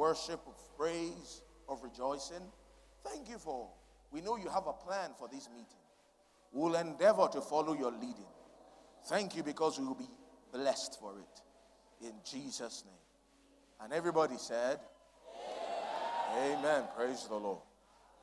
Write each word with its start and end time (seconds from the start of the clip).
worship, 0.00 0.40
of 0.46 0.56
praise, 0.78 1.42
of 1.68 1.82
rejoicing. 1.82 2.42
Thank 3.04 3.28
you 3.28 3.36
for, 3.36 3.68
we 4.10 4.22
know 4.22 4.38
you 4.38 4.48
have 4.48 4.66
a 4.66 4.72
plan 4.72 5.10
for 5.18 5.28
this 5.28 5.46
meeting. 5.50 5.84
We'll 6.52 6.74
endeavor 6.76 7.28
to 7.32 7.42
follow 7.42 7.74
your 7.74 7.92
leading. 7.92 8.32
Thank 9.08 9.36
you 9.36 9.42
because 9.42 9.78
we 9.78 9.84
will 9.84 9.94
be 9.94 10.08
blessed 10.52 10.98
for 10.98 11.18
it. 11.18 12.06
In 12.06 12.14
Jesus' 12.24 12.82
name. 12.86 12.94
And 13.82 13.92
everybody 13.92 14.36
said, 14.38 14.80
Amen. 16.34 16.58
Amen. 16.58 16.84
Praise 16.96 17.26
the 17.28 17.36
Lord. 17.36 17.60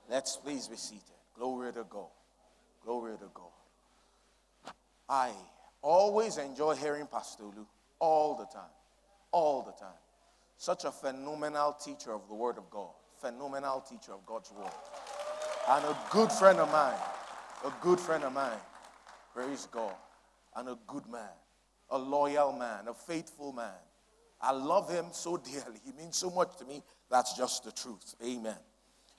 Let's 0.09 0.35
please 0.35 0.67
be 0.67 0.77
seated. 0.77 1.03
Glory 1.35 1.73
to 1.73 1.85
God. 1.87 2.09
Glory 2.83 3.17
to 3.17 3.29
God. 3.35 4.73
I 5.07 5.31
always 5.83 6.37
enjoy 6.37 6.75
hearing 6.75 7.05
Pastor 7.05 7.43
Olu 7.43 7.65
all 7.99 8.35
the 8.35 8.45
time. 8.45 8.73
All 9.31 9.61
the 9.61 9.73
time. 9.73 9.93
Such 10.57 10.85
a 10.85 10.91
phenomenal 10.91 11.73
teacher 11.73 12.13
of 12.13 12.27
the 12.27 12.33
Word 12.33 12.57
of 12.57 12.69
God. 12.69 12.89
Phenomenal 13.21 13.81
teacher 13.81 14.13
of 14.13 14.25
God's 14.25 14.51
Word. 14.51 14.71
And 15.69 15.85
a 15.85 15.97
good 16.09 16.31
friend 16.31 16.59
of 16.59 16.71
mine. 16.71 16.97
A 17.65 17.73
good 17.81 17.99
friend 17.99 18.23
of 18.23 18.33
mine. 18.33 18.59
Praise 19.33 19.67
God. 19.71 19.93
And 20.55 20.69
a 20.69 20.77
good 20.87 21.07
man. 21.07 21.29
A 21.91 21.97
loyal 21.97 22.51
man. 22.53 22.87
A 22.87 22.93
faithful 22.93 23.53
man. 23.53 23.73
I 24.41 24.51
love 24.51 24.89
him 24.89 25.05
so 25.11 25.37
dearly. 25.37 25.79
He 25.83 25.91
means 25.93 26.17
so 26.17 26.29
much 26.29 26.57
to 26.57 26.65
me. 26.65 26.83
That's 27.09 27.33
just 27.33 27.63
the 27.63 27.71
truth. 27.71 28.15
Amen. 28.23 28.57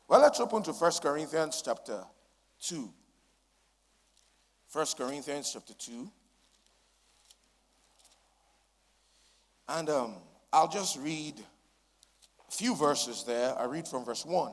Well, 0.09 0.21
let's 0.21 0.41
open 0.41 0.63
to 0.65 0.73
1 0.73 0.93
Corinthians 1.03 1.63
chapter 1.65 2.03
2. 2.63 2.91
1 4.73 4.87
Corinthians 4.97 5.51
chapter 5.53 5.75
2. 5.75 6.11
And 9.69 9.91
um, 9.91 10.15
I'll 10.53 10.69
just 10.69 10.99
read 10.99 11.35
a 12.49 12.53
few 12.53 12.75
verses 12.75 13.25
there. 13.25 13.57
I 13.59 13.65
read 13.65 13.87
from 13.87 14.05
verse 14.05 14.25
1. 14.25 14.53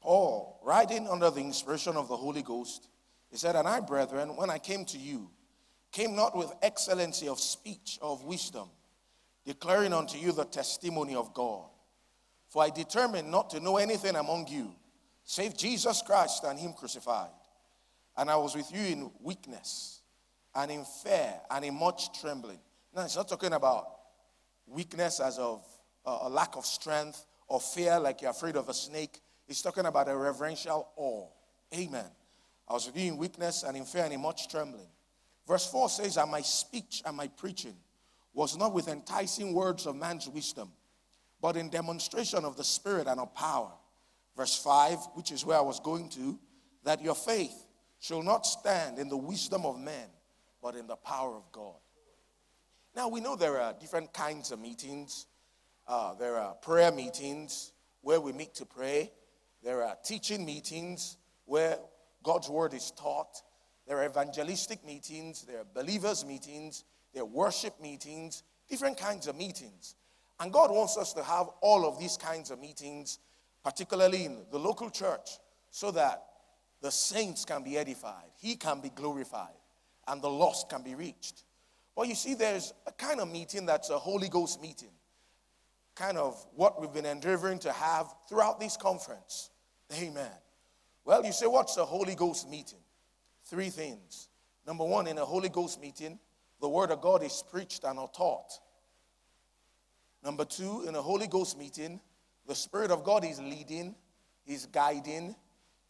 Paul, 0.00 0.60
writing 0.62 1.08
under 1.08 1.30
the 1.30 1.40
inspiration 1.40 1.96
of 1.96 2.08
the 2.08 2.16
Holy 2.16 2.42
Ghost, 2.42 2.88
he 3.30 3.36
said, 3.36 3.56
And 3.56 3.66
I, 3.66 3.80
brethren, 3.80 4.36
when 4.36 4.50
I 4.50 4.58
came 4.58 4.84
to 4.86 4.98
you, 4.98 5.30
came 5.92 6.14
not 6.14 6.36
with 6.36 6.52
excellency 6.60 7.28
of 7.28 7.38
speech 7.38 7.98
or 8.02 8.10
of 8.12 8.24
wisdom, 8.24 8.68
declaring 9.46 9.92
unto 9.92 10.18
you 10.18 10.32
the 10.32 10.44
testimony 10.44 11.14
of 11.14 11.32
God. 11.32 11.68
For 12.48 12.62
I 12.62 12.70
determined 12.70 13.30
not 13.30 13.48
to 13.50 13.60
know 13.60 13.78
anything 13.78 14.16
among 14.16 14.48
you, 14.48 14.74
save 15.24 15.56
Jesus 15.56 16.02
Christ 16.02 16.44
and 16.44 16.58
Him 16.58 16.74
crucified. 16.74 17.30
And 18.16 18.28
I 18.28 18.36
was 18.36 18.54
with 18.54 18.70
you 18.74 18.82
in 18.82 19.10
weakness 19.22 20.01
and 20.54 20.70
in 20.70 20.84
fear 20.84 21.34
and 21.50 21.64
in 21.64 21.74
much 21.74 22.18
trembling. 22.20 22.58
Now, 22.94 23.04
it's 23.04 23.16
not 23.16 23.28
talking 23.28 23.52
about 23.52 23.86
weakness 24.66 25.20
as 25.20 25.38
of 25.38 25.64
uh, 26.04 26.20
a 26.22 26.28
lack 26.28 26.56
of 26.56 26.66
strength 26.66 27.24
or 27.48 27.60
fear 27.60 27.98
like 27.98 28.22
you're 28.22 28.30
afraid 28.30 28.56
of 28.56 28.68
a 28.68 28.74
snake. 28.74 29.20
He's 29.46 29.62
talking 29.62 29.86
about 29.86 30.08
a 30.08 30.16
reverential 30.16 30.88
awe. 30.96 31.26
Amen. 31.74 32.10
I 32.68 32.74
was 32.74 32.90
in 32.94 33.16
weakness 33.16 33.64
and 33.64 33.76
in 33.76 33.84
fear 33.84 34.04
and 34.04 34.12
in 34.12 34.20
much 34.20 34.48
trembling. 34.48 34.88
Verse 35.46 35.66
4 35.66 35.88
says, 35.88 36.16
And 36.16 36.30
my 36.30 36.40
speech 36.42 37.02
and 37.04 37.16
my 37.16 37.28
preaching 37.28 37.76
was 38.34 38.56
not 38.56 38.72
with 38.72 38.88
enticing 38.88 39.52
words 39.52 39.86
of 39.86 39.96
man's 39.96 40.28
wisdom, 40.28 40.70
but 41.40 41.56
in 41.56 41.68
demonstration 41.68 42.44
of 42.44 42.56
the 42.56 42.64
Spirit 42.64 43.06
and 43.06 43.20
of 43.20 43.34
power. 43.34 43.72
Verse 44.36 44.56
5, 44.56 44.98
which 45.14 45.32
is 45.32 45.44
where 45.44 45.58
I 45.58 45.62
was 45.62 45.80
going 45.80 46.08
to, 46.10 46.38
that 46.84 47.02
your 47.02 47.14
faith 47.14 47.66
shall 48.00 48.22
not 48.22 48.46
stand 48.46 48.98
in 48.98 49.08
the 49.08 49.16
wisdom 49.16 49.66
of 49.66 49.78
men, 49.78 50.08
but 50.62 50.76
in 50.76 50.86
the 50.86 50.96
power 50.96 51.34
of 51.34 51.50
God. 51.52 51.76
Now, 52.94 53.08
we 53.08 53.20
know 53.20 53.36
there 53.36 53.60
are 53.60 53.72
different 53.72 54.12
kinds 54.12 54.52
of 54.52 54.60
meetings. 54.60 55.26
Uh, 55.88 56.14
there 56.14 56.36
are 56.36 56.54
prayer 56.54 56.92
meetings 56.92 57.72
where 58.02 58.20
we 58.20 58.32
meet 58.32 58.54
to 58.54 58.66
pray, 58.66 59.10
there 59.62 59.84
are 59.84 59.96
teaching 60.04 60.44
meetings 60.44 61.16
where 61.44 61.78
God's 62.22 62.48
word 62.48 62.74
is 62.74 62.90
taught. 62.90 63.42
There 63.86 63.98
are 63.98 64.06
evangelistic 64.06 64.84
meetings, 64.84 65.42
there 65.42 65.60
are 65.60 65.66
believers' 65.72 66.24
meetings, 66.24 66.84
there 67.14 67.22
are 67.22 67.26
worship 67.26 67.80
meetings, 67.80 68.42
different 68.68 68.98
kinds 68.98 69.28
of 69.28 69.36
meetings. 69.36 69.94
And 70.40 70.52
God 70.52 70.70
wants 70.70 70.96
us 70.96 71.12
to 71.14 71.22
have 71.22 71.48
all 71.60 71.86
of 71.86 71.98
these 71.98 72.16
kinds 72.16 72.50
of 72.50 72.58
meetings, 72.58 73.18
particularly 73.64 74.24
in 74.24 74.38
the 74.50 74.58
local 74.58 74.90
church, 74.90 75.38
so 75.70 75.90
that 75.92 76.24
the 76.80 76.90
saints 76.90 77.44
can 77.44 77.62
be 77.62 77.78
edified, 77.78 78.30
He 78.36 78.56
can 78.56 78.80
be 78.80 78.88
glorified, 78.88 79.54
and 80.08 80.20
the 80.22 80.28
lost 80.28 80.68
can 80.68 80.82
be 80.82 80.94
reached. 80.94 81.44
Well, 81.94 82.06
you 82.06 82.14
see, 82.14 82.34
there's 82.34 82.72
a 82.86 82.92
kind 82.92 83.20
of 83.20 83.30
meeting 83.30 83.66
that's 83.66 83.90
a 83.90 83.98
Holy 83.98 84.28
Ghost 84.28 84.60
meeting, 84.62 84.92
kind 85.94 86.16
of 86.16 86.44
what 86.54 86.80
we've 86.80 86.92
been 86.92 87.06
endeavoring 87.06 87.58
to 87.60 87.72
have 87.72 88.14
throughout 88.28 88.58
this 88.58 88.76
conference. 88.76 89.50
Amen. 90.00 90.30
Well, 91.04 91.24
you 91.24 91.32
say, 91.32 91.46
what's 91.46 91.76
a 91.76 91.84
Holy 91.84 92.14
Ghost 92.14 92.48
meeting? 92.48 92.78
Three 93.44 93.70
things. 93.70 94.28
Number 94.66 94.84
one, 94.84 95.06
in 95.06 95.18
a 95.18 95.24
Holy 95.24 95.48
Ghost 95.48 95.80
meeting, 95.80 96.18
the 96.60 96.68
Word 96.68 96.90
of 96.90 97.00
God 97.00 97.22
is 97.22 97.42
preached 97.50 97.84
and 97.84 97.98
taught. 98.14 98.60
Number 100.24 100.44
two, 100.44 100.84
in 100.86 100.94
a 100.94 101.02
Holy 101.02 101.26
Ghost 101.26 101.58
meeting, 101.58 102.00
the 102.46 102.54
Spirit 102.54 102.90
of 102.90 103.02
God 103.02 103.24
is 103.24 103.40
leading, 103.40 103.94
is 104.46 104.66
guiding, 104.66 105.34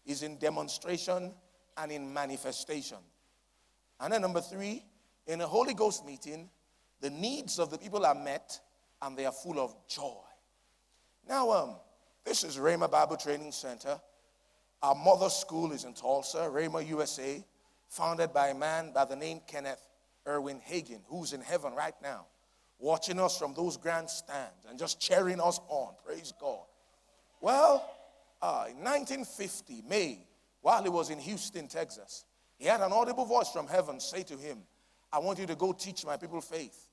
is 0.07 0.23
in 0.23 0.39
demonstration 0.39 1.33
and 1.77 1.93
in 1.93 2.13
manifestation. 2.13 2.99
And 4.03 4.13
then 4.13 4.21
number 4.21 4.41
three, 4.41 4.85
in 5.29 5.41
a 5.41 5.47
Holy 5.47 5.75
Ghost 5.75 6.05
meeting, 6.05 6.51
the 7.01 7.11
needs 7.11 7.61
of 7.61 7.71
the 7.71 7.79
people 7.79 8.05
are 8.05 8.17
met 8.17 8.61
and 9.01 9.17
they 9.17 9.25
are 9.27 9.33
full 9.33 9.61
of 9.61 9.75
joy. 9.87 10.25
Now, 11.29 11.51
um, 11.53 11.77
this 12.25 12.43
is 12.43 12.57
Rhema 12.57 12.91
Bible 12.91 13.17
Training 13.17 13.53
Center. 13.53 14.01
Our 14.83 14.97
mother 14.97 15.31
school 15.31 15.71
is 15.71 15.85
in 15.85 15.95
Tulsa, 15.95 16.51
Rhema, 16.53 16.87
USA, 16.89 17.45
founded 17.89 18.33
by 18.33 18.49
a 18.49 18.55
man 18.55 18.93
by 18.93 19.05
the 19.05 19.15
name 19.15 19.41
Kenneth 19.47 19.87
Erwin 20.27 20.61
Hagin, 20.69 21.01
who's 21.07 21.33
in 21.33 21.41
heaven 21.41 21.73
right 21.73 21.95
now, 22.03 22.27
watching 22.81 23.21
us 23.21 23.39
from 23.39 23.55
those 23.55 23.77
grandstands 23.77 24.67
and 24.69 24.81
just 24.81 25.01
cheering 25.01 25.41
us 25.41 25.61
on. 25.69 25.95
Praise 26.05 26.33
God. 26.41 26.65
Well, 27.41 27.89
uh, 28.41 28.67
in 28.69 28.79
1950, 28.79 29.85
May, 29.89 30.27
while 30.61 30.83
he 30.83 30.89
was 30.89 31.11
in 31.11 31.21
Houston, 31.21 31.69
Texas, 31.69 32.25
he 32.63 32.69
had 32.69 32.81
an 32.81 32.93
audible 32.93 33.25
voice 33.25 33.51
from 33.51 33.67
heaven 33.67 33.99
say 33.99 34.23
to 34.23 34.37
him, 34.37 34.59
I 35.13 35.19
want 35.19 35.41
you 35.41 35.47
to 35.47 35.57
go 35.57 35.73
teach 35.73 36.07
my 36.07 36.17
people 36.17 36.41
faith. 36.41 36.87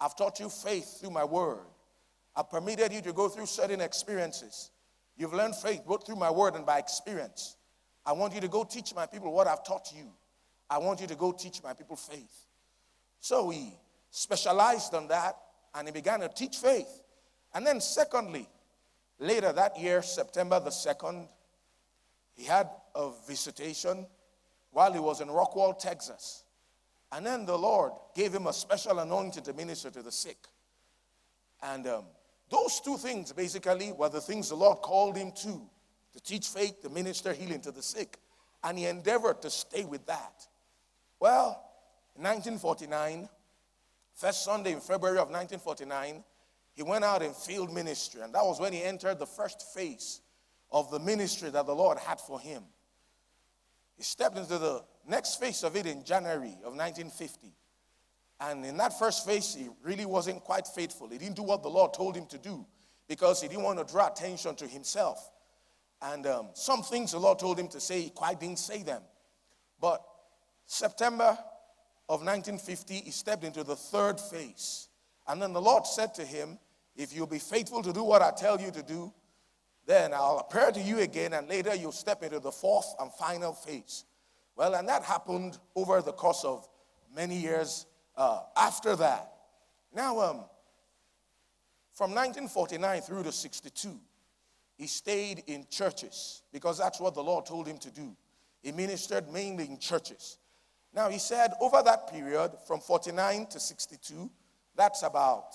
I've 0.00 0.14
taught 0.14 0.38
you 0.38 0.48
faith 0.48 1.00
through 1.00 1.10
my 1.10 1.24
word. 1.24 1.66
I've 2.36 2.48
permitted 2.48 2.92
you 2.92 3.02
to 3.02 3.12
go 3.12 3.28
through 3.28 3.46
certain 3.46 3.80
experiences. 3.80 4.70
You've 5.16 5.34
learned 5.34 5.56
faith 5.56 5.80
both 5.84 6.06
through 6.06 6.14
my 6.14 6.30
word 6.30 6.54
and 6.54 6.64
by 6.64 6.78
experience. 6.78 7.56
I 8.06 8.12
want 8.12 8.36
you 8.36 8.40
to 8.40 8.46
go 8.46 8.62
teach 8.62 8.94
my 8.94 9.04
people 9.04 9.32
what 9.32 9.48
I've 9.48 9.64
taught 9.64 9.92
you. 9.92 10.12
I 10.70 10.78
want 10.78 11.00
you 11.00 11.08
to 11.08 11.16
go 11.16 11.32
teach 11.32 11.60
my 11.60 11.72
people 11.72 11.96
faith. 11.96 12.46
So 13.18 13.50
he 13.50 13.74
specialized 14.12 14.94
on 14.94 15.08
that 15.08 15.34
and 15.74 15.88
he 15.88 15.92
began 15.92 16.20
to 16.20 16.28
teach 16.28 16.58
faith. 16.58 17.02
And 17.52 17.66
then, 17.66 17.80
secondly, 17.80 18.48
later 19.18 19.52
that 19.54 19.76
year, 19.76 20.02
September 20.02 20.60
the 20.60 20.70
2nd, 20.70 21.26
he 22.34 22.44
had 22.44 22.70
a 22.94 23.10
visitation 23.26 24.06
while 24.70 24.92
he 24.92 24.98
was 24.98 25.20
in 25.20 25.28
Rockwall, 25.28 25.78
Texas. 25.78 26.44
And 27.12 27.26
then 27.26 27.44
the 27.44 27.58
Lord 27.58 27.92
gave 28.14 28.32
him 28.32 28.46
a 28.46 28.52
special 28.52 28.98
anointing 29.00 29.42
to 29.44 29.52
minister 29.52 29.90
to 29.90 30.02
the 30.02 30.12
sick. 30.12 30.46
And 31.62 31.86
um, 31.86 32.04
those 32.48 32.80
two 32.80 32.96
things 32.96 33.32
basically 33.32 33.92
were 33.92 34.08
the 34.08 34.20
things 34.20 34.48
the 34.48 34.54
Lord 34.54 34.78
called 34.78 35.16
him 35.16 35.32
to 35.42 35.60
to 36.12 36.20
teach 36.20 36.48
faith, 36.48 36.82
to 36.82 36.88
minister 36.88 37.32
healing 37.32 37.60
to 37.62 37.70
the 37.70 37.82
sick. 37.82 38.18
And 38.62 38.78
he 38.78 38.86
endeavored 38.86 39.42
to 39.42 39.50
stay 39.50 39.84
with 39.84 40.06
that. 40.06 40.46
Well, 41.18 41.62
in 42.16 42.22
1949, 42.22 43.28
first 44.14 44.44
Sunday 44.44 44.72
in 44.72 44.80
February 44.80 45.18
of 45.18 45.30
1949, 45.30 46.24
he 46.74 46.82
went 46.82 47.04
out 47.04 47.22
in 47.22 47.32
field 47.32 47.72
ministry. 47.72 48.22
And 48.22 48.34
that 48.34 48.44
was 48.44 48.60
when 48.60 48.72
he 48.72 48.82
entered 48.82 49.18
the 49.18 49.26
first 49.26 49.74
phase 49.74 50.20
of 50.72 50.90
the 50.90 50.98
ministry 50.98 51.50
that 51.50 51.66
the 51.66 51.74
Lord 51.74 51.98
had 51.98 52.20
for 52.20 52.40
him. 52.40 52.64
He 54.00 54.04
stepped 54.04 54.38
into 54.38 54.56
the 54.56 54.82
next 55.06 55.38
phase 55.38 55.62
of 55.62 55.76
it 55.76 55.84
in 55.84 56.02
January 56.04 56.56
of 56.64 56.72
1950. 56.74 57.52
And 58.40 58.64
in 58.64 58.78
that 58.78 58.98
first 58.98 59.26
phase, 59.26 59.54
he 59.54 59.68
really 59.82 60.06
wasn't 60.06 60.42
quite 60.42 60.66
faithful. 60.66 61.10
He 61.10 61.18
didn't 61.18 61.36
do 61.36 61.42
what 61.42 61.62
the 61.62 61.68
Lord 61.68 61.92
told 61.92 62.16
him 62.16 62.24
to 62.28 62.38
do 62.38 62.64
because 63.08 63.42
he 63.42 63.48
didn't 63.48 63.62
want 63.62 63.78
to 63.78 63.84
draw 63.84 64.10
attention 64.10 64.54
to 64.54 64.66
himself. 64.66 65.30
And 66.00 66.26
um, 66.26 66.48
some 66.54 66.82
things 66.82 67.12
the 67.12 67.18
Lord 67.18 67.38
told 67.38 67.60
him 67.60 67.68
to 67.68 67.78
say, 67.78 68.00
he 68.00 68.08
quite 68.08 68.40
didn't 68.40 68.60
say 68.60 68.82
them. 68.82 69.02
But 69.78 70.02
September 70.64 71.36
of 72.08 72.22
1950, 72.24 73.02
he 73.04 73.10
stepped 73.10 73.44
into 73.44 73.64
the 73.64 73.76
third 73.76 74.18
phase. 74.18 74.88
And 75.28 75.42
then 75.42 75.52
the 75.52 75.60
Lord 75.60 75.86
said 75.86 76.14
to 76.14 76.24
him, 76.24 76.58
If 76.96 77.14
you'll 77.14 77.26
be 77.26 77.38
faithful 77.38 77.82
to 77.82 77.92
do 77.92 78.02
what 78.02 78.22
I 78.22 78.30
tell 78.30 78.58
you 78.58 78.70
to 78.70 78.82
do, 78.82 79.12
then 79.90 80.14
I'll 80.14 80.38
appear 80.38 80.70
to 80.70 80.80
you 80.80 81.00
again, 81.00 81.32
and 81.32 81.48
later 81.48 81.74
you'll 81.74 81.92
step 81.92 82.22
into 82.22 82.38
the 82.38 82.52
fourth 82.52 82.94
and 83.00 83.12
final 83.12 83.52
phase. 83.52 84.04
Well, 84.56 84.74
and 84.74 84.88
that 84.88 85.02
happened 85.02 85.58
over 85.74 86.00
the 86.00 86.12
course 86.12 86.44
of 86.44 86.68
many 87.14 87.36
years 87.36 87.86
uh, 88.16 88.42
after 88.56 88.94
that. 88.96 89.32
Now, 89.92 90.20
um, 90.20 90.44
From 91.92 92.12
1949 92.12 93.02
through 93.02 93.24
to 93.24 93.32
62, 93.32 93.98
he 94.78 94.86
stayed 94.86 95.42
in 95.46 95.66
churches 95.68 96.42
because 96.52 96.78
that's 96.78 96.98
what 96.98 97.14
the 97.14 97.22
Lord 97.22 97.44
told 97.44 97.66
him 97.66 97.76
to 97.78 97.90
do. 97.90 98.16
He 98.62 98.72
ministered 98.72 99.30
mainly 99.30 99.66
in 99.66 99.78
churches. 99.78 100.38
Now, 100.94 101.10
he 101.10 101.18
said 101.18 101.52
over 101.60 101.82
that 101.82 102.10
period, 102.10 102.52
from 102.66 102.80
49 102.80 103.46
to 103.48 103.60
62, 103.60 104.30
that's 104.74 105.02
about 105.02 105.52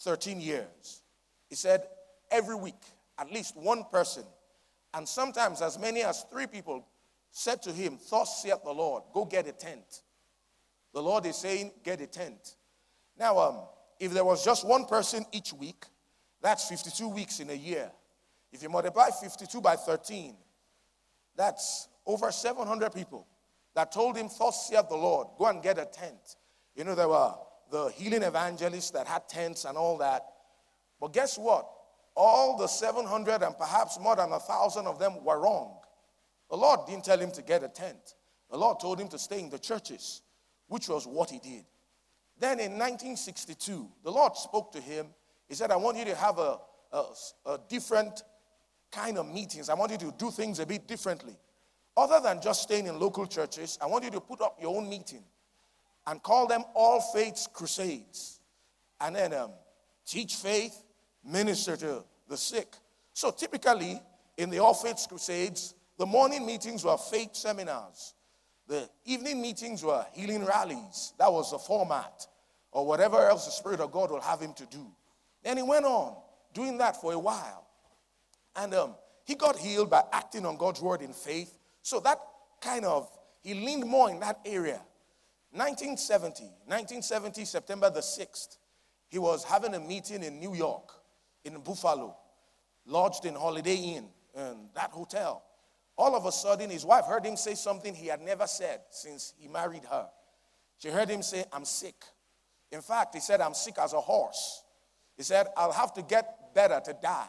13 0.00 0.40
years. 0.40 1.02
He 1.48 1.54
said 1.54 1.84
every 2.30 2.56
week, 2.56 2.82
at 3.18 3.32
least 3.32 3.56
one 3.56 3.84
person, 3.90 4.24
and 4.94 5.06
sometimes 5.06 5.60
as 5.60 5.78
many 5.78 6.02
as 6.02 6.24
three 6.30 6.46
people, 6.46 6.86
said 7.30 7.62
to 7.62 7.72
him, 7.72 7.98
Thus 8.10 8.42
saith 8.42 8.62
the 8.64 8.72
Lord, 8.72 9.04
go 9.12 9.24
get 9.24 9.46
a 9.46 9.52
tent. 9.52 10.02
The 10.94 11.02
Lord 11.02 11.26
is 11.26 11.36
saying, 11.36 11.72
Get 11.84 12.00
a 12.00 12.06
tent. 12.06 12.56
Now, 13.18 13.38
um, 13.38 13.60
if 14.00 14.12
there 14.12 14.24
was 14.24 14.44
just 14.44 14.66
one 14.66 14.84
person 14.86 15.24
each 15.32 15.52
week, 15.52 15.84
that's 16.40 16.68
52 16.68 17.08
weeks 17.08 17.40
in 17.40 17.50
a 17.50 17.54
year. 17.54 17.90
If 18.52 18.62
you 18.62 18.68
multiply 18.68 19.10
52 19.10 19.60
by 19.60 19.76
13, 19.76 20.36
that's 21.36 21.88
over 22.06 22.32
700 22.32 22.92
people 22.94 23.26
that 23.74 23.92
told 23.92 24.16
him, 24.16 24.28
Thus 24.38 24.68
saith 24.68 24.88
the 24.88 24.96
Lord, 24.96 25.28
go 25.38 25.46
and 25.46 25.62
get 25.62 25.78
a 25.78 25.84
tent. 25.84 26.36
You 26.74 26.84
know, 26.84 26.94
there 26.94 27.08
were 27.08 27.34
the 27.70 27.88
healing 27.88 28.22
evangelists 28.22 28.90
that 28.92 29.06
had 29.06 29.28
tents 29.28 29.64
and 29.64 29.76
all 29.76 29.98
that. 29.98 30.24
But 31.00 31.12
guess 31.12 31.36
what? 31.36 31.68
All 32.20 32.56
the 32.56 32.66
700 32.66 33.44
and 33.44 33.56
perhaps 33.56 33.96
more 34.00 34.16
than 34.16 34.32
a 34.32 34.40
thousand 34.40 34.88
of 34.88 34.98
them 34.98 35.22
were 35.22 35.38
wrong. 35.38 35.76
The 36.50 36.56
Lord 36.56 36.80
didn't 36.88 37.04
tell 37.04 37.20
him 37.20 37.30
to 37.30 37.42
get 37.42 37.62
a 37.62 37.68
tent. 37.68 38.16
The 38.50 38.58
Lord 38.58 38.80
told 38.80 39.00
him 39.00 39.06
to 39.10 39.18
stay 39.20 39.38
in 39.38 39.50
the 39.50 39.58
churches, 39.58 40.22
which 40.66 40.88
was 40.88 41.06
what 41.06 41.30
he 41.30 41.38
did. 41.38 41.64
Then 42.40 42.58
in 42.58 42.72
1962, 42.72 43.88
the 44.02 44.10
Lord 44.10 44.36
spoke 44.36 44.72
to 44.72 44.80
him. 44.80 45.06
He 45.48 45.54
said, 45.54 45.70
I 45.70 45.76
want 45.76 45.96
you 45.96 46.06
to 46.06 46.16
have 46.16 46.40
a, 46.40 46.58
a, 46.92 47.04
a 47.46 47.60
different 47.68 48.24
kind 48.90 49.16
of 49.16 49.32
meetings. 49.32 49.68
I 49.68 49.74
want 49.74 49.92
you 49.92 49.98
to 49.98 50.12
do 50.18 50.32
things 50.32 50.58
a 50.58 50.66
bit 50.66 50.88
differently. 50.88 51.36
Other 51.96 52.18
than 52.20 52.42
just 52.42 52.62
staying 52.62 52.88
in 52.88 52.98
local 52.98 53.26
churches, 53.26 53.78
I 53.80 53.86
want 53.86 54.02
you 54.02 54.10
to 54.10 54.20
put 54.20 54.40
up 54.40 54.58
your 54.60 54.76
own 54.76 54.88
meeting 54.88 55.22
and 56.08 56.20
call 56.20 56.48
them 56.48 56.64
All 56.74 57.00
Faiths 57.00 57.46
Crusades. 57.52 58.40
And 59.00 59.14
then 59.14 59.32
um, 59.34 59.52
teach 60.04 60.34
faith, 60.34 60.82
minister 61.30 61.76
to 61.76 62.04
the 62.28 62.36
sick. 62.36 62.74
So 63.12 63.30
typically, 63.30 64.00
in 64.36 64.50
the 64.50 64.58
All 64.58 64.74
Crusades, 64.74 65.74
the 65.98 66.06
morning 66.06 66.46
meetings 66.46 66.84
were 66.84 66.96
faith 66.96 67.34
seminars. 67.34 68.14
The 68.66 68.88
evening 69.04 69.40
meetings 69.40 69.82
were 69.82 70.04
healing 70.12 70.44
rallies. 70.44 71.14
That 71.18 71.32
was 71.32 71.50
the 71.50 71.58
format, 71.58 72.26
or 72.70 72.86
whatever 72.86 73.26
else 73.26 73.46
the 73.46 73.50
Spirit 73.50 73.80
of 73.80 73.90
God 73.90 74.10
will 74.10 74.20
have 74.20 74.40
him 74.40 74.52
to 74.54 74.66
do. 74.66 74.86
Then 75.42 75.56
he 75.56 75.62
went 75.62 75.84
on 75.84 76.16
doing 76.52 76.78
that 76.78 77.00
for 77.00 77.12
a 77.12 77.18
while. 77.18 77.66
And 78.56 78.74
um, 78.74 78.94
he 79.24 79.34
got 79.34 79.56
healed 79.56 79.90
by 79.90 80.02
acting 80.12 80.44
on 80.44 80.56
God's 80.56 80.80
word 80.80 81.02
in 81.02 81.12
faith 81.12 81.58
so 81.82 82.00
that 82.00 82.20
kind 82.60 82.84
of, 82.84 83.10
he 83.42 83.54
leaned 83.54 83.86
more 83.86 84.10
in 84.10 84.20
that 84.20 84.40
area. 84.44 84.80
1970, 85.52 86.44
1970, 86.66 87.44
September 87.44 87.88
the 87.88 88.00
6th, 88.00 88.58
he 89.08 89.18
was 89.18 89.44
having 89.44 89.74
a 89.74 89.80
meeting 89.80 90.22
in 90.22 90.38
New 90.38 90.54
York, 90.54 90.92
in 91.44 91.60
Buffalo, 91.60 92.16
lodged 92.86 93.24
in 93.24 93.34
Holiday 93.34 93.76
Inn, 93.76 94.08
in 94.34 94.68
that 94.74 94.90
hotel. 94.90 95.42
All 95.96 96.14
of 96.14 96.26
a 96.26 96.32
sudden, 96.32 96.70
his 96.70 96.84
wife 96.84 97.06
heard 97.06 97.26
him 97.26 97.36
say 97.36 97.54
something 97.54 97.94
he 97.94 98.06
had 98.06 98.20
never 98.20 98.46
said 98.46 98.80
since 98.90 99.34
he 99.36 99.48
married 99.48 99.84
her. 99.90 100.08
She 100.78 100.88
heard 100.90 101.08
him 101.08 101.22
say, 101.22 101.44
I'm 101.52 101.64
sick. 101.64 101.96
In 102.70 102.82
fact, 102.82 103.14
he 103.14 103.20
said, 103.20 103.40
I'm 103.40 103.54
sick 103.54 103.76
as 103.80 103.92
a 103.92 104.00
horse. 104.00 104.62
He 105.16 105.24
said, 105.24 105.48
I'll 105.56 105.72
have 105.72 105.92
to 105.94 106.02
get 106.02 106.54
better 106.54 106.80
to 106.84 106.96
die. 107.02 107.28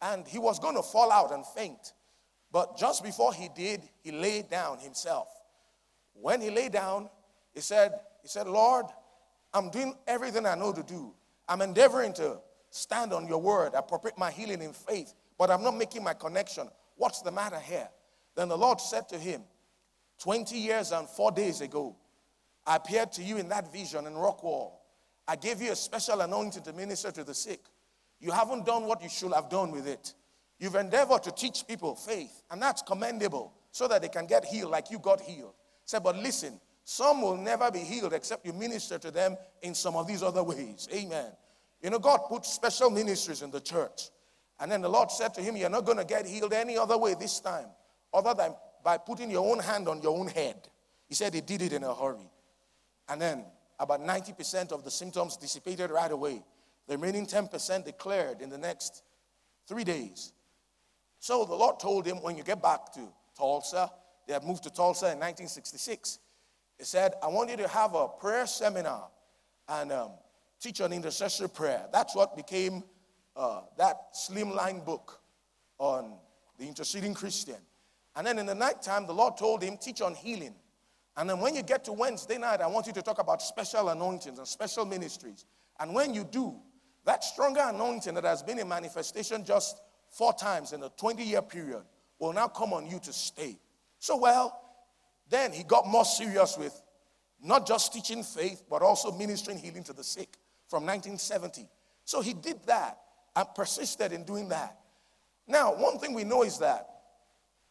And 0.00 0.26
he 0.26 0.38
was 0.38 0.58
going 0.58 0.74
to 0.74 0.82
fall 0.82 1.12
out 1.12 1.32
and 1.32 1.46
faint. 1.46 1.92
But 2.50 2.76
just 2.76 3.04
before 3.04 3.32
he 3.32 3.48
did, 3.54 3.82
he 4.02 4.10
laid 4.10 4.50
down 4.50 4.78
himself. 4.78 5.28
When 6.14 6.40
he 6.40 6.50
lay 6.50 6.68
down, 6.68 7.08
he 7.54 7.60
said, 7.60 7.92
he 8.20 8.28
said, 8.28 8.48
Lord, 8.48 8.86
I'm 9.54 9.70
doing 9.70 9.94
everything 10.06 10.44
I 10.44 10.56
know 10.56 10.72
to 10.72 10.82
do. 10.82 11.14
I'm 11.48 11.62
endeavoring 11.62 12.14
to 12.14 12.38
stand 12.72 13.12
on 13.12 13.26
your 13.26 13.40
word, 13.40 13.72
appropriate 13.74 14.18
my 14.18 14.30
healing 14.30 14.62
in 14.62 14.72
faith, 14.72 15.14
but 15.38 15.50
I'm 15.50 15.62
not 15.62 15.76
making 15.76 16.02
my 16.02 16.14
connection. 16.14 16.68
What's 16.96 17.20
the 17.20 17.30
matter 17.30 17.60
here? 17.60 17.88
Then 18.34 18.48
the 18.48 18.56
Lord 18.56 18.80
said 18.80 19.08
to 19.10 19.18
him, 19.18 19.42
20 20.20 20.56
years 20.56 20.90
and 20.90 21.08
four 21.08 21.30
days 21.30 21.60
ago, 21.60 21.94
I 22.66 22.76
appeared 22.76 23.12
to 23.12 23.22
you 23.22 23.36
in 23.36 23.48
that 23.50 23.72
vision 23.72 24.06
in 24.06 24.14
Rockwall. 24.14 24.72
I 25.28 25.36
gave 25.36 25.60
you 25.60 25.72
a 25.72 25.76
special 25.76 26.20
anointing 26.20 26.62
to 26.62 26.72
minister 26.72 27.10
to 27.10 27.24
the 27.24 27.34
sick. 27.34 27.60
You 28.20 28.32
haven't 28.32 28.64
done 28.64 28.86
what 28.86 29.02
you 29.02 29.08
should 29.08 29.32
have 29.32 29.50
done 29.50 29.70
with 29.70 29.86
it. 29.86 30.14
You've 30.58 30.76
endeavored 30.76 31.24
to 31.24 31.32
teach 31.32 31.66
people 31.66 31.94
faith, 31.94 32.42
and 32.50 32.62
that's 32.62 32.82
commendable 32.82 33.52
so 33.70 33.86
that 33.88 34.00
they 34.00 34.08
can 34.08 34.26
get 34.26 34.44
healed 34.44 34.70
like 34.70 34.90
you 34.90 34.98
got 34.98 35.20
healed. 35.20 35.54
Said, 35.84 36.04
but 36.04 36.16
listen, 36.16 36.60
some 36.84 37.20
will 37.20 37.36
never 37.36 37.70
be 37.70 37.80
healed 37.80 38.12
except 38.12 38.46
you 38.46 38.52
minister 38.52 38.98
to 38.98 39.10
them 39.10 39.36
in 39.60 39.74
some 39.74 39.96
of 39.96 40.06
these 40.06 40.22
other 40.22 40.42
ways. 40.42 40.88
Amen. 40.94 41.32
You 41.82 41.90
know, 41.90 41.98
God 41.98 42.20
put 42.28 42.46
special 42.46 42.90
ministries 42.90 43.42
in 43.42 43.50
the 43.50 43.60
church. 43.60 44.10
And 44.60 44.70
then 44.70 44.80
the 44.80 44.88
Lord 44.88 45.10
said 45.10 45.34
to 45.34 45.40
him, 45.42 45.56
You're 45.56 45.68
not 45.68 45.84
going 45.84 45.98
to 45.98 46.04
get 46.04 46.26
healed 46.26 46.52
any 46.52 46.78
other 46.78 46.96
way 46.96 47.14
this 47.18 47.40
time, 47.40 47.66
other 48.14 48.34
than 48.34 48.54
by 48.84 48.98
putting 48.98 49.30
your 49.30 49.50
own 49.50 49.58
hand 49.58 49.88
on 49.88 50.00
your 50.00 50.16
own 50.16 50.28
head. 50.28 50.68
He 51.08 51.14
said 51.14 51.34
he 51.34 51.40
did 51.40 51.62
it 51.62 51.72
in 51.72 51.82
a 51.82 51.94
hurry. 51.94 52.30
And 53.08 53.20
then 53.20 53.44
about 53.78 54.00
90% 54.00 54.72
of 54.72 54.84
the 54.84 54.90
symptoms 54.90 55.36
dissipated 55.36 55.90
right 55.90 56.10
away. 56.10 56.42
The 56.86 56.96
remaining 56.96 57.26
10% 57.26 57.84
declared 57.84 58.40
in 58.40 58.48
the 58.48 58.58
next 58.58 59.02
three 59.66 59.84
days. 59.84 60.32
So 61.18 61.44
the 61.44 61.54
Lord 61.54 61.78
told 61.78 62.06
him, 62.06 62.22
when 62.22 62.36
you 62.36 62.42
get 62.42 62.62
back 62.62 62.92
to 62.94 63.08
Tulsa, 63.36 63.90
they 64.26 64.32
had 64.32 64.44
moved 64.44 64.62
to 64.64 64.70
Tulsa 64.70 65.06
in 65.06 65.18
1966. 65.18 66.18
He 66.78 66.84
said, 66.84 67.14
I 67.22 67.28
want 67.28 67.50
you 67.50 67.56
to 67.58 67.68
have 67.68 67.94
a 67.94 68.08
prayer 68.08 68.46
seminar 68.46 69.08
and 69.68 69.92
um, 69.92 70.10
teach 70.62 70.80
on 70.80 70.92
intercessory 70.92 71.48
prayer. 71.48 71.86
That's 71.92 72.14
what 72.14 72.36
became 72.36 72.84
uh, 73.34 73.62
that 73.78 74.14
slimline 74.14 74.84
book 74.84 75.20
on 75.78 76.14
the 76.58 76.66
interceding 76.66 77.14
Christian. 77.14 77.56
And 78.14 78.26
then 78.26 78.38
in 78.38 78.46
the 78.46 78.54
nighttime, 78.54 79.06
the 79.06 79.14
Lord 79.14 79.36
told 79.36 79.62
him, 79.62 79.76
teach 79.76 80.00
on 80.00 80.14
healing. 80.14 80.54
And 81.16 81.28
then 81.28 81.40
when 81.40 81.54
you 81.54 81.62
get 81.62 81.84
to 81.84 81.92
Wednesday 81.92 82.38
night, 82.38 82.60
I 82.60 82.66
want 82.68 82.86
you 82.86 82.92
to 82.92 83.02
talk 83.02 83.18
about 83.18 83.42
special 83.42 83.88
anointings 83.88 84.38
and 84.38 84.46
special 84.46 84.84
ministries. 84.84 85.44
And 85.80 85.94
when 85.94 86.14
you 86.14 86.24
do, 86.24 86.54
that 87.04 87.24
stronger 87.24 87.62
anointing 87.64 88.14
that 88.14 88.24
has 88.24 88.42
been 88.42 88.58
in 88.58 88.68
manifestation 88.68 89.44
just 89.44 89.80
four 90.10 90.32
times 90.32 90.72
in 90.72 90.82
a 90.82 90.90
20 90.90 91.24
year 91.24 91.42
period 91.42 91.82
will 92.18 92.32
now 92.32 92.46
come 92.46 92.72
on 92.72 92.86
you 92.86 93.00
to 93.00 93.12
stay. 93.12 93.58
So, 93.98 94.16
well, 94.16 94.60
then 95.28 95.52
he 95.52 95.64
got 95.64 95.86
more 95.86 96.04
serious 96.04 96.56
with 96.56 96.80
not 97.42 97.66
just 97.66 97.92
teaching 97.92 98.22
faith, 98.22 98.62
but 98.70 98.82
also 98.82 99.10
ministering 99.10 99.58
healing 99.58 99.82
to 99.84 99.92
the 99.92 100.04
sick 100.04 100.36
from 100.72 100.84
1970. 100.84 101.68
So 102.06 102.22
he 102.22 102.32
did 102.32 102.64
that 102.64 102.96
and 103.36 103.46
persisted 103.54 104.10
in 104.10 104.24
doing 104.24 104.48
that. 104.48 104.78
Now, 105.46 105.74
one 105.74 105.98
thing 105.98 106.14
we 106.14 106.24
know 106.24 106.44
is 106.44 106.56
that 106.60 106.88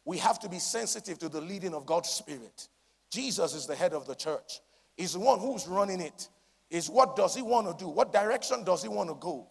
we 0.06 0.20
have 0.20 0.38
to 0.42 0.50
be 0.50 0.60
sensitive 0.60 1.18
to 1.18 1.28
the 1.28 1.42
leading 1.42 1.74
of 1.74 1.88
God's 1.88 2.10
Spirit. 2.10 2.68
Jesus 3.10 3.56
is 3.56 3.66
the 3.66 3.74
head 3.74 3.94
of 3.94 4.06
the 4.06 4.14
church, 4.14 4.60
He's 4.96 5.14
the 5.14 5.20
one 5.20 5.40
who's 5.40 5.68
running 5.68 6.00
it. 6.00 6.30
Is 6.70 6.92
what 6.92 7.16
does 7.16 7.34
He 7.36 7.42
want 7.42 7.76
to 7.76 7.84
do? 7.84 7.90
What 7.90 8.14
direction 8.14 8.64
does 8.64 8.84
He 8.84 8.88
want 8.88 9.10
to 9.10 9.16
go? 9.16 9.48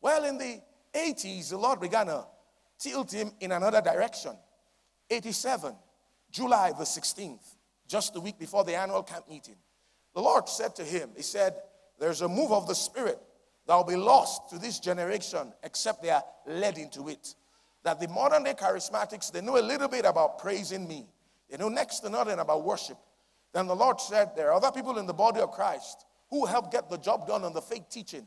Well, 0.00 0.22
in 0.22 0.38
the 0.38 0.60
80s, 0.94 1.50
the 1.50 1.58
Lord 1.58 1.80
began 1.80 2.06
to 2.06 2.24
tilt 2.78 3.10
him 3.10 3.32
in 3.40 3.50
another 3.50 3.80
direction. 3.80 4.36
87, 5.10 5.74
July 6.30 6.70
the 6.70 6.84
16th, 6.84 7.56
just 7.88 8.14
the 8.14 8.20
week 8.20 8.38
before 8.38 8.62
the 8.62 8.76
annual 8.76 9.02
camp 9.02 9.28
meeting, 9.28 9.56
the 10.14 10.20
Lord 10.20 10.48
said 10.48 10.76
to 10.76 10.84
him, 10.84 11.10
He 11.16 11.22
said, 11.22 11.56
There's 11.98 12.20
a 12.20 12.28
move 12.28 12.52
of 12.52 12.66
the 12.66 12.74
Spirit 12.74 13.18
that 13.66 13.74
will 13.76 13.84
be 13.84 13.96
lost 13.96 14.50
to 14.50 14.58
this 14.58 14.80
generation 14.80 15.52
except 15.62 16.02
they 16.02 16.10
are 16.10 16.24
led 16.46 16.78
into 16.78 17.08
it. 17.08 17.34
That 17.84 18.00
the 18.00 18.08
modern 18.08 18.44
day 18.44 18.54
charismatics, 18.54 19.32
they 19.32 19.40
know 19.40 19.58
a 19.58 19.60
little 19.60 19.88
bit 19.88 20.04
about 20.04 20.38
praising 20.38 20.86
me, 20.86 21.06
they 21.50 21.56
know 21.56 21.68
next 21.68 22.00
to 22.00 22.10
nothing 22.10 22.38
about 22.38 22.64
worship. 22.64 22.98
Then 23.52 23.66
the 23.66 23.76
Lord 23.76 24.00
said, 24.00 24.34
There 24.34 24.48
are 24.48 24.54
other 24.54 24.72
people 24.72 24.98
in 24.98 25.06
the 25.06 25.12
body 25.12 25.40
of 25.40 25.50
Christ 25.50 26.06
who 26.30 26.46
help 26.46 26.72
get 26.72 26.88
the 26.88 26.96
job 26.96 27.26
done 27.26 27.44
on 27.44 27.52
the 27.52 27.60
fake 27.60 27.90
teaching, 27.90 28.26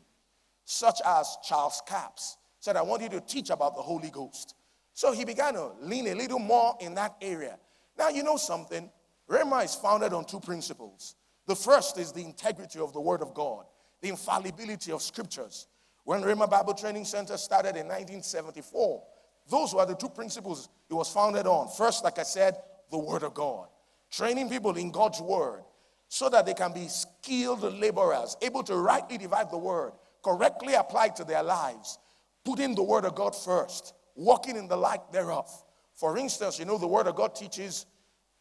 such 0.64 1.00
as 1.04 1.36
Charles 1.42 1.82
Capps, 1.86 2.36
said, 2.60 2.76
I 2.76 2.82
want 2.82 3.02
you 3.02 3.08
to 3.10 3.20
teach 3.20 3.50
about 3.50 3.74
the 3.74 3.82
Holy 3.82 4.10
Ghost. 4.10 4.54
So 4.94 5.12
he 5.12 5.24
began 5.24 5.54
to 5.54 5.72
lean 5.80 6.06
a 6.06 6.14
little 6.14 6.38
more 6.38 6.76
in 6.80 6.94
that 6.94 7.16
area. 7.20 7.58
Now, 7.98 8.08
you 8.08 8.22
know 8.22 8.36
something? 8.36 8.90
Rhema 9.28 9.64
is 9.64 9.74
founded 9.74 10.12
on 10.12 10.24
two 10.24 10.40
principles. 10.40 11.16
The 11.46 11.56
first 11.56 11.98
is 11.98 12.12
the 12.12 12.22
integrity 12.24 12.78
of 12.78 12.92
the 12.92 13.00
Word 13.00 13.22
of 13.22 13.34
God, 13.34 13.64
the 14.00 14.08
infallibility 14.08 14.92
of 14.92 15.02
Scriptures. 15.02 15.68
When 16.04 16.22
Rhema 16.22 16.48
Bible 16.48 16.74
Training 16.74 17.04
Center 17.04 17.36
started 17.36 17.76
in 17.76 17.86
1974, 17.86 19.02
those 19.48 19.74
were 19.74 19.86
the 19.86 19.94
two 19.94 20.08
principles 20.08 20.68
it 20.90 20.94
was 20.94 21.10
founded 21.10 21.46
on. 21.46 21.68
First, 21.68 22.04
like 22.04 22.18
I 22.18 22.24
said, 22.24 22.56
the 22.90 22.98
Word 22.98 23.22
of 23.22 23.34
God, 23.34 23.68
training 24.10 24.48
people 24.48 24.76
in 24.76 24.90
God's 24.90 25.20
Word 25.20 25.62
so 26.08 26.28
that 26.28 26.46
they 26.46 26.54
can 26.54 26.72
be 26.72 26.86
skilled 26.88 27.62
laborers, 27.62 28.36
able 28.42 28.62
to 28.64 28.76
rightly 28.76 29.18
divide 29.18 29.50
the 29.50 29.58
Word, 29.58 29.92
correctly 30.26 30.74
applied 30.74 31.14
to 31.16 31.24
their 31.24 31.42
lives, 31.42 31.98
putting 32.44 32.74
the 32.74 32.82
word 32.82 33.04
of 33.04 33.14
God 33.14 33.34
first, 33.34 33.94
walking 34.16 34.56
in 34.56 34.66
the 34.66 34.76
light 34.76 35.12
thereof. 35.12 35.48
For 35.94 36.18
instance, 36.18 36.58
you 36.58 36.64
know, 36.64 36.78
the 36.78 36.86
word 36.86 37.06
of 37.06 37.14
God 37.14 37.34
teaches 37.34 37.86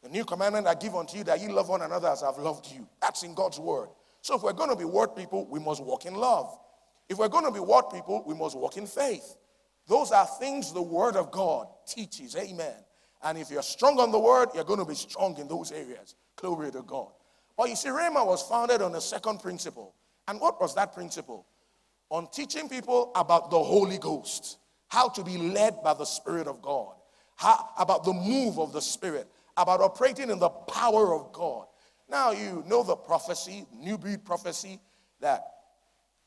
the 0.06 0.12
new 0.12 0.24
commandment 0.24 0.68
I 0.68 0.76
give 0.76 0.94
unto 0.94 1.18
you 1.18 1.24
that 1.24 1.42
you 1.42 1.52
love 1.52 1.68
one 1.68 1.82
another 1.82 2.10
as 2.10 2.22
I've 2.22 2.38
loved 2.38 2.72
you. 2.72 2.88
That's 3.02 3.24
in 3.24 3.34
God's 3.34 3.60
word. 3.60 3.90
So 4.22 4.36
if 4.36 4.44
we're 4.44 4.54
going 4.54 4.70
to 4.70 4.76
be 4.76 4.86
word 4.86 5.16
people, 5.16 5.48
we 5.50 5.60
must 5.60 5.84
walk 5.84 6.06
in 6.06 6.14
love. 6.14 6.56
If 7.10 7.18
we're 7.18 7.28
going 7.28 7.46
to 7.46 7.52
be 7.52 7.60
word 7.60 7.86
people, 7.92 8.24
we 8.24 8.36
must 8.36 8.56
walk 8.56 8.78
in 8.78 8.86
faith. 8.86 9.36
Those 9.88 10.12
are 10.12 10.28
things 10.40 10.72
the 10.72 10.82
word 10.82 11.16
of 11.16 11.32
God 11.32 11.66
teaches. 11.88 12.36
Amen. 12.36 12.76
And 13.24 13.40
if 13.40 13.50
you're 13.50 13.64
strong 13.64 14.00
on 14.00 14.12
the 14.12 14.20
word, 14.20 14.50
you're 14.54 14.64
going 14.64 14.78
to 14.78 14.86
be 14.86 14.94
strong 14.94 15.40
in 15.40 15.48
those 15.48 15.72
areas. 15.72 16.14
Glory 16.36 16.72
to 16.74 16.84
God. 16.84 17.10
But 17.58 17.70
you 17.70 17.76
see, 17.76 17.90
Rhema 17.90 18.28
was 18.28 18.44
founded 18.44 18.84
on 18.84 18.94
a 18.94 19.02
second 19.02 19.40
principle. 19.40 19.96
And 20.28 20.40
what 20.40 20.62
was 20.62 20.76
that 20.76 20.94
principle? 20.94 21.48
On 22.12 22.28
teaching 22.32 22.70
people 22.70 23.12
about 23.16 23.50
the 23.50 23.58
Holy 23.58 23.98
Ghost, 23.98 24.60
how 24.88 25.10
to 25.10 25.24
be 25.24 25.40
led 25.40 25.82
by 25.84 25.96
the 25.96 26.06
Spirit 26.06 26.46
of 26.46 26.62
God, 26.62 26.94
how, 27.38 27.70
about 27.80 28.04
the 28.04 28.14
move 28.14 28.60
of 28.60 28.72
the 28.72 28.82
Spirit, 28.82 29.28
about 29.58 29.82
operating 29.82 30.30
in 30.30 30.40
the 30.40 30.50
power 30.50 31.14
of 31.14 31.32
God. 31.32 31.68
Now, 32.10 32.32
you 32.32 32.64
know 32.68 32.84
the 32.84 32.96
prophecy, 32.96 33.66
new 33.74 33.98
breed 33.98 34.24
prophecy 34.26 34.80
that 35.22 35.42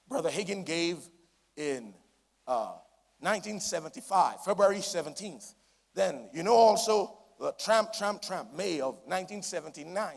Brother 0.09 0.31
Hagin 0.31 0.65
gave 0.65 0.99
in 1.57 1.95
uh, 2.47 2.73
1975, 3.21 4.45
February 4.45 4.77
17th. 4.77 5.55
Then, 5.95 6.31
you 6.33 6.43
know 6.43 6.55
also 6.55 7.19
the 7.39 7.53
tramp, 7.53 7.93
tramp, 7.93 8.23
tramp, 8.23 8.55
May 8.55 8.81
of 8.81 8.95
1979. 9.05 10.17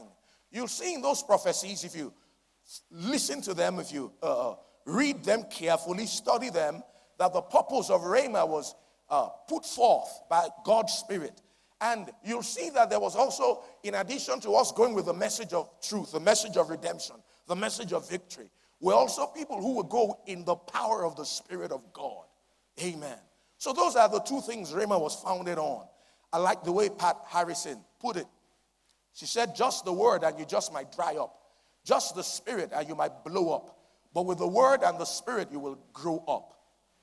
You'll 0.51 0.67
see 0.67 0.93
in 0.93 1.01
those 1.01 1.23
prophecies, 1.23 1.83
if 1.83 1.95
you 1.95 2.13
listen 2.89 3.41
to 3.41 3.53
them, 3.53 3.79
if 3.79 3.91
you 3.91 4.11
uh, 4.21 4.51
uh, 4.51 4.55
read 4.85 5.23
them 5.23 5.43
carefully, 5.51 6.05
study 6.05 6.49
them, 6.49 6.83
that 7.19 7.33
the 7.33 7.41
purpose 7.41 7.89
of 7.89 8.01
Rhema 8.01 8.47
was 8.47 8.75
uh, 9.09 9.29
put 9.47 9.65
forth 9.65 10.09
by 10.29 10.47
God's 10.65 10.93
Spirit. 10.93 11.41
And 11.81 12.09
you'll 12.23 12.43
see 12.43 12.69
that 12.69 12.91
there 12.91 12.99
was 12.99 13.15
also, 13.15 13.63
in 13.83 13.95
addition 13.95 14.39
to 14.41 14.51
us 14.53 14.71
going 14.71 14.93
with 14.93 15.07
the 15.07 15.13
message 15.13 15.51
of 15.51 15.69
truth, 15.81 16.11
the 16.11 16.19
message 16.19 16.55
of 16.55 16.69
redemption, 16.69 17.15
the 17.47 17.55
message 17.55 17.91
of 17.91 18.07
victory, 18.07 18.49
we're 18.79 18.93
also 18.93 19.25
people 19.27 19.59
who 19.59 19.73
will 19.73 19.83
go 19.83 20.19
in 20.27 20.45
the 20.45 20.55
power 20.55 21.03
of 21.03 21.15
the 21.15 21.25
Spirit 21.25 21.71
of 21.71 21.81
God. 21.91 22.25
Amen. 22.81 23.17
So 23.57 23.73
those 23.73 23.95
are 23.95 24.07
the 24.09 24.19
two 24.19 24.41
things 24.41 24.71
Rhema 24.71 24.99
was 24.99 25.15
founded 25.15 25.57
on. 25.57 25.85
I 26.31 26.37
like 26.37 26.63
the 26.63 26.71
way 26.71 26.89
Pat 26.89 27.17
Harrison 27.27 27.83
put 27.99 28.15
it. 28.15 28.25
She 29.13 29.25
said, 29.25 29.55
just 29.55 29.83
the 29.83 29.93
word 29.93 30.23
and 30.23 30.37
you 30.39 30.45
just 30.45 30.71
might 30.71 30.91
dry 30.91 31.15
up. 31.15 31.35
Just 31.83 32.15
the 32.15 32.23
spirit 32.23 32.71
and 32.73 32.87
you 32.87 32.95
might 32.95 33.23
blow 33.25 33.53
up. 33.53 33.77
But 34.13 34.25
with 34.25 34.37
the 34.37 34.47
word 34.47 34.81
and 34.83 34.99
the 34.99 35.05
spirit, 35.05 35.49
you 35.51 35.59
will 35.59 35.79
grow 35.93 36.23
up. 36.27 36.53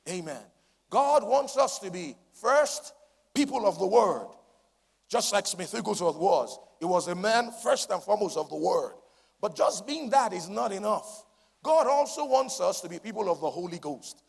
Amen. 0.08 0.42
God 0.90 1.22
wants 1.26 1.56
us 1.56 1.78
to 1.80 1.90
be 1.90 2.16
first 2.32 2.94
people 3.34 3.66
of 3.66 3.78
the 3.78 3.86
word. 3.86 4.28
Just 5.08 5.32
like 5.32 5.46
Smith 5.46 5.72
Wigglesworth 5.72 6.16
was. 6.16 6.58
He 6.78 6.84
was 6.84 7.08
a 7.08 7.14
man 7.14 7.50
first 7.62 7.90
and 7.90 8.02
foremost 8.02 8.36
of 8.36 8.48
the 8.50 8.56
word. 8.56 8.94
But 9.40 9.56
just 9.56 9.86
being 9.86 10.10
that 10.10 10.32
is 10.32 10.48
not 10.48 10.72
enough. 10.72 11.24
God 11.62 11.86
also 11.86 12.24
wants 12.24 12.60
us 12.60 12.80
to 12.82 12.88
be 12.88 12.98
people 12.98 13.30
of 13.30 13.40
the 13.40 13.50
Holy 13.50 13.78
Ghost. 13.78 14.22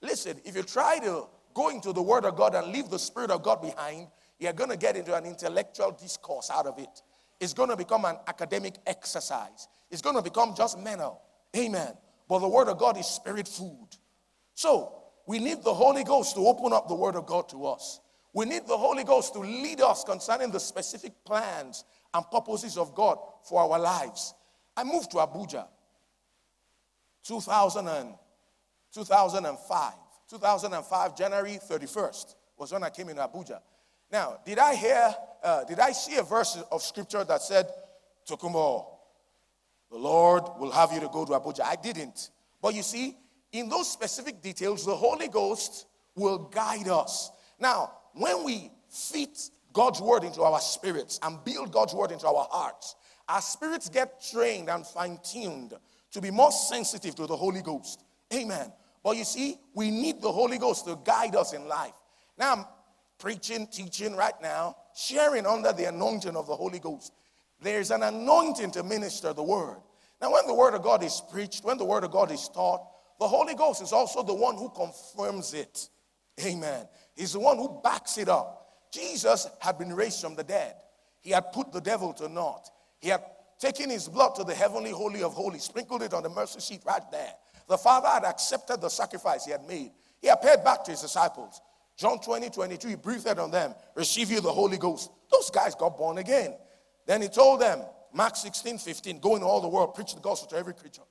Listen, 0.00 0.40
if 0.44 0.56
you 0.56 0.62
try 0.62 0.98
to 1.00 1.26
go 1.54 1.68
into 1.68 1.92
the 1.92 2.02
Word 2.02 2.24
of 2.24 2.36
God 2.36 2.54
and 2.54 2.72
leave 2.72 2.88
the 2.88 2.98
Spirit 2.98 3.30
of 3.30 3.42
God 3.42 3.62
behind, 3.62 4.08
you're 4.38 4.52
going 4.52 4.70
to 4.70 4.76
get 4.76 4.96
into 4.96 5.14
an 5.14 5.24
intellectual 5.24 5.92
discourse 5.92 6.50
out 6.50 6.66
of 6.66 6.78
it. 6.78 7.02
It's 7.40 7.54
going 7.54 7.70
to 7.70 7.76
become 7.76 8.04
an 8.04 8.16
academic 8.26 8.74
exercise. 8.86 9.68
It's 9.90 10.02
going 10.02 10.16
to 10.16 10.22
become 10.22 10.54
just 10.56 10.78
mental. 10.78 11.20
Amen. 11.56 11.92
But 12.28 12.40
the 12.40 12.48
Word 12.48 12.68
of 12.68 12.78
God 12.78 12.96
is 12.96 13.06
spirit 13.06 13.46
food. 13.46 13.88
So, 14.54 14.94
we 15.26 15.38
need 15.38 15.62
the 15.62 15.74
Holy 15.74 16.02
Ghost 16.02 16.34
to 16.34 16.46
open 16.46 16.72
up 16.72 16.88
the 16.88 16.94
Word 16.94 17.14
of 17.14 17.26
God 17.26 17.48
to 17.50 17.66
us. 17.66 18.00
We 18.32 18.46
need 18.46 18.66
the 18.66 18.76
Holy 18.76 19.04
Ghost 19.04 19.34
to 19.34 19.40
lead 19.40 19.80
us 19.80 20.04
concerning 20.04 20.50
the 20.50 20.60
specific 20.60 21.12
plans 21.24 21.84
and 22.14 22.24
purposes 22.30 22.78
of 22.78 22.94
God 22.94 23.18
for 23.44 23.60
our 23.60 23.78
lives. 23.78 24.34
I 24.76 24.84
moved 24.84 25.10
to 25.10 25.18
Abuja 25.18 25.66
2000 27.24 27.88
and, 27.88 28.14
2005. 28.92 29.92
2005, 30.28 31.16
January 31.16 31.58
31st 31.68 32.34
was 32.56 32.72
when 32.72 32.82
I 32.82 32.90
came 32.90 33.10
in 33.10 33.16
Abuja. 33.16 33.60
Now, 34.10 34.38
did 34.44 34.58
I 34.58 34.74
hear, 34.74 35.14
uh, 35.42 35.64
did 35.64 35.78
I 35.78 35.92
see 35.92 36.16
a 36.16 36.22
verse 36.22 36.58
of 36.70 36.82
scripture 36.82 37.24
that 37.24 37.42
said, 37.42 37.66
Tokumbo, 38.28 38.86
the 39.90 39.98
Lord 39.98 40.44
will 40.58 40.70
have 40.70 40.92
you 40.92 41.00
to 41.00 41.08
go 41.08 41.24
to 41.24 41.32
Abuja? 41.32 41.60
I 41.60 41.76
didn't. 41.76 42.30
But 42.60 42.74
you 42.74 42.82
see, 42.82 43.16
in 43.52 43.68
those 43.68 43.90
specific 43.90 44.40
details, 44.40 44.86
the 44.86 44.94
Holy 44.94 45.28
Ghost 45.28 45.86
will 46.14 46.38
guide 46.38 46.88
us. 46.88 47.30
Now, 47.58 47.92
when 48.14 48.44
we 48.44 48.70
fit 48.88 49.50
God's 49.72 50.00
word 50.00 50.24
into 50.24 50.42
our 50.42 50.60
spirits 50.60 51.18
and 51.22 51.42
build 51.44 51.72
God's 51.72 51.94
word 51.94 52.12
into 52.12 52.26
our 52.26 52.46
hearts, 52.50 52.96
our 53.28 53.40
spirits 53.40 53.88
get 53.88 54.22
trained 54.30 54.68
and 54.68 54.86
fine 54.86 55.18
tuned 55.24 55.74
to 56.12 56.20
be 56.20 56.30
more 56.30 56.52
sensitive 56.52 57.14
to 57.16 57.26
the 57.26 57.36
Holy 57.36 57.62
Ghost. 57.62 58.04
Amen. 58.34 58.72
But 59.02 59.16
you 59.16 59.24
see, 59.24 59.56
we 59.74 59.90
need 59.90 60.20
the 60.20 60.30
Holy 60.30 60.58
Ghost 60.58 60.86
to 60.86 60.98
guide 61.04 61.34
us 61.34 61.52
in 61.52 61.66
life. 61.66 61.94
Now, 62.38 62.52
I'm 62.52 62.64
preaching, 63.18 63.66
teaching 63.66 64.14
right 64.14 64.34
now, 64.42 64.76
sharing 64.94 65.46
under 65.46 65.72
the 65.72 65.88
anointing 65.88 66.36
of 66.36 66.46
the 66.46 66.56
Holy 66.56 66.78
Ghost. 66.78 67.12
There's 67.60 67.90
an 67.90 68.02
anointing 68.02 68.72
to 68.72 68.82
minister 68.82 69.32
the 69.32 69.42
word. 69.42 69.80
Now, 70.20 70.32
when 70.32 70.46
the 70.46 70.54
word 70.54 70.74
of 70.74 70.82
God 70.82 71.02
is 71.02 71.22
preached, 71.30 71.64
when 71.64 71.78
the 71.78 71.84
word 71.84 72.04
of 72.04 72.10
God 72.10 72.30
is 72.30 72.48
taught, 72.48 72.86
the 73.18 73.28
Holy 73.28 73.54
Ghost 73.54 73.82
is 73.82 73.92
also 73.92 74.22
the 74.22 74.34
one 74.34 74.56
who 74.56 74.68
confirms 74.70 75.54
it. 75.54 75.88
Amen. 76.40 76.88
He's 77.14 77.32
the 77.32 77.40
one 77.40 77.58
who 77.58 77.80
backs 77.82 78.18
it 78.18 78.28
up. 78.28 78.58
Jesus 78.92 79.48
had 79.60 79.78
been 79.78 79.92
raised 79.92 80.20
from 80.20 80.34
the 80.34 80.44
dead. 80.44 80.74
He 81.20 81.30
had 81.30 81.52
put 81.52 81.72
the 81.72 81.80
devil 81.80 82.12
to 82.14 82.28
naught. 82.28 82.68
He 83.00 83.08
had 83.08 83.22
taken 83.58 83.90
his 83.90 84.08
blood 84.08 84.34
to 84.36 84.44
the 84.44 84.54
heavenly 84.54 84.90
holy 84.90 85.22
of 85.22 85.32
holies, 85.32 85.64
sprinkled 85.64 86.02
it 86.02 86.12
on 86.12 86.22
the 86.22 86.28
mercy 86.28 86.60
seat 86.60 86.82
right 86.84 87.08
there. 87.10 87.32
The 87.68 87.78
Father 87.78 88.08
had 88.08 88.24
accepted 88.24 88.80
the 88.80 88.88
sacrifice 88.88 89.44
he 89.44 89.52
had 89.52 89.66
made. 89.66 89.92
He 90.20 90.28
appeared 90.28 90.64
back 90.64 90.84
to 90.84 90.90
his 90.90 91.00
disciples. 91.00 91.60
John 91.96 92.18
20, 92.18 92.50
22, 92.50 92.88
he 92.88 92.94
breathed 92.96 93.26
on 93.28 93.50
them, 93.50 93.74
receive 93.94 94.30
you 94.30 94.40
the 94.40 94.52
Holy 94.52 94.78
Ghost. 94.78 95.10
Those 95.30 95.50
guys 95.50 95.74
got 95.74 95.96
born 95.96 96.18
again. 96.18 96.54
Then 97.06 97.22
he 97.22 97.28
told 97.28 97.60
them, 97.60 97.82
Mark 98.12 98.36
16, 98.36 98.78
15, 98.78 99.20
go 99.20 99.34
into 99.34 99.46
all 99.46 99.60
the 99.60 99.68
world, 99.68 99.94
preach 99.94 100.14
the 100.14 100.20
gospel 100.20 100.48
to 100.50 100.56
every 100.56 100.74
creature. 100.74 101.02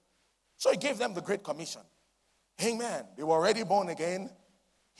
So 0.57 0.71
he 0.71 0.77
gave 0.77 0.97
them 0.97 1.13
the 1.13 1.21
Great 1.21 1.43
Commission. 1.43 1.81
Amen. 2.63 3.05
They 3.17 3.23
were 3.23 3.35
already 3.35 3.63
born 3.63 3.89
again. 3.89 4.29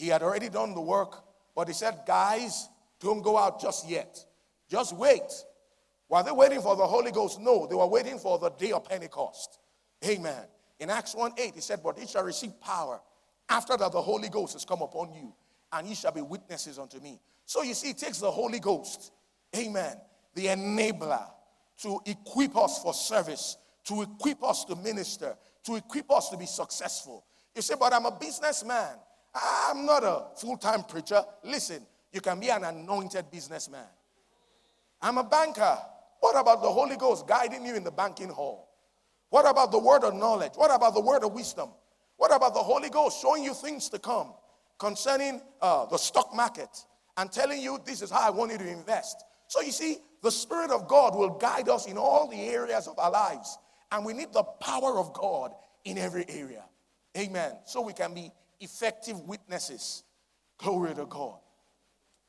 He 0.01 0.07
had 0.07 0.23
already 0.23 0.49
done 0.49 0.73
the 0.73 0.81
work, 0.81 1.23
but 1.55 1.67
he 1.67 1.75
said, 1.75 1.99
guys, 2.07 2.69
don't 2.99 3.21
go 3.21 3.37
out 3.37 3.61
just 3.61 3.87
yet. 3.87 4.17
Just 4.67 4.97
wait. 4.97 5.31
Were 6.09 6.23
they 6.23 6.31
waiting 6.31 6.59
for 6.59 6.75
the 6.75 6.87
Holy 6.87 7.11
Ghost? 7.11 7.39
No, 7.39 7.67
they 7.67 7.75
were 7.75 7.85
waiting 7.85 8.17
for 8.17 8.39
the 8.39 8.49
day 8.49 8.71
of 8.71 8.83
Pentecost. 8.83 9.59
Amen. 10.03 10.43
In 10.79 10.89
Acts 10.89 11.13
1 11.13 11.33
8, 11.37 11.53
he 11.53 11.61
said, 11.61 11.81
But 11.83 11.99
ye 11.99 12.07
shall 12.07 12.23
receive 12.23 12.59
power 12.59 12.99
after 13.47 13.77
that 13.77 13.91
the 13.91 14.01
Holy 14.01 14.27
Ghost 14.27 14.53
has 14.53 14.65
come 14.65 14.81
upon 14.81 15.13
you, 15.13 15.35
and 15.71 15.87
ye 15.87 15.93
shall 15.93 16.11
be 16.11 16.21
witnesses 16.21 16.79
unto 16.79 16.99
me. 16.99 17.19
So 17.45 17.61
you 17.61 17.75
see, 17.75 17.91
it 17.91 17.99
takes 17.99 18.17
the 18.17 18.31
Holy 18.31 18.59
Ghost, 18.59 19.11
amen, 19.55 19.97
the 20.33 20.47
enabler, 20.47 21.29
to 21.83 21.99
equip 22.07 22.57
us 22.57 22.81
for 22.81 22.95
service, 22.95 23.55
to 23.83 24.01
equip 24.01 24.43
us 24.43 24.65
to 24.65 24.75
minister, 24.77 25.35
to 25.65 25.75
equip 25.75 26.09
us 26.09 26.29
to 26.29 26.37
be 26.37 26.47
successful. 26.47 27.23
You 27.55 27.61
say, 27.61 27.75
But 27.79 27.93
I'm 27.93 28.07
a 28.07 28.17
businessman. 28.19 28.97
I'm 29.33 29.85
not 29.85 30.03
a 30.03 30.25
full 30.37 30.57
time 30.57 30.83
preacher. 30.83 31.21
Listen, 31.43 31.85
you 32.11 32.21
can 32.21 32.39
be 32.39 32.49
an 32.49 32.63
anointed 32.63 33.31
businessman. 33.31 33.85
I'm 35.01 35.17
a 35.17 35.23
banker. 35.23 35.77
What 36.19 36.39
about 36.39 36.61
the 36.61 36.69
Holy 36.69 36.97
Ghost 36.97 37.25
guiding 37.27 37.65
you 37.65 37.75
in 37.75 37.83
the 37.83 37.91
banking 37.91 38.29
hall? 38.29 38.69
What 39.29 39.49
about 39.49 39.71
the 39.71 39.79
word 39.79 40.03
of 40.03 40.13
knowledge? 40.13 40.53
What 40.55 40.73
about 40.73 40.93
the 40.93 41.01
word 41.01 41.23
of 41.23 41.33
wisdom? 41.33 41.69
What 42.17 42.35
about 42.35 42.53
the 42.53 42.59
Holy 42.59 42.89
Ghost 42.89 43.21
showing 43.21 43.43
you 43.43 43.53
things 43.53 43.89
to 43.89 43.97
come 43.97 44.33
concerning 44.77 45.41
uh, 45.61 45.85
the 45.85 45.97
stock 45.97 46.35
market 46.35 46.69
and 47.17 47.31
telling 47.31 47.61
you 47.61 47.79
this 47.85 48.01
is 48.01 48.11
how 48.11 48.21
I 48.21 48.29
want 48.29 48.51
you 48.51 48.57
to 48.59 48.69
invest? 48.69 49.23
So 49.47 49.61
you 49.61 49.71
see, 49.71 49.97
the 50.21 50.31
Spirit 50.31 50.69
of 50.69 50.87
God 50.87 51.15
will 51.15 51.31
guide 51.31 51.67
us 51.67 51.87
in 51.87 51.97
all 51.97 52.27
the 52.27 52.39
areas 52.39 52.87
of 52.87 52.99
our 52.99 53.09
lives. 53.09 53.57
And 53.91 54.05
we 54.05 54.13
need 54.13 54.31
the 54.33 54.43
power 54.43 54.99
of 54.99 55.13
God 55.13 55.51
in 55.83 55.97
every 55.97 56.25
area. 56.29 56.63
Amen. 57.17 57.53
So 57.65 57.81
we 57.81 57.93
can 57.93 58.13
be 58.13 58.31
effective 58.61 59.19
witnesses. 59.21 60.03
Glory 60.57 60.93
to 60.95 61.05
God. 61.05 61.39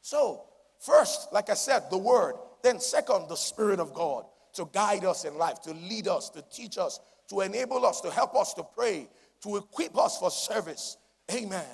So, 0.01 0.45
first, 0.81 1.33
like 1.33 1.51
I 1.51 1.55
said, 1.55 1.85
the 1.91 1.99
Word. 1.99 2.35
Then, 2.63 2.81
second, 2.81 3.29
the 3.29 3.37
Spirit 3.37 3.81
of 3.81 3.93
God 3.93 4.25
to 4.55 4.69
guide 4.73 5.05
us 5.05 5.25
in 5.25 5.37
life, 5.37 5.61
to 5.63 5.73
lead 5.73 6.09
us, 6.09 6.29
to 6.31 6.43
teach 6.53 6.79
us, 6.79 7.01
to 7.29 7.41
enable 7.41 7.85
us, 7.87 8.01
to 8.03 8.11
help 8.11 8.35
us 8.37 8.55
to 8.55 8.63
pray, 8.63 9.09
to 9.43 9.57
equip 9.57 9.97
us 9.97 10.19
for 10.19 10.31
service. 10.31 10.97
Amen. 11.33 11.65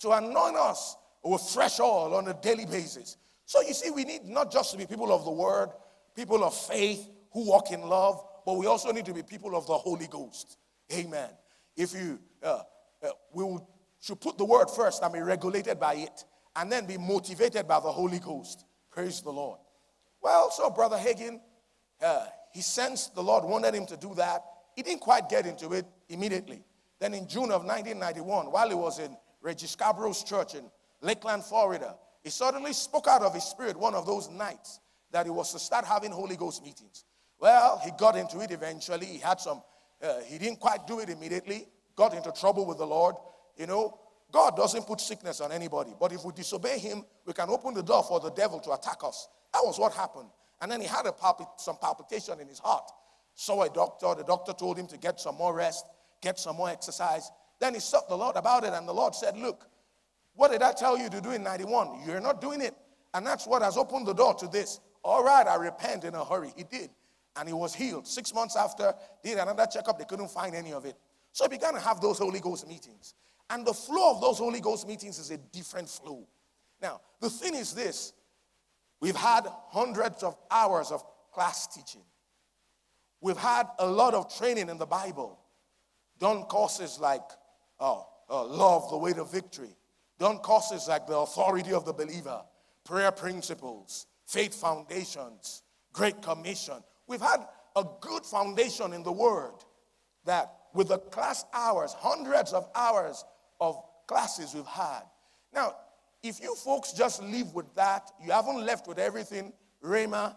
To 0.00 0.12
anoint 0.12 0.56
us 0.56 0.96
with 1.24 1.42
fresh 1.42 1.80
oil 1.80 2.14
on 2.14 2.28
a 2.28 2.34
daily 2.34 2.66
basis. 2.66 3.16
So 3.44 3.60
you 3.62 3.74
see, 3.74 3.90
we 3.90 4.04
need 4.04 4.24
not 4.24 4.52
just 4.52 4.70
to 4.72 4.78
be 4.78 4.86
people 4.86 5.12
of 5.12 5.24
the 5.24 5.30
word, 5.30 5.70
people 6.14 6.44
of 6.44 6.54
faith 6.54 7.08
who 7.32 7.48
walk 7.48 7.72
in 7.72 7.82
love, 7.82 8.24
but 8.46 8.56
we 8.56 8.66
also 8.66 8.92
need 8.92 9.06
to 9.06 9.14
be 9.14 9.22
people 9.22 9.56
of 9.56 9.66
the 9.66 9.74
Holy 9.74 10.06
Ghost. 10.06 10.58
Amen. 10.92 11.28
If 11.76 11.92
you 11.94 12.18
uh, 12.42 12.60
uh, 13.02 13.08
should 14.00 14.20
put 14.20 14.38
the 14.38 14.44
word 14.44 14.70
first 14.70 15.02
and 15.02 15.12
be 15.12 15.20
regulated 15.20 15.78
by 15.78 15.94
it, 15.94 16.24
and 16.56 16.70
then 16.70 16.86
be 16.86 16.98
motivated 16.98 17.66
by 17.66 17.80
the 17.80 17.90
Holy 17.90 18.18
Ghost. 18.18 18.64
Praise 18.90 19.20
the 19.20 19.30
Lord. 19.30 19.58
Well, 20.22 20.50
so 20.50 20.70
Brother 20.70 20.96
Hagin, 20.96 21.40
uh, 22.02 22.26
he 22.52 22.62
sensed 22.62 23.14
the 23.14 23.22
Lord 23.22 23.44
wanted 23.44 23.74
him 23.74 23.86
to 23.86 23.96
do 23.96 24.14
that. 24.16 24.42
He 24.74 24.82
didn't 24.82 25.00
quite 25.00 25.28
get 25.28 25.46
into 25.46 25.72
it 25.72 25.86
immediately. 26.08 26.64
Then 26.98 27.14
in 27.14 27.28
June 27.28 27.50
of 27.52 27.64
1991, 27.64 28.46
while 28.46 28.68
he 28.68 28.74
was 28.74 28.98
in 28.98 29.16
Reggie 29.40 29.66
Scarborough's 29.66 30.24
church 30.24 30.54
in 30.54 30.64
Lakeland, 31.00 31.44
Florida, 31.44 31.96
he 32.22 32.30
suddenly 32.30 32.72
spoke 32.72 33.06
out 33.06 33.22
of 33.22 33.34
his 33.34 33.44
spirit 33.44 33.76
one 33.76 33.94
of 33.94 34.06
those 34.06 34.28
nights 34.28 34.80
that 35.12 35.26
he 35.26 35.30
was 35.30 35.52
to 35.52 35.58
start 35.58 35.84
having 35.84 36.10
Holy 36.10 36.36
Ghost 36.36 36.62
meetings. 36.62 37.04
Well, 37.40 37.80
he 37.84 37.92
got 37.96 38.16
into 38.16 38.40
it 38.40 38.50
eventually. 38.50 39.06
He 39.06 39.18
had 39.18 39.40
some, 39.40 39.62
uh, 40.02 40.20
he 40.26 40.38
didn't 40.38 40.58
quite 40.58 40.86
do 40.86 40.98
it 40.98 41.08
immediately, 41.08 41.68
got 41.94 42.14
into 42.14 42.32
trouble 42.32 42.66
with 42.66 42.78
the 42.78 42.86
Lord. 42.86 43.14
You 43.58 43.66
know, 43.66 43.98
God 44.32 44.56
doesn't 44.56 44.86
put 44.86 45.00
sickness 45.00 45.40
on 45.40 45.52
anybody, 45.52 45.92
but 45.98 46.12
if 46.12 46.24
we 46.24 46.32
disobey 46.32 46.78
Him, 46.78 47.04
we 47.26 47.32
can 47.32 47.50
open 47.50 47.74
the 47.74 47.82
door 47.82 48.02
for 48.02 48.20
the 48.20 48.30
devil 48.30 48.60
to 48.60 48.72
attack 48.72 48.98
us. 49.04 49.28
That 49.52 49.62
was 49.64 49.78
what 49.78 49.92
happened. 49.92 50.28
And 50.60 50.70
then 50.70 50.80
he 50.80 50.86
had 50.86 51.06
a 51.06 51.12
palpit- 51.12 51.60
some 51.60 51.76
palpitation 51.76 52.40
in 52.40 52.48
his 52.48 52.58
heart. 52.58 52.90
Saw 53.34 53.62
a 53.62 53.70
doctor. 53.70 54.14
The 54.16 54.24
doctor 54.24 54.52
told 54.52 54.78
him 54.78 54.86
to 54.88 54.96
get 54.98 55.20
some 55.20 55.36
more 55.36 55.54
rest, 55.54 55.86
get 56.20 56.38
some 56.38 56.56
more 56.56 56.68
exercise. 56.68 57.30
Then 57.60 57.74
he 57.74 57.80
sought 57.80 58.08
the 58.08 58.16
Lord 58.16 58.36
about 58.36 58.64
it, 58.64 58.72
and 58.72 58.86
the 58.86 58.92
Lord 58.92 59.14
said, 59.14 59.36
Look, 59.36 59.68
what 60.34 60.50
did 60.50 60.62
I 60.62 60.72
tell 60.72 60.98
you 60.98 61.08
to 61.10 61.20
do 61.20 61.30
in 61.30 61.42
91? 61.42 62.02
You're 62.06 62.20
not 62.20 62.40
doing 62.40 62.60
it. 62.60 62.74
And 63.14 63.26
that's 63.26 63.46
what 63.46 63.62
has 63.62 63.76
opened 63.76 64.06
the 64.06 64.12
door 64.12 64.34
to 64.34 64.48
this. 64.48 64.80
All 65.02 65.24
right, 65.24 65.46
I 65.46 65.56
repent 65.56 66.04
in 66.04 66.14
a 66.14 66.24
hurry. 66.24 66.52
He 66.56 66.64
did. 66.64 66.90
And 67.36 67.48
he 67.48 67.54
was 67.54 67.74
healed. 67.74 68.06
Six 68.06 68.34
months 68.34 68.56
after, 68.56 68.94
did 69.22 69.38
another 69.38 69.66
checkup. 69.66 69.98
They 69.98 70.04
couldn't 70.04 70.30
find 70.30 70.54
any 70.54 70.72
of 70.72 70.84
it. 70.84 70.96
So 71.32 71.44
he 71.44 71.50
began 71.50 71.74
to 71.74 71.80
have 71.80 72.00
those 72.00 72.18
Holy 72.18 72.40
Ghost 72.40 72.66
meetings. 72.66 73.14
And 73.50 73.66
the 73.66 73.72
flow 73.72 74.14
of 74.14 74.20
those 74.20 74.38
Holy 74.38 74.60
Ghost 74.60 74.86
meetings 74.86 75.18
is 75.18 75.30
a 75.30 75.38
different 75.38 75.88
flow. 75.88 76.26
Now, 76.82 77.00
the 77.20 77.30
thing 77.30 77.54
is 77.54 77.72
this 77.72 78.12
we've 79.00 79.16
had 79.16 79.46
hundreds 79.68 80.22
of 80.22 80.36
hours 80.50 80.90
of 80.90 81.04
class 81.32 81.66
teaching, 81.66 82.04
we've 83.20 83.36
had 83.36 83.66
a 83.78 83.86
lot 83.86 84.14
of 84.14 84.34
training 84.36 84.68
in 84.68 84.78
the 84.78 84.86
Bible, 84.86 85.38
done 86.18 86.42
courses 86.44 86.98
like 87.00 87.22
oh, 87.80 88.06
Love, 88.30 88.90
the 88.90 88.98
Way 88.98 89.12
to 89.14 89.24
Victory, 89.24 89.74
done 90.18 90.38
courses 90.38 90.88
like 90.88 91.06
The 91.06 91.16
Authority 91.16 91.72
of 91.72 91.84
the 91.84 91.92
Believer, 91.92 92.42
Prayer 92.84 93.12
Principles, 93.12 94.06
Faith 94.26 94.54
Foundations, 94.54 95.62
Great 95.92 96.20
Commission. 96.22 96.74
We've 97.06 97.20
had 97.20 97.46
a 97.76 97.84
good 98.00 98.24
foundation 98.24 98.92
in 98.92 99.02
the 99.02 99.12
Word 99.12 99.54
that 100.24 100.52
with 100.74 100.88
the 100.88 100.98
class 100.98 101.44
hours, 101.54 101.94
hundreds 101.94 102.52
of 102.52 102.68
hours 102.74 103.24
of 103.60 103.82
classes 104.06 104.54
we've 104.54 104.66
had. 104.66 105.02
Now, 105.52 105.74
if 106.22 106.40
you 106.40 106.54
folks 106.54 106.92
just 106.92 107.22
live 107.22 107.54
with 107.54 107.72
that, 107.74 108.10
you 108.24 108.32
haven't 108.32 108.64
left 108.64 108.86
with 108.88 108.98
everything 108.98 109.52
Rhema 109.84 110.34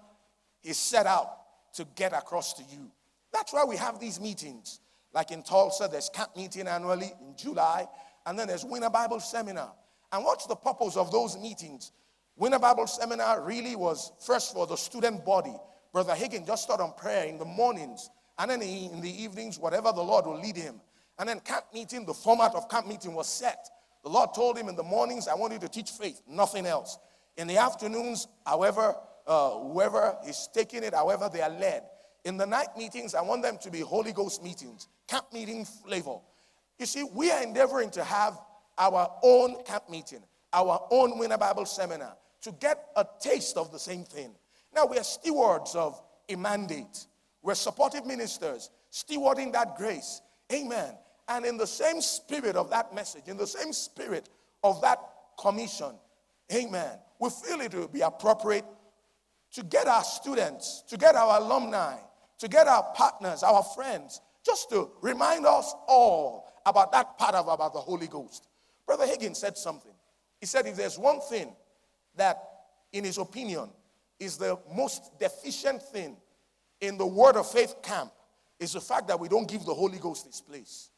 is 0.63 0.77
set 0.77 1.05
out 1.05 1.37
to 1.73 1.85
get 1.95 2.13
across 2.13 2.53
to 2.53 2.63
you. 2.63 2.91
That's 3.33 3.53
why 3.53 3.63
we 3.63 3.77
have 3.77 3.99
these 3.99 4.19
meetings. 4.19 4.79
Like 5.13 5.31
in 5.31 5.43
Tulsa, 5.43 5.87
there's 5.91 6.09
camp 6.09 6.35
meeting 6.37 6.67
annually 6.67 7.11
in 7.21 7.35
July, 7.35 7.87
and 8.25 8.37
then 8.37 8.47
there's 8.47 8.63
Winter 8.63 8.89
Bible 8.89 9.19
Seminar. 9.19 9.73
And 10.11 10.23
what's 10.23 10.45
the 10.45 10.55
purpose 10.55 10.95
of 10.97 11.11
those 11.11 11.37
meetings? 11.37 11.91
Winter 12.37 12.59
Bible 12.59 12.87
Seminar 12.87 13.41
really 13.41 13.75
was 13.75 14.11
first 14.25 14.53
for 14.53 14.67
the 14.67 14.75
student 14.75 15.25
body. 15.25 15.55
Brother 15.91 16.13
Hagin 16.13 16.45
just 16.45 16.63
started 16.63 16.83
on 16.83 16.93
prayer 16.93 17.25
in 17.25 17.37
the 17.37 17.45
mornings, 17.45 18.09
and 18.37 18.51
then 18.51 18.61
in 18.61 19.01
the 19.01 19.23
evenings, 19.23 19.59
whatever 19.59 19.91
the 19.91 20.01
Lord 20.01 20.25
will 20.25 20.39
lead 20.39 20.55
him. 20.55 20.79
And 21.19 21.29
then 21.29 21.39
camp 21.39 21.65
meeting, 21.73 22.05
the 22.05 22.13
format 22.13 22.55
of 22.55 22.69
camp 22.69 22.87
meeting 22.87 23.13
was 23.13 23.27
set. 23.27 23.69
The 24.03 24.09
Lord 24.09 24.33
told 24.33 24.57
him 24.57 24.69
in 24.69 24.75
the 24.75 24.83
mornings, 24.83 25.27
I 25.27 25.35
want 25.35 25.53
you 25.53 25.59
to 25.59 25.69
teach 25.69 25.91
faith, 25.91 26.21
nothing 26.27 26.65
else. 26.65 26.97
In 27.37 27.47
the 27.47 27.57
afternoons, 27.57 28.27
however, 28.45 28.95
uh, 29.27 29.51
whoever 29.59 30.17
is 30.27 30.49
taking 30.53 30.83
it, 30.83 30.93
however 30.93 31.29
they 31.31 31.41
are 31.41 31.49
led. 31.49 31.83
In 32.25 32.37
the 32.37 32.45
night 32.45 32.69
meetings, 32.77 33.15
I 33.15 33.21
want 33.21 33.41
them 33.41 33.57
to 33.59 33.71
be 33.71 33.79
Holy 33.79 34.11
Ghost 34.11 34.43
meetings, 34.43 34.87
camp 35.07 35.25
meeting 35.33 35.65
flavor. 35.65 36.17
You 36.79 36.85
see, 36.85 37.03
we 37.03 37.31
are 37.31 37.43
endeavoring 37.43 37.91
to 37.91 38.03
have 38.03 38.39
our 38.77 39.11
own 39.23 39.63
camp 39.63 39.89
meeting, 39.89 40.23
our 40.53 40.87
own 40.91 41.17
Winter 41.17 41.37
Bible 41.37 41.65
seminar, 41.65 42.15
to 42.41 42.51
get 42.53 42.87
a 42.95 43.05
taste 43.19 43.57
of 43.57 43.71
the 43.71 43.79
same 43.79 44.03
thing. 44.03 44.33
Now, 44.73 44.85
we 44.85 44.97
are 44.97 45.03
stewards 45.03 45.75
of 45.75 46.01
a 46.29 46.35
mandate. 46.35 47.05
We're 47.43 47.55
supportive 47.55 48.05
ministers, 48.05 48.69
stewarding 48.91 49.51
that 49.53 49.75
grace. 49.75 50.21
Amen. 50.51 50.95
And 51.27 51.45
in 51.45 51.57
the 51.57 51.67
same 51.67 52.01
spirit 52.01 52.55
of 52.55 52.69
that 52.71 52.93
message, 52.93 53.27
in 53.27 53.37
the 53.37 53.47
same 53.47 53.71
spirit 53.71 54.29
of 54.63 54.81
that 54.81 54.99
commission, 55.39 55.93
amen, 56.53 56.97
we 57.19 57.29
feel 57.29 57.61
it 57.61 57.73
will 57.73 57.87
be 57.87 58.01
appropriate 58.01 58.65
to 59.53 59.63
get 59.63 59.87
our 59.87 60.03
students, 60.03 60.83
to 60.87 60.97
get 60.97 61.15
our 61.15 61.39
alumni, 61.39 61.95
to 62.39 62.47
get 62.47 62.67
our 62.67 62.83
partners, 62.95 63.43
our 63.43 63.63
friends, 63.63 64.21
just 64.45 64.69
to 64.69 64.89
remind 65.01 65.45
us 65.45 65.73
all 65.87 66.51
about 66.65 66.91
that 66.91 67.17
part 67.17 67.35
of 67.35 67.47
about 67.47 67.73
the 67.73 67.79
Holy 67.79 68.07
Ghost. 68.07 68.47
Brother 68.85 69.05
Hagin 69.05 69.35
said 69.35 69.57
something. 69.57 69.93
He 70.39 70.45
said, 70.45 70.65
if 70.65 70.75
there's 70.75 70.97
one 70.97 71.21
thing 71.21 71.55
that, 72.15 72.37
in 72.91 73.03
his 73.03 73.17
opinion, 73.17 73.69
is 74.19 74.37
the 74.37 74.57
most 74.73 75.17
deficient 75.19 75.81
thing 75.81 76.17
in 76.81 76.97
the 76.97 77.05
Word 77.05 77.35
of 77.35 77.49
Faith 77.49 77.75
camp, 77.83 78.11
is 78.61 78.73
the 78.73 78.79
fact 78.79 79.09
that 79.09 79.19
we 79.19 79.27
don't 79.27 79.49
give 79.49 79.65
the 79.65 79.73
Holy 79.73 79.97
Ghost 79.97 80.27
his 80.27 80.39
place 80.39 80.91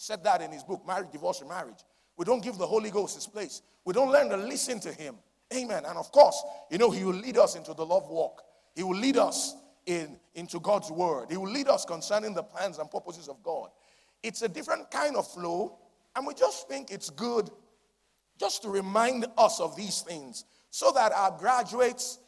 said 0.00 0.24
that 0.24 0.40
in 0.40 0.50
his 0.50 0.64
book, 0.64 0.82
Marriage, 0.86 1.10
Divorce, 1.12 1.40
and 1.40 1.50
Marriage. 1.50 1.84
We 2.16 2.24
don't 2.24 2.42
give 2.42 2.56
the 2.56 2.66
Holy 2.66 2.90
Ghost 2.90 3.16
his 3.16 3.26
place. 3.26 3.60
We 3.84 3.92
don't 3.92 4.10
learn 4.10 4.30
to 4.30 4.36
listen 4.38 4.80
to 4.80 4.92
him. 4.92 5.16
Amen. 5.54 5.84
And 5.86 5.98
of 5.98 6.10
course, 6.10 6.42
you 6.70 6.78
know, 6.78 6.90
he 6.90 7.04
will 7.04 7.12
lead 7.12 7.36
us 7.36 7.54
into 7.54 7.74
the 7.74 7.84
love 7.84 8.08
walk. 8.08 8.42
He 8.74 8.82
will 8.82 8.96
lead 8.96 9.18
us 9.18 9.54
in, 9.84 10.16
into 10.34 10.58
God's 10.58 10.90
word. 10.90 11.26
He 11.30 11.36
will 11.36 11.50
lead 11.50 11.68
us 11.68 11.84
concerning 11.84 12.32
the 12.32 12.42
plans 12.42 12.78
and 12.78 12.90
purposes 12.90 13.28
of 13.28 13.42
God. 13.42 13.68
It's 14.22 14.40
a 14.40 14.48
different 14.48 14.90
kind 14.90 15.16
of 15.16 15.30
flow, 15.30 15.78
and 16.16 16.26
we 16.26 16.32
just 16.32 16.66
think 16.66 16.90
it's 16.90 17.10
good 17.10 17.50
just 18.38 18.62
to 18.62 18.70
remind 18.70 19.26
us 19.36 19.60
of 19.60 19.76
these 19.76 20.00
things 20.00 20.46
so 20.70 20.92
that 20.92 21.12
our 21.12 21.36
graduates 21.38 22.20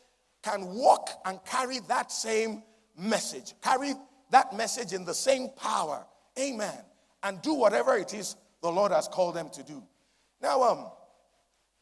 can 0.42 0.66
walk 0.74 1.08
and 1.24 1.42
carry 1.46 1.78
that 1.88 2.12
same 2.12 2.62
message, 2.98 3.54
carry 3.62 3.94
that 4.32 4.54
message 4.54 4.92
in 4.92 5.04
the 5.04 5.14
same 5.14 5.48
power. 5.56 6.04
Amen 6.38 6.82
and 7.22 7.40
do 7.42 7.54
whatever 7.54 7.96
it 7.96 8.14
is 8.14 8.36
the 8.62 8.70
Lord 8.70 8.92
has 8.92 9.08
called 9.08 9.34
them 9.34 9.48
to 9.50 9.62
do. 9.62 9.82
Now, 10.40 10.62
um, 10.62 10.86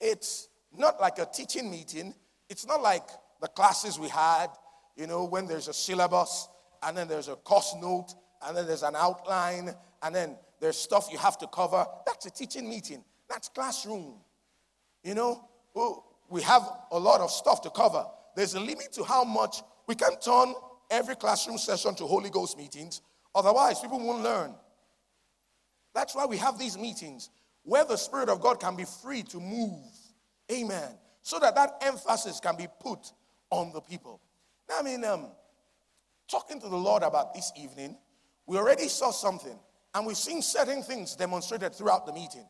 it's 0.00 0.48
not 0.76 1.00
like 1.00 1.18
a 1.18 1.26
teaching 1.26 1.70
meeting. 1.70 2.14
It's 2.48 2.66
not 2.66 2.82
like 2.82 3.04
the 3.40 3.48
classes 3.48 3.98
we 3.98 4.08
had, 4.08 4.48
you 4.96 5.06
know, 5.06 5.24
when 5.24 5.46
there's 5.46 5.68
a 5.68 5.72
syllabus 5.72 6.48
and 6.82 6.96
then 6.96 7.08
there's 7.08 7.28
a 7.28 7.36
course 7.36 7.74
note 7.80 8.14
and 8.46 8.56
then 8.56 8.66
there's 8.66 8.82
an 8.82 8.96
outline 8.96 9.74
and 10.02 10.14
then 10.14 10.36
there's 10.60 10.76
stuff 10.76 11.08
you 11.10 11.18
have 11.18 11.38
to 11.38 11.46
cover. 11.46 11.86
That's 12.06 12.26
a 12.26 12.30
teaching 12.30 12.68
meeting. 12.68 13.02
That's 13.28 13.48
classroom. 13.48 14.14
You 15.02 15.14
know, 15.14 15.48
we 16.28 16.42
have 16.42 16.62
a 16.90 16.98
lot 16.98 17.20
of 17.20 17.30
stuff 17.30 17.62
to 17.62 17.70
cover. 17.70 18.04
There's 18.36 18.54
a 18.54 18.60
limit 18.60 18.92
to 18.92 19.04
how 19.04 19.24
much 19.24 19.62
we 19.86 19.94
can 19.94 20.18
turn 20.20 20.54
every 20.90 21.16
classroom 21.16 21.58
session 21.58 21.94
to 21.96 22.04
Holy 22.04 22.30
Ghost 22.30 22.58
meetings. 22.58 23.00
Otherwise, 23.34 23.80
people 23.80 24.00
won't 24.00 24.22
learn. 24.22 24.54
That's 25.94 26.14
why 26.14 26.26
we 26.26 26.36
have 26.36 26.58
these 26.58 26.76
meetings 26.76 27.30
where 27.62 27.84
the 27.84 27.96
Spirit 27.96 28.28
of 28.28 28.40
God 28.40 28.60
can 28.60 28.76
be 28.76 28.84
free 28.84 29.22
to 29.24 29.38
move. 29.38 29.84
Amen. 30.50 30.90
So 31.22 31.38
that 31.38 31.54
that 31.54 31.74
emphasis 31.82 32.40
can 32.40 32.56
be 32.56 32.66
put 32.80 33.12
on 33.50 33.72
the 33.72 33.80
people. 33.80 34.20
Now, 34.68 34.76
I 34.80 34.82
mean, 34.82 35.04
um, 35.04 35.26
talking 36.28 36.60
to 36.60 36.68
the 36.68 36.76
Lord 36.76 37.02
about 37.02 37.34
this 37.34 37.52
evening, 37.56 37.96
we 38.46 38.56
already 38.56 38.88
saw 38.88 39.10
something, 39.10 39.58
and 39.94 40.06
we've 40.06 40.16
seen 40.16 40.42
certain 40.42 40.82
things 40.82 41.14
demonstrated 41.14 41.74
throughout 41.74 42.06
the 42.06 42.12
meeting. 42.12 42.46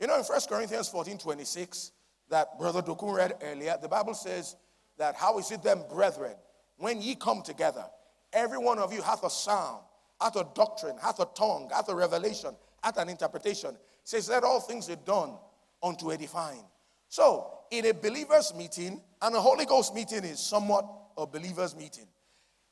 You 0.00 0.06
know, 0.06 0.18
in 0.18 0.24
1 0.24 0.40
Corinthians 0.48 0.88
14 0.88 1.18
26, 1.18 1.92
that 2.30 2.58
Brother 2.58 2.82
Dokun 2.82 3.14
read 3.14 3.34
earlier, 3.42 3.76
the 3.80 3.88
Bible 3.88 4.14
says 4.14 4.56
that 4.98 5.14
how 5.14 5.38
is 5.38 5.50
it 5.50 5.62
then, 5.62 5.82
brethren, 5.90 6.34
when 6.76 7.00
ye 7.00 7.14
come 7.14 7.42
together, 7.42 7.84
every 8.32 8.58
one 8.58 8.78
of 8.78 8.92
you 8.92 9.02
hath 9.02 9.24
a 9.24 9.30
sound, 9.30 9.82
hath 10.20 10.36
a 10.36 10.46
doctrine, 10.54 10.96
hath 11.02 11.20
a 11.20 11.26
tongue, 11.34 11.70
hath 11.72 11.88
a 11.88 11.94
revelation, 11.94 12.54
hath 12.82 12.96
an 12.98 13.08
interpretation 13.08 13.76
says 14.06 14.28
that 14.28 14.44
all 14.44 14.60
things 14.60 14.88
are 14.88 14.96
done 14.96 15.36
unto 15.82 16.12
edifying. 16.12 16.64
So, 17.08 17.50
in 17.72 17.86
a 17.86 17.92
believer's 17.92 18.54
meeting, 18.54 19.02
and 19.20 19.34
a 19.34 19.40
Holy 19.40 19.66
Ghost 19.66 19.94
meeting 19.94 20.24
is 20.24 20.38
somewhat 20.38 20.86
a 21.18 21.26
believer's 21.26 21.74
meeting. 21.74 22.06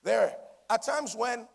There 0.04 0.32
are 0.70 0.78
times 0.78 1.16
when 1.16 1.48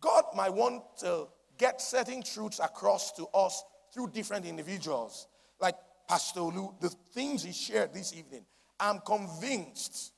God 0.00 0.24
might 0.34 0.54
want 0.54 0.82
to 1.00 1.28
get 1.58 1.82
certain 1.82 2.22
truths 2.22 2.58
across 2.58 3.12
to 3.12 3.26
us 3.34 3.62
through 3.92 4.10
different 4.12 4.46
individuals. 4.46 5.28
Like 5.60 5.74
Pastor 6.08 6.40
Olu, 6.40 6.80
the 6.80 6.88
things 6.88 7.42
he 7.42 7.52
shared 7.52 7.92
this 7.92 8.14
evening. 8.14 8.46
I'm 8.80 9.00
convinced, 9.00 10.12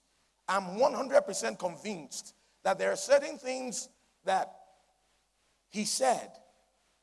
I'm 0.50 0.80
100% 0.80 1.60
convinced 1.60 2.34
that 2.64 2.76
there 2.76 2.90
are 2.90 2.96
certain 2.96 3.38
things 3.38 3.88
that 4.24 4.52
he 5.68 5.84
said 5.84 6.28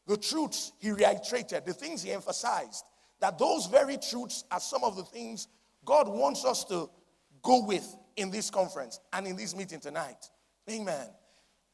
the 0.05 0.17
truths 0.17 0.73
he 0.79 0.91
reiterated, 0.91 1.65
the 1.65 1.73
things 1.73 2.03
he 2.03 2.11
emphasized, 2.11 2.83
that 3.21 3.39
those 3.39 3.67
very 3.67 3.97
truths 3.97 4.43
are 4.51 4.59
some 4.59 4.83
of 4.83 4.97
the 4.97 5.03
things 5.03 5.47
God 5.85 6.09
wants 6.09 6.43
us 6.43 6.65
to 6.65 6.89
go 7.41 7.63
with 7.65 7.95
in 8.17 8.31
this 8.31 8.49
conference 8.49 8.99
and 9.13 9.25
in 9.25 9.37
this 9.37 9.55
meeting 9.55 9.79
tonight. 9.79 10.29
Amen. 10.69 11.07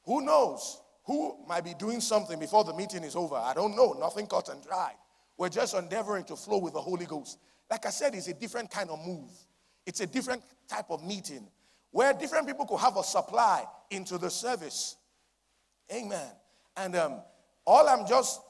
Who 0.05 0.21
knows? 0.21 0.79
Who 1.05 1.37
might 1.47 1.63
be 1.63 1.73
doing 1.73 2.01
something 2.01 2.39
before 2.39 2.63
the 2.63 2.73
meeting 2.73 3.03
is 3.03 3.15
over? 3.15 3.35
I 3.35 3.55
don't 3.55 3.75
know. 3.75 3.93
Nothing 3.93 4.27
cut 4.27 4.49
and 4.49 4.63
dry. 4.63 4.93
We're 5.37 5.49
just 5.49 5.73
endeavoring 5.73 6.25
to 6.25 6.35
flow 6.35 6.59
with 6.59 6.73
the 6.73 6.81
Holy 6.81 7.07
Ghost. 7.07 7.39
Like 7.69 7.87
I 7.87 7.89
said, 7.89 8.13
it's 8.13 8.27
a 8.27 8.33
different 8.35 8.69
kind 8.69 8.91
of 8.91 8.99
move, 9.03 9.31
it's 9.87 10.01
a 10.01 10.07
different 10.07 10.43
type 10.67 10.91
of 10.91 11.03
meeting 11.03 11.47
where 11.93 12.11
different 12.11 12.47
people 12.47 12.65
could 12.65 12.79
have 12.79 12.97
a 12.97 13.03
supply 13.03 13.63
into 13.91 14.17
the 14.17 14.29
service. 14.29 14.97
Amen. 15.93 16.31
And 16.75 16.95
um, 16.95 17.21
all 17.65 17.87
I'm 17.87 18.05
just 18.07 18.41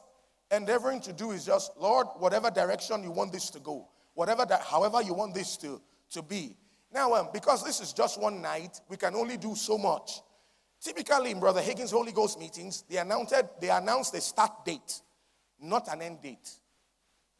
endeavoring 0.50 1.00
to 1.02 1.12
do 1.12 1.30
is 1.30 1.44
just, 1.44 1.76
Lord, 1.78 2.06
whatever 2.16 2.50
direction 2.50 3.04
you 3.04 3.10
want 3.10 3.32
this 3.32 3.50
to 3.50 3.60
go, 3.60 3.86
whatever 4.14 4.46
that, 4.46 4.62
however 4.62 5.02
you 5.02 5.12
want 5.12 5.34
this 5.34 5.58
to, 5.58 5.80
to 6.12 6.22
be. 6.22 6.56
Now, 6.90 7.12
um, 7.12 7.28
because 7.34 7.62
this 7.62 7.80
is 7.80 7.92
just 7.92 8.18
one 8.18 8.40
night, 8.40 8.80
we 8.88 8.96
can 8.96 9.14
only 9.14 9.36
do 9.36 9.54
so 9.54 9.76
much. 9.76 10.22
Typically, 10.80 11.32
in 11.32 11.38
Brother 11.38 11.60
Hagin's 11.60 11.90
Holy 11.90 12.12
Ghost 12.12 12.38
meetings, 12.38 12.84
they 12.88 12.96
announced, 12.96 13.34
they 13.60 13.68
announced 13.68 14.14
a 14.14 14.22
start 14.22 14.64
date, 14.64 15.02
not 15.60 15.92
an 15.92 16.00
end 16.00 16.22
date. 16.22 16.50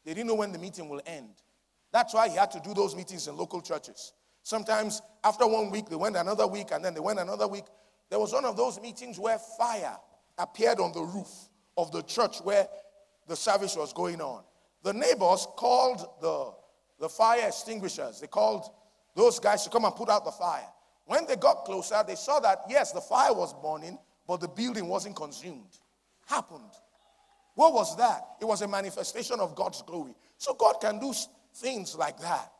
They 0.05 0.13
didn't 0.13 0.27
know 0.27 0.35
when 0.35 0.51
the 0.51 0.59
meeting 0.59 0.87
will 0.87 1.01
end. 1.07 1.31
That's 1.91 2.13
why 2.13 2.29
he 2.29 2.35
had 2.35 2.51
to 2.51 2.59
do 2.59 2.75
those 2.75 2.95
meetings 2.95 3.27
in 3.27 3.35
local 3.35 3.61
churches. 3.61 4.13
Sometimes 4.45 5.01
after 5.23 5.47
one 5.47 5.71
week, 5.71 5.89
they 5.89 5.95
went 5.95 6.15
another 6.15 6.45
week, 6.45 6.67
and 6.71 6.85
then 6.85 6.93
they 6.93 6.99
went 6.99 7.17
another 7.17 7.47
week. 7.47 7.63
There 8.11 8.19
was 8.19 8.31
one 8.31 8.45
of 8.45 8.55
those 8.55 8.79
meetings 8.79 9.19
where 9.19 9.39
fire 9.39 9.97
appeared 10.37 10.79
on 10.79 10.91
the 10.93 11.01
roof 11.01 11.49
of 11.75 11.91
the 11.91 12.03
church 12.03 12.37
where 12.43 12.67
the 13.27 13.35
service 13.35 13.75
was 13.75 13.91
going 13.91 14.21
on. 14.21 14.43
The 14.83 14.93
neighbors 14.93 15.47
called 15.57 16.05
the, 16.21 16.51
the 16.99 17.09
fire 17.09 17.47
extinguishers. 17.47 18.19
They 18.19 18.27
called 18.27 18.69
those 19.15 19.39
guys 19.39 19.63
to 19.63 19.71
come 19.71 19.83
and 19.83 19.95
put 19.95 20.09
out 20.09 20.23
the 20.25 20.31
fire. 20.31 20.67
When 21.05 21.25
they 21.25 21.37
got 21.37 21.65
closer, 21.65 22.03
they 22.05 22.13
saw 22.13 22.39
that, 22.41 22.65
yes, 22.69 22.91
the 22.91 23.01
fire 23.01 23.33
was 23.33 23.51
burning, 23.51 23.97
but 24.27 24.41
the 24.41 24.47
building 24.47 24.87
wasn't 24.87 25.15
consumed. 25.15 25.79
Happened. 26.27 26.71
What 27.55 27.73
was 27.73 27.97
that? 27.97 28.21
It 28.39 28.45
was 28.45 28.61
a 28.61 28.67
manifestation 28.67 29.39
of 29.39 29.55
God's 29.55 29.81
glory. 29.81 30.13
So 30.37 30.53
God 30.53 30.75
can 30.79 30.99
do 30.99 31.13
things 31.55 31.95
like 31.95 32.19
that. 32.19 32.51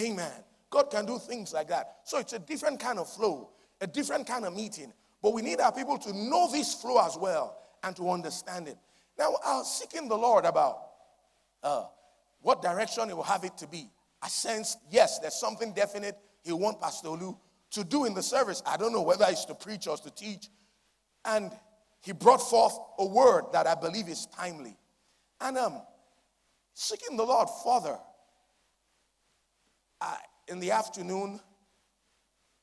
Amen. 0.00 0.32
God 0.70 0.90
can 0.90 1.06
do 1.06 1.18
things 1.18 1.52
like 1.52 1.68
that. 1.68 1.98
So 2.04 2.18
it's 2.18 2.32
a 2.32 2.38
different 2.38 2.80
kind 2.80 2.98
of 2.98 3.08
flow, 3.08 3.50
a 3.80 3.86
different 3.86 4.26
kind 4.26 4.44
of 4.44 4.54
meeting. 4.54 4.92
But 5.22 5.32
we 5.32 5.42
need 5.42 5.60
our 5.60 5.72
people 5.72 5.98
to 5.98 6.12
know 6.12 6.50
this 6.50 6.74
flow 6.74 7.04
as 7.04 7.16
well 7.16 7.58
and 7.82 7.96
to 7.96 8.10
understand 8.10 8.68
it. 8.68 8.76
Now, 9.18 9.34
I 9.44 9.56
was 9.56 9.78
seeking 9.78 10.08
the 10.08 10.16
Lord 10.16 10.44
about 10.44 10.78
uh, 11.62 11.84
what 12.40 12.62
direction 12.62 13.08
He 13.08 13.14
will 13.14 13.22
have 13.24 13.44
it 13.44 13.56
to 13.58 13.66
be. 13.66 13.90
I 14.22 14.28
sense, 14.28 14.76
yes, 14.90 15.18
there's 15.18 15.34
something 15.34 15.72
definite 15.72 16.16
He 16.42 16.52
want 16.52 16.80
Pastor 16.80 17.08
Olu 17.08 17.36
to 17.72 17.84
do 17.84 18.04
in 18.04 18.14
the 18.14 18.22
service. 18.22 18.62
I 18.66 18.76
don't 18.76 18.92
know 18.92 19.02
whether 19.02 19.26
it's 19.28 19.44
to 19.46 19.54
preach 19.54 19.86
or 19.86 19.96
to 19.96 20.10
teach. 20.10 20.48
And 21.24 21.50
He 22.00 22.12
brought 22.12 22.42
forth 22.42 22.78
a 22.98 23.06
word 23.06 23.46
that 23.52 23.66
I 23.66 23.74
believe 23.74 24.08
is 24.08 24.26
timely. 24.26 24.76
And 25.40 25.56
um, 25.58 25.82
seeking 26.74 27.16
the 27.16 27.24
Lord 27.24 27.48
further, 27.64 27.98
I, 30.00 30.16
in 30.48 30.60
the 30.60 30.70
afternoon, 30.70 31.40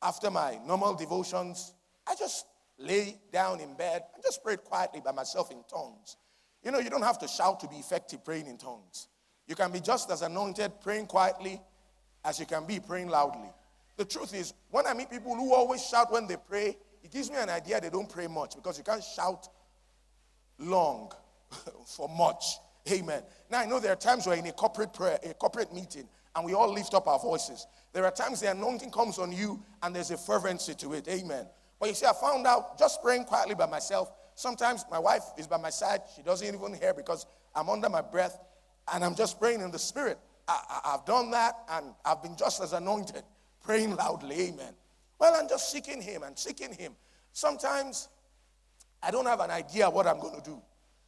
after 0.01 0.29
my 0.29 0.59
normal 0.65 0.93
devotions, 0.95 1.73
I 2.07 2.15
just 2.15 2.45
lay 2.77 3.17
down 3.31 3.59
in 3.61 3.73
bed 3.75 4.03
and 4.13 4.23
just 4.23 4.43
prayed 4.43 4.63
quietly 4.63 5.01
by 5.03 5.11
myself 5.11 5.51
in 5.51 5.63
tongues. 5.69 6.17
You 6.63 6.71
know, 6.71 6.79
you 6.79 6.89
don't 6.89 7.03
have 7.03 7.19
to 7.19 7.27
shout 7.27 7.59
to 7.61 7.67
be 7.67 7.77
effective 7.77 8.23
praying 8.25 8.47
in 8.47 8.57
tongues. 8.57 9.07
You 9.47 9.55
can 9.55 9.71
be 9.71 9.79
just 9.79 10.09
as 10.11 10.21
anointed 10.21 10.81
praying 10.81 11.05
quietly 11.05 11.61
as 12.23 12.39
you 12.39 12.45
can 12.45 12.65
be 12.65 12.79
praying 12.79 13.09
loudly. 13.09 13.49
The 13.97 14.05
truth 14.05 14.33
is, 14.33 14.53
when 14.71 14.85
I 14.87 14.93
meet 14.93 15.09
people 15.09 15.35
who 15.35 15.53
always 15.53 15.85
shout 15.85 16.11
when 16.11 16.27
they 16.27 16.37
pray, 16.37 16.77
it 17.03 17.11
gives 17.11 17.29
me 17.29 17.37
an 17.37 17.49
idea 17.49 17.79
they 17.79 17.89
don't 17.89 18.09
pray 18.09 18.27
much 18.27 18.55
because 18.55 18.77
you 18.77 18.83
can't 18.83 19.03
shout 19.03 19.47
long 20.57 21.11
for 21.85 22.09
much. 22.09 22.57
Amen. 22.91 23.21
Now 23.49 23.59
I 23.59 23.65
know 23.65 23.79
there 23.79 23.93
are 23.93 23.97
times 23.97 24.27
where 24.27 24.35
in 24.35 24.45
a 24.47 24.51
corporate 24.51 24.93
prayer, 24.93 25.19
a 25.23 25.33
corporate 25.33 25.73
meeting, 25.73 26.07
and 26.35 26.45
we 26.45 26.53
all 26.53 26.71
lift 26.71 26.93
up 26.93 27.07
our 27.07 27.19
voices. 27.19 27.67
There 27.93 28.03
are 28.03 28.11
times 28.11 28.41
the 28.41 28.51
anointing 28.51 28.91
comes 28.91 29.17
on 29.17 29.31
you 29.31 29.63
and 29.81 29.95
there's 29.95 30.11
a 30.11 30.17
fervency 30.17 30.75
to 30.75 30.93
it. 30.93 31.07
Amen. 31.07 31.47
But 31.79 31.89
you 31.89 31.95
see, 31.95 32.05
I 32.05 32.13
found 32.13 32.45
out 32.45 32.77
just 32.77 33.01
praying 33.01 33.25
quietly 33.25 33.55
by 33.55 33.67
myself. 33.67 34.11
Sometimes 34.35 34.85
my 34.91 34.99
wife 34.99 35.23
is 35.37 35.47
by 35.47 35.57
my 35.57 35.69
side. 35.69 36.01
She 36.15 36.21
doesn't 36.21 36.45
even 36.45 36.73
hear 36.73 36.93
because 36.93 37.25
I'm 37.55 37.69
under 37.69 37.89
my 37.89 38.01
breath 38.01 38.37
and 38.93 39.03
I'm 39.03 39.15
just 39.15 39.39
praying 39.39 39.61
in 39.61 39.71
the 39.71 39.79
spirit. 39.79 40.19
I, 40.47 40.91
have 40.91 41.05
done 41.05 41.31
that 41.31 41.55
and 41.69 41.87
I've 42.03 42.21
been 42.21 42.35
just 42.35 42.61
as 42.61 42.73
anointed, 42.73 43.23
praying 43.63 43.95
loudly. 43.95 44.49
Amen. 44.49 44.73
Well, 45.17 45.33
I'm 45.35 45.47
just 45.47 45.71
seeking 45.71 46.01
Him 46.01 46.23
and 46.23 46.37
seeking 46.37 46.73
Him. 46.73 46.93
Sometimes 47.31 48.09
I 49.01 49.09
don't 49.09 49.25
have 49.25 49.39
an 49.39 49.51
idea 49.51 49.89
what 49.89 50.05
I'm 50.05 50.19
going 50.19 50.35
to 50.35 50.43
do. 50.43 50.61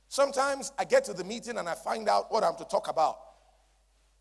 Sometimes 0.08 0.72
I 0.80 0.86
get 0.86 1.04
to 1.06 1.14
the 1.14 1.24
meeting 1.24 1.58
and 1.58 1.68
I 1.68 1.76
find 1.76 2.08
out 2.08 2.32
what 2.32 2.44
I'm 2.44 2.56
to 2.56 2.66
talk 2.66 2.88
about 2.88 3.27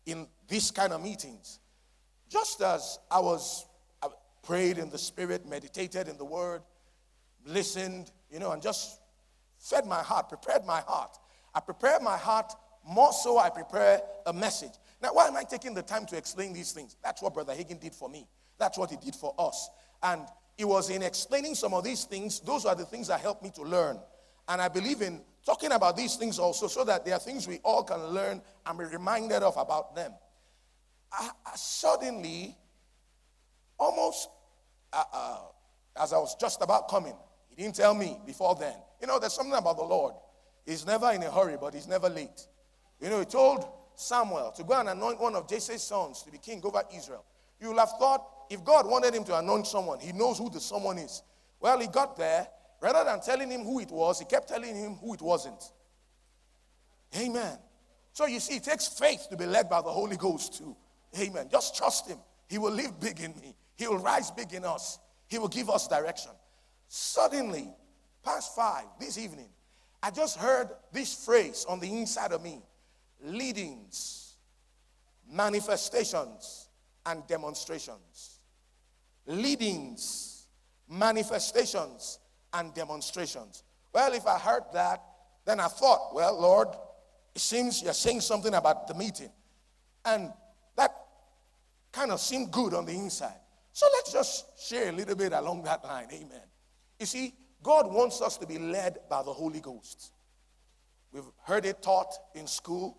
in 0.07 0.25
these 0.47 0.71
kind 0.71 0.93
of 0.93 1.03
meetings. 1.03 1.59
Just 2.29 2.61
as 2.61 2.97
I 3.11 3.19
was 3.19 3.67
I 4.01 4.07
prayed 4.41 4.79
in 4.79 4.89
the 4.89 4.97
spirit, 4.97 5.47
meditated 5.47 6.07
in 6.07 6.17
the 6.17 6.25
word, 6.25 6.61
listened, 7.45 8.11
you 8.31 8.39
know, 8.39 8.51
and 8.51 8.61
just 8.61 8.99
fed 9.59 9.85
my 9.85 10.01
heart, 10.01 10.29
prepared 10.29 10.65
my 10.65 10.81
heart. 10.81 11.17
I 11.53 11.59
prepared 11.59 12.01
my 12.01 12.17
heart 12.17 12.53
more 12.87 13.11
so 13.11 13.37
I 13.37 13.49
prepare 13.49 14.01
a 14.25 14.33
message. 14.33 14.71
Now, 15.01 15.09
why 15.13 15.27
am 15.27 15.35
I 15.35 15.43
taking 15.43 15.73
the 15.73 15.83
time 15.83 16.05
to 16.07 16.17
explain 16.17 16.53
these 16.53 16.71
things? 16.71 16.95
That's 17.03 17.21
what 17.21 17.33
Brother 17.33 17.53
Hagin 17.53 17.79
did 17.79 17.93
for 17.93 18.09
me. 18.09 18.27
That's 18.57 18.77
what 18.77 18.89
he 18.89 18.97
did 18.97 19.13
for 19.13 19.35
us. 19.37 19.69
And 20.01 20.21
it 20.57 20.65
was 20.65 20.89
in 20.89 21.03
explaining 21.03 21.55
some 21.55 21.73
of 21.73 21.83
these 21.83 22.05
things, 22.05 22.39
those 22.39 22.65
are 22.65 22.75
the 22.75 22.85
things 22.85 23.09
that 23.09 23.19
helped 23.19 23.43
me 23.43 23.51
to 23.51 23.61
learn. 23.61 23.99
And 24.47 24.61
I 24.61 24.69
believe 24.69 25.01
in 25.01 25.21
talking 25.47 25.71
about 25.71 25.95
these 25.95 26.17
things 26.17 26.39
also 26.39 26.67
so 26.67 26.83
that 26.83 27.05
there 27.05 27.13
are 27.13 27.19
things 27.19 27.47
we 27.47 27.59
all 27.63 27.81
can 27.81 28.05
learn 28.07 28.41
and 28.65 28.77
be 28.77 28.83
reminded 28.83 29.41
of 29.43 29.55
about 29.55 29.95
them. 29.95 30.11
I, 31.09 31.29
I 31.45 31.55
suddenly, 31.55 32.53
almost 33.79 34.29
uh, 34.91 35.03
uh, 35.13 35.39
as 35.95 36.11
I 36.11 36.17
was 36.17 36.35
just 36.35 36.61
about 36.61 36.89
coming, 36.89 37.15
he 37.47 37.63
didn't 37.63 37.75
tell 37.75 37.93
me 37.93 38.17
before 38.25 38.55
then. 38.55 38.75
You 38.99 39.07
know, 39.07 39.19
there's 39.19 39.31
something 39.31 39.53
about 39.53 39.77
the 39.77 39.85
Lord. 39.85 40.15
He's 40.65 40.85
never 40.85 41.13
in 41.13 41.23
a 41.23 41.31
hurry, 41.31 41.55
but 41.59 41.73
he's 41.73 41.87
never 41.87 42.09
late. 42.09 42.45
You 42.99 43.09
know, 43.09 43.19
he 43.19 43.25
told 43.25 43.65
Samuel 43.95 44.51
to 44.51 44.65
go 44.65 44.73
and 44.73 44.89
anoint 44.89 45.21
one 45.21 45.33
of 45.33 45.47
Jesse's 45.47 45.81
sons 45.81 46.23
to 46.23 46.31
be 46.31 46.39
king 46.39 46.61
over 46.65 46.83
Israel. 46.93 47.23
You 47.61 47.69
will 47.69 47.79
have 47.79 47.91
thought 47.97 48.27
if 48.49 48.65
God 48.65 48.85
wanted 48.85 49.15
him 49.15 49.23
to 49.23 49.39
anoint 49.39 49.65
someone, 49.65 49.99
he 49.99 50.11
knows 50.11 50.39
who 50.39 50.49
the 50.49 50.59
someone 50.59 50.97
is. 50.97 51.23
Well, 51.61 51.79
he 51.79 51.87
got 51.87 52.17
there. 52.17 52.47
Rather 52.81 53.03
than 53.03 53.19
telling 53.21 53.49
him 53.49 53.61
who 53.61 53.79
it 53.79 53.91
was, 53.91 54.19
he 54.19 54.25
kept 54.25 54.49
telling 54.49 54.75
him 54.75 54.95
who 54.95 55.13
it 55.13 55.21
wasn't. 55.21 55.71
Amen. 57.17 57.57
So 58.13 58.25
you 58.25 58.39
see, 58.39 58.57
it 58.57 58.63
takes 58.63 58.87
faith 58.87 59.27
to 59.29 59.37
be 59.37 59.45
led 59.45 59.69
by 59.69 59.81
the 59.81 59.89
Holy 59.89 60.17
Ghost 60.17 60.57
too. 60.57 60.75
Amen. 61.19 61.47
Just 61.51 61.75
trust 61.75 62.07
him. 62.07 62.17
He 62.47 62.57
will 62.57 62.71
live 62.71 62.99
big 62.99 63.19
in 63.19 63.33
me. 63.41 63.55
He 63.75 63.87
will 63.87 63.99
rise 63.99 64.31
big 64.31 64.53
in 64.53 64.65
us. 64.65 64.99
He 65.27 65.37
will 65.37 65.47
give 65.47 65.69
us 65.69 65.87
direction. 65.87 66.31
Suddenly, 66.87 67.67
past 68.23 68.55
five 68.55 68.85
this 68.99 69.17
evening, 69.17 69.49
I 70.01 70.11
just 70.11 70.37
heard 70.37 70.69
this 70.91 71.25
phrase 71.25 71.65
on 71.67 71.79
the 71.79 71.91
inside 71.91 72.31
of 72.31 72.41
me 72.41 72.61
leadings, 73.23 74.35
manifestations, 75.29 76.69
and 77.05 77.25
demonstrations. 77.27 78.39
Leadings, 79.25 80.47
manifestations, 80.87 82.19
and 82.53 82.73
demonstrations. 82.73 83.63
Well, 83.93 84.13
if 84.13 84.25
I 84.25 84.37
heard 84.37 84.63
that, 84.73 85.01
then 85.45 85.59
I 85.59 85.67
thought, 85.67 86.13
well, 86.13 86.39
Lord, 86.39 86.69
it 87.33 87.41
seems 87.41 87.81
you're 87.81 87.93
saying 87.93 88.21
something 88.21 88.53
about 88.53 88.87
the 88.87 88.93
meeting. 88.93 89.31
And 90.05 90.31
that 90.75 90.91
kind 91.91 92.11
of 92.11 92.19
seemed 92.19 92.51
good 92.51 92.73
on 92.73 92.85
the 92.85 92.93
inside. 92.93 93.39
So 93.73 93.87
let's 93.93 94.11
just 94.11 94.67
share 94.67 94.89
a 94.89 94.91
little 94.91 95.15
bit 95.15 95.33
along 95.33 95.63
that 95.63 95.83
line. 95.83 96.07
Amen. 96.11 96.41
You 96.99 97.05
see, 97.05 97.33
God 97.61 97.91
wants 97.91 98.21
us 98.21 98.37
to 98.37 98.47
be 98.47 98.57
led 98.57 98.97
by 99.09 99.23
the 99.23 99.33
Holy 99.33 99.59
Ghost. 99.59 100.11
We've 101.11 101.23
heard 101.43 101.65
it 101.65 101.81
taught 101.81 102.13
in 102.35 102.47
school, 102.47 102.97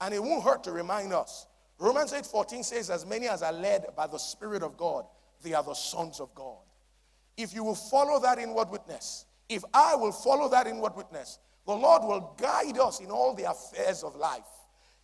and 0.00 0.14
it 0.14 0.22
won't 0.22 0.44
hurt 0.44 0.64
to 0.64 0.72
remind 0.72 1.12
us. 1.12 1.46
Romans 1.78 2.12
8:14 2.12 2.64
says, 2.64 2.90
As 2.90 3.06
many 3.06 3.28
as 3.28 3.42
are 3.42 3.52
led 3.52 3.86
by 3.96 4.06
the 4.06 4.18
Spirit 4.18 4.62
of 4.62 4.76
God, 4.76 5.06
they 5.42 5.54
are 5.54 5.62
the 5.62 5.74
sons 5.74 6.20
of 6.20 6.34
God. 6.34 6.58
If 7.42 7.54
you 7.54 7.64
will 7.64 7.74
follow 7.74 8.20
that 8.20 8.38
inward 8.38 8.70
witness, 8.70 9.24
if 9.48 9.64
I 9.72 9.94
will 9.94 10.12
follow 10.12 10.48
that 10.50 10.66
inward 10.66 10.94
witness, 10.94 11.38
the 11.66 11.72
Lord 11.72 12.02
will 12.02 12.34
guide 12.36 12.78
us 12.78 13.00
in 13.00 13.10
all 13.10 13.34
the 13.34 13.50
affairs 13.50 14.02
of 14.02 14.14
life. 14.14 14.42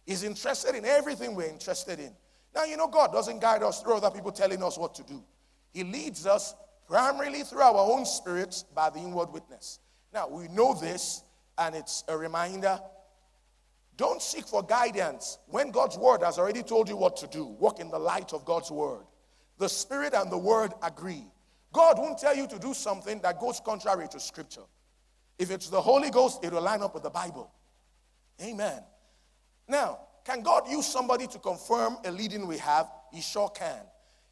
He's 0.05 0.23
interested 0.23 0.75
in 0.75 0.85
everything 0.85 1.35
we're 1.35 1.49
interested 1.49 1.99
in. 1.99 2.13
Now, 2.55 2.65
you 2.65 2.77
know, 2.77 2.89
God 2.89 3.13
doesn't 3.13 3.41
guide 3.41 3.63
us 3.63 3.83
through 3.83 3.97
other 3.97 4.11
people 4.11 4.33
telling 4.33 4.63
us 4.63 4.79
what 4.79 4.95
to 4.97 5.03
do. 5.03 5.23
He 5.73 5.83
leads 5.85 6.27
us 6.27 6.55
primarily 6.87 7.43
through 7.43 7.63
our 7.63 7.93
own 7.93 8.05
spirits 8.05 8.65
by 8.75 8.91
the 8.91 8.99
inward 8.99 9.33
witness. 9.33 9.81
Now, 10.13 10.29
we 10.29 10.49
know 10.49 10.75
this 10.75 11.23
and 11.59 11.75
it's 11.75 12.05
a 12.09 12.17
reminder. 12.17 12.79
Don't 13.97 14.21
seek 14.21 14.47
for 14.47 14.63
guidance 14.63 15.39
when 15.49 15.71
God's 15.71 15.97
word 15.97 16.23
has 16.23 16.39
already 16.39 16.63
told 16.63 16.89
you 16.89 16.97
what 16.97 17.17
to 17.19 17.27
do. 17.27 17.47
Walk 17.47 17.81
in 17.81 17.91
the 17.91 17.99
light 17.99 18.33
of 18.33 18.45
God's 18.45 18.71
word. 18.71 19.05
The 19.59 19.69
spirit 19.69 20.13
and 20.15 20.31
the 20.31 20.39
word 20.39 20.73
agree. 20.83 21.25
God 21.77 21.99
won't 21.99 22.17
tell 22.17 22.35
you 22.35 22.47
to 22.47 22.59
do 22.59 22.73
something 22.73 23.21
that 23.21 23.39
goes 23.39 23.61
contrary 23.61 24.09
to 24.09 24.19
scripture. 24.19 24.63
If 25.39 25.51
it's 25.51 25.69
the 25.69 25.79
Holy 25.79 26.11
Ghost, 26.11 26.43
it 26.43 26.51
will 26.51 26.63
line 26.63 26.81
up 26.81 26.95
with 26.95 27.03
the 27.03 27.11
Bible. 27.11 27.53
Amen. 28.43 28.83
Now, 29.69 29.99
can 30.25 30.41
God 30.41 30.67
use 30.71 30.87
somebody 30.87 31.27
to 31.27 31.39
confirm 31.39 31.99
a 32.07 32.11
leading 32.11 32.47
we 32.47 32.57
have? 32.57 32.91
He 33.13 33.21
sure 33.21 33.51
can. 33.51 33.83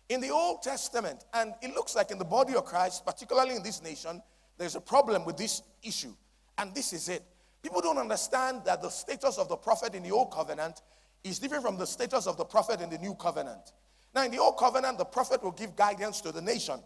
In 0.09 0.23
the 0.23 0.31
Old 0.31 0.63
Testament, 0.63 1.27
and 1.35 1.53
it 1.61 1.75
looks 1.75 1.95
like 1.95 2.11
in 2.11 2.17
the 2.17 2.25
body 2.25 2.55
of 2.55 2.65
Christ, 2.65 3.05
particularly 3.05 3.57
in 3.57 3.63
this 3.63 3.83
nation, 3.83 4.23
there's 4.57 4.75
a 4.75 4.81
problem 4.81 5.27
with 5.27 5.37
this 5.37 5.61
issue. 5.83 6.15
And 6.57 6.75
this 6.75 6.95
is 6.95 7.11
it. 7.11 7.25
People 7.63 7.83
don't 7.83 7.99
understand 7.99 8.63
that 8.65 8.81
the 8.81 8.89
status 8.89 9.37
of 9.37 9.51
the 9.51 9.57
prophet 9.57 9.95
in 9.95 10.03
the 10.03 10.13
Old 10.13 10.33
Covenant 10.33 10.81
is 11.23 11.39
different 11.39 11.63
from 11.63 11.77
the 11.77 11.87
status 11.87 12.27
of 12.27 12.39
the 12.39 12.45
prophet 12.47 12.81
in 12.81 12.89
the 12.89 12.99
New 12.99 13.15
Covenant. 13.17 13.75
Now, 14.15 14.25
in 14.25 14.31
the 14.31 14.39
Old 14.39 14.57
Covenant, 14.57 14.97
the 14.97 15.05
prophet 15.05 15.43
will 15.43 15.53
give 15.53 15.77
guidance 15.77 16.23
to 16.23 16.33
the 16.33 16.41
nation 16.41 16.81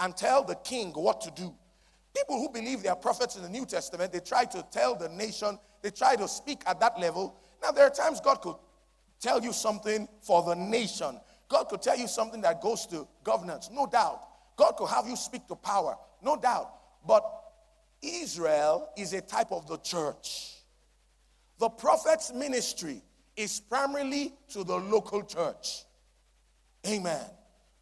and 0.00 0.16
tell 0.16 0.44
the 0.44 0.56
king 0.56 0.92
what 0.92 1.20
to 1.22 1.30
do. 1.30 1.54
People 2.14 2.38
who 2.38 2.48
believe 2.48 2.82
they 2.82 2.88
are 2.88 2.96
prophets 2.96 3.36
in 3.36 3.42
the 3.42 3.48
New 3.48 3.66
Testament, 3.66 4.12
they 4.12 4.20
try 4.20 4.44
to 4.44 4.64
tell 4.70 4.94
the 4.94 5.08
nation, 5.08 5.58
they 5.82 5.90
try 5.90 6.14
to 6.16 6.28
speak 6.28 6.62
at 6.66 6.78
that 6.80 6.98
level. 6.98 7.36
Now, 7.62 7.72
there 7.72 7.86
are 7.86 7.90
times 7.90 8.20
God 8.20 8.40
could 8.40 8.56
tell 9.20 9.42
you 9.42 9.52
something 9.52 10.08
for 10.20 10.42
the 10.42 10.54
nation. 10.54 11.18
God 11.48 11.64
could 11.64 11.82
tell 11.82 11.98
you 11.98 12.06
something 12.06 12.40
that 12.42 12.60
goes 12.60 12.86
to 12.86 13.06
governance, 13.24 13.70
no 13.72 13.86
doubt. 13.86 14.20
God 14.56 14.72
could 14.76 14.88
have 14.88 15.08
you 15.08 15.16
speak 15.16 15.46
to 15.48 15.56
power, 15.56 15.96
no 16.22 16.36
doubt. 16.36 16.70
But 17.06 17.24
Israel 18.02 18.90
is 18.96 19.12
a 19.12 19.20
type 19.20 19.50
of 19.50 19.66
the 19.66 19.78
church. 19.78 20.52
The 21.58 21.68
prophet's 21.68 22.32
ministry 22.32 23.02
is 23.36 23.60
primarily 23.60 24.32
to 24.50 24.64
the 24.64 24.76
local 24.76 25.22
church. 25.22 25.84
Amen. 26.86 27.24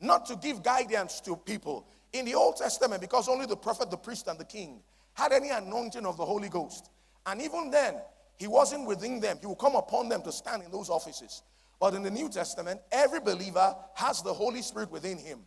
Not 0.01 0.27
to 0.27 0.37
give 0.37 0.63
guidance 0.63 1.21
to 1.23 1.37
people. 1.37 1.87
In 2.13 2.25
the 2.25 2.35
Old 2.35 2.57
Testament, 2.57 3.01
because 3.01 3.29
only 3.29 3.47
the 3.47 3.57
prophet, 3.57 3.91
the 3.91 3.97
priest, 3.97 4.29
and 4.29 4.39
the 4.39 4.45
king 4.45 4.83
had 5.15 5.33
any 5.33 5.51
anointing 5.51 6.07
of 6.07 6.17
the 6.17 6.25
Holy 6.25 6.49
Ghost. 6.49 6.91
And 7.27 7.41
even 7.41 7.71
then, 7.71 7.97
he 8.37 8.47
wasn't 8.47 8.87
within 8.87 9.21
them. 9.21 9.39
He 9.41 9.47
would 9.47 9.59
come 9.59 9.77
upon 9.77 10.09
them 10.09 10.23
to 10.23 10.33
stand 10.33 10.63
in 10.63 10.71
those 10.71 10.91
offices. 10.91 11.43
But 11.81 11.95
in 11.95 12.03
the 12.03 12.11
New 12.11 12.29
Testament, 12.29 12.81
every 12.91 13.21
believer 13.21 13.75
has 13.95 14.23
the 14.23 14.33
Holy 14.33 14.63
Spirit 14.63 14.91
within 14.91 15.19
him. 15.19 15.41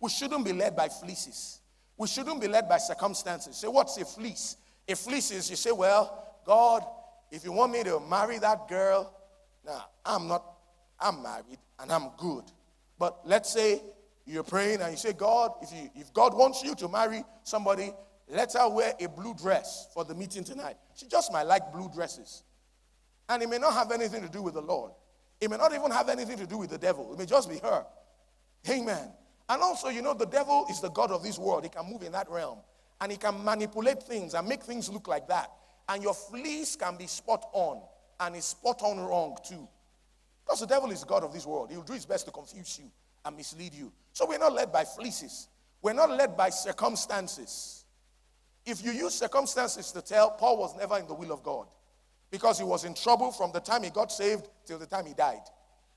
We 0.00 0.10
shouldn't 0.10 0.44
be 0.44 0.52
led 0.52 0.76
by 0.76 0.88
fleeces. 0.88 1.60
We 1.96 2.06
shouldn't 2.06 2.40
be 2.40 2.48
led 2.48 2.68
by 2.68 2.78
circumstances. 2.78 3.56
Say, 3.56 3.68
what's 3.68 3.96
a 3.98 4.04
fleece? 4.04 4.56
A 4.88 4.96
fleece 4.96 5.30
is 5.30 5.50
you 5.50 5.56
say, 5.56 5.72
well, 5.72 6.38
God, 6.46 6.84
if 7.30 7.44
you 7.44 7.52
want 7.52 7.72
me 7.72 7.84
to 7.84 8.00
marry 8.00 8.38
that 8.38 8.68
girl, 8.68 9.14
now 9.64 9.84
I'm 10.04 10.26
not, 10.26 10.44
I'm 10.98 11.22
married 11.22 11.58
and 11.78 11.92
I'm 11.92 12.10
good. 12.16 12.44
But 12.98 13.20
let's 13.24 13.52
say 13.52 13.82
you're 14.30 14.44
praying 14.44 14.80
and 14.80 14.92
you 14.92 14.96
say, 14.96 15.12
God, 15.12 15.52
if, 15.60 15.72
you, 15.72 15.90
if 15.94 16.12
God 16.14 16.34
wants 16.34 16.62
you 16.62 16.74
to 16.76 16.88
marry 16.88 17.24
somebody, 17.42 17.92
let 18.28 18.52
her 18.52 18.68
wear 18.68 18.94
a 19.00 19.08
blue 19.08 19.34
dress 19.34 19.88
for 19.92 20.04
the 20.04 20.14
meeting 20.14 20.44
tonight. 20.44 20.76
She 20.94 21.06
just 21.08 21.32
might 21.32 21.42
like 21.42 21.72
blue 21.72 21.90
dresses. 21.92 22.44
And 23.28 23.42
it 23.42 23.48
may 23.48 23.58
not 23.58 23.74
have 23.74 23.90
anything 23.90 24.22
to 24.22 24.28
do 24.28 24.42
with 24.42 24.54
the 24.54 24.60
Lord. 24.60 24.92
It 25.40 25.50
may 25.50 25.56
not 25.56 25.74
even 25.74 25.90
have 25.90 26.08
anything 26.08 26.36
to 26.38 26.46
do 26.46 26.58
with 26.58 26.70
the 26.70 26.78
devil. 26.78 27.12
It 27.12 27.18
may 27.18 27.26
just 27.26 27.48
be 27.48 27.58
her. 27.58 27.84
Amen. 28.68 29.10
And 29.48 29.62
also, 29.62 29.88
you 29.88 30.00
know, 30.00 30.14
the 30.14 30.26
devil 30.26 30.64
is 30.70 30.80
the 30.80 30.90
God 30.90 31.10
of 31.10 31.24
this 31.24 31.38
world. 31.38 31.64
He 31.64 31.70
can 31.70 31.90
move 31.90 32.02
in 32.02 32.12
that 32.12 32.30
realm. 32.30 32.58
And 33.00 33.10
he 33.10 33.18
can 33.18 33.42
manipulate 33.42 34.02
things 34.02 34.34
and 34.34 34.46
make 34.46 34.62
things 34.62 34.88
look 34.90 35.08
like 35.08 35.26
that. 35.26 35.50
And 35.88 36.02
your 36.02 36.14
fleece 36.14 36.76
can 36.76 36.96
be 36.96 37.08
spot 37.08 37.48
on. 37.52 37.82
And 38.20 38.36
it's 38.36 38.46
spot 38.46 38.82
on 38.82 39.00
wrong 39.00 39.38
too. 39.44 39.66
Because 40.44 40.60
the 40.60 40.66
devil 40.66 40.90
is 40.92 41.02
God 41.02 41.24
of 41.24 41.32
this 41.32 41.46
world. 41.46 41.70
He'll 41.70 41.82
do 41.82 41.94
his 41.94 42.06
best 42.06 42.26
to 42.26 42.32
confuse 42.32 42.78
you 42.78 42.90
and 43.24 43.36
mislead 43.36 43.74
you. 43.74 43.92
So 44.12 44.26
we're 44.26 44.38
not 44.38 44.52
led 44.52 44.72
by 44.72 44.84
fleeces. 44.84 45.48
We're 45.82 45.92
not 45.92 46.10
led 46.10 46.36
by 46.36 46.50
circumstances. 46.50 47.84
If 48.66 48.84
you 48.84 48.92
use 48.92 49.14
circumstances 49.14 49.92
to 49.92 50.02
tell, 50.02 50.30
Paul 50.30 50.58
was 50.58 50.76
never 50.76 50.98
in 50.98 51.06
the 51.06 51.14
will 51.14 51.32
of 51.32 51.42
God 51.42 51.66
because 52.30 52.58
he 52.58 52.64
was 52.64 52.84
in 52.84 52.94
trouble 52.94 53.32
from 53.32 53.52
the 53.52 53.60
time 53.60 53.82
he 53.82 53.90
got 53.90 54.12
saved 54.12 54.48
till 54.66 54.78
the 54.78 54.86
time 54.86 55.06
he 55.06 55.14
died. 55.14 55.42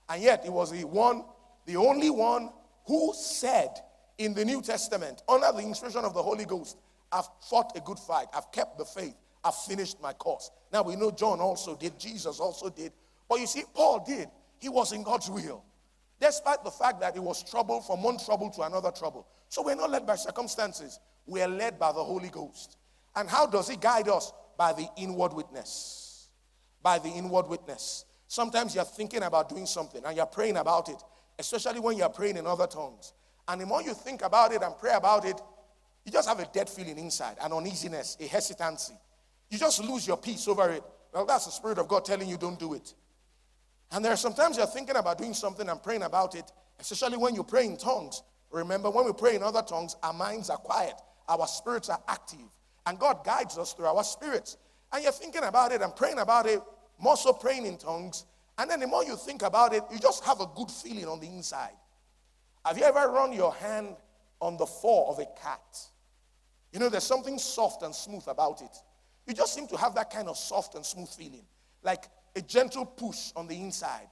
And 0.09 0.21
yet 0.21 0.43
he 0.43 0.49
was 0.49 0.71
the 0.71 0.85
one, 0.85 1.23
the 1.65 1.75
only 1.75 2.09
one 2.09 2.49
who 2.85 3.13
said 3.13 3.69
in 4.17 4.33
the 4.33 4.45
New 4.45 4.61
Testament, 4.61 5.23
under 5.27 5.51
the 5.51 5.59
inspiration 5.59 6.05
of 6.05 6.13
the 6.13 6.23
Holy 6.23 6.45
Ghost, 6.45 6.77
I've 7.11 7.27
fought 7.49 7.75
a 7.75 7.81
good 7.81 7.99
fight, 7.99 8.27
I've 8.33 8.51
kept 8.51 8.77
the 8.77 8.85
faith, 8.85 9.15
I've 9.43 9.55
finished 9.55 10.01
my 10.01 10.13
course. 10.13 10.49
Now 10.71 10.83
we 10.83 10.95
know 10.95 11.11
John 11.11 11.39
also 11.39 11.75
did, 11.75 11.99
Jesus 11.99 12.39
also 12.39 12.69
did. 12.69 12.91
But 13.29 13.39
you 13.39 13.47
see, 13.47 13.63
Paul 13.73 14.03
did. 14.05 14.29
He 14.59 14.69
was 14.69 14.93
in 14.93 15.03
God's 15.03 15.29
will 15.29 15.63
despite 16.23 16.63
the 16.63 16.71
fact 16.71 17.01
that 17.01 17.17
it 17.17 17.21
was 17.21 17.43
trouble 17.43 17.81
from 17.81 18.01
one 18.01 18.17
trouble 18.17 18.49
to 18.49 18.61
another 18.61 18.91
trouble. 18.91 19.27
So 19.49 19.61
we're 19.61 19.75
not 19.75 19.89
led 19.89 20.07
by 20.07 20.15
circumstances, 20.15 20.99
we 21.25 21.41
are 21.41 21.49
led 21.49 21.77
by 21.77 21.91
the 21.91 22.03
Holy 22.03 22.29
Ghost. 22.29 22.77
And 23.13 23.29
how 23.29 23.45
does 23.45 23.67
He 23.67 23.75
guide 23.75 24.07
us? 24.07 24.31
By 24.57 24.71
the 24.71 24.87
inward 24.95 25.33
witness. 25.33 26.29
By 26.81 26.99
the 26.99 27.09
inward 27.09 27.49
witness. 27.49 28.05
Sometimes 28.27 28.73
you're 28.73 28.85
thinking 28.85 29.23
about 29.23 29.49
doing 29.49 29.65
something 29.65 30.01
and 30.05 30.15
you're 30.15 30.25
praying 30.25 30.55
about 30.55 30.87
it, 30.87 31.03
especially 31.37 31.81
when 31.81 31.97
you're 31.97 32.07
praying 32.07 32.37
in 32.37 32.47
other 32.47 32.67
tongues. 32.67 33.11
And 33.49 33.59
the 33.59 33.65
more 33.65 33.81
you 33.81 33.93
think 33.93 34.23
about 34.23 34.53
it 34.53 34.61
and 34.63 34.77
pray 34.77 34.93
about 34.93 35.25
it, 35.25 35.41
you 36.05 36.11
just 36.11 36.29
have 36.29 36.39
a 36.39 36.45
dead 36.45 36.69
feeling 36.69 36.97
inside, 36.97 37.35
an 37.41 37.51
uneasiness, 37.51 38.15
a 38.21 38.27
hesitancy. 38.27 38.93
You 39.49 39.57
just 39.57 39.83
lose 39.83 40.07
your 40.07 40.17
peace 40.17 40.47
over 40.47 40.69
it. 40.71 40.83
Well, 41.13 41.25
that's 41.25 41.45
the 41.45 41.51
Spirit 41.51 41.79
of 41.79 41.89
God 41.89 42.05
telling 42.05 42.29
you 42.29 42.37
don't 42.37 42.57
do 42.57 42.75
it. 42.75 42.93
And 43.93 44.03
there 44.03 44.11
are 44.11 44.17
sometimes 44.17 44.57
you're 44.57 44.65
thinking 44.65 44.95
about 44.95 45.19
doing 45.19 45.35
something 45.35 45.69
and 45.69 45.81
praying 45.81 46.01
about 46.01 46.33
it, 46.33 46.51
especially 46.79 47.17
when 47.17 47.35
you 47.35 47.43
pray 47.43 47.65
in 47.65 47.77
tongues. 47.77 48.23
Remember, 48.51 48.89
when 48.89 49.05
we 49.05 49.13
pray 49.13 49.35
in 49.35 49.43
other 49.43 49.61
tongues, 49.61 49.95
our 50.01 50.13
minds 50.13 50.49
are 50.49 50.57
quiet, 50.57 50.95
our 51.29 51.45
spirits 51.45 51.89
are 51.89 52.01
active, 52.07 52.39
and 52.87 52.97
God 52.97 53.23
guides 53.23 53.57
us 53.57 53.73
through 53.73 53.85
our 53.85 54.03
spirits. 54.03 54.57
And 54.91 55.03
you're 55.03 55.11
thinking 55.11 55.43
about 55.43 55.71
it 55.71 55.81
and 55.81 55.95
praying 55.95 56.19
about 56.19 56.47
it, 56.47 56.59
more 56.99 57.15
so 57.17 57.33
praying 57.33 57.67
in 57.67 57.77
tongues. 57.77 58.25
And 58.57 58.69
then 58.69 58.79
the 58.79 58.87
more 58.87 59.03
you 59.03 59.15
think 59.15 59.43
about 59.43 59.73
it, 59.73 59.83
you 59.91 59.99
just 59.99 60.23
have 60.25 60.41
a 60.41 60.47
good 60.55 60.69
feeling 60.71 61.07
on 61.07 61.19
the 61.19 61.27
inside. 61.27 61.73
Have 62.65 62.77
you 62.77 62.83
ever 62.83 63.11
run 63.11 63.31
your 63.31 63.53
hand 63.53 63.95
on 64.39 64.57
the 64.57 64.65
fur 64.65 65.03
of 65.07 65.19
a 65.19 65.25
cat? 65.41 65.79
You 66.71 66.79
know, 66.79 66.89
there's 66.89 67.03
something 67.03 67.37
soft 67.37 67.83
and 67.83 67.93
smooth 67.93 68.23
about 68.27 68.61
it. 68.61 68.75
You 69.27 69.33
just 69.33 69.53
seem 69.53 69.67
to 69.67 69.77
have 69.77 69.93
that 69.95 70.09
kind 70.09 70.27
of 70.27 70.37
soft 70.37 70.75
and 70.75 70.85
smooth 70.85 71.09
feeling. 71.09 71.45
Like 71.83 72.05
a 72.35 72.41
gentle 72.41 72.85
push 72.85 73.31
on 73.35 73.47
the 73.47 73.55
inside. 73.55 74.07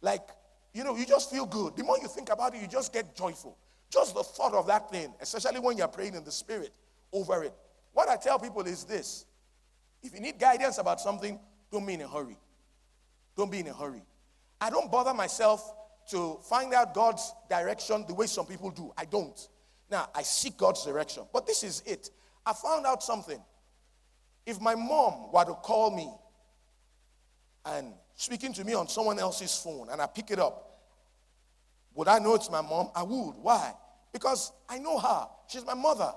Like, 0.00 0.28
you 0.74 0.84
know, 0.84 0.96
you 0.96 1.06
just 1.06 1.30
feel 1.30 1.46
good. 1.46 1.76
The 1.76 1.84
more 1.84 1.98
you 2.00 2.08
think 2.08 2.30
about 2.30 2.54
it, 2.54 2.60
you 2.60 2.68
just 2.68 2.92
get 2.92 3.16
joyful. 3.16 3.56
Just 3.90 4.14
the 4.14 4.22
thought 4.22 4.52
of 4.52 4.66
that 4.66 4.90
thing, 4.90 5.14
especially 5.20 5.60
when 5.60 5.78
you're 5.78 5.88
praying 5.88 6.14
in 6.14 6.24
the 6.24 6.32
spirit 6.32 6.70
over 7.12 7.44
it. 7.44 7.54
What 7.92 8.08
I 8.08 8.16
tell 8.16 8.38
people 8.38 8.62
is 8.62 8.84
this 8.84 9.24
if 10.02 10.12
you 10.12 10.20
need 10.20 10.38
guidance 10.38 10.78
about 10.78 11.00
something, 11.00 11.40
don't 11.70 11.86
be 11.86 11.94
in 11.94 12.02
a 12.02 12.08
hurry. 12.08 12.36
Don't 13.36 13.50
be 13.50 13.60
in 13.60 13.68
a 13.68 13.74
hurry. 13.74 14.02
I 14.60 14.70
don't 14.70 14.90
bother 14.90 15.14
myself 15.14 15.72
to 16.10 16.38
find 16.48 16.72
out 16.72 16.94
God's 16.94 17.32
direction 17.50 18.04
the 18.06 18.14
way 18.14 18.26
some 18.26 18.46
people 18.46 18.70
do. 18.70 18.92
I 18.96 19.04
don't. 19.04 19.48
Now, 19.90 20.08
I 20.14 20.22
seek 20.22 20.56
God's 20.56 20.84
direction. 20.84 21.24
But 21.32 21.46
this 21.46 21.62
is 21.62 21.82
it. 21.86 22.10
I 22.44 22.52
found 22.52 22.86
out 22.86 23.02
something. 23.02 23.42
If 24.44 24.60
my 24.60 24.74
mom 24.74 25.32
were 25.32 25.44
to 25.44 25.54
call 25.54 25.94
me 25.94 26.08
and 27.66 27.92
speaking 28.14 28.52
to 28.54 28.64
me 28.64 28.74
on 28.74 28.88
someone 28.88 29.18
else's 29.18 29.54
phone 29.56 29.88
and 29.90 30.00
I 30.00 30.06
pick 30.06 30.30
it 30.30 30.38
up, 30.38 30.80
would 31.94 32.08
I 32.08 32.18
know 32.18 32.34
it's 32.34 32.50
my 32.50 32.60
mom? 32.60 32.90
I 32.94 33.02
would. 33.02 33.34
Why? 33.42 33.72
Because 34.12 34.52
I 34.68 34.78
know 34.78 34.98
her. 34.98 35.26
She's 35.48 35.64
my 35.64 35.74
mother. 35.74 36.12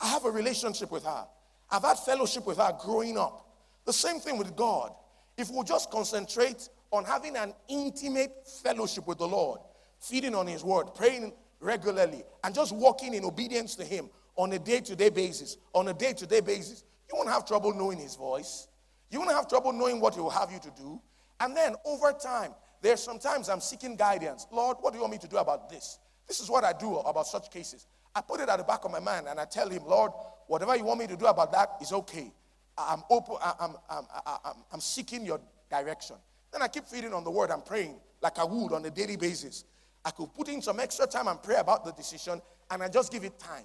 I 0.00 0.08
have 0.08 0.24
a 0.24 0.30
relationship 0.30 0.90
with 0.90 1.04
her. 1.04 1.26
I've 1.70 1.82
had 1.82 1.98
fellowship 1.98 2.46
with 2.46 2.58
her 2.58 2.72
growing 2.78 3.18
up. 3.18 3.46
The 3.86 3.92
same 3.92 4.20
thing 4.20 4.38
with 4.38 4.54
God. 4.54 4.92
If 5.36 5.50
we'll 5.50 5.64
just 5.64 5.90
concentrate 5.90 6.68
on 6.90 7.04
having 7.04 7.36
an 7.36 7.54
intimate 7.68 8.46
fellowship 8.62 9.06
with 9.06 9.18
the 9.18 9.26
Lord, 9.26 9.60
feeding 10.00 10.34
on 10.34 10.46
His 10.46 10.64
word, 10.64 10.94
praying 10.94 11.32
regularly, 11.60 12.24
and 12.44 12.54
just 12.54 12.74
walking 12.74 13.14
in 13.14 13.24
obedience 13.24 13.74
to 13.76 13.84
Him 13.84 14.08
on 14.36 14.52
a 14.52 14.58
day 14.58 14.80
to 14.80 14.94
day 14.94 15.08
basis, 15.08 15.56
on 15.72 15.88
a 15.88 15.94
day 15.94 16.12
to 16.12 16.26
day 16.26 16.40
basis, 16.40 16.84
you 17.08 17.16
won't 17.16 17.28
have 17.28 17.46
trouble 17.46 17.74
knowing 17.74 17.98
His 17.98 18.14
voice. 18.16 18.68
You 19.10 19.20
won't 19.20 19.32
have 19.32 19.48
trouble 19.48 19.72
knowing 19.72 20.00
what 20.00 20.14
He 20.14 20.20
will 20.20 20.30
have 20.30 20.50
you 20.50 20.58
to 20.58 20.70
do. 20.76 21.00
And 21.40 21.56
then 21.56 21.74
over 21.84 22.12
time, 22.12 22.52
there's 22.82 23.02
sometimes 23.02 23.48
I'm 23.48 23.60
seeking 23.60 23.96
guidance. 23.96 24.46
Lord, 24.50 24.78
what 24.80 24.92
do 24.92 24.98
you 24.98 25.02
want 25.02 25.12
me 25.12 25.18
to 25.18 25.28
do 25.28 25.36
about 25.36 25.68
this? 25.68 25.98
This 26.26 26.40
is 26.40 26.50
what 26.50 26.64
I 26.64 26.72
do 26.72 26.96
about 26.96 27.26
such 27.26 27.50
cases. 27.50 27.86
I 28.14 28.20
put 28.20 28.40
it 28.40 28.48
at 28.48 28.56
the 28.58 28.64
back 28.64 28.84
of 28.84 28.90
my 28.90 29.00
mind 29.00 29.26
and 29.28 29.38
I 29.38 29.44
tell 29.44 29.68
Him, 29.68 29.84
Lord, 29.86 30.12
whatever 30.46 30.76
you 30.76 30.84
want 30.84 31.00
me 31.00 31.06
to 31.06 31.16
do 31.16 31.26
about 31.26 31.52
that 31.52 31.76
is 31.80 31.92
okay. 31.92 32.32
I'm 32.78 33.02
open, 33.10 33.36
I'm, 33.42 33.76
I'm, 33.88 34.04
I'm, 34.26 34.54
I'm 34.72 34.80
seeking 34.80 35.24
your 35.24 35.40
direction. 35.70 36.16
Then 36.52 36.62
I 36.62 36.68
keep 36.68 36.84
feeding 36.84 37.14
on 37.14 37.24
the 37.24 37.30
word. 37.30 37.50
I'm 37.50 37.62
praying 37.62 37.96
like 38.20 38.38
I 38.38 38.44
would 38.44 38.72
on 38.72 38.84
a 38.84 38.90
daily 38.90 39.16
basis. 39.16 39.64
I 40.04 40.10
could 40.10 40.32
put 40.34 40.48
in 40.48 40.60
some 40.62 40.78
extra 40.80 41.06
time 41.06 41.28
and 41.28 41.42
pray 41.42 41.56
about 41.56 41.84
the 41.84 41.92
decision, 41.92 42.40
and 42.70 42.82
I 42.82 42.88
just 42.88 43.10
give 43.10 43.24
it 43.24 43.38
time. 43.38 43.64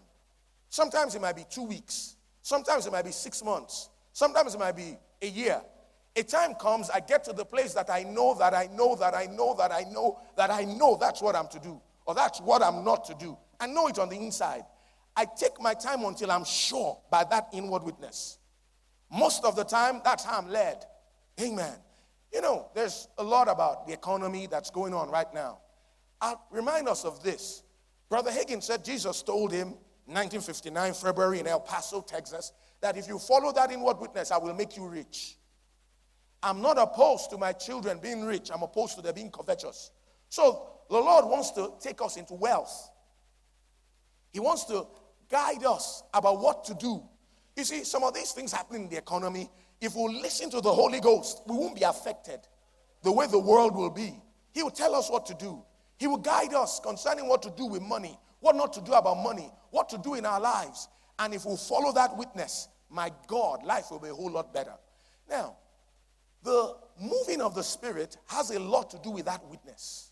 Sometimes 0.70 1.14
it 1.16 1.22
might 1.22 1.36
be 1.36 1.46
two 1.50 1.64
weeks, 1.64 2.16
sometimes 2.42 2.88
it 2.88 2.92
might 2.92 3.04
be 3.06 3.12
six 3.12 3.44
months, 3.44 3.90
Sometimes 4.14 4.56
it 4.56 4.60
might 4.60 4.76
be 4.76 4.98
a 5.22 5.28
year. 5.28 5.62
A 6.16 6.24
time 6.24 6.56
comes, 6.56 6.90
I 6.90 7.00
get 7.00 7.24
to 7.26 7.34
the 7.34 7.46
place 7.46 7.74
that 7.74 7.90
I 7.90 8.04
know 8.04 8.36
that 8.36 8.54
I 8.54 8.68
know 8.74 8.96
that 8.96 9.14
I 9.14 9.28
know 9.28 9.56
that 9.58 9.72
I 9.72 9.84
know 9.84 10.20
that 10.36 10.52
I 10.52 10.64
know 10.64 10.98
that's 11.00 11.22
what 11.22 11.36
I'm 11.36 11.48
to 11.50 11.60
do, 11.60 11.82
or 12.06 12.14
that's 12.14 12.42
what 12.42 12.62
I'm 12.62 12.84
not 12.84 13.06
to 13.06 13.16
do. 13.16 13.38
I 13.60 13.68
know 13.68 13.88
it 13.88 13.98
on 13.98 14.10
the 14.10 14.18
inside. 14.18 14.64
I 15.16 15.26
take 15.26 15.62
my 15.62 15.74
time 15.74 16.04
until 16.04 16.32
I'm 16.32 16.44
sure 16.44 17.00
by 17.10 17.24
that 17.26 17.48
inward 17.54 17.84
witness. 17.84 18.40
Most 19.10 19.46
of 19.46 19.56
the 19.56 19.64
time, 19.64 20.02
that's 20.04 20.24
how 20.24 20.40
I'm 20.40 20.50
led. 20.50 20.86
Amen. 21.40 21.76
You 22.34 22.42
know, 22.42 22.70
there's 22.74 23.08
a 23.18 23.24
lot 23.24 23.50
about 23.50 23.88
the 23.88 23.94
economy 23.94 24.48
that's 24.50 24.70
going 24.70 24.94
on 24.94 25.10
right 25.10 25.32
now. 25.34 25.60
I'll 26.22 26.42
remind 26.50 26.88
us 26.88 27.04
of 27.04 27.22
this. 27.24 27.64
Brother 28.10 28.32
Hagin 28.32 28.62
said 28.62 28.86
Jesus 28.86 29.22
told 29.22 29.52
him 29.52 29.70
1959, 30.06 30.94
February 30.94 31.40
in 31.40 31.48
El 31.48 31.60
Paso, 31.60 32.02
Texas, 32.02 32.52
that 32.82 32.98
if 32.98 33.08
you 33.08 33.20
follow 33.20 33.52
that 33.54 33.72
inward 33.72 34.00
witness, 34.00 34.32
I 34.32 34.38
will 34.38 34.54
make 34.54 34.76
you 34.76 34.88
rich. 34.88 35.38
I'm 36.44 36.62
not 36.62 36.78
opposed 36.78 37.30
to 37.30 37.38
my 37.38 37.54
children 37.54 38.00
being 38.02 38.26
rich, 38.26 38.50
I'm 38.54 38.64
opposed 38.64 38.96
to 38.96 39.02
them 39.02 39.16
being 39.16 39.32
covetous. 39.32 39.92
So 40.30 40.70
the 40.90 40.98
Lord 40.98 41.26
wants 41.26 41.52
to 41.52 41.74
take 41.80 42.02
us 42.02 42.18
into 42.18 42.34
wealth. 42.34 42.90
He 44.34 44.40
wants 44.40 44.66
to 44.66 44.88
guide 45.30 45.64
us 45.64 46.04
about 46.14 46.40
what 46.40 46.64
to 46.66 46.74
do. 46.74 47.04
You 47.56 47.64
see, 47.64 47.84
some 47.84 48.04
of 48.04 48.14
these 48.14 48.32
things 48.32 48.52
happening 48.52 48.84
in 48.84 48.90
the 48.90 48.98
economy, 48.98 49.50
if 49.80 49.96
we 49.96 50.22
listen 50.22 50.50
to 50.52 50.62
the 50.62 50.72
Holy 50.72 51.00
Ghost, 51.00 51.42
we 51.48 51.56
won't 51.56 51.76
be 51.76 51.84
affected 51.84 52.40
the 53.04 53.12
way 53.12 53.28
the 53.28 53.40
world 53.40 53.76
will 53.76 53.90
be. 53.90 54.22
He 54.54 54.64
will 54.64 54.72
tell 54.72 54.96
us 54.96 55.10
what 55.10 55.26
to 55.28 55.34
do. 55.34 55.64
He 55.98 56.08
will 56.08 56.18
guide 56.18 56.54
us 56.54 56.80
concerning 56.80 57.28
what 57.28 57.42
to 57.44 57.52
do 57.52 57.66
with 57.66 57.82
money, 57.82 58.18
what 58.40 58.56
not 58.56 58.74
to 58.74 58.82
do 58.82 58.94
about 58.94 59.18
money, 59.18 59.52
what 59.70 59.90
to 59.90 59.98
do 59.98 60.16
in 60.16 60.26
our 60.26 60.40
lives. 60.40 60.88
And 61.22 61.36
if 61.36 61.46
we 61.46 61.56
follow 61.56 61.92
that 61.94 62.18
witness, 62.18 62.68
my 62.90 63.12
God, 63.28 63.64
life 63.64 63.92
will 63.92 64.00
be 64.00 64.10
a 64.10 64.14
whole 64.14 64.32
lot 64.32 64.52
better. 64.52 64.74
Now, 65.30 65.56
the 66.44 66.76
moving 67.00 67.42
of 67.42 67.54
the 67.54 67.62
Spirit 67.62 68.18
has 68.26 68.50
a 68.50 68.60
lot 68.60 68.90
to 68.90 69.00
do 69.04 69.12
with 69.12 69.26
that 69.26 69.46
witness. 69.46 70.10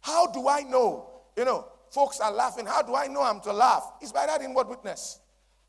How 0.00 0.28
do 0.28 0.48
I 0.48 0.60
know? 0.60 1.10
You 1.36 1.44
know, 1.44 1.66
folks 1.90 2.20
are 2.20 2.32
laughing. 2.32 2.64
How 2.64 2.80
do 2.80 2.94
I 2.94 3.08
know 3.08 3.22
I'm 3.22 3.40
to 3.40 3.52
laugh? 3.52 3.94
It's 4.00 4.12
by 4.12 4.26
that 4.26 4.40
inward 4.40 4.68
witness. 4.68 5.18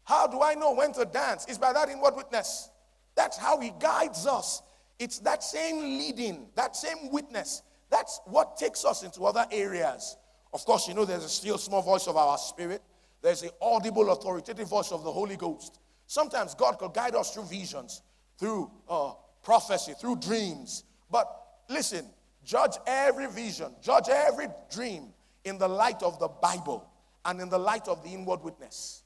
How 0.04 0.28
do 0.28 0.44
I 0.44 0.54
know 0.54 0.76
when 0.76 0.94
to 0.94 1.06
dance? 1.06 1.46
It's 1.50 1.58
by 1.58 1.74
that 1.74 1.90
inward 1.90 2.16
witness. 2.16 2.70
That's 3.16 3.38
how 3.38 3.60
He 3.60 3.72
guides 3.80 4.28
us. 4.28 4.62
It's 5.00 5.18
that 5.20 5.44
same 5.44 5.98
leading, 5.98 6.50
that 6.56 6.76
same 6.76 7.10
witness. 7.12 7.64
That's 7.90 8.22
what 8.26 8.58
takes 8.58 8.86
us 8.86 9.02
into 9.02 9.24
other 9.24 9.48
areas. 9.52 10.18
Of 10.54 10.64
course, 10.66 10.88
you 10.88 10.94
know, 10.94 11.06
there's 11.06 11.24
a 11.24 11.30
still 11.30 11.58
small 11.58 11.82
voice 11.82 12.08
of 12.08 12.16
our 12.16 12.38
spirit, 12.38 12.84
there's 13.22 13.42
the 13.42 13.52
audible, 13.62 14.12
authoritative 14.12 14.68
voice 14.68 14.92
of 14.92 15.04
the 15.04 15.12
Holy 15.12 15.38
Ghost. 15.38 15.80
Sometimes 16.08 16.56
God 16.56 16.78
could 16.80 16.94
guide 16.94 17.16
us 17.16 17.34
through 17.34 17.46
visions, 17.46 18.02
through 18.38 18.72
uh, 18.90 19.14
prophecy, 19.44 19.94
through 20.00 20.18
dreams. 20.18 20.84
But 21.10 21.28
listen, 21.70 22.06
judge 22.44 22.78
every 22.88 23.28
vision, 23.28 23.76
judge 23.82 24.10
every 24.10 24.48
dream 24.72 25.14
in 25.46 25.58
the 25.58 25.68
light 25.68 26.02
of 26.04 26.20
the 26.20 26.28
Bible 26.28 26.88
and 27.26 27.40
in 27.40 27.50
the 27.50 27.58
light 27.58 27.88
of 27.88 28.04
the 28.04 28.10
inward 28.10 28.44
witness. 28.44 29.04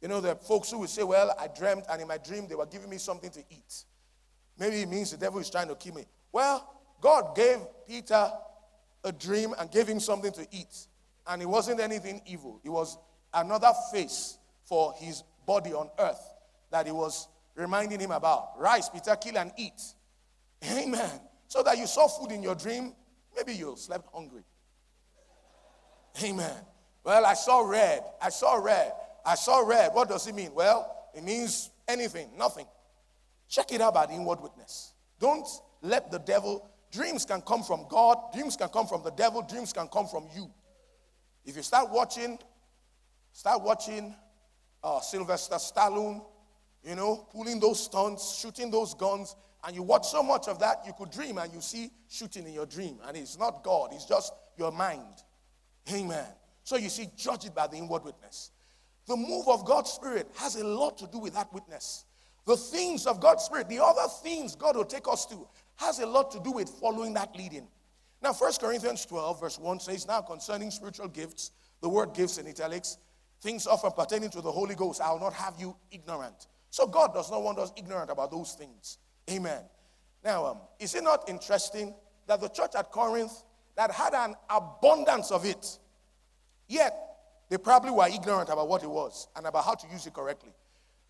You 0.00 0.08
know, 0.08 0.20
there 0.20 0.32
are 0.32 0.36
folks 0.36 0.70
who 0.70 0.78
will 0.78 0.86
say, 0.86 1.02
Well, 1.02 1.34
I 1.38 1.48
dreamt, 1.48 1.86
and 1.90 2.00
in 2.00 2.08
my 2.08 2.18
dream, 2.18 2.46
they 2.46 2.54
were 2.54 2.66
giving 2.66 2.90
me 2.90 2.98
something 2.98 3.30
to 3.30 3.40
eat. 3.50 3.84
Maybe 4.58 4.82
it 4.82 4.88
means 4.88 5.10
the 5.10 5.16
devil 5.16 5.40
is 5.40 5.50
trying 5.50 5.68
to 5.68 5.74
kill 5.74 5.94
me. 5.94 6.04
Well, 6.32 6.72
God 7.00 7.34
gave 7.34 7.58
Peter 7.86 8.30
a 9.04 9.12
dream 9.12 9.54
and 9.58 9.70
gave 9.70 9.86
him 9.86 10.00
something 10.00 10.32
to 10.32 10.46
eat. 10.50 10.86
And 11.26 11.42
it 11.42 11.46
wasn't 11.46 11.80
anything 11.80 12.22
evil, 12.26 12.60
it 12.64 12.70
was 12.70 12.98
another 13.36 13.72
face 13.92 14.38
for 14.64 14.94
his 14.98 15.22
body 15.46 15.72
on 15.72 15.90
earth 15.98 16.20
that 16.70 16.86
he 16.86 16.92
was 16.92 17.28
reminding 17.54 18.00
him 18.00 18.10
about. 18.10 18.58
Rise, 18.58 18.88
Peter, 18.88 19.14
kill 19.16 19.38
and 19.38 19.52
eat. 19.56 19.80
Amen. 20.72 21.20
So 21.46 21.62
that 21.62 21.78
you 21.78 21.86
saw 21.86 22.08
food 22.08 22.32
in 22.32 22.42
your 22.42 22.54
dream, 22.54 22.92
maybe 23.36 23.54
you 23.54 23.74
slept 23.76 24.08
hungry. 24.12 24.42
Amen. 26.22 26.56
Well, 27.04 27.24
I 27.24 27.34
saw 27.34 27.60
red. 27.60 28.02
I 28.20 28.30
saw 28.30 28.56
red. 28.56 28.92
I 29.24 29.34
saw 29.34 29.60
red. 29.60 29.92
What 29.92 30.08
does 30.08 30.26
it 30.26 30.34
mean? 30.34 30.50
Well, 30.54 30.92
it 31.14 31.22
means 31.22 31.70
anything, 31.86 32.30
nothing. 32.36 32.66
Check 33.48 33.72
it 33.72 33.80
out 33.80 33.94
by 33.94 34.06
the 34.06 34.14
inward 34.14 34.40
witness. 34.40 34.92
Don't 35.20 35.46
let 35.82 36.10
the 36.10 36.18
devil, 36.18 36.68
dreams 36.90 37.24
can 37.24 37.42
come 37.42 37.62
from 37.62 37.86
God, 37.88 38.32
dreams 38.32 38.56
can 38.56 38.68
come 38.68 38.86
from 38.86 39.02
the 39.02 39.10
devil, 39.10 39.42
dreams 39.42 39.72
can 39.72 39.88
come 39.88 40.06
from 40.06 40.26
you. 40.34 40.50
If 41.44 41.56
you 41.56 41.62
start 41.62 41.90
watching, 41.90 42.38
start 43.36 43.62
watching 43.62 44.14
uh, 44.82 44.98
Sylvester 45.00 45.56
Stallone, 45.56 46.24
you 46.82 46.94
know, 46.94 47.26
pulling 47.30 47.60
those 47.60 47.84
stunts, 47.84 48.38
shooting 48.40 48.70
those 48.70 48.94
guns, 48.94 49.36
and 49.66 49.76
you 49.76 49.82
watch 49.82 50.08
so 50.08 50.22
much 50.22 50.48
of 50.48 50.58
that, 50.60 50.78
you 50.86 50.94
could 50.96 51.10
dream 51.10 51.36
and 51.36 51.52
you 51.52 51.60
see 51.60 51.90
shooting 52.08 52.46
in 52.46 52.54
your 52.54 52.64
dream. 52.64 52.98
And 53.06 53.14
it's 53.14 53.38
not 53.38 53.62
God, 53.62 53.90
it's 53.92 54.06
just 54.06 54.32
your 54.56 54.72
mind. 54.72 55.22
Amen. 55.92 56.24
So 56.64 56.76
you 56.76 56.88
see, 56.88 57.08
judge 57.14 57.44
it 57.44 57.54
by 57.54 57.66
the 57.66 57.76
inward 57.76 58.04
witness. 58.04 58.52
The 59.06 59.16
move 59.16 59.46
of 59.48 59.66
God's 59.66 59.90
Spirit 59.90 60.28
has 60.36 60.56
a 60.56 60.66
lot 60.66 60.96
to 60.98 61.06
do 61.06 61.18
with 61.18 61.34
that 61.34 61.52
witness. 61.52 62.06
The 62.46 62.56
things 62.56 63.06
of 63.06 63.20
God's 63.20 63.44
Spirit, 63.44 63.68
the 63.68 63.84
other 63.84 64.08
things 64.22 64.56
God 64.56 64.76
will 64.76 64.84
take 64.86 65.06
us 65.08 65.26
to, 65.26 65.46
has 65.76 65.98
a 65.98 66.06
lot 66.06 66.30
to 66.30 66.40
do 66.40 66.52
with 66.52 66.70
following 66.70 67.12
that 67.14 67.36
leading. 67.36 67.68
Now, 68.22 68.32
1 68.32 68.52
Corinthians 68.58 69.04
12, 69.04 69.40
verse 69.40 69.58
1 69.58 69.80
says, 69.80 70.06
Now 70.08 70.22
concerning 70.22 70.70
spiritual 70.70 71.08
gifts, 71.08 71.50
the 71.82 71.88
word 71.88 72.14
gifts 72.14 72.38
in 72.38 72.46
italics, 72.46 72.96
things 73.40 73.66
often 73.66 73.92
pertaining 73.92 74.30
to 74.30 74.40
the 74.40 74.50
Holy 74.50 74.74
Ghost, 74.74 75.00
I 75.00 75.12
will 75.12 75.20
not 75.20 75.34
have 75.34 75.54
you 75.58 75.76
ignorant. 75.90 76.46
So 76.70 76.86
God 76.86 77.14
does 77.14 77.30
not 77.30 77.42
want 77.42 77.58
us 77.58 77.72
ignorant 77.76 78.10
about 78.10 78.30
those 78.30 78.52
things. 78.52 78.98
Amen. 79.30 79.62
Now, 80.24 80.46
um, 80.46 80.58
is 80.78 80.94
it 80.94 81.04
not 81.04 81.28
interesting 81.28 81.94
that 82.26 82.40
the 82.40 82.48
church 82.48 82.72
at 82.76 82.90
Corinth 82.90 83.42
that 83.76 83.90
had 83.90 84.14
an 84.14 84.34
abundance 84.50 85.30
of 85.30 85.44
it, 85.44 85.78
yet 86.68 86.94
they 87.48 87.58
probably 87.58 87.90
were 87.90 88.08
ignorant 88.08 88.48
about 88.48 88.68
what 88.68 88.82
it 88.82 88.90
was 88.90 89.28
and 89.36 89.46
about 89.46 89.64
how 89.64 89.74
to 89.74 89.86
use 89.88 90.06
it 90.06 90.14
correctly. 90.14 90.52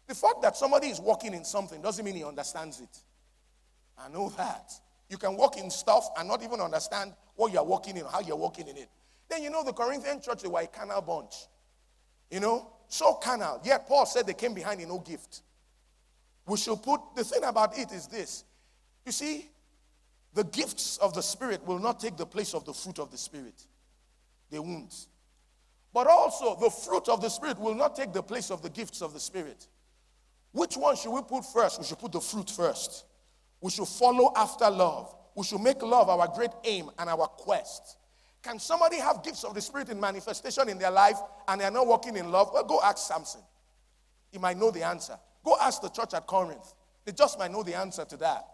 The 0.07 0.15
fact 0.15 0.43
that 0.43 0.57
somebody 0.57 0.89
is 0.89 1.01
walking 1.01 1.35
in 1.35 1.45
something 1.45 1.81
doesn't 1.81 2.05
mean 2.05 2.15
he 2.15 2.25
understands 2.25 2.81
it. 2.81 3.03
I 3.99 4.09
know 4.09 4.29
that. 4.37 4.73
You 5.09 5.19
can 5.19 5.37
walk 5.37 5.57
in 5.57 5.71
stuff 5.71 6.09
and 6.19 6.29
not 6.29 6.43
even 6.43 6.61
understand 6.61 7.15
what 7.37 7.53
you're 7.53 7.65
walking 7.65 7.97
in, 7.97 8.05
how 8.05 8.21
you're 8.21 8.37
walking 8.37 8.69
in 8.69 8.77
it. 8.77 8.89
Then 9.29 9.43
you 9.43 9.51
know 9.51 9.65
the 9.65 9.73
Corinthian 9.73 10.21
church, 10.21 10.43
they 10.43 10.49
were 10.49 10.61
a 10.61 10.67
carnal 10.67 11.01
bunch. 11.01 11.35
You 12.31 12.41
know, 12.41 12.71
so 12.89 13.15
carnal. 13.15 13.61
Yet 13.65 13.87
Paul 13.87 14.07
said 14.07 14.27
they 14.27 14.35
came 14.35 14.55
behind 14.55 14.81
in 14.81 14.89
no 14.89 14.99
gift. 14.99 15.43
We 16.47 16.57
should 16.57 16.83
put 16.83 17.01
the 17.17 17.25
thing 17.25 17.45
about 17.45 17.79
it 17.79 17.93
is 17.93 18.07
this. 18.07 18.45
You 19.05 19.13
see, 19.13 19.51
the 20.35 20.45
gifts 20.45 20.99
of 20.99 21.15
the 21.15 21.23
Spirit 21.23 21.65
will 21.67 21.79
not 21.79 21.99
take 21.99 22.17
the 22.17 22.27
place 22.27 22.55
of 22.55 22.65
the 22.65 22.73
fruit 22.73 22.99
of 22.99 23.11
the 23.11 23.19
Spirit. 23.19 23.55
They 24.51 24.59
won't. 24.59 25.07
But 25.93 26.07
also, 26.09 26.57
the 26.61 26.71
fruit 26.71 27.09
of 27.09 27.21
the 27.21 27.29
Spirit 27.29 27.59
will 27.59 27.75
not 27.75 27.97
take 27.97 28.13
the 28.13 28.23
place 28.23 28.51
of 28.51 28.63
the 28.63 28.69
gifts 28.69 29.01
of 29.01 29.13
the 29.13 29.21
Spirit. 29.21 29.67
Which 30.53 30.77
one 30.77 30.97
should 30.97 31.13
we 31.13 31.23
put 31.23 31.45
first? 31.45 31.81
We 31.81 31.87
should 31.87 31.99
put 31.99 32.13
the 32.13 32.21
fruit 32.21 32.51
first. 32.51 33.07
We 33.61 33.71
should 33.71 33.89
follow 33.89 34.33
after 34.37 34.71
love. 34.71 35.15
We 35.35 35.45
should 35.45 35.61
make 35.61 35.83
love 35.83 36.09
our 36.09 36.29
great 36.29 36.51
aim 36.65 36.91
and 36.99 37.09
our 37.11 37.27
quest. 37.27 37.97
Can 38.47 38.61
somebody 38.61 38.99
have 38.99 39.25
gifts 39.25 39.43
of 39.43 39.55
the 39.55 39.61
Spirit 39.61 39.89
in 39.89 39.99
manifestation 39.99 40.69
in 40.69 40.79
their 40.79 40.93
life 40.93 41.19
and 41.49 41.61
they 41.61 41.65
are 41.65 41.71
not 41.71 41.85
walking 41.85 42.17
in 42.17 42.31
love? 42.31 42.51
Well, 42.55 42.63
go 42.63 42.81
ask 42.81 42.99
Samson. 42.99 43.41
He 44.31 44.39
might 44.39 44.57
know 44.57 44.71
the 44.71 44.85
answer. 44.85 45.19
Go 45.45 45.57
ask 45.61 45.83
the 45.83 45.89
church 45.89 46.15
at 46.15 46.29
Corinth. 46.29 46.75
They 47.05 47.11
just 47.11 47.41
might 47.41 47.51
know 47.51 47.65
the 47.65 47.75
answer 47.75 48.05
to 48.05 48.17
that. 48.19 48.47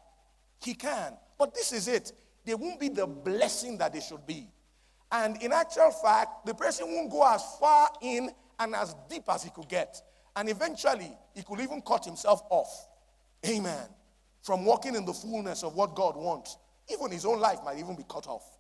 He 0.63 0.73
can. 0.73 1.13
But 1.39 1.55
this 1.55 1.75
is 1.75 1.89
it. 1.89 2.11
They 2.47 2.55
won't 2.55 2.81
be 2.81 2.89
the 2.89 3.07
blessing 3.07 3.77
that 3.79 3.93
they 3.93 4.01
should 4.01 4.27
be. 4.27 4.49
And 5.11 5.43
in 5.43 5.53
actual 5.53 5.91
fact, 5.91 6.47
the 6.47 6.55
person 6.55 6.91
won't 6.91 7.11
go 7.11 7.31
as 7.31 7.43
far 7.61 7.91
in 8.01 8.31
and 8.61 8.75
as 8.75 8.97
deep 9.11 9.25
as 9.29 9.45
he 9.45 9.51
could 9.51 9.69
get. 9.69 10.01
And 10.35 10.49
eventually, 10.49 11.13
he 11.35 11.43
could 11.43 11.61
even 11.61 11.83
cut 11.83 12.07
himself 12.07 12.41
off. 12.49 12.89
Amen. 13.47 13.89
From 14.41 14.65
walking 14.65 14.95
in 14.95 15.05
the 15.05 15.13
fullness 15.13 15.63
of 15.63 15.75
what 15.75 15.95
God 15.95 16.17
wants. 16.17 16.57
Even 16.91 17.11
his 17.11 17.27
own 17.27 17.41
life 17.41 17.59
might 17.63 17.79
even 17.79 17.95
be 17.95 18.05
cut 18.09 18.27
off. 18.27 18.57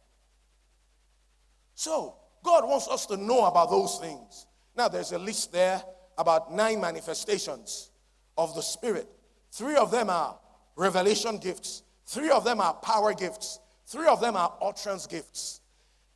So, 1.74 2.16
God 2.42 2.68
wants 2.68 2.88
us 2.88 3.06
to 3.06 3.16
know 3.16 3.44
about 3.46 3.70
those 3.70 3.98
things. 3.98 4.46
Now, 4.76 4.88
there's 4.88 5.12
a 5.12 5.18
list 5.18 5.52
there 5.52 5.82
about 6.18 6.52
nine 6.52 6.80
manifestations 6.80 7.90
of 8.36 8.54
the 8.54 8.62
Spirit. 8.62 9.08
Three 9.50 9.76
of 9.76 9.90
them 9.90 10.10
are 10.10 10.38
revelation 10.76 11.38
gifts, 11.38 11.82
three 12.06 12.30
of 12.30 12.44
them 12.44 12.60
are 12.60 12.74
power 12.74 13.14
gifts, 13.14 13.60
three 13.86 14.06
of 14.06 14.20
them 14.20 14.36
are 14.36 14.54
utterance 14.62 15.06
gifts. 15.06 15.60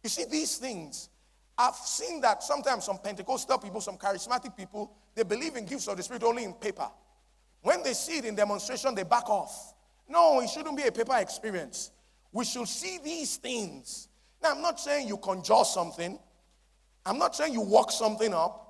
You 0.02 0.10
see, 0.10 0.24
these 0.24 0.56
things, 0.56 1.08
I've 1.58 1.74
seen 1.74 2.20
that 2.22 2.42
sometimes 2.42 2.84
some 2.84 2.98
Pentecostal 2.98 3.58
people, 3.58 3.80
some 3.80 3.96
charismatic 3.96 4.56
people, 4.56 4.92
they 5.14 5.22
believe 5.22 5.56
in 5.56 5.66
gifts 5.66 5.88
of 5.88 5.96
the 5.96 6.02
Spirit 6.02 6.22
only 6.22 6.44
in 6.44 6.54
paper. 6.54 6.88
When 7.62 7.82
they 7.82 7.94
see 7.94 8.18
it 8.18 8.24
in 8.24 8.34
demonstration, 8.34 8.94
they 8.94 9.02
back 9.02 9.28
off. 9.28 9.74
No, 10.08 10.40
it 10.40 10.48
shouldn't 10.48 10.76
be 10.76 10.84
a 10.84 10.92
paper 10.92 11.16
experience. 11.16 11.90
We 12.32 12.44
should 12.44 12.68
see 12.68 12.98
these 13.02 13.36
things. 13.36 14.05
Now, 14.42 14.52
I'm 14.52 14.62
not 14.62 14.78
saying 14.78 15.08
you 15.08 15.16
conjure 15.16 15.64
something, 15.64 16.18
I'm 17.04 17.18
not 17.18 17.36
saying 17.36 17.52
you 17.52 17.60
walk 17.60 17.92
something 17.92 18.34
up. 18.34 18.62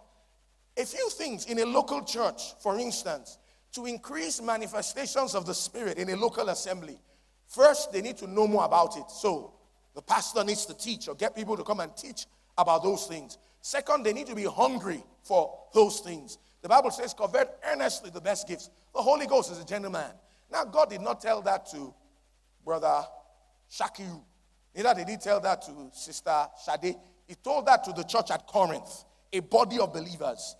A 0.77 0.85
few 0.85 1.09
things 1.11 1.47
in 1.47 1.59
a 1.59 1.65
local 1.65 2.05
church, 2.05 2.55
for 2.61 2.79
instance, 2.79 3.39
to 3.73 3.87
increase 3.87 4.43
manifestations 4.43 5.35
of 5.35 5.47
the 5.47 5.55
Spirit 5.55 5.99
in 5.99 6.11
a 6.11 6.17
local 6.17 6.49
assembly, 6.51 6.99
first 7.47 7.93
they 7.93 8.03
need 8.03 8.17
to 8.19 8.27
know 8.27 8.47
more 8.47 8.65
about 8.65 8.97
it. 8.97 9.11
So 9.11 9.55
the 9.95 10.03
pastor 10.03 10.45
needs 10.45 10.67
to 10.67 10.75
teach 10.75 11.09
or 11.09 11.15
get 11.15 11.35
people 11.35 11.57
to 11.57 11.65
come 11.65 11.81
and 11.81 11.97
teach 11.97 12.27
about 12.59 12.83
those 12.83 13.07
things. 13.07 13.39
Second, 13.63 14.05
they 14.05 14.13
need 14.13 14.27
to 14.27 14.35
be 14.35 14.45
hungry 14.45 15.03
for 15.23 15.59
those 15.75 16.01
things. 16.01 16.39
The 16.63 16.69
Bible 16.69 16.91
says, 16.91 17.15
covet 17.15 17.59
earnestly 17.67 18.11
the 18.11 18.21
best 18.21 18.47
gifts. 18.47 18.71
The 18.95 19.03
Holy 19.03 19.27
Ghost 19.27 19.51
is 19.51 19.61
a 19.61 19.65
gentleman. 19.65 20.11
Now, 20.51 20.65
God 20.65 20.91
did 20.91 21.01
not 21.01 21.21
tell 21.21 21.43
that 21.43 21.67
to 21.73 21.95
Brother 22.65 23.03
Shakiru. 23.71 24.23
Neither 24.77 24.95
did 24.95 25.09
he 25.09 25.17
tell 25.17 25.41
that 25.41 25.63
to 25.63 25.73
Sister 25.93 26.49
Shade. 26.65 26.97
He 27.27 27.35
told 27.37 27.67
that 27.67 27.83
to 27.85 27.93
the 27.93 28.03
church 28.03 28.31
at 28.31 28.47
Corinth, 28.47 29.05
a 29.33 29.41
body 29.41 29.79
of 29.79 29.93
believers. 29.93 30.55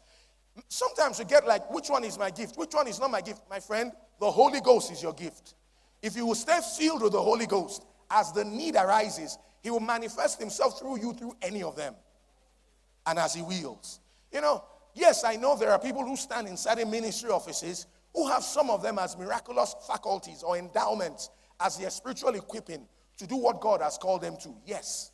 Sometimes 0.69 1.19
you 1.19 1.27
get 1.27 1.47
like, 1.47 1.71
which 1.71 1.91
one 1.91 2.03
is 2.03 2.19
my 2.19 2.31
gift? 2.31 2.57
Which 2.57 2.73
one 2.73 2.89
is 2.89 2.99
not 2.99 3.11
my 3.11 3.21
gift? 3.21 3.43
My 3.51 3.61
friend, 3.61 3.93
the 4.19 4.31
Holy 4.31 4.61
Ghost 4.61 4.91
is 4.91 5.03
your 5.03 5.13
gift. 5.13 5.55
If 6.03 6.17
you 6.17 6.25
will 6.25 6.35
stay 6.35 6.59
filled 6.79 7.03
with 7.03 7.13
the 7.13 7.21
Holy 7.21 7.47
Ghost, 7.47 7.85
as 8.11 8.33
the 8.33 8.45
need 8.45 8.75
arises, 8.75 9.37
he 9.63 9.71
will 9.71 9.81
manifest 9.81 10.41
himself 10.41 10.79
through 10.79 11.01
you 11.01 11.13
through 11.13 11.37
any 11.43 11.63
of 11.63 11.77
them. 11.77 11.95
And 13.07 13.19
as 13.19 13.35
he 13.35 13.43
wills. 13.43 14.01
You 14.33 14.41
know, 14.41 14.65
yes, 14.95 15.25
I 15.25 15.37
know 15.37 15.57
there 15.57 15.71
are 15.71 15.79
people 15.79 16.05
who 16.05 16.17
stand 16.17 16.49
in 16.49 16.91
ministry 16.91 17.31
offices 17.31 17.87
who 18.15 18.27
have 18.29 18.43
some 18.43 18.71
of 18.71 18.83
them 18.83 18.99
as 18.99 19.17
miraculous 19.17 19.77
faculties 19.87 20.43
or 20.43 20.57
endowments 20.57 21.29
as 21.61 21.77
their 21.77 21.91
spiritual 21.91 22.35
equipping 22.35 22.87
to 23.19 23.27
do 23.27 23.37
what 23.37 23.61
God 23.61 23.81
has 23.81 23.99
called 23.99 24.23
them 24.23 24.37
to. 24.43 24.55
Yes. 24.65 25.11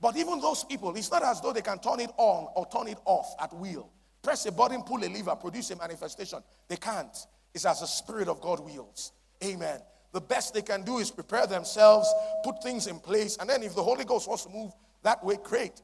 But 0.00 0.16
even 0.16 0.40
those 0.40 0.64
people, 0.64 0.94
it's 0.96 1.10
not 1.10 1.22
as 1.22 1.40
though 1.40 1.52
they 1.52 1.62
can 1.62 1.78
turn 1.78 2.00
it 2.00 2.10
on 2.16 2.48
or 2.54 2.66
turn 2.66 2.88
it 2.88 2.98
off 3.04 3.34
at 3.40 3.52
will. 3.54 3.90
Press 4.22 4.46
a 4.46 4.52
button, 4.52 4.82
pull 4.82 5.04
a 5.04 5.08
lever, 5.08 5.36
produce 5.36 5.70
a 5.70 5.76
manifestation. 5.76 6.40
They 6.68 6.76
can't. 6.76 7.16
It's 7.54 7.64
as 7.64 7.80
the 7.80 7.86
Spirit 7.86 8.28
of 8.28 8.40
God 8.40 8.60
wills. 8.60 9.12
Amen. 9.42 9.80
The 10.12 10.20
best 10.20 10.54
they 10.54 10.62
can 10.62 10.82
do 10.82 10.98
is 10.98 11.10
prepare 11.10 11.46
themselves, 11.46 12.12
put 12.42 12.62
things 12.62 12.86
in 12.86 12.98
place, 13.00 13.36
and 13.36 13.48
then 13.50 13.62
if 13.62 13.74
the 13.74 13.82
Holy 13.82 14.04
Ghost 14.04 14.28
wants 14.28 14.44
to 14.44 14.50
move 14.50 14.72
that 15.02 15.22
way, 15.24 15.38
great. 15.42 15.82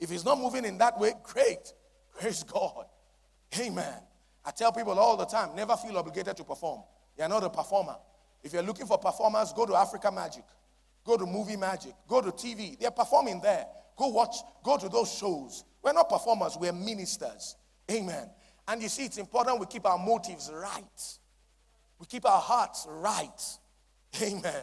If 0.00 0.10
he's 0.10 0.24
not 0.24 0.38
moving 0.38 0.64
in 0.64 0.78
that 0.78 0.98
way, 0.98 1.12
great. 1.22 1.72
Praise 2.18 2.42
God. 2.42 2.86
Amen. 3.58 4.00
I 4.44 4.50
tell 4.50 4.72
people 4.72 4.98
all 4.98 5.16
the 5.16 5.24
time 5.24 5.54
never 5.56 5.76
feel 5.76 5.96
obligated 5.96 6.36
to 6.36 6.44
perform. 6.44 6.82
You're 7.18 7.28
not 7.28 7.44
a 7.44 7.50
performer. 7.50 7.96
If 8.44 8.52
you're 8.52 8.62
looking 8.62 8.86
for 8.86 8.98
performers, 8.98 9.52
go 9.54 9.64
to 9.64 9.74
Africa 9.74 10.12
Magic, 10.12 10.44
go 11.02 11.16
to 11.16 11.24
Movie 11.24 11.56
Magic, 11.56 11.94
go 12.06 12.20
to 12.20 12.30
TV. 12.30 12.78
They're 12.78 12.90
performing 12.90 13.40
there. 13.40 13.66
Go 13.96 14.08
watch, 14.08 14.36
go 14.62 14.76
to 14.76 14.88
those 14.88 15.12
shows. 15.12 15.64
We're 15.82 15.94
not 15.94 16.10
performers, 16.10 16.56
we're 16.60 16.72
ministers. 16.72 17.56
Amen. 17.90 18.30
And 18.68 18.82
you 18.82 18.88
see, 18.88 19.06
it's 19.06 19.18
important 19.18 19.60
we 19.60 19.66
keep 19.66 19.86
our 19.86 19.98
motives 19.98 20.50
right. 20.52 21.18
We 21.98 22.06
keep 22.06 22.26
our 22.26 22.40
hearts 22.40 22.86
right. 22.88 23.58
Amen. 24.22 24.62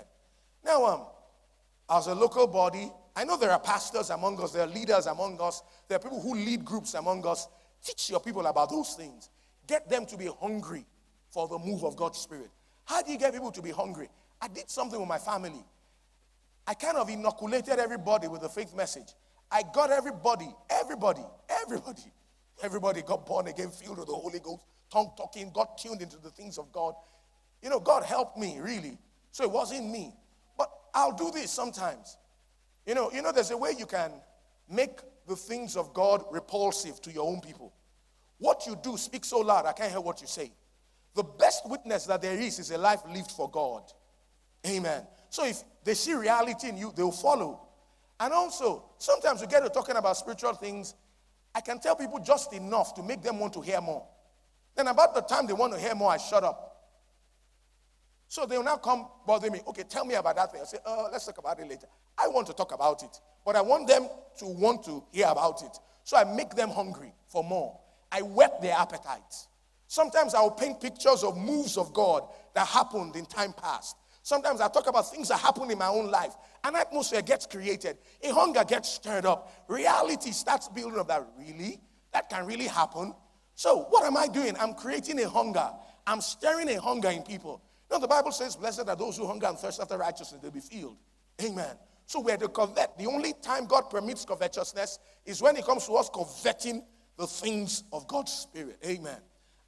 Now, 0.64 0.86
um, 0.86 1.02
as 1.90 2.08
a 2.08 2.14
local 2.14 2.48
body, 2.48 2.92
I 3.16 3.24
know 3.24 3.36
there 3.36 3.52
are 3.52 3.60
pastors 3.60 4.12
among 4.12 4.42
us, 4.42 4.52
there 4.52 4.64
are 4.64 4.68
leaders 4.68 5.08
among 5.08 5.42
us, 5.42 5.64
there 5.88 5.96
are 5.98 6.00
people 6.00 6.22
who 6.22 6.36
lead 6.36 6.64
groups 6.64 6.94
among 6.94 7.26
us. 7.26 7.48
Teach 7.84 8.12
your 8.12 8.20
people 8.20 8.46
about 8.46 8.70
those 8.70 8.94
things. 8.94 9.30
Get 9.66 9.90
them 9.90 10.06
to 10.06 10.18
be 10.18 10.30
hungry 10.40 10.86
for 11.30 11.48
the 11.48 11.58
move 11.58 11.84
of 11.84 11.96
God's 11.96 12.20
Spirit. 12.20 12.52
How 12.92 13.02
do 13.02 13.10
you 13.10 13.18
get 13.18 13.32
people 13.32 13.52
to 13.54 13.62
be 13.62 13.72
hungry? 13.72 14.10
I 14.42 14.50
did 14.50 14.70
something 14.70 15.00
with 15.00 15.08
my 15.08 15.18
family. 15.18 15.64
I 16.68 16.74
kind 16.74 16.98
of 16.98 17.10
inoculated 17.10 17.80
everybody 17.80 18.28
with 18.28 18.42
the 18.42 18.50
faith 18.50 18.76
message. 18.76 19.14
I 19.50 19.64
got 19.74 19.92
everybody, 19.92 20.54
everybody, 20.70 21.22
everybody, 21.50 22.12
everybody 22.62 23.02
got 23.02 23.26
born 23.26 23.48
again, 23.48 23.70
filled 23.70 24.00
with 24.00 24.08
the 24.08 24.14
Holy 24.14 24.40
Ghost, 24.40 24.66
tongue 24.92 25.10
talking, 25.16 25.52
got 25.54 25.78
tuned 25.78 26.02
into 26.02 26.18
the 26.18 26.32
things 26.32 26.58
of 26.58 26.70
God. 26.74 26.94
You 27.64 27.70
know, 27.70 27.80
God 27.80 28.04
helped 28.04 28.38
me, 28.38 28.60
really. 28.60 28.98
So 29.32 29.46
it 29.46 29.52
wasn't 29.52 29.90
me. 29.90 30.14
But 30.58 30.70
I'll 30.94 31.16
do 31.16 31.32
this 31.32 31.50
sometimes. 31.50 32.18
You 32.86 32.96
know, 32.96 33.10
you 33.14 33.22
know, 33.22 33.32
there's 33.32 33.52
a 33.52 33.58
way 33.58 33.72
you 33.80 33.86
can 33.86 34.12
make 34.70 35.00
the 35.30 35.38
things 35.38 35.78
of 35.78 35.94
God 35.94 36.26
repulsive 36.30 37.02
to 37.04 37.12
your 37.14 37.26
own 37.26 37.40
people. 37.40 37.72
What 38.38 38.68
you 38.68 38.78
do 38.84 38.98
speaks 38.98 39.30
so 39.30 39.40
loud, 39.40 39.66
I 39.66 39.72
can't 39.72 39.92
hear 39.92 40.02
what 40.02 40.20
you 40.20 40.28
say. 40.28 40.52
The 41.16 41.24
best 41.24 41.68
witness 41.70 42.06
that 42.06 42.22
there 42.22 42.40
is 42.40 42.60
is 42.60 42.72
a 42.72 42.78
life 42.78 43.02
lived 43.12 43.32
for 43.32 43.50
God. 43.50 43.84
Amen. 44.68 45.04
So 45.30 45.46
if 45.46 45.62
they 45.84 45.94
see 45.94 46.14
reality 46.14 46.70
in 46.70 46.78
you, 46.78 46.94
they'll 46.96 47.12
follow. 47.12 47.62
And 48.20 48.34
also, 48.34 48.84
sometimes 48.98 49.42
we 49.42 49.48
get 49.48 49.64
to 49.64 49.70
talking 49.70 49.96
about 49.96 50.16
spiritual 50.18 50.54
things. 50.54 50.94
I 51.54 51.62
can 51.62 51.80
tell 51.80 51.96
people 51.96 52.20
just 52.20 52.54
enough 52.54 52.94
to 52.96 53.04
make 53.04 53.22
them 53.22 53.40
want 53.40 53.54
to 53.54 53.62
hear 53.62 53.82
more. 53.82 54.06
Then, 54.76 54.88
about 54.88 55.14
the 55.14 55.22
time 55.22 55.48
they 55.48 55.54
want 55.54 55.74
to 55.74 55.80
hear 55.80 55.96
more, 55.96 56.12
I 56.12 56.18
shut 56.18 56.44
up. 56.44 56.72
So 58.28 58.46
they 58.46 58.58
will 58.58 58.64
now 58.64 58.78
come 58.78 59.08
bother 59.28 59.52
me. 59.52 59.60
Okay, 59.68 59.84
tell 59.84 60.06
me 60.06 60.14
about 60.14 60.38
that 60.38 60.54
thing. 60.54 60.62
I 60.62 60.66
say, 60.66 60.78
oh, 60.86 61.10
let's 61.12 61.26
talk 61.26 61.38
about 61.40 61.60
it 61.60 61.68
later. 61.68 61.88
I 62.18 62.30
want 62.30 62.48
to 62.48 62.54
talk 62.54 62.74
about 62.74 63.04
it, 63.04 63.20
but 63.46 63.58
I 63.58 63.62
want 63.62 63.88
them 63.88 64.08
to 64.38 64.46
want 64.46 64.86
to 64.86 65.04
hear 65.12 65.28
about 65.28 65.62
it. 65.64 65.78
So 66.06 66.16
I 66.16 66.24
make 66.24 66.52
them 66.52 66.70
hungry 66.70 67.14
for 67.28 67.44
more. 67.44 67.78
I 68.12 68.22
whet 68.22 68.62
their 68.62 68.76
appetites. 68.76 69.48
Sometimes 69.92 70.34
I'll 70.34 70.52
paint 70.52 70.80
pictures 70.80 71.22
of 71.22 71.36
moves 71.36 71.76
of 71.76 71.92
God 71.92 72.24
that 72.54 72.66
happened 72.66 73.18
in 73.18 73.26
time 73.26 73.52
past. 73.52 73.98
Sometimes 74.24 74.62
I 74.62 74.70
talk 74.70 74.88
about 74.88 75.12
things 75.12 75.28
that 75.28 75.40
happened 75.40 75.70
in 75.70 75.78
my 75.78 75.90
own 75.90 76.10
life. 76.10 76.34
An 76.64 76.78
atmosphere 76.78 77.22
gets 77.22 77.46
created, 77.46 77.98
a 78.24 78.34
hunger 78.34 78.64
gets 78.64 78.88
stirred 78.88 79.26
up, 79.26 79.52
reality 79.68 80.32
starts 80.32 80.70
building 80.70 80.98
up 80.98 81.10
that 81.10 81.28
really, 81.38 81.78
that 82.14 82.30
can 82.30 82.46
really 82.46 82.68
happen. 82.68 83.14
So, 83.56 83.82
what 83.90 84.06
am 84.06 84.16
I 84.16 84.30
doing? 84.30 84.56
I'm 84.62 84.76
creating 84.76 85.22
a 85.24 85.28
hunger, 85.28 85.70
I'm 86.08 86.22
stirring 86.22 86.70
a 86.70 86.80
hunger 86.80 87.10
in 87.10 87.24
people. 87.24 87.62
You 87.90 87.98
know, 87.98 88.02
the 88.02 88.08
Bible 88.08 88.32
says, 88.32 88.56
Blessed 88.56 88.88
are 88.88 88.96
those 88.96 89.18
who 89.18 89.28
hunger 89.28 89.48
and 89.48 89.58
thirst 89.58 89.82
after 89.82 89.98
righteousness, 89.98 90.40
they'll 90.42 90.52
be 90.52 90.62
filled. 90.62 90.96
Amen. 91.44 91.76
So, 92.06 92.22
we're 92.22 92.38
to 92.38 92.48
covet. 92.48 92.98
The 92.98 93.08
only 93.08 93.34
time 93.42 93.66
God 93.66 93.90
permits 93.90 94.24
covetousness 94.24 95.00
is 95.26 95.42
when 95.42 95.58
it 95.58 95.66
comes 95.66 95.86
to 95.88 95.96
us 95.96 96.10
coveting 96.10 96.82
the 97.18 97.28
things 97.28 97.84
of 97.92 98.08
God's 98.08 98.32
Spirit. 98.32 98.78
Amen. 98.86 99.20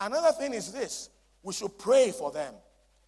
Another 0.06 0.34
thing 0.34 0.54
is 0.54 0.72
this 0.72 1.10
we 1.44 1.54
should 1.54 1.78
pray 1.78 2.12
for 2.12 2.32
them. 2.32 2.54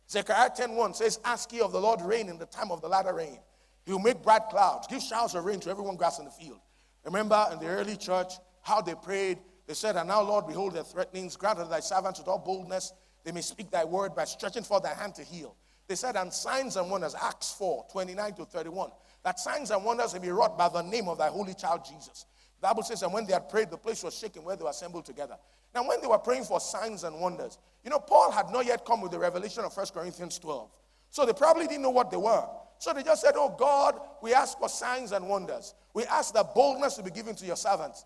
Zechariah 0.10 0.50
10:1 0.50 0.96
says, 0.96 1.20
Ask 1.26 1.52
ye 1.52 1.60
of 1.60 1.72
the 1.72 1.80
Lord 1.80 2.02
rain 2.02 2.30
in 2.30 2.38
the 2.38 2.46
time 2.46 2.72
of 2.72 2.82
the 2.82 2.88
latter 2.88 3.14
rain. 3.14 3.39
He 3.86 3.91
will 3.91 4.00
make 4.00 4.24
bright 4.24 4.50
clouds, 4.50 4.88
give 4.88 5.02
showers 5.02 5.36
of 5.36 5.46
rain 5.46 5.60
to 5.62 5.70
everyone 5.70 5.96
grass 5.96 6.20
in 6.20 6.26
the 6.26 6.32
field. 6.32 6.60
Remember 7.04 7.48
in 7.52 7.60
the 7.60 7.68
early 7.68 7.98
church 7.98 8.34
how 8.62 8.82
they 8.82 8.96
prayed? 8.96 9.39
They 9.68 9.74
said, 9.74 9.96
And 9.96 10.08
now, 10.08 10.22
Lord, 10.22 10.48
behold 10.48 10.74
their 10.74 10.84
threatenings, 10.84 11.36
grant 11.36 11.60
unto 11.60 11.70
thy 11.70 11.82
servants 11.82 12.20
with 12.20 12.28
all 12.28 12.39
boldness, 12.39 12.93
they 13.24 13.32
may 13.32 13.41
speak 13.41 13.72
thy 13.72 13.84
word 13.84 14.16
by 14.16 14.26
stretching 14.26 14.64
forth 14.64 14.84
thy 14.84 14.93
hand 14.93 15.16
to 15.16 15.24
heal. 15.24 15.56
They 15.88 15.96
said, 15.96 16.16
And 16.16 16.32
signs 16.32 16.78
and 16.78 16.89
wonders, 16.89 17.16
Acts 17.20 17.54
4, 17.54 17.88
29 17.91 18.34
to 18.36 18.46
31, 18.46 18.91
that 19.24 19.39
signs 19.39 19.72
and 19.72 19.84
wonders 19.84 20.14
may 20.14 20.20
be 20.20 20.30
wrought 20.30 20.58
by 20.58 20.70
the 20.70 20.82
name 20.82 21.08
of 21.08 21.18
thy 21.18 21.28
holy 21.28 21.54
child 21.56 21.86
Jesus. 21.86 22.26
The 22.62 22.68
Bible 22.68 22.84
says, 22.84 23.04
and 23.04 23.14
when 23.14 23.26
they 23.26 23.34
had 23.34 23.50
prayed, 23.50 23.70
the 23.70 23.78
place 23.78 24.04
was 24.04 24.18
shaken 24.18 24.43
where 24.43 24.56
they 24.56 24.64
were 24.64 24.70
assembled 24.70 25.06
together. 25.06 25.36
Now, 25.76 25.86
when 25.86 26.00
they 26.00 26.08
were 26.08 26.18
praying 26.18 26.46
for 26.46 26.62
signs 26.62 27.04
and 27.04 27.20
wonders, 27.20 27.58
you 27.84 27.90
know, 27.90 28.00
Paul 28.00 28.32
had 28.32 28.50
not 28.50 28.66
yet 28.66 28.86
come 28.86 29.02
with 29.02 29.12
the 29.12 29.20
revelation 29.20 29.66
of 29.66 29.76
1 29.76 29.88
Corinthians 29.94 30.40
12. 30.40 30.72
So 31.10 31.26
they 31.26 31.34
probably 31.34 31.68
didn't 31.68 31.84
know 31.84 31.90
what 31.90 32.10
they 32.10 32.18
were. 32.18 32.46
So 32.80 32.94
they 32.94 33.04
just 33.04 33.22
said, 33.22 33.34
Oh 33.36 33.54
God, 33.60 34.00
we 34.24 34.34
ask 34.34 34.58
for 34.58 34.70
signs 34.70 35.12
and 35.12 35.28
wonders. 35.28 35.76
We 35.94 36.06
ask 36.06 36.34
that 36.34 36.56
boldness 36.56 36.96
to 36.96 37.04
be 37.04 37.12
given 37.12 37.36
to 37.36 37.46
your 37.46 37.58
servants. 37.58 38.06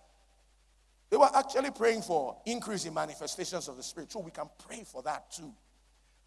They 1.12 1.18
were 1.18 1.30
actually 1.34 1.72
praying 1.72 2.02
for 2.02 2.38
increase 2.46 2.86
in 2.86 2.94
manifestations 2.94 3.68
of 3.68 3.78
the 3.78 3.84
Spirit. 3.84 4.12
So 4.12 4.20
we 4.20 4.32
can 4.32 4.50
pray 4.68 4.84
for 4.84 5.04
that 5.04 5.32
too. 5.32 5.54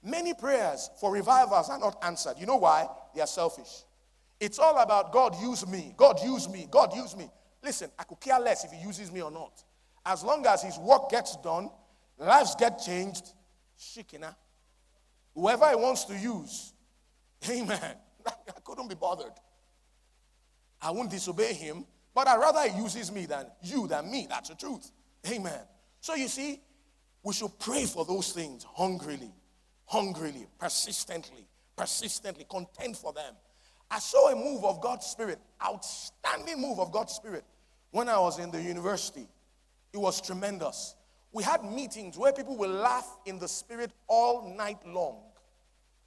Many 0.03 0.34
prayers 0.34 0.90
for 1.01 1.12
revivals 1.12 1.68
are 1.70 1.78
not 1.78 1.99
answered. 2.03 2.34
You 2.38 2.47
know 2.47 2.57
why? 2.57 2.86
They 3.14 3.20
are 3.20 3.26
selfish. 3.26 3.84
It's 4.40 4.59
all 4.59 4.78
about 4.78 5.12
God 5.12 5.36
use 5.40 5.66
me, 5.66 5.95
God 5.97 6.20
use 6.24 6.49
me, 6.49 6.66
God 6.70 6.95
use 6.95 7.16
me. 7.16 7.28
Listen, 7.62 7.90
I 7.99 8.05
could 8.05 8.20
care 8.20 8.40
less 8.40 8.64
if 8.64 8.72
he 8.72 8.80
uses 8.80 9.11
me 9.12 9.22
or 9.22 9.30
not. 9.30 9.62
As 10.05 10.24
long 10.24 10.44
as 10.46 10.62
his 10.62 10.78
work 10.78 11.11
gets 11.11 11.36
done, 11.36 11.70
lives 12.18 12.55
get 12.57 12.78
changed, 12.78 13.32
shikina. 13.78 14.34
Whoever 15.34 15.68
he 15.70 15.76
wants 15.76 16.05
to 16.05 16.18
use, 16.18 16.72
amen. 17.48 17.96
I 18.26 18.61
couldn't 18.64 18.88
be 18.88 18.94
bothered. 18.94 19.32
I 20.80 20.90
won't 20.90 21.11
disobey 21.11 21.55
him, 21.55 21.86
but 22.14 22.28
I'd 22.28 22.38
rather 22.38 22.68
he 22.68 22.80
uses 22.80 23.11
me 23.12 23.26
than 23.26 23.46
you, 23.62 23.86
than 23.86 24.11
me. 24.11 24.26
That's 24.28 24.48
the 24.48 24.55
truth. 24.55 24.90
Amen. 25.28 25.61
So 26.00 26.14
you 26.14 26.28
see, 26.28 26.61
we 27.22 27.32
should 27.32 27.57
pray 27.59 27.84
for 27.84 28.05
those 28.05 28.32
things 28.32 28.64
hungrily, 28.64 29.32
hungrily, 29.86 30.46
persistently, 30.59 31.46
persistently, 31.76 32.44
contend 32.50 32.96
for 32.96 33.12
them. 33.12 33.34
I 33.90 33.98
saw 33.98 34.32
a 34.32 34.36
move 34.36 34.64
of 34.64 34.80
God's 34.80 35.07
Spirit, 35.07 35.38
outstanding 35.64 36.61
move 36.61 36.80
of 36.80 36.90
God's 36.90 37.12
Spirit 37.12 37.44
when 37.90 38.09
I 38.09 38.18
was 38.18 38.38
in 38.38 38.50
the 38.50 38.61
university. 38.61 39.28
It 39.93 39.99
was 39.99 40.20
tremendous. 40.20 40.95
We 41.32 41.43
had 41.43 41.64
meetings 41.64 42.18
where 42.18 42.32
people 42.32 42.57
will 42.57 42.70
laugh 42.70 43.16
in 43.26 43.38
the 43.38 43.49
spirit 43.49 43.90
all 44.07 44.55
night 44.57 44.86
long. 44.86 45.18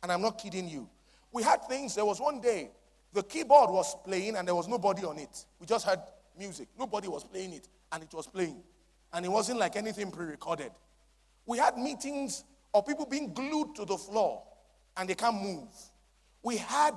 And 0.03 0.11
I'm 0.11 0.21
not 0.21 0.37
kidding 0.37 0.67
you. 0.69 0.87
We 1.31 1.43
had 1.43 1.63
things, 1.67 1.95
there 1.95 2.05
was 2.05 2.19
one 2.19 2.39
day, 2.39 2.69
the 3.13 3.23
keyboard 3.23 3.69
was 3.69 3.95
playing 4.03 4.35
and 4.35 4.47
there 4.47 4.55
was 4.55 4.67
nobody 4.67 5.03
on 5.03 5.17
it. 5.17 5.45
We 5.59 5.65
just 5.65 5.85
had 5.85 6.01
music. 6.37 6.67
Nobody 6.77 7.07
was 7.07 7.23
playing 7.23 7.53
it 7.53 7.67
and 7.91 8.03
it 8.03 8.13
was 8.13 8.27
playing. 8.27 8.61
And 9.13 9.25
it 9.25 9.29
wasn't 9.29 9.59
like 9.59 9.75
anything 9.75 10.11
pre 10.11 10.25
recorded. 10.25 10.71
We 11.45 11.57
had 11.57 11.77
meetings 11.77 12.43
of 12.73 12.85
people 12.85 13.05
being 13.05 13.33
glued 13.33 13.75
to 13.75 13.85
the 13.85 13.97
floor 13.97 14.43
and 14.97 15.09
they 15.09 15.15
can't 15.15 15.41
move. 15.41 15.69
We 16.43 16.57
had, 16.57 16.93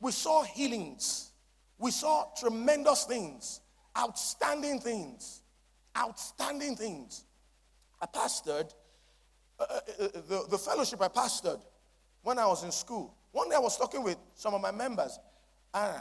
we 0.00 0.12
saw 0.12 0.42
healings. 0.42 1.30
We 1.78 1.90
saw 1.90 2.26
tremendous 2.38 3.04
things, 3.04 3.60
outstanding 3.98 4.80
things, 4.80 5.42
outstanding 5.96 6.76
things. 6.76 7.24
I 8.00 8.06
pastored 8.06 8.72
uh, 9.58 9.64
uh, 9.64 10.04
uh, 10.04 10.08
the, 10.28 10.46
the 10.50 10.58
fellowship 10.58 11.02
I 11.02 11.08
pastored 11.08 11.60
when 12.22 12.38
I 12.38 12.46
was 12.46 12.64
in 12.64 12.72
school. 12.72 13.14
One 13.32 13.48
day 13.48 13.56
I 13.56 13.60
was 13.60 13.76
talking 13.76 14.02
with 14.02 14.16
some 14.34 14.54
of 14.54 14.60
my 14.60 14.70
members, 14.70 15.18
uh, 15.74 16.00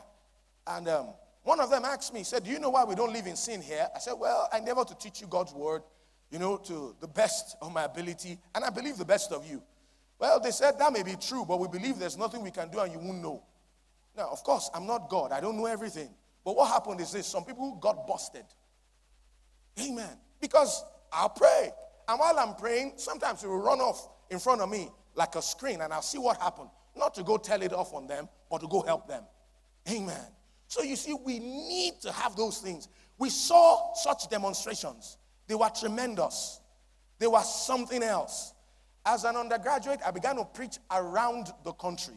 and 0.66 0.88
um, 0.88 1.08
one 1.44 1.60
of 1.60 1.70
them 1.70 1.84
asked 1.86 2.14
me, 2.14 2.24
said, 2.24 2.44
Do 2.44 2.52
you 2.52 2.60
know 2.60 2.70
why 2.70 2.84
we 2.86 2.96
don't 2.96 3.12
live 3.12 3.28
in 3.28 3.36
sin 3.36 3.62
here? 3.62 3.88
I 3.94 4.00
said, 4.00 4.14
Well, 4.14 4.48
I 4.52 4.60
endeavor 4.60 4.86
to 4.86 4.96
teach 4.96 5.22
you 5.22 5.28
God's 5.28 5.54
word, 5.54 5.82
you 6.32 6.40
know, 6.40 6.58
to 6.58 6.96
the 7.00 7.08
best 7.08 7.58
of 7.62 7.74
my 7.74 7.84
ability, 7.84 8.38
and 8.56 8.64
I 8.64 8.70
believe 8.70 8.98
the 8.98 9.06
best 9.06 9.32
of 9.32 9.46
you. 9.50 9.62
Well, 10.20 10.40
they 10.40 10.52
said 10.52 10.78
that 10.80 10.92
may 10.92 11.04
be 11.04 11.16
true, 11.16 11.46
but 11.46 11.60
we 11.60 11.68
believe 11.68 11.98
there's 11.98 12.18
nothing 12.18 12.44
we 12.44 12.52
can 12.52 12.70
do 12.70 12.80
and 12.80 12.92
you 12.92 13.00
won't 13.00 13.22
know. 13.22 13.42
Now, 14.18 14.30
of 14.32 14.44
course, 14.44 14.70
I'm 14.74 14.86
not 14.86 15.10
God, 15.10 15.32
I 15.32 15.40
don't 15.40 15.58
know 15.58 15.66
everything. 15.66 16.10
But 16.44 16.56
what 16.56 16.68
happened 16.68 17.00
is 17.00 17.12
this 17.12 17.28
some 17.28 17.46
people 17.46 17.76
got 17.76 18.06
busted. 18.06 18.44
Amen. 19.80 20.18
Because 20.40 20.84
I'll 21.12 21.30
pray. 21.30 21.72
And 22.08 22.20
while 22.20 22.38
I'm 22.40 22.56
praying, 22.56 22.94
sometimes 22.98 23.44
it 23.44 23.48
will 23.48 23.62
run 23.62 23.80
off 23.80 24.10
in 24.30 24.40
front 24.40 24.62
of 24.62 24.70
me 24.70 24.90
like 25.16 25.36
a 25.36 25.42
screen, 25.42 25.82
and 25.82 25.94
I'll 25.94 26.02
see 26.02 26.18
what 26.18 26.38
happened. 26.38 26.70
Not 26.96 27.14
to 27.16 27.24
go 27.24 27.38
tell 27.38 27.62
it 27.62 27.74
off 27.74 27.94
on 27.94 28.08
them, 28.08 28.28
but 28.50 28.62
to 28.62 28.68
go 28.68 28.82
help 28.82 29.08
them. 29.08 29.24
Amen. 29.90 30.28
So 30.68 30.84
you 30.84 30.96
see, 30.96 31.14
we 31.14 31.40
need 31.40 32.00
to 32.02 32.12
have 32.12 32.36
those 32.36 32.60
things. 32.60 32.88
We 33.18 33.30
saw 33.30 33.94
such 33.96 34.30
demonstrations, 34.30 35.18
they 35.48 35.56
were 35.56 35.70
tremendous, 35.70 36.62
they 37.20 37.28
were 37.28 37.42
something 37.42 38.02
else. 38.02 38.54
As 39.06 39.24
an 39.24 39.36
undergraduate, 39.36 40.00
I 40.06 40.12
began 40.12 40.36
to 40.38 40.46
preach 40.46 40.78
around 40.92 41.52
the 41.64 41.74
country. 41.74 42.16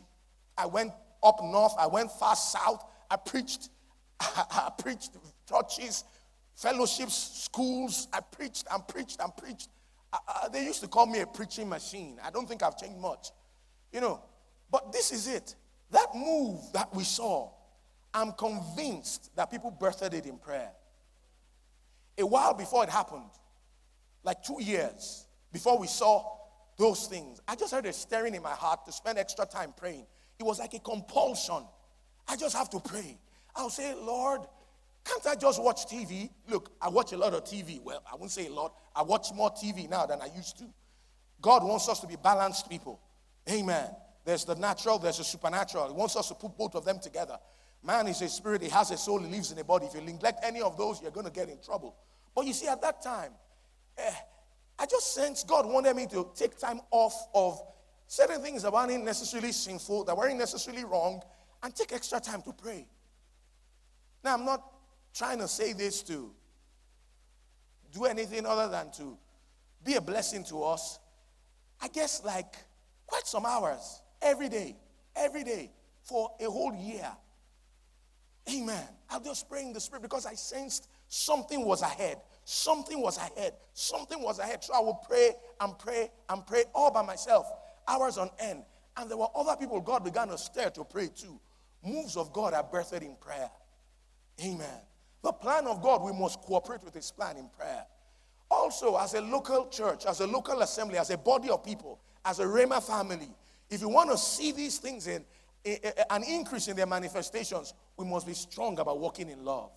I 0.57 0.67
went 0.67 0.93
up 1.23 1.43
north, 1.43 1.75
I 1.79 1.87
went 1.87 2.13
far 2.13 2.37
south, 2.37 2.85
I 3.11 3.17
preached, 3.17 3.71
I 4.21 4.71
preached 4.79 5.13
churches, 5.49 6.05
fellowships, 6.63 7.43
schools. 7.45 8.07
I 8.13 8.21
preached 8.21 8.67
and 8.71 8.87
preached 8.87 9.21
and 9.21 9.37
preached. 9.37 9.69
Uh, 10.13 10.49
they 10.49 10.65
used 10.65 10.81
to 10.81 10.89
call 10.89 11.07
me 11.07 11.21
a 11.21 11.27
preaching 11.27 11.69
machine. 11.69 12.19
I 12.23 12.31
don't 12.31 12.49
think 12.49 12.63
I've 12.63 12.79
changed 12.79 13.01
much. 13.01 13.31
You 13.93 14.01
know, 14.01 14.23
but 14.71 14.93
this 14.93 15.11
is 15.11 15.27
it. 15.27 15.57
That 15.91 16.15
move 16.15 16.61
that 16.73 16.95
we 16.95 17.05
saw, 17.05 17.51
I'm 18.15 18.33
convinced 18.33 19.35
that 19.37 19.51
people 19.51 19.77
birthed 19.79 20.15
it 20.15 20.27
in 20.27 20.39
prayer. 20.39 20.71
A 22.19 22.25
while 22.25 22.55
before 22.55 22.85
it 22.85 22.91
happened, 22.91 23.31
like 24.23 24.43
two 24.43 24.63
years 24.63 25.27
before 25.53 25.79
we 25.79 25.87
saw 25.87 26.25
those 26.79 27.07
things, 27.07 27.41
I 27.49 27.57
just 27.57 27.75
heard 27.75 27.87
a 27.87 27.93
stirring 27.93 28.35
in 28.35 28.43
my 28.43 28.53
heart 28.53 28.85
to 28.87 28.93
spend 28.93 29.19
extra 29.19 29.47
time 29.47 29.75
praying. 29.77 30.07
It 30.39 30.45
was 30.45 30.59
like 30.59 30.75
a 30.75 30.79
compulsion. 30.79 31.65
I 32.29 32.37
just 32.37 32.57
have 32.57 32.71
to 32.71 32.81
pray. 32.81 33.19
I'll 33.57 33.71
say, 33.71 33.95
Lord, 33.95 34.43
can't 35.05 35.27
I 35.27 35.35
just 35.35 35.63
watch 35.63 35.87
TV? 35.87 36.31
Look, 36.49 36.71
I 36.81 36.89
watch 36.89 37.13
a 37.13 37.17
lot 37.17 37.35
of 37.35 37.45
TV. 37.45 37.81
Well, 37.83 38.03
I 38.11 38.17
won't 38.17 38.31
say 38.31 38.47
a 38.47 38.53
lot. 38.53 38.75
I 38.95 39.03
watch 39.03 39.29
more 39.35 39.51
TV 39.51 39.89
now 39.89 40.07
than 40.07 40.21
I 40.21 40.29
used 40.37 40.59
to. 40.59 40.65
God 41.41 41.65
wants 41.65 41.89
us 41.89 42.01
to 42.01 42.07
be 42.07 42.17
balanced 42.17 42.71
people. 42.71 43.01
Amen. 43.51 43.89
There's 44.25 44.45
the 44.45 44.55
natural, 44.55 44.99
there's 44.99 45.19
the 45.19 45.25
supernatural. 45.25 45.89
He 45.89 45.95
wants 45.95 46.15
us 46.17 46.29
to 46.29 46.35
put 46.35 46.57
both 46.57 46.77
of 46.77 46.85
them 46.85 47.01
together. 47.01 47.39
Man 47.83 48.07
is 48.07 48.23
a 48.23 48.29
spirit, 48.29 48.63
he 48.63 48.69
has 48.69 48.93
a 48.93 48.97
soul, 48.97 49.19
he 49.19 49.29
lives 49.29 49.51
in 49.51 49.59
a 49.59 49.65
body. 49.65 49.87
If 49.87 49.95
you 49.95 50.01
neglect 50.01 50.45
any 50.45 50.63
of 50.63 50.77
those, 50.77 51.03
you're 51.03 51.11
going 51.11 51.27
to 51.27 51.33
get 51.33 51.49
in 51.49 51.59
trouble. 51.61 51.97
But 52.35 52.47
you 52.47 52.53
see, 52.53 52.69
at 52.69 52.81
that 52.83 53.03
time, 53.03 53.33
eh, 53.99 54.15
I 54.79 54.87
just 54.87 55.15
sensed 55.15 55.49
God 55.49 55.67
wanted 55.67 55.97
me 55.97 56.07
to 56.07 56.31
take 56.37 56.57
time 56.57 56.81
off 56.93 57.15
of 57.35 57.61
certain 58.07 58.41
things 58.41 58.63
that 58.63 58.73
weren't 58.73 59.05
necessarily 59.05 59.51
sinful, 59.51 60.05
that 60.05 60.17
weren't 60.17 60.39
necessarily 60.39 60.85
wrong, 60.85 61.21
and 61.63 61.75
take 61.75 61.93
extra 61.93 62.21
time 62.21 62.43
to 62.43 62.53
pray. 62.53 62.87
Now, 64.23 64.35
I'm 64.35 64.45
not 64.45 64.63
trying 65.15 65.39
to 65.39 65.49
say 65.49 65.73
this 65.73 66.03
to 66.03 66.31
do 67.93 68.05
anything 68.05 68.47
other 68.47 68.69
than 68.69 68.91
to 68.93 69.17
be 69.85 69.95
a 69.95 70.01
blessing 70.01 70.45
to 70.45 70.63
us. 70.63 70.99
I 71.81 71.89
guess 71.89 72.23
like 72.25 72.55
quite 73.07 73.27
some 73.27 73.45
hours 73.45 74.03
every 74.21 74.49
day, 74.49 74.77
every 75.15 75.45
day 75.45 75.71
for 76.03 76.31
a 76.41 76.45
whole 76.45 76.75
year. 76.75 77.11
Amen. 78.53 78.85
I'll 79.11 79.21
just 79.21 79.49
pray 79.49 79.63
in 79.63 79.73
the 79.73 79.81
spirit 79.81 80.03
because 80.03 80.27
I 80.27 80.35
sensed 80.35 80.89
something 81.09 81.65
was 81.65 81.83
ahead. 81.83 82.19
Something 82.45 83.01
was 83.01 83.19
ahead. 83.19 83.55
Something 83.73 84.21
was 84.23 84.39
ahead. 84.39 84.65
So 84.65 84.75
I 84.75 84.81
would 84.81 84.97
pray 85.09 85.31
and 85.61 85.79
pray 85.79 86.11
and 86.29 86.45
pray 86.47 86.65
all 86.75 86.91
by 86.91 87.03
myself, 87.03 87.47
hours 87.87 88.19
on 88.19 88.31
end. 88.41 88.65
And 88.97 89.11
there 89.11 89.17
were 89.17 89.29
other 89.35 89.57
people 89.57 89.81
God 89.81 90.05
began 90.05 90.29
to 90.29 90.39
stir 90.39 90.71
to 90.71 90.85
pray 90.85 91.09
too. 91.09 91.41
Moves 91.85 92.17
of 92.17 92.33
God 92.33 92.53
are 92.55 92.65
birthed 92.65 93.03
in 93.03 93.17
prayer. 93.21 93.51
Amen. 94.45 94.81
The 95.23 95.33
plan 95.33 95.67
of 95.67 95.81
God, 95.83 96.03
we 96.03 96.13
must 96.13 96.41
cooperate 96.41 96.83
with 96.85 96.95
His 96.95 97.11
plan 97.11 97.37
in 97.37 97.49
prayer. 97.49 97.85
Also, 98.51 98.97
as 98.97 99.15
a 99.15 99.21
local 99.21 99.69
church, 99.69 100.05
as 100.05 100.21
a 100.21 100.27
local 100.27 100.61
assembly, 100.61 100.99
as 100.99 101.11
a 101.11 101.17
body 101.17 101.49
of 101.49 101.65
people, 101.65 102.01
as 102.25 102.41
a 102.41 102.45
Rhema 102.45 102.83
family, 102.83 103.31
if 103.71 103.81
you 103.81 103.89
want 103.89 104.11
to 104.11 104.19
see 104.19 104.53
these 104.53 104.79
things 104.79 105.07
in, 105.07 105.25
in, 105.65 105.77
in 105.83 105.93
an 106.11 106.23
increase 106.25 106.69
in 106.69 106.77
their 106.77 106.87
manifestations, 106.87 107.73
we 107.97 108.05
must 108.05 108.27
be 108.27 108.35
strong 108.35 108.79
about 108.79 108.99
walking 108.99 109.31
in 109.31 109.45
love. 109.45 109.71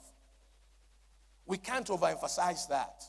We 1.45 1.57
can't 1.57 1.87
overemphasize 1.87 2.67
that. 2.69 3.03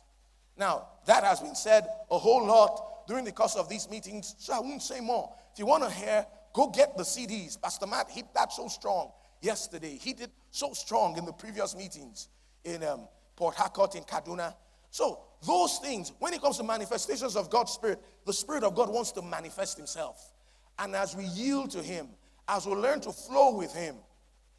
Now, 0.58 0.88
that 1.06 1.24
has 1.24 1.40
been 1.40 1.54
said 1.54 1.88
a 2.10 2.18
whole 2.18 2.46
lot 2.46 3.06
during 3.08 3.24
the 3.24 3.32
course 3.32 3.56
of 3.56 3.68
these 3.68 3.90
meetings, 3.90 4.36
so 4.38 4.52
I 4.52 4.60
won't 4.60 4.82
say 4.82 5.00
more. 5.00 5.32
If 5.52 5.58
you 5.58 5.66
want 5.66 5.84
to 5.84 5.90
hear, 5.90 6.26
go 6.52 6.68
get 6.68 6.96
the 6.96 7.02
CDs. 7.02 7.60
Pastor 7.60 7.86
Matt 7.86 8.10
hit 8.10 8.26
that 8.34 8.52
so 8.52 8.68
strong 8.68 9.10
yesterday. 9.40 9.98
He 10.00 10.12
did 10.12 10.30
so 10.50 10.72
strong 10.72 11.16
in 11.16 11.24
the 11.24 11.32
previous 11.32 11.76
meetings 11.76 12.28
in 12.64 12.82
um, 12.82 13.08
Port 13.36 13.54
Harcourt, 13.54 13.94
in 13.94 14.02
Kaduna. 14.02 14.54
So, 14.90 15.20
those 15.46 15.78
things, 15.78 16.12
when 16.18 16.32
it 16.32 16.40
comes 16.40 16.56
to 16.56 16.64
manifestations 16.64 17.36
of 17.36 17.50
God's 17.50 17.72
Spirit, 17.72 18.00
the 18.24 18.32
Spirit 18.32 18.64
of 18.64 18.74
God 18.74 18.88
wants 18.88 19.12
to 19.12 19.22
manifest 19.22 19.76
Himself. 19.76 20.32
And 20.78 20.94
as 20.96 21.14
we 21.14 21.24
yield 21.24 21.70
to 21.72 21.82
Him, 21.82 22.08
as 22.48 22.66
we 22.66 22.74
learn 22.74 23.00
to 23.00 23.12
flow 23.12 23.56
with 23.56 23.74
Him, 23.74 23.96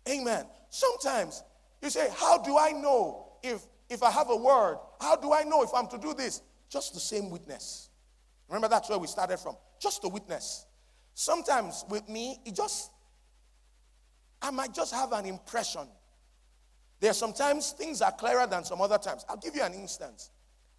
amen. 0.08 0.46
Sometimes 0.70 1.44
you 1.82 1.90
say, 1.90 2.10
How 2.16 2.38
do 2.38 2.58
I 2.58 2.72
know 2.72 3.34
if, 3.44 3.66
if 3.90 4.04
I 4.04 4.12
have 4.12 4.30
a 4.30 4.36
word? 4.36 4.78
How 5.02 5.16
do 5.16 5.34
I 5.34 5.44
know 5.44 5.64
if 5.64 5.70
I'm 5.74 5.88
to 5.88 5.98
do 5.98 6.14
this? 6.14 6.42
Just 6.70 6.94
the 6.94 7.00
same 7.00 7.30
witness. 7.30 7.90
Remember, 8.48 8.68
that's 8.68 8.90
where 8.90 9.00
we 9.00 9.08
started 9.08 9.40
from. 9.40 9.56
Just 9.80 10.02
the 10.02 10.10
witness. 10.10 10.66
Sometimes 11.14 11.84
with 11.90 12.08
me, 12.08 12.40
it 12.46 12.56
just 12.56 12.92
I 14.42 14.52
might 14.52 14.74
just 14.74 14.94
have 14.94 15.12
an 15.14 15.26
impression. 15.26 15.88
There 17.00 17.12
are 17.12 17.16
sometimes 17.16 17.72
things 17.72 18.02
are 18.02 18.12
clearer 18.12 18.48
than 18.48 18.64
some 18.64 18.82
other 18.82 18.98
times. 18.98 19.26
I'll 19.30 19.38
give 19.38 19.56
you 19.56 19.64
an 19.64 19.74
instance. 19.74 20.32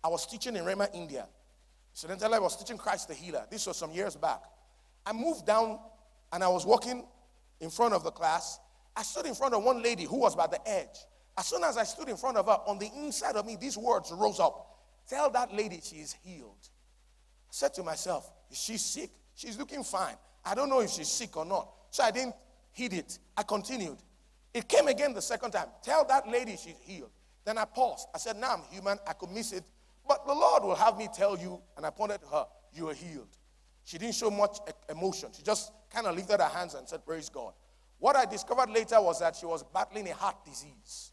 I 0.03 0.09
was 0.09 0.27
teaching 0.27 0.57
in 0.57 0.65
Rhema, 0.65 0.89
India. 0.95 1.27
Incidentally, 1.93 2.35
I 2.35 2.39
was 2.39 2.57
teaching 2.57 2.79
Christ 2.79 3.09
the 3.09 3.15
Healer. 3.15 3.47
This 3.51 3.67
was 3.67 3.77
some 3.77 3.93
years 3.93 4.17
back. 4.17 4.43
I 5.05 5.13
moved 5.13 5.47
down 5.47 5.79
and 6.33 6.43
I 6.45 6.49
was 6.49 6.67
walking 6.67 7.05
in 7.61 7.71
front 7.71 7.95
of 7.95 8.05
the 8.05 8.11
class. 8.11 8.59
I 8.97 9.03
stood 9.03 9.27
in 9.27 9.35
front 9.35 9.55
of 9.55 9.63
one 9.63 9.83
lady 9.83 10.05
who 10.05 10.17
was 10.17 10.37
by 10.37 10.47
the 10.47 10.61
edge. 10.69 10.99
As 11.37 11.47
soon 11.47 11.63
as 11.63 11.77
I 11.77 11.85
stood 11.85 12.09
in 12.09 12.17
front 12.17 12.37
of 12.37 12.47
her, 12.47 12.59
on 12.67 12.79
the 12.79 12.91
inside 12.97 13.37
of 13.37 13.47
me, 13.47 13.57
these 13.61 13.77
words 13.77 14.13
rose 14.13 14.41
up 14.41 14.69
Tell 15.09 15.31
that 15.31 15.55
lady 15.55 15.81
she 15.83 15.97
is 15.97 16.15
healed. 16.23 16.69
I 17.49 17.51
said 17.51 17.73
to 17.75 17.83
myself, 17.83 18.31
Is 18.51 18.59
she 18.59 18.77
sick? 18.77 19.11
She's 19.35 19.57
looking 19.57 19.83
fine. 19.83 20.17
I 20.45 20.55
don't 20.55 20.69
know 20.69 20.81
if 20.81 20.91
she's 20.91 21.09
sick 21.09 21.37
or 21.37 21.45
not. 21.45 21.71
So 21.91 22.03
I 22.03 22.11
didn't 22.11 22.35
heed 22.79 22.93
it. 22.93 23.19
I 23.37 23.43
continued. 23.43 23.99
It 24.55 24.69
came 24.69 24.87
again 24.89 25.13
the 25.13 25.21
second 25.21 25.51
time. 25.51 25.67
Tell 25.83 26.05
that 26.07 26.29
lady 26.29 26.53
she's 26.53 26.79
healed. 26.81 27.11
Then 27.45 27.59
I 27.59 27.65
paused. 27.65 28.09
I 28.15 28.19
said, 28.19 28.37
Now 28.37 28.55
I'm 28.55 28.63
human. 28.71 28.99
I 29.07 29.13
could 29.13 29.31
miss 29.31 29.53
it. 29.53 29.65
But 30.07 30.27
the 30.27 30.33
Lord 30.33 30.63
will 30.63 30.75
have 30.75 30.97
me 30.97 31.09
tell 31.13 31.37
you. 31.37 31.61
And 31.77 31.85
I 31.85 31.91
pointed 31.91 32.23
to 32.23 32.29
her, 32.29 32.47
You 32.73 32.89
are 32.89 32.95
healed. 32.95 33.29
She 33.85 33.99
didn't 33.99 34.15
show 34.15 34.31
much 34.31 34.59
emotion. 34.89 35.31
She 35.37 35.43
just 35.43 35.73
kind 35.91 36.07
of 36.07 36.15
lifted 36.15 36.41
her 36.41 36.49
hands 36.49 36.75
and 36.75 36.89
said, 36.89 37.05
Praise 37.05 37.29
God. 37.29 37.53
What 37.99 38.17
I 38.17 38.25
discovered 38.25 38.71
later 38.71 39.01
was 39.01 39.19
that 39.21 39.35
she 39.37 39.47
was 39.47 39.65
battling 39.75 40.09
a 40.09 40.15
heart 40.15 40.45
disease. 40.45 41.13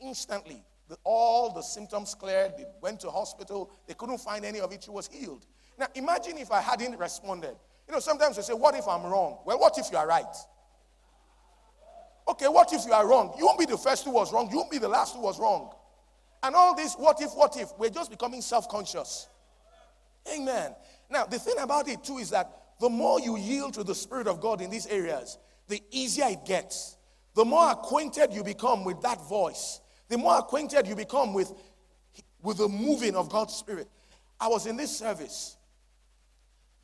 Instantly, 0.00 0.62
the, 0.88 0.96
all 1.02 1.52
the 1.52 1.62
symptoms 1.62 2.14
cleared. 2.14 2.52
They 2.58 2.66
went 2.82 3.00
to 3.00 3.10
hospital. 3.10 3.70
They 3.86 3.94
couldn't 3.94 4.18
find 4.18 4.44
any 4.44 4.60
of 4.60 4.70
it. 4.72 4.84
She 4.84 4.90
was 4.90 5.08
healed. 5.08 5.46
Now, 5.78 5.86
imagine 5.94 6.38
if 6.38 6.52
I 6.52 6.60
hadn't 6.60 6.98
responded. 6.98 7.56
You 7.86 7.94
know, 7.94 8.00
sometimes 8.00 8.36
they 8.36 8.42
say, 8.42 8.54
What 8.54 8.74
if 8.74 8.86
I'm 8.88 9.04
wrong? 9.04 9.38
Well, 9.44 9.58
what 9.58 9.78
if 9.78 9.90
you 9.90 9.98
are 9.98 10.06
right? 10.06 10.24
Okay, 12.28 12.48
what 12.48 12.72
if 12.72 12.84
you 12.84 12.92
are 12.92 13.06
wrong? 13.06 13.34
You 13.38 13.46
won't 13.46 13.58
be 13.58 13.66
the 13.66 13.78
first 13.78 14.04
who 14.04 14.10
was 14.10 14.32
wrong. 14.32 14.50
You 14.50 14.56
won't 14.56 14.70
be 14.70 14.78
the 14.78 14.88
last 14.88 15.14
who 15.14 15.20
was 15.20 15.38
wrong. 15.38 15.72
And 16.42 16.54
all 16.54 16.74
this, 16.74 16.94
what 16.94 17.20
if, 17.20 17.30
what 17.34 17.56
if, 17.56 17.70
we're 17.78 17.90
just 17.90 18.10
becoming 18.10 18.42
self 18.42 18.68
conscious. 18.68 19.28
Amen. 20.34 20.74
Now, 21.08 21.24
the 21.24 21.38
thing 21.38 21.54
about 21.60 21.88
it 21.88 22.02
too 22.02 22.18
is 22.18 22.30
that 22.30 22.50
the 22.80 22.88
more 22.88 23.20
you 23.20 23.36
yield 23.36 23.74
to 23.74 23.84
the 23.84 23.94
Spirit 23.94 24.26
of 24.26 24.40
God 24.40 24.60
in 24.60 24.70
these 24.70 24.86
areas, 24.86 25.38
the 25.68 25.80
easier 25.90 26.26
it 26.28 26.44
gets. 26.44 26.96
The 27.34 27.44
more 27.44 27.70
acquainted 27.70 28.32
you 28.32 28.42
become 28.42 28.84
with 28.84 29.00
that 29.02 29.20
voice, 29.28 29.80
the 30.08 30.18
more 30.18 30.38
acquainted 30.38 30.86
you 30.86 30.96
become 30.96 31.32
with, 31.32 31.52
with 32.42 32.58
the 32.58 32.68
moving 32.68 33.14
of 33.14 33.30
God's 33.30 33.54
Spirit. 33.54 33.88
I 34.40 34.48
was 34.48 34.66
in 34.66 34.76
this 34.76 34.96
service. 34.96 35.56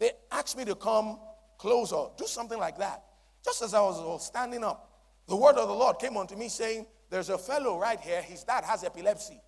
They 0.03 0.11
asked 0.33 0.57
me 0.57 0.65
to 0.65 0.75
come 0.75 1.17
closer, 1.59 2.07
do 2.17 2.27
something 2.27 2.59
like 2.59 2.77
that. 2.79 3.05
Just 3.45 3.63
as 3.63 3.73
I 3.73 3.81
was 3.81 4.27
standing 4.27 4.65
up, 4.65 4.91
the 5.29 5.37
word 5.37 5.55
of 5.55 5.69
the 5.69 5.75
Lord 5.75 6.01
came 6.01 6.17
unto 6.17 6.35
me 6.35 6.49
saying, 6.49 6.87
There's 7.09 7.29
a 7.29 7.39
fellow 7.39 7.79
right 7.79 8.01
here, 8.01 8.21
his 8.21 8.43
dad 8.43 8.65
has 8.65 8.83
epilepsy. 8.83 9.41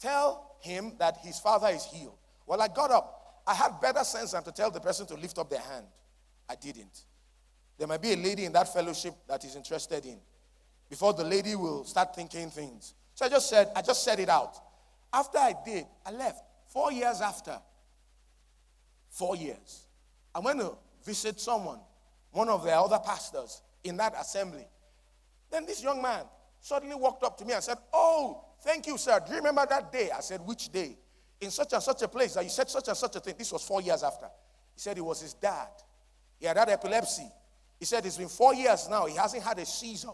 Tell 0.00 0.56
him 0.62 0.94
that 0.98 1.18
his 1.18 1.38
father 1.38 1.68
is 1.68 1.84
healed. 1.84 2.16
Well, 2.46 2.62
I 2.62 2.68
got 2.68 2.92
up. 2.92 3.42
I 3.46 3.52
had 3.52 3.78
better 3.82 4.02
sense 4.04 4.32
than 4.32 4.42
to 4.44 4.52
tell 4.52 4.70
the 4.70 4.80
person 4.80 5.06
to 5.08 5.16
lift 5.16 5.36
up 5.36 5.50
their 5.50 5.60
hand. 5.60 5.84
I 6.48 6.54
didn't. 6.54 7.02
There 7.76 7.86
might 7.86 8.00
be 8.00 8.14
a 8.14 8.16
lady 8.16 8.46
in 8.46 8.52
that 8.52 8.72
fellowship 8.72 9.12
that 9.28 9.44
is 9.44 9.54
interested 9.54 10.06
in. 10.06 10.16
Before 10.88 11.12
the 11.12 11.24
lady 11.24 11.56
will 11.56 11.84
start 11.84 12.16
thinking 12.16 12.48
things. 12.48 12.94
So 13.14 13.26
I 13.26 13.28
just 13.28 13.50
said, 13.50 13.70
I 13.76 13.82
just 13.82 14.02
said 14.02 14.18
it 14.18 14.30
out. 14.30 14.56
After 15.12 15.36
I 15.36 15.52
did, 15.62 15.84
I 16.06 16.12
left. 16.12 16.42
Four 16.68 16.90
years 16.90 17.20
after, 17.20 17.58
four 19.14 19.36
years, 19.36 19.86
I 20.34 20.40
went 20.40 20.60
to 20.60 20.72
visit 21.04 21.40
someone, 21.40 21.78
one 22.32 22.48
of 22.48 22.64
the 22.64 22.72
other 22.72 22.98
pastors 22.98 23.62
in 23.84 23.96
that 23.98 24.14
assembly. 24.20 24.66
Then 25.50 25.66
this 25.66 25.82
young 25.82 26.02
man 26.02 26.24
suddenly 26.60 26.96
walked 26.96 27.22
up 27.22 27.38
to 27.38 27.44
me 27.44 27.52
and 27.52 27.62
said, 27.62 27.78
Oh, 27.92 28.44
thank 28.62 28.86
you, 28.86 28.98
sir. 28.98 29.20
Do 29.24 29.32
you 29.32 29.38
remember 29.38 29.64
that 29.68 29.92
day? 29.92 30.10
I 30.10 30.20
said, 30.20 30.40
Which 30.44 30.72
day? 30.72 30.98
In 31.40 31.50
such 31.50 31.72
and 31.72 31.82
such 31.82 32.02
a 32.02 32.08
place 32.08 32.34
that 32.34 32.44
you 32.44 32.50
said 32.50 32.68
such 32.68 32.88
and 32.88 32.96
such 32.96 33.16
a 33.16 33.20
thing. 33.20 33.34
This 33.38 33.52
was 33.52 33.62
four 33.62 33.82
years 33.82 34.02
after. 34.02 34.26
He 34.74 34.80
said 34.80 34.96
it 34.96 35.04
was 35.04 35.20
his 35.20 35.34
dad. 35.34 35.68
He 36.38 36.46
had 36.46 36.56
had 36.56 36.68
epilepsy. 36.68 37.28
He 37.78 37.84
said 37.84 38.04
it's 38.06 38.16
been 38.16 38.28
four 38.28 38.54
years 38.54 38.88
now. 38.88 39.06
He 39.06 39.16
hasn't 39.16 39.42
had 39.42 39.58
a 39.58 39.66
seizure. 39.66 40.08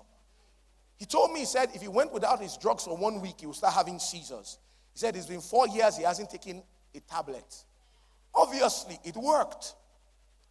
He 0.99 1.07
told 1.07 1.33
me, 1.33 1.41
he 1.41 1.47
said, 1.47 1.71
if 1.75 1.81
he 1.81 1.89
went 1.89 2.13
without 2.13 2.43
his 2.43 2.57
drugs 2.59 2.85
for 2.85 2.97
one 2.97 3.21
week, 3.21 3.37
he 3.41 3.47
would 3.47 3.57
start 3.57 3.73
having 3.73 3.99
seizures. 3.99 4.59
He 4.93 4.99
said 4.99 5.17
it's 5.17 5.27
been 5.27 5.41
four 5.41 5.67
years, 5.69 5.97
he 5.97 6.03
hasn't 6.03 6.31
taken 6.31 6.63
a 6.95 7.01
tablet. 7.01 7.65
Obviously, 8.35 8.99
it 9.05 9.17
worked, 9.17 9.75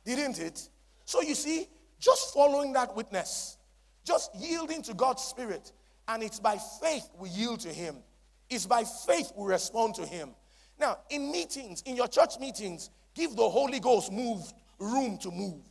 didn't 0.06 0.40
it? 0.40 0.70
So 1.06 1.22
you 1.22 1.36
see, 1.36 1.68
just 2.00 2.34
following 2.34 2.74
that 2.74 2.96
witness, 2.96 3.58
just 4.06 4.32
yielding 4.36 4.82
to 4.84 4.94
God's 4.94 5.24
Spirit, 5.24 5.72
and 6.08 6.24
it's 6.24 6.40
by 6.40 6.58
faith 6.82 7.10
we 7.18 7.30
yield 7.30 7.60
to 7.62 7.70
Him. 7.70 7.98
It's 8.50 8.66
by 8.66 8.84
faith 8.84 9.32
we 9.36 9.48
respond 9.48 9.96
to 9.96 10.06
Him. 10.06 10.32
Now, 10.80 11.00
in 11.10 11.32
meetings, 11.32 11.84
in 11.86 11.96
your 11.96 12.08
church 12.08 12.40
meetings, 12.40 12.90
give 13.14 13.36
the 13.36 13.48
Holy 13.48 13.80
Ghost 13.80 14.12
move, 14.12 14.42
room 14.80 15.18
to 15.20 15.32
move. 15.32 15.62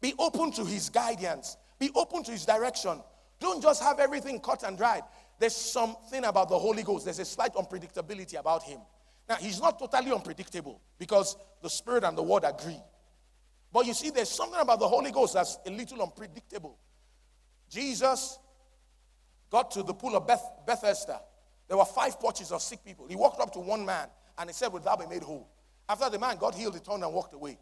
Be 0.00 0.14
open 0.18 0.52
to 0.52 0.64
His 0.64 0.88
guidance, 0.88 1.56
be 1.78 1.90
open 1.94 2.22
to 2.24 2.30
His 2.30 2.46
direction. 2.46 3.00
Don't 3.40 3.62
just 3.62 3.82
have 3.82 3.98
everything 3.98 4.40
cut 4.40 4.62
and 4.62 4.78
dried. 4.78 5.02
There's 5.38 5.56
something 5.56 6.24
about 6.24 6.48
the 6.48 6.58
Holy 6.58 6.82
Ghost, 6.82 7.04
there's 7.04 7.18
a 7.18 7.24
slight 7.24 7.54
unpredictability 7.54 8.38
about 8.38 8.62
Him. 8.62 8.80
Now, 9.28 9.36
He's 9.36 9.60
not 9.60 9.78
totally 9.78 10.12
unpredictable 10.12 10.80
because 10.98 11.36
the 11.62 11.70
Spirit 11.70 12.04
and 12.04 12.16
the 12.16 12.22
Word 12.22 12.44
agree. 12.44 12.80
But 13.72 13.86
you 13.86 13.94
see, 13.94 14.10
there's 14.10 14.30
something 14.30 14.60
about 14.60 14.80
the 14.80 14.88
Holy 14.88 15.10
Ghost 15.10 15.34
that's 15.34 15.58
a 15.66 15.70
little 15.70 16.02
unpredictable. 16.02 16.78
Jesus 17.68 18.38
got 19.50 19.70
to 19.72 19.82
the 19.82 19.94
pool 19.94 20.16
of 20.16 20.26
Beth, 20.26 20.44
Bethesda. 20.66 21.20
There 21.68 21.76
were 21.76 21.84
five 21.84 22.18
porches 22.20 22.52
of 22.52 22.62
sick 22.62 22.84
people. 22.84 23.06
He 23.08 23.16
walked 23.16 23.40
up 23.40 23.52
to 23.54 23.58
one 23.58 23.84
man 23.84 24.08
and 24.38 24.48
he 24.48 24.54
said, 24.54 24.72
Would 24.72 24.84
thou 24.84 24.96
be 24.96 25.06
made 25.06 25.22
whole? 25.22 25.48
After 25.88 26.10
the 26.10 26.18
man 26.18 26.36
got 26.36 26.54
healed, 26.54 26.74
he 26.74 26.80
turned 26.80 27.02
and 27.02 27.12
walked 27.12 27.34
away. 27.34 27.58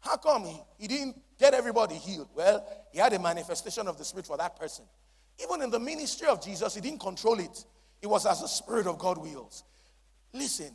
How 0.00 0.16
come 0.16 0.44
he, 0.44 0.60
he 0.78 0.88
didn't 0.88 1.20
get 1.38 1.54
everybody 1.54 1.96
healed? 1.96 2.28
Well, 2.34 2.66
he 2.92 2.98
had 2.98 3.12
a 3.12 3.18
manifestation 3.18 3.88
of 3.88 3.98
the 3.98 4.04
Spirit 4.04 4.26
for 4.26 4.36
that 4.36 4.58
person. 4.58 4.84
Even 5.42 5.62
in 5.62 5.70
the 5.70 5.80
ministry 5.80 6.28
of 6.28 6.42
Jesus, 6.42 6.74
he 6.74 6.80
didn't 6.80 7.00
control 7.00 7.38
it, 7.40 7.64
it 8.00 8.06
was 8.06 8.24
as 8.26 8.40
the 8.40 8.46
Spirit 8.46 8.86
of 8.86 8.98
God 8.98 9.18
wills. 9.18 9.64
Listen, 10.36 10.72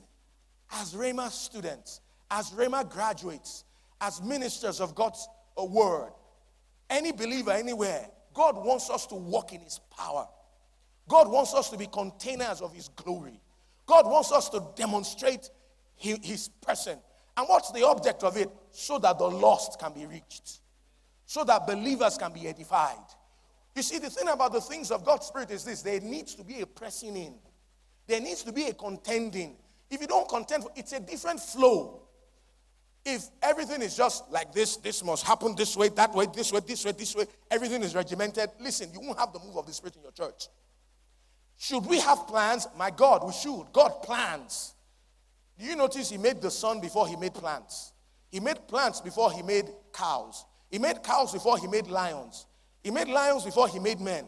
as 0.72 0.94
Rhema 0.94 1.30
students, 1.30 2.02
as 2.30 2.52
Rhema 2.52 2.90
graduates, 2.90 3.64
as 4.00 4.22
ministers 4.22 4.82
of 4.82 4.96
God's 4.96 5.28
uh, 5.60 5.66
word, 5.66 6.12
any 6.90 7.12
believer 7.12 7.52
anywhere, 7.52 8.08
God 8.34 8.56
wants 8.56 8.90
us 8.90 9.06
to 9.08 9.16
walk 9.16 9.54
in 9.54 9.62
his 9.62 9.80
power. 9.96 10.28
God 11.08 11.30
wants 11.30 11.54
us 11.54 11.70
to 11.70 11.78
be 11.78 11.88
containers 11.88 12.62
of 12.62 12.74
his 12.74 12.88
glory. 12.90 13.40
God 13.86 14.06
wants 14.06 14.32
us 14.32 14.50
to 14.50 14.64
demonstrate 14.76 15.50
his 15.96 16.50
person. 16.62 16.98
And 17.38 17.48
what's 17.48 17.72
the 17.72 17.86
object 17.86 18.24
of 18.24 18.38
it? 18.38 18.50
So 18.72 18.98
that 19.00 19.18
the 19.18 19.30
lost 19.30 19.80
can 19.80 19.94
be 19.94 20.06
reached, 20.06 20.60
so 21.26 21.44
that 21.44 21.68
believers 21.68 22.18
can 22.18 22.34
be 22.34 22.48
edified. 22.48 22.98
You 23.76 23.84
see, 23.84 24.00
the 24.00 24.10
thing 24.10 24.28
about 24.28 24.54
the 24.54 24.62
things 24.62 24.92
of 24.92 25.06
God's 25.06 25.28
Spirit 25.28 25.52
is 25.52 25.64
this 25.64 25.82
there 25.82 26.00
needs 26.00 26.36
to 26.36 26.44
be 26.44 26.62
a 26.62 26.66
pressing 26.66 27.16
in, 27.16 27.36
there 28.08 28.20
needs 28.20 28.44
to 28.44 28.52
be 28.52 28.66
a 28.66 28.74
contending. 28.74 29.56
If 29.90 30.02
you 30.02 30.08
don't 30.08 30.28
contend, 30.28 30.66
it's 30.76 30.94
a 30.94 31.00
different 31.00 31.40
flow. 31.40 32.02
If 33.04 33.30
everything 33.42 33.82
is 33.82 33.96
just 33.96 34.30
like 34.32 34.54
this, 34.54 34.78
this 34.78 35.04
must 35.04 35.26
happen 35.26 35.56
this 35.56 35.76
way, 35.76 35.90
that 35.90 36.14
way, 36.14 36.28
this 36.34 36.54
way, 36.54 36.62
this 36.66 36.86
way, 36.86 36.92
this 36.92 37.16
way, 37.16 37.26
everything 37.50 37.82
is 37.82 37.96
regimented, 37.96 38.50
listen, 38.60 38.90
you 38.94 39.02
won't 39.02 39.20
have 39.20 39.34
the 39.34 39.40
move 39.40 39.58
of 39.58 39.66
the 39.66 39.74
Spirit 39.74 39.96
in 39.96 40.04
your 40.04 40.12
church. 40.12 40.48
Should 41.58 41.86
we 41.86 42.00
have 42.00 42.28
plans? 42.28 42.68
My 42.78 42.90
God, 42.92 43.26
we 43.26 43.34
should. 43.34 43.66
God 43.74 44.04
plans. 44.04 44.76
Do 45.58 45.66
you 45.66 45.76
notice 45.76 46.10
he 46.10 46.18
made 46.18 46.42
the 46.42 46.52
sun 46.52 46.80
before 46.80 47.08
he 47.08 47.16
made 47.16 47.34
plants? 47.34 47.92
He 48.32 48.40
made 48.40 48.68
plants 48.68 49.02
before 49.02 49.32
he 49.32 49.42
made 49.42 49.66
cows. 49.94 50.46
He 50.70 50.80
made 50.80 51.04
cows 51.04 51.34
before 51.34 51.58
he 51.58 51.68
made 51.68 51.88
lions. 51.88 52.46
He 52.84 52.92
made 52.92 53.08
lions 53.08 53.44
before 53.44 53.68
he 53.68 53.80
made 53.80 54.00
men. 54.00 54.26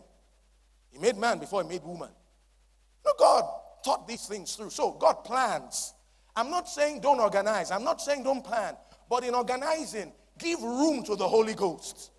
He 0.91 0.99
made 0.99 1.15
man 1.15 1.39
before 1.39 1.63
he 1.63 1.69
made 1.69 1.83
woman. 1.83 2.09
No, 3.05 3.11
God 3.17 3.45
thought 3.83 4.07
these 4.07 4.25
things 4.25 4.55
through. 4.55 4.69
So 4.69 4.91
God 4.91 5.23
plans. 5.23 5.93
I'm 6.35 6.49
not 6.49 6.67
saying 6.67 7.01
don't 7.01 7.19
organize. 7.19 7.71
I'm 7.71 7.83
not 7.83 8.01
saying 8.01 8.23
don't 8.23 8.43
plan. 8.43 8.75
But 9.09 9.23
in 9.23 9.35
organizing, 9.35 10.11
give 10.39 10.61
room 10.61 11.03
to 11.03 11.15
the 11.15 11.27
Holy 11.27 11.53
Ghost. 11.53 12.11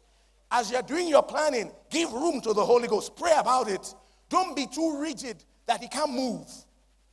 As 0.51 0.71
you're 0.71 0.83
doing 0.83 1.09
your 1.09 1.23
planning, 1.23 1.73
give 1.91 2.13
room 2.13 2.41
to 2.43 2.53
the 2.53 2.65
Holy 2.65 2.87
Ghost. 2.87 3.17
Pray 3.17 3.33
about 3.37 3.69
it. 3.69 3.95
Don't 4.29 4.55
be 4.55 4.67
too 4.67 5.01
rigid 5.01 5.43
that 5.67 5.83
he 5.83 5.89
can't 5.89 6.13
move. 6.13 6.47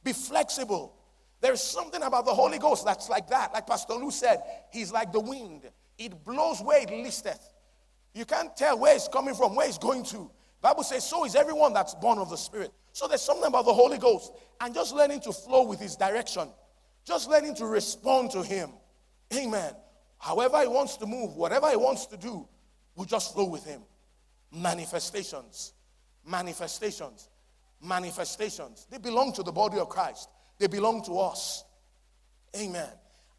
Be 0.04 0.14
flexible. 0.14 0.93
There's 1.39 1.62
something 1.62 2.04
about 2.04 2.26
the 2.26 2.34
Holy 2.34 2.60
Ghost 2.60 2.86
that's 2.86 3.10
like 3.10 3.28
that. 3.30 3.54
Like 3.54 3.66
Pastor 3.66 3.93
Olu 3.93 4.12
said, 4.12 4.41
he's 4.72 4.91
like 4.91 5.12
the 5.12 5.20
wind. 5.20 5.64
It 5.97 6.24
blows 6.24 6.62
where 6.62 6.82
it 6.82 6.91
listeth. 6.91 7.41
You 8.14 8.26
can't 8.26 8.56
tell 8.56 8.78
where 8.78 8.95
it's 8.95 9.08
coming 9.08 9.34
from, 9.34 9.56
where 9.56 9.68
it's 9.68 9.78
going 9.78 10.04
to. 10.06 10.30
Bible 10.62 10.84
says, 10.84 11.08
so 11.08 11.26
is 11.26 11.36
everyone 11.36 11.74
that's 11.74 11.95
born 11.95 12.20
of 12.20 12.30
the 12.30 12.36
Spirit. 12.36 12.72
So 12.94 13.08
there's 13.08 13.22
something 13.22 13.48
about 13.48 13.66
the 13.66 13.74
Holy 13.74 13.98
Ghost 13.98 14.32
and 14.60 14.74
just 14.74 14.94
learning 14.94 15.22
to 15.22 15.32
flow 15.32 15.64
with 15.64 15.80
his 15.80 15.96
direction. 15.96 16.50
Just 17.06 17.30
learning 17.30 17.56
to 17.56 17.66
respond 17.66 18.32
to 18.32 18.44
him. 18.44 18.70
Amen. 19.34 19.74
However 20.18 20.62
he 20.62 20.68
wants 20.68 20.98
to 20.98 21.06
move, 21.06 21.36
whatever 21.36 21.70
he 21.70 21.78
wants 21.78 22.06
to 22.08 22.18
do, 22.18 22.48
we 22.96 23.06
just 23.06 23.34
flow 23.34 23.46
with 23.46 23.66
him. 23.66 23.82
Manifestations. 24.52 25.74
Manifestations. 26.26 27.30
Manifestations. 27.82 28.88
They 28.92 28.98
belong 28.98 29.34
to 29.34 29.44
the 29.44 29.52
body 29.52 29.80
of 29.80 29.89
Christ. 29.89 30.30
They 30.60 30.68
belong 30.68 31.04
to 31.06 31.20
us. 31.20 31.64
Amen. 32.56 32.89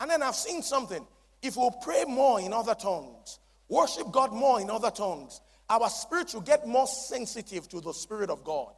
And 0.00 0.10
then 0.10 0.22
I've 0.22 0.34
seen 0.34 0.62
something. 0.62 1.06
If 1.42 1.56
we 1.56 1.68
pray 1.82 2.04
more 2.08 2.40
in 2.40 2.52
other 2.52 2.74
tongues, 2.74 3.38
worship 3.68 4.10
God 4.10 4.32
more 4.32 4.60
in 4.60 4.70
other 4.70 4.90
tongues, 4.90 5.40
our 5.68 5.88
spirit 5.88 6.34
will 6.34 6.40
get 6.40 6.66
more 6.66 6.86
sensitive 6.86 7.68
to 7.68 7.80
the 7.80 7.92
Spirit 7.92 8.30
of 8.30 8.42
God. 8.44 8.72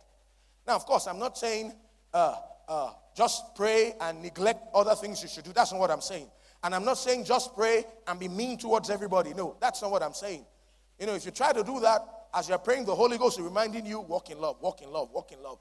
Now, 0.67 0.77
of 0.77 0.87
course, 0.87 1.07
I'm 1.07 1.19
not 1.19 1.37
saying 1.37 1.73
uh, 2.13 2.37
uh, 2.69 2.91
just 3.17 3.55
pray 3.55 3.95
and 4.01 4.23
neglect 4.23 4.69
other 4.75 4.95
things 4.95 5.23
you 5.23 5.29
should 5.29 5.45
do. 5.45 5.53
That's 5.53 5.73
not 5.73 5.81
what 5.81 5.91
I'm 5.91 6.01
saying. 6.01 6.29
And 6.63 6.75
I'm 6.75 6.85
not 6.85 6.99
saying 6.99 7.25
just 7.25 7.55
pray 7.55 7.85
and 8.07 8.19
be 8.19 8.29
mean 8.29 8.57
towards 8.57 8.89
everybody. 8.89 9.35
No, 9.35 9.57
that's 9.61 9.83
not 9.83 9.91
what 9.91 10.03
I'm 10.03 10.15
saying. 10.15 10.45
You 10.99 11.07
know, 11.07 11.15
if 11.15 11.25
you 11.27 11.31
try 11.31 11.53
to 11.53 11.63
do 11.63 11.81
that, 11.81 12.01
as 12.33 12.49
you're 12.49 12.59
praying, 12.59 12.87
the 12.87 12.95
Holy 12.95 13.19
Ghost 13.19 13.39
is 13.39 13.45
reminding 13.45 13.87
you, 13.87 14.01
walk 14.01 14.31
in 14.31 14.41
love, 14.41 14.57
walk 14.61 14.81
in 14.83 14.91
love, 14.91 15.11
walk 15.13 15.31
in 15.33 15.43
love. 15.43 15.59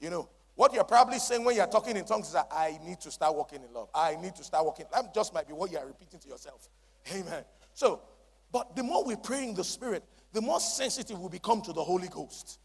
You 0.00 0.10
know, 0.10 0.28
what 0.54 0.72
you're 0.72 0.84
probably 0.84 1.18
saying 1.18 1.44
when 1.44 1.54
you're 1.56 1.66
talking 1.66 1.96
in 1.96 2.04
tongues 2.04 2.28
is 2.28 2.32
that 2.32 2.48
I 2.50 2.78
need 2.82 3.00
to 3.02 3.10
start 3.10 3.34
walking 3.34 3.62
in 3.62 3.72
love. 3.74 3.88
I 3.94 4.16
need 4.16 4.34
to 4.36 4.44
start 4.44 4.64
walking. 4.64 4.86
That 4.92 5.12
just 5.14 5.34
might 5.34 5.46
be 5.46 5.52
what 5.52 5.70
you're 5.70 5.86
repeating 5.86 6.18
to 6.20 6.28
yourself. 6.28 6.68
Amen. 7.14 7.44
So, 7.74 8.00
but 8.50 8.74
the 8.74 8.82
more 8.82 9.04
we 9.04 9.16
pray 9.16 9.44
in 9.44 9.54
the 9.54 9.64
Spirit, 9.64 10.02
the 10.32 10.40
more 10.40 10.60
sensitive 10.60 11.20
we 11.20 11.28
become 11.28 11.60
to 11.62 11.72
the 11.72 11.84
Holy 11.84 12.08
Ghost. 12.08 12.58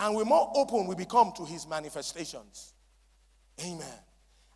And 0.00 0.18
the 0.18 0.24
more 0.24 0.50
open 0.56 0.86
we 0.86 0.94
become 0.94 1.30
to 1.36 1.44
his 1.44 1.68
manifestations. 1.68 2.72
Amen. 3.60 3.86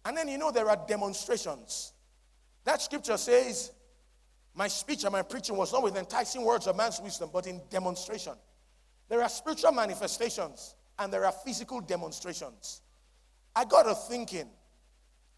And 0.06 0.16
then 0.16 0.26
you 0.28 0.38
know 0.38 0.50
there 0.50 0.70
are 0.70 0.84
demonstrations. 0.88 1.92
That 2.64 2.80
scripture 2.80 3.18
says, 3.18 3.70
My 4.54 4.68
speech 4.68 5.04
and 5.04 5.12
my 5.12 5.20
preaching 5.20 5.56
was 5.56 5.70
not 5.70 5.82
with 5.82 5.96
enticing 5.96 6.44
words 6.44 6.66
of 6.66 6.76
man's 6.76 6.98
wisdom, 6.98 7.28
but 7.30 7.46
in 7.46 7.60
demonstration. 7.68 8.32
There 9.10 9.22
are 9.22 9.28
spiritual 9.28 9.72
manifestations 9.72 10.74
and 10.98 11.12
there 11.12 11.26
are 11.26 11.32
physical 11.32 11.82
demonstrations. 11.82 12.80
I 13.54 13.66
got 13.66 13.82
to 13.82 13.94
thinking, 13.94 14.48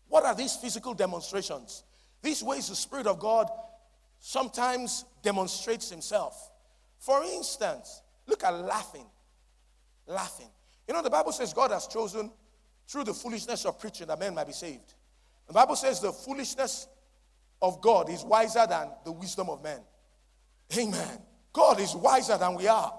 what 0.08 0.24
are 0.24 0.36
these 0.36 0.54
physical 0.54 0.94
demonstrations? 0.94 1.82
These 2.22 2.44
ways 2.44 2.68
the 2.68 2.76
Spirit 2.76 3.08
of 3.08 3.18
God 3.18 3.50
sometimes 4.20 5.04
demonstrates 5.22 5.90
Himself. 5.90 6.50
For 6.98 7.24
instance, 7.24 8.02
look 8.26 8.44
at 8.44 8.54
laughing. 8.54 9.06
Laughing. 10.06 10.48
You 10.86 10.94
know, 10.94 11.02
the 11.02 11.10
Bible 11.10 11.32
says 11.32 11.52
God 11.52 11.70
has 11.70 11.86
chosen 11.86 12.30
through 12.88 13.04
the 13.04 13.14
foolishness 13.14 13.64
of 13.64 13.78
preaching 13.78 14.06
that 14.06 14.18
men 14.18 14.34
might 14.34 14.46
be 14.46 14.52
saved. 14.52 14.94
The 15.46 15.52
Bible 15.52 15.76
says 15.76 16.00
the 16.00 16.12
foolishness 16.12 16.86
of 17.60 17.80
God 17.80 18.10
is 18.10 18.24
wiser 18.24 18.66
than 18.68 18.88
the 19.04 19.12
wisdom 19.12 19.48
of 19.48 19.62
men. 19.62 19.80
Amen. 20.76 21.18
God 21.52 21.80
is 21.80 21.94
wiser 21.94 22.36
than 22.36 22.54
we 22.54 22.68
are. 22.68 22.92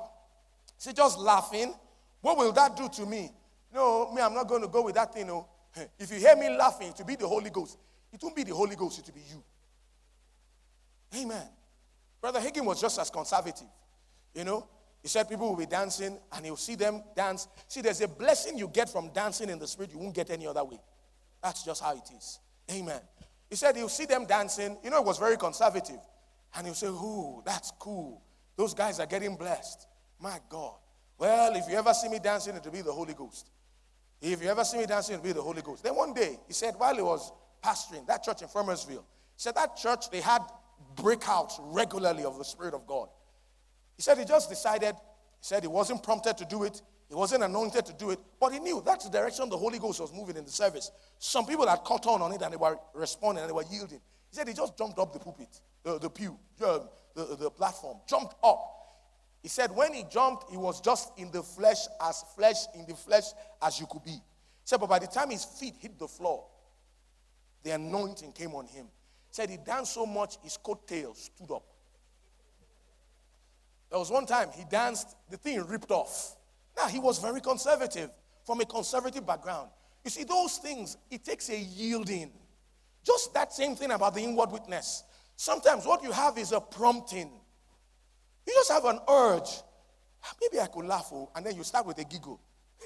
See, 0.77 0.93
just 0.93 1.17
laughing, 1.19 1.73
what 2.21 2.37
will 2.37 2.51
that 2.53 2.75
do 2.75 2.89
to 2.89 3.05
me? 3.05 3.31
No, 3.73 4.11
me, 4.13 4.21
I'm 4.21 4.33
not 4.33 4.47
going 4.47 4.61
to 4.61 4.67
go 4.67 4.83
with 4.83 4.95
that 4.95 5.13
thing. 5.13 5.27
No. 5.27 5.47
Oh. 5.77 5.81
If 5.99 6.11
you 6.11 6.17
hear 6.17 6.35
me 6.35 6.49
laughing, 6.49 6.93
to 6.93 7.05
be 7.05 7.15
the 7.15 7.27
Holy 7.27 7.49
Ghost, 7.49 7.77
it 8.11 8.21
won't 8.23 8.35
be 8.35 8.43
the 8.43 8.55
Holy 8.55 8.75
Ghost, 8.75 8.99
it 8.99 9.05
will 9.05 9.13
be 9.13 9.27
you. 9.29 9.43
Amen. 11.21 11.47
Brother 12.19 12.39
Hagin 12.39 12.65
was 12.65 12.81
just 12.81 12.99
as 12.99 13.09
conservative. 13.09 13.67
You 14.33 14.43
know, 14.43 14.67
he 15.07 15.09
said 15.09 15.29
people 15.29 15.47
will 15.47 15.55
be 15.55 15.65
dancing 15.65 16.19
and 16.33 16.45
he'll 16.45 16.57
see 16.57 16.75
them 16.75 17.01
dance. 17.15 17.47
See, 17.69 17.79
there's 17.79 18.01
a 18.01 18.09
blessing 18.09 18.57
you 18.57 18.67
get 18.67 18.89
from 18.89 19.07
dancing 19.13 19.49
in 19.49 19.57
the 19.57 19.65
spirit 19.65 19.93
you 19.93 19.99
won't 19.99 20.13
get 20.13 20.29
any 20.29 20.45
other 20.45 20.65
way. 20.65 20.81
That's 21.41 21.63
just 21.63 21.81
how 21.81 21.95
it 21.95 22.03
is. 22.13 22.41
Amen. 22.69 22.99
He 23.49 23.55
said 23.55 23.77
he'll 23.77 23.87
see 23.87 24.03
them 24.03 24.25
dancing. 24.25 24.77
You 24.83 24.89
know, 24.89 24.97
it 24.97 25.05
was 25.05 25.17
very 25.17 25.37
conservative. 25.37 26.01
And 26.53 26.67
he'll 26.67 26.73
say, 26.73 26.89
that's 27.45 27.71
cool. 27.79 28.21
Those 28.57 28.73
guys 28.73 28.99
are 28.99 29.05
getting 29.05 29.37
blessed. 29.37 29.87
My 30.19 30.39
God. 30.49 30.75
Well, 31.17 31.55
if 31.55 31.69
you 31.69 31.77
ever 31.77 31.93
see 31.93 32.09
me 32.09 32.19
dancing, 32.19 32.57
it'll 32.57 32.69
be 32.69 32.81
the 32.81 32.91
Holy 32.91 33.13
Ghost. 33.13 33.49
If 34.21 34.43
you 34.43 34.49
ever 34.49 34.65
see 34.65 34.77
me 34.77 34.87
dancing, 34.87 35.13
it'll 35.13 35.23
be 35.23 35.31
the 35.31 35.41
Holy 35.41 35.61
Ghost. 35.61 35.85
Then 35.85 35.95
one 35.95 36.13
day, 36.13 36.37
he 36.47 36.53
said, 36.53 36.73
while 36.77 36.93
he 36.93 37.01
was 37.01 37.31
pastoring 37.63 38.05
that 38.07 38.23
church 38.23 38.41
in 38.41 38.49
Farmersville, 38.49 39.05
he 39.05 39.37
said 39.37 39.55
that 39.55 39.77
church, 39.77 40.09
they 40.09 40.19
had 40.19 40.41
breakouts 40.97 41.53
regularly 41.61 42.25
of 42.25 42.37
the 42.37 42.43
Spirit 42.43 42.73
of 42.73 42.85
God. 42.85 43.07
He 43.97 44.03
said 44.03 44.17
he 44.17 44.25
just 44.25 44.49
decided, 44.49 44.93
he 44.93 45.41
said 45.41 45.63
he 45.63 45.67
wasn't 45.67 46.03
prompted 46.03 46.37
to 46.37 46.45
do 46.45 46.63
it, 46.63 46.81
he 47.09 47.15
wasn't 47.15 47.43
anointed 47.43 47.85
to 47.87 47.93
do 47.93 48.11
it, 48.11 48.19
but 48.39 48.53
he 48.53 48.59
knew 48.59 48.81
that's 48.85 49.05
the 49.05 49.11
direction 49.11 49.49
the 49.49 49.57
Holy 49.57 49.79
Ghost 49.79 49.99
was 49.99 50.13
moving 50.13 50.37
in 50.37 50.45
the 50.45 50.51
service. 50.51 50.91
Some 51.19 51.45
people 51.45 51.67
had 51.67 51.83
caught 51.83 52.05
on 52.05 52.21
on 52.21 52.31
it 52.31 52.41
and 52.41 52.53
they 52.53 52.57
were 52.57 52.77
responding 52.93 53.43
and 53.43 53.49
they 53.49 53.55
were 53.55 53.63
yielding. 53.71 54.01
He 54.29 54.35
said 54.35 54.47
he 54.47 54.53
just 54.53 54.77
jumped 54.77 54.99
up 54.99 55.13
the 55.13 55.19
pulpit, 55.19 55.61
the, 55.83 55.97
the 55.99 56.09
pew, 56.09 56.37
the, 56.57 56.87
the, 57.15 57.37
the 57.37 57.49
platform, 57.49 57.97
jumped 58.07 58.35
up. 58.43 58.61
He 59.41 59.47
said 59.47 59.71
when 59.73 59.93
he 59.93 60.03
jumped, 60.11 60.51
he 60.51 60.57
was 60.57 60.81
just 60.81 61.17
in 61.17 61.31
the 61.31 61.41
flesh, 61.41 61.87
as 62.01 62.23
flesh 62.35 62.57
in 62.75 62.85
the 62.85 62.95
flesh 62.95 63.23
as 63.61 63.79
you 63.79 63.87
could 63.89 64.03
be. 64.03 64.11
He 64.11 64.21
said, 64.65 64.79
but 64.79 64.89
by 64.89 64.99
the 64.99 65.07
time 65.07 65.29
his 65.29 65.45
feet 65.45 65.75
hit 65.79 65.97
the 65.97 66.07
floor, 66.07 66.45
the 67.63 67.71
anointing 67.71 68.33
came 68.33 68.53
on 68.53 68.65
him. 68.65 68.85
He 69.29 69.33
said 69.33 69.49
he 69.49 69.57
danced 69.57 69.93
so 69.93 70.05
much, 70.05 70.37
his 70.43 70.57
coattails 70.57 71.31
stood 71.33 71.51
up. 71.53 71.63
There 73.89 73.99
was 73.99 74.11
one 74.11 74.25
time 74.25 74.49
he 74.53 74.63
danced, 74.69 75.15
the 75.29 75.37
thing 75.37 75.63
ripped 75.65 75.91
off. 75.91 76.35
Now, 76.77 76.87
he 76.87 76.99
was 76.99 77.19
very 77.19 77.41
conservative 77.41 78.09
from 78.45 78.61
a 78.61 78.65
conservative 78.65 79.25
background. 79.25 79.69
You 80.03 80.11
see, 80.11 80.23
those 80.23 80.57
things, 80.57 80.97
it 81.09 81.23
takes 81.23 81.49
a 81.49 81.57
yielding. 81.57 82.31
Just 83.03 83.33
that 83.33 83.53
same 83.53 83.75
thing 83.75 83.91
about 83.91 84.15
the 84.15 84.21
inward 84.21 84.51
witness. 84.51 85.03
Sometimes 85.35 85.85
what 85.85 86.03
you 86.03 86.11
have 86.11 86.37
is 86.37 86.51
a 86.51 86.59
prompting. 86.59 87.29
You 88.45 88.53
just 88.53 88.71
have 88.71 88.85
an 88.85 88.99
urge. 89.09 89.49
Ah, 90.23 90.33
maybe 90.41 90.59
I 90.61 90.67
could 90.67 90.85
laugh, 90.85 91.09
oh, 91.13 91.29
and 91.35 91.45
then 91.45 91.55
you 91.55 91.63
start 91.63 91.85
with 91.85 91.97
a 91.99 92.03
giggle. 92.03 92.39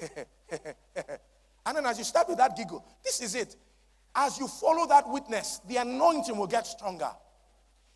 and 1.66 1.76
then 1.76 1.86
as 1.86 1.98
you 1.98 2.04
start 2.04 2.28
with 2.28 2.38
that 2.38 2.56
giggle, 2.56 2.84
this 3.04 3.20
is 3.20 3.34
it. 3.34 3.56
As 4.14 4.38
you 4.38 4.46
follow 4.46 4.86
that 4.88 5.08
witness, 5.08 5.60
the 5.68 5.76
anointing 5.76 6.36
will 6.36 6.46
get 6.46 6.66
stronger. 6.66 7.10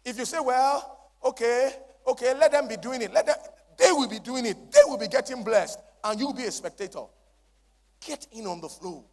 If 0.04 0.18
you 0.18 0.24
say, 0.24 0.38
well, 0.40 1.10
okay, 1.24 1.72
okay, 2.06 2.34
let 2.34 2.52
them 2.52 2.68
be 2.68 2.76
doing 2.76 3.02
it. 3.02 3.12
Let 3.12 3.26
them, 3.26 3.36
they 3.78 3.92
will 3.92 4.08
be 4.08 4.18
doing 4.18 4.46
it. 4.46 4.56
They 4.72 4.80
will 4.84 4.98
be 4.98 5.08
getting 5.08 5.42
blessed, 5.42 5.80
and 6.04 6.18
you'll 6.18 6.32
be 6.32 6.44
a 6.44 6.52
spectator. 6.52 7.04
Get 8.04 8.26
in 8.32 8.46
on 8.46 8.60
the 8.60 8.68
flow. 8.68 9.04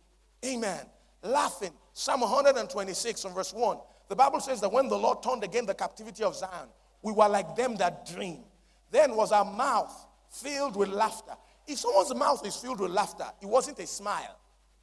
Amen. 0.45 0.85
Laughing. 1.21 1.71
Psalm 1.93 2.21
126 2.21 3.21
from 3.21 3.33
verse 3.33 3.53
1. 3.53 3.77
The 4.09 4.15
Bible 4.15 4.39
says 4.39 4.61
that 4.61 4.71
when 4.71 4.89
the 4.89 4.97
Lord 4.97 5.23
turned 5.23 5.43
again 5.43 5.65
the 5.65 5.73
captivity 5.73 6.23
of 6.23 6.35
Zion, 6.35 6.67
we 7.01 7.11
were 7.11 7.27
like 7.27 7.55
them 7.55 7.75
that 7.77 8.05
dream. 8.05 8.43
Then 8.91 9.15
was 9.15 9.31
our 9.31 9.45
mouth 9.45 9.93
filled 10.29 10.75
with 10.75 10.89
laughter. 10.89 11.33
If 11.67 11.79
someone's 11.79 12.13
mouth 12.13 12.45
is 12.45 12.55
filled 12.55 12.79
with 12.79 12.91
laughter, 12.91 13.25
it 13.41 13.45
wasn't 13.45 13.79
a 13.79 13.87
smile. 13.87 14.37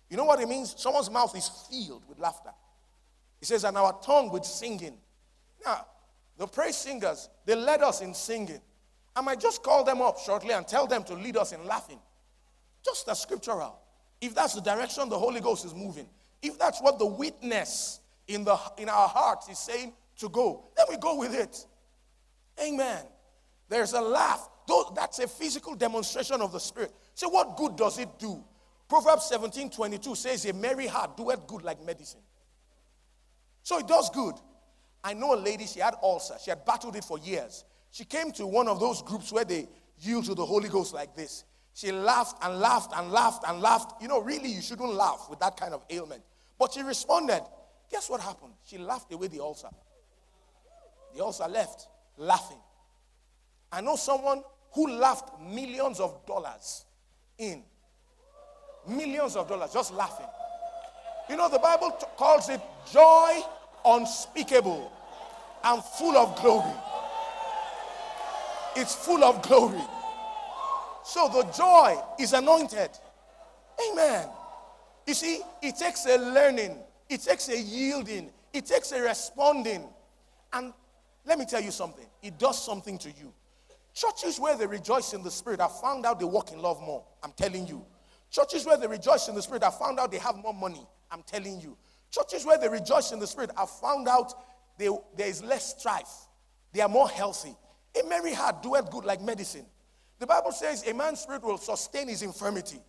You 0.09 0.17
know 0.17 0.25
what 0.25 0.41
it 0.41 0.49
means? 0.49 0.75
Someone's 0.79 1.11
mouth 1.11 1.37
is 1.37 1.49
filled 1.71 2.03
with 2.09 2.19
laughter. 2.19 2.51
He 3.39 3.47
says, 3.47 3.65
and 3.65 3.77
our 3.77 3.99
tongue 4.03 4.31
with 4.31 4.45
singing. 4.45 4.97
Now, 5.65 5.87
the 6.41 6.47
praise 6.47 6.75
singers, 6.75 7.29
they 7.45 7.55
led 7.55 7.83
us 7.83 8.01
in 8.01 8.15
singing. 8.15 8.63
I 9.15 9.21
might 9.21 9.41
just 9.41 9.63
call 9.63 9.85
them 9.85 10.01
up 10.01 10.19
shortly 10.19 10.55
and 10.55 10.67
tell 10.67 10.87
them 10.87 11.05
to 11.05 11.13
lead 11.13 11.37
us 11.37 11.53
in 11.53 11.67
laughing. 11.67 11.99
Just 12.83 13.07
as 13.11 13.21
scriptural. 13.21 13.79
If 14.23 14.35
that's 14.35 14.55
the 14.55 14.63
direction 14.63 15.11
the 15.11 15.19
Holy 15.19 15.43
Ghost 15.43 15.67
is 15.67 15.75
moving, 15.75 16.09
if 16.41 16.59
that's 16.59 16.81
what 16.81 16.99
the 16.99 17.05
witness 17.05 18.01
in, 18.27 18.45
the, 18.45 18.59
in 18.79 18.89
our 18.89 19.07
hearts 19.07 19.51
is 19.51 19.59
saying 19.59 19.93
to 20.17 20.31
go, 20.31 20.65
then 20.79 20.87
we 20.89 20.97
go 20.97 21.19
with 21.19 21.35
it. 21.35 21.67
Amen. 22.65 23.05
There's 23.69 23.93
a 23.93 24.01
laugh. 24.01 24.49
That's 24.95 25.19
a 25.19 25.29
physical 25.29 25.75
demonstration 25.75 26.41
of 26.41 26.53
the 26.53 26.61
Spirit. 26.61 26.95
So, 27.15 27.29
what 27.29 27.59
good 27.59 27.77
does 27.77 27.99
it 27.99 28.09
do? 28.19 28.43
Proverbs 28.89 29.27
17 29.27 29.69
22 29.69 30.15
says, 30.15 30.47
A 30.47 30.55
merry 30.55 30.87
heart 30.87 31.19
doeth 31.19 31.47
good 31.47 31.65
like 31.65 31.85
medicine. 31.85 32.21
So, 33.63 33.79
it 33.79 33.87
does 33.87 34.09
good. 34.09 34.37
I 35.03 35.15
know 35.15 35.35
a 35.35 35.37
lady, 35.37 35.67
she 35.67 35.81
had 35.81 35.95
ulcer. 36.03 36.35
She 36.43 36.51
had 36.51 36.65
battled 36.65 36.97
it 36.97 37.05
for 37.05 37.19
years. 37.19 37.65
She 37.91 38.05
came 38.05 38.33
to 38.33 38.47
one 38.47 38.69
of 38.69 38.79
those 38.81 39.03
groups 39.03 39.33
where 39.33 39.45
they 39.45 39.69
yield 39.99 40.27
to 40.27 40.35
the 40.35 40.45
Holy 40.45 40.69
Ghost 40.69 40.95
like 40.95 41.15
this. 41.17 41.45
She 41.75 41.93
laughed 41.93 42.37
and 42.43 42.59
laughed 42.61 42.93
and 42.95 43.11
laughed 43.11 43.45
and 43.47 43.61
laughed. 43.61 44.03
You 44.03 44.09
know, 44.09 44.21
really, 44.21 44.51
you 44.51 44.61
shouldn't 44.61 44.93
laugh 44.93 45.27
with 45.31 45.41
that 45.41 45.57
kind 45.57 45.73
of 45.73 45.83
ailment. 45.91 46.23
But 46.59 46.73
she 46.73 46.83
responded. 46.83 47.43
Guess 47.91 48.11
what 48.11 48.21
happened? 48.21 48.53
She 48.65 48.79
laughed 48.79 49.13
away 49.13 49.29
the 49.29 49.41
ulcer. 49.41 49.69
The 51.17 51.25
ulcer 51.25 51.49
left 51.49 51.89
laughing. 52.17 52.59
I 53.73 53.81
know 53.81 53.97
someone 53.97 54.43
who 54.73 54.89
laughed 54.89 55.41
millions 55.41 56.01
of 56.01 56.25
dollars 56.27 56.85
in. 57.39 57.63
Millions 58.87 59.37
of 59.37 59.49
dollars 59.49 59.73
just 59.73 59.93
laughing. 59.93 60.27
You 61.29 61.37
know, 61.37 61.49
the 61.49 61.59
Bible 61.59 61.97
t- 61.99 62.07
calls 62.17 62.49
it 62.49 62.61
joy 62.93 63.41
unspeakable 63.85 64.93
and 65.65 65.83
full 65.83 66.17
of 66.17 66.37
glory. 66.41 66.75
It's 68.77 68.95
full 68.95 69.25
of 69.25 69.43
glory. 69.43 69.83
So 71.05 71.29
the 71.29 71.43
joy 71.53 71.97
is 72.19 72.33
anointed. 72.33 72.91
Amen. 73.91 74.29
You 75.07 75.15
see, 75.15 75.41
it 75.63 75.77
takes 75.77 76.07
a 76.07 76.17
learning, 76.17 76.77
it 77.09 77.23
takes 77.23 77.49
a 77.49 77.59
yielding, 77.59 78.31
it 78.53 78.67
takes 78.67 78.93
a 78.93 79.01
responding. 79.01 79.85
And 80.53 80.73
let 81.27 81.39
me 81.39 81.45
tell 81.47 81.61
you 81.61 81.71
something 81.71 82.07
it 82.23 82.39
does 82.39 82.63
something 82.63 82.99
to 82.99 83.09
you. 83.09 83.33
Churches 83.95 84.39
where 84.39 84.57
they 84.57 84.67
rejoice 84.67 85.15
in 85.15 85.23
the 85.23 85.31
Spirit 85.31 85.61
have 85.61 85.81
found 85.81 86.07
out 86.07 86.21
they 86.21 86.25
walk 86.25 86.53
in 86.53 86.61
love 86.61 86.81
more. 86.81 87.03
I'm 87.23 87.33
telling 87.33 87.67
you. 87.67 87.85
Churches 88.31 88.65
where 88.65 88.77
they 88.77 88.87
rejoice 88.87 89.29
in 89.29 89.35
the 89.35 89.43
Spirit 89.43 89.65
have 89.65 89.79
found 89.79 89.99
out 89.99 90.13
they 90.13 90.19
have 90.19 90.37
more 90.37 90.55
money. 90.55 90.87
I'm 91.11 91.23
telling 91.23 91.61
you. 91.61 91.77
Churches 92.11 92.45
where 92.45 92.59
they 92.59 92.69
rejoice 92.69 93.13
in 93.13 93.19
the 93.19 93.27
Spirit 93.27 93.51
have 93.57 93.71
found 93.71 94.09
out 94.09 94.33
they, 94.79 94.89
there 95.17 95.29
is 95.29 95.43
less 95.43 95.79
strife. 95.79 96.11
They 96.73 96.81
are 96.81 96.89
more 96.89 97.09
healthy. 97.09 97.55
A 98.01 98.07
merry 98.07 98.33
heart 98.33 98.63
doeth 98.63 98.91
good 98.91 99.05
like 99.05 99.21
medicine. 99.21 99.67
The 100.19 100.27
Bible 100.27 100.53
says 100.53 100.87
a 100.87 100.93
man's 100.93 101.21
spirit 101.21 101.43
will 101.43 101.59
sustain 101.59 102.09
his 102.09 102.23
infirmity. 102.23 102.81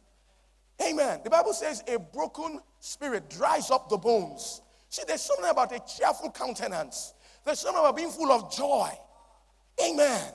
Amen. 0.85 1.21
The 1.23 1.29
Bible 1.29 1.53
says 1.53 1.83
a 1.87 1.97
broken 1.97 2.59
spirit 2.79 3.29
dries 3.29 3.71
up 3.71 3.89
the 3.89 3.97
bones. 3.97 4.61
See, 4.89 5.03
there's 5.07 5.21
something 5.21 5.49
about 5.49 5.71
a 5.71 5.79
cheerful 5.79 6.29
countenance. 6.31 7.13
There's 7.45 7.59
something 7.59 7.79
about 7.79 7.95
being 7.95 8.09
full 8.09 8.31
of 8.31 8.53
joy. 8.55 8.89
Amen. 9.83 10.33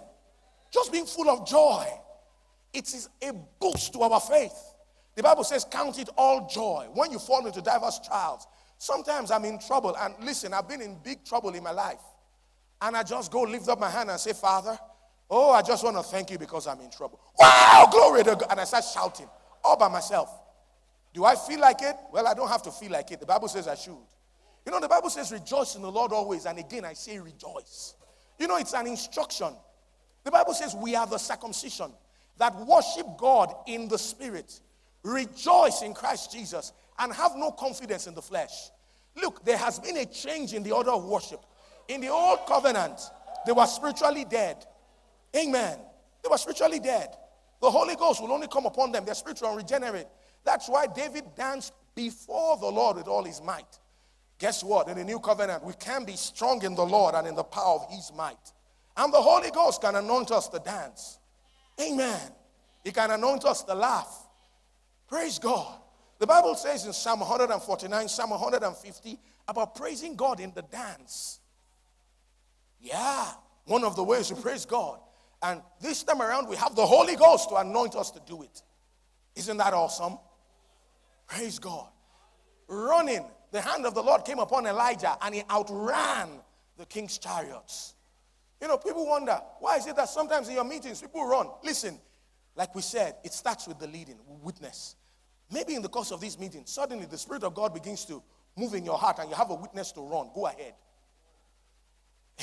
Just 0.73 0.91
being 0.91 1.07
full 1.07 1.29
of 1.29 1.47
joy. 1.47 1.87
It 2.73 2.93
is 2.93 3.09
a 3.23 3.33
boost 3.61 3.93
to 3.93 4.01
our 4.01 4.21
faith. 4.21 4.57
The 5.15 5.23
Bible 5.23 5.45
says, 5.45 5.67
Count 5.71 5.99
it 5.99 6.09
all 6.17 6.49
joy 6.49 6.87
when 6.95 7.11
you 7.11 7.19
fall 7.19 7.47
into 7.47 7.61
diverse 7.61 8.01
trials. 8.07 8.47
Sometimes 8.79 9.31
I'm 9.31 9.45
in 9.45 9.59
trouble, 9.59 9.97
and 9.99 10.15
listen, 10.21 10.53
I've 10.53 10.69
been 10.69 10.83
in 10.83 10.99
big 11.03 11.25
trouble 11.25 11.51
in 11.55 11.63
my 11.63 11.73
life. 11.73 12.01
And 12.81 12.97
I 12.97 13.03
just 13.03 13.33
go 13.33 13.43
lift 13.43 13.69
up 13.69 13.81
my 13.81 13.91
hand 13.91 14.11
and 14.11 14.21
say, 14.21 14.33
Father, 14.33 14.79
oh, 15.31 15.53
I 15.53 15.63
just 15.63 15.83
want 15.83 15.97
to 15.97 16.03
thank 16.03 16.31
you 16.31 16.39
because 16.39 16.67
I'm 16.67 16.81
in 16.81 16.91
trouble. 16.91 17.21
Wow, 17.39 17.89
glory 17.91 18.23
to 18.25 18.37
God. 18.37 18.47
And 18.51 18.61
I 18.61 18.65
start 18.65 18.85
shouting 18.85 19.29
all 19.65 19.77
by 19.77 19.89
myself. 19.89 20.31
Do 21.15 21.25
I 21.25 21.35
feel 21.35 21.61
like 21.61 21.81
it? 21.81 21.97
Well, 22.13 22.27
I 22.27 22.35
don't 22.35 22.49
have 22.49 22.63
to 22.65 22.71
feel 22.71 22.93
like 22.93 23.11
it. 23.11 23.21
The 23.21 23.27
Bible 23.27 23.49
says 23.49 23.67
I 23.67 23.75
should. 23.75 23.97
You 24.67 24.73
know, 24.73 24.81
the 24.81 24.89
Bible 24.89 25.09
says 25.09 25.33
rejoice 25.33 25.75
in 25.77 25.83
the 25.83 25.91
Lord 25.91 26.13
always. 26.13 26.45
And 26.45 26.59
again, 26.59 26.85
I 26.85 26.93
say 26.93 27.19
rejoice. 27.19 27.95
You 28.39 28.47
know, 28.49 28.59
it's 28.59 28.75
an 28.75 28.87
instruction. 28.87 29.55
The 30.25 30.31
Bible 30.31 30.53
says 30.53 30.75
we 30.75 30.95
are 30.95 31.07
the 31.07 31.19
circumcision 31.19 31.93
that 32.39 32.55
worship 32.67 33.07
God 33.17 33.55
in 33.67 33.89
the 33.89 33.97
spirit, 33.97 34.61
rejoice 35.03 35.83
in 35.83 35.95
Christ 35.95 36.33
Jesus, 36.33 36.73
and 36.99 37.13
have 37.13 37.33
no 37.37 37.51
confidence 37.51 38.07
in 38.07 38.15
the 38.15 38.23
flesh. 38.23 38.71
Look, 39.15 39.45
there 39.45 39.57
has 39.57 39.79
been 39.79 39.97
a 39.97 40.07
change 40.07 40.53
in 40.53 40.63
the 40.63 40.73
order 40.73 40.91
of 40.91 41.05
worship. 41.05 41.41
In 41.89 42.01
the 42.01 42.09
old 42.09 42.41
covenant, 42.47 43.01
they 43.47 43.53
were 43.53 43.67
spiritually 43.67 44.25
dead. 44.29 44.65
Amen. 45.37 45.79
They 46.23 46.29
were 46.29 46.39
spiritually 46.39 46.81
dead. 46.81 47.09
The 47.61 47.71
Holy 47.71 47.97
Ghost 47.97 48.21
will 48.21 48.33
only 48.33 48.49
come 48.49 48.67
upon 48.67 48.93
them. 48.93 49.05
They're 49.05 49.15
spiritual 49.15 49.49
and 49.49 49.57
regenerate. 49.57 50.07
That's 50.45 50.69
why 50.69 50.87
David 50.87 51.25
danced 51.37 51.73
before 51.95 52.59
the 52.59 52.67
Lord 52.67 52.97
with 52.97 53.09
all 53.09 53.25
his 53.25 53.41
might. 53.43 53.79
Guess 54.39 54.63
what? 54.63 54.89
In 54.89 54.99
the 54.99 55.05
new 55.05 55.19
covenant, 55.19 55.65
we 55.65 55.73
can 55.75 56.05
be 56.05 56.15
strong 56.15 56.63
in 56.63 56.75
the 56.75 56.85
Lord 56.85 57.15
and 57.15 57.27
in 57.27 57.35
the 57.35 57.45
power 57.45 57.81
of 57.81 57.91
his 57.91 58.13
might. 58.15 58.53
And 58.97 59.13
the 59.13 59.21
Holy 59.21 59.51
Ghost 59.51 59.81
can 59.81 59.97
anoint 59.97 60.31
us 60.31 60.49
to 60.51 60.59
dance. 60.59 61.19
Amen. 61.81 62.21
He 62.85 62.93
can 62.93 63.11
anoint 63.11 63.45
us 63.45 63.63
to 63.65 63.75
laugh. 63.75 64.27
Praise 65.09 65.39
God. 65.39 65.79
The 66.19 66.27
Bible 66.27 66.55
says 66.55 66.87
in 66.87 66.93
Psalm 66.93 67.21
149, 67.21 68.09
Psalm 68.09 68.31
150 68.31 69.19
about 69.49 69.75
praising 69.75 70.17
God 70.17 70.41
in 70.41 70.53
the 70.55 70.63
dance. 70.63 71.41
Yeah, 72.81 73.27
one 73.67 73.85
of 73.85 73.97
the 73.97 74.05
ways 74.05 74.29
to 74.29 74.37
praise 74.37 74.65
God. 74.65 75.01
And 75.43 75.61
this 75.81 76.03
time 76.03 76.23
around, 76.23 76.49
we 76.49 76.57
have 76.57 76.75
the 76.75 76.87
Holy 76.87 77.17
Ghost 77.17 77.51
to 77.51 77.57
anoint 77.57 77.95
us 77.95 78.11
to 78.13 78.21
do 78.27 78.43
it. 78.43 78.63
Isn't 79.35 79.59
that 79.59 79.75
awesome? 79.75 80.19
Praise 81.27 81.59
God. 81.59 81.89
Running, 82.69 83.25
the 83.53 83.61
hand 83.61 83.87
of 83.87 83.95
the 83.95 84.03
Lord 84.03 84.25
came 84.25 84.39
upon 84.39 84.67
Elijah 84.67 85.17
and 85.23 85.35
he 85.35 85.43
outran 85.51 86.31
the 86.79 86.87
king's 86.87 87.19
chariots. 87.19 87.95
You 88.61 88.69
know, 88.69 88.79
people 88.79 89.07
wonder 89.07 89.39
why 89.61 89.77
is 89.77 89.87
it 89.87 89.97
that 89.97 90.09
sometimes 90.09 90.49
in 90.49 90.55
your 90.55 90.65
meetings 90.65 91.01
people 91.01 91.27
run? 91.27 91.49
Listen, 91.63 91.99
like 92.55 92.75
we 92.75 92.81
said, 92.81 93.17
it 93.23 93.33
starts 93.33 93.69
with 93.69 93.79
the 93.79 93.87
leading, 93.87 94.17
witness. 94.43 94.97
Maybe 95.51 95.75
in 95.75 95.83
the 95.83 95.89
course 95.89 96.11
of 96.11 96.21
this 96.21 96.39
meeting, 96.39 96.63
suddenly 96.65 97.07
the 97.07 97.19
Spirit 97.19 97.45
of 97.45 97.55
God 97.55 97.73
begins 97.73 98.05
to 98.07 98.23
move 98.57 98.75
in 98.75 98.85
your 98.85 98.99
heart 98.99 99.19
and 99.21 99.31
you 99.31 99.37
have 99.37 99.51
a 99.51 99.55
witness 99.55 99.93
to 99.93 100.01
run. 100.01 100.31
Go 100.35 100.47
ahead. 100.47 100.75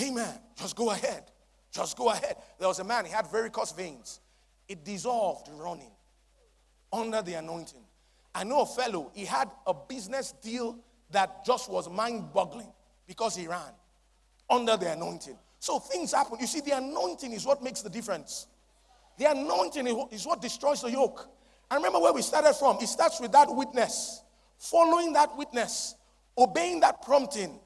Amen. 0.01 0.39
Just 0.55 0.75
go 0.75 0.91
ahead. 0.91 1.23
Just 1.71 1.97
go 1.97 2.09
ahead. 2.09 2.35
There 2.59 2.67
was 2.67 2.79
a 2.79 2.83
man, 2.83 3.05
he 3.05 3.11
had 3.11 3.27
varicose 3.27 3.71
veins. 3.71 4.19
It 4.67 4.85
dissolved 4.85 5.49
running 5.53 5.91
under 6.91 7.21
the 7.21 7.33
anointing. 7.33 7.83
I 8.33 8.43
know 8.43 8.61
a 8.61 8.65
fellow, 8.65 9.11
he 9.13 9.25
had 9.25 9.49
a 9.67 9.73
business 9.73 10.33
deal 10.41 10.77
that 11.11 11.45
just 11.45 11.69
was 11.69 11.89
mind 11.89 12.33
boggling 12.33 12.71
because 13.07 13.35
he 13.35 13.47
ran 13.47 13.73
under 14.49 14.77
the 14.77 14.91
anointing. 14.91 15.37
So 15.59 15.79
things 15.79 16.13
happen. 16.13 16.37
You 16.39 16.47
see, 16.47 16.61
the 16.61 16.77
anointing 16.77 17.31
is 17.31 17.45
what 17.45 17.63
makes 17.63 17.81
the 17.81 17.89
difference. 17.89 18.47
The 19.17 19.31
anointing 19.31 19.87
is 20.11 20.25
what 20.25 20.41
destroys 20.41 20.81
the 20.81 20.91
yoke. 20.91 21.29
I 21.73 21.77
remember 21.77 21.97
where 21.97 22.13
we 22.13 22.21
started 22.21 22.53
from. 22.53 22.77
It 22.81 22.87
starts 22.87 23.19
with 23.19 23.31
that 23.31 23.47
witness, 23.49 24.21
following 24.59 25.11
that 25.13 25.35
witness, 25.35 25.95
obeying 26.37 26.81
that 26.81 27.01
prompting, 27.01 27.59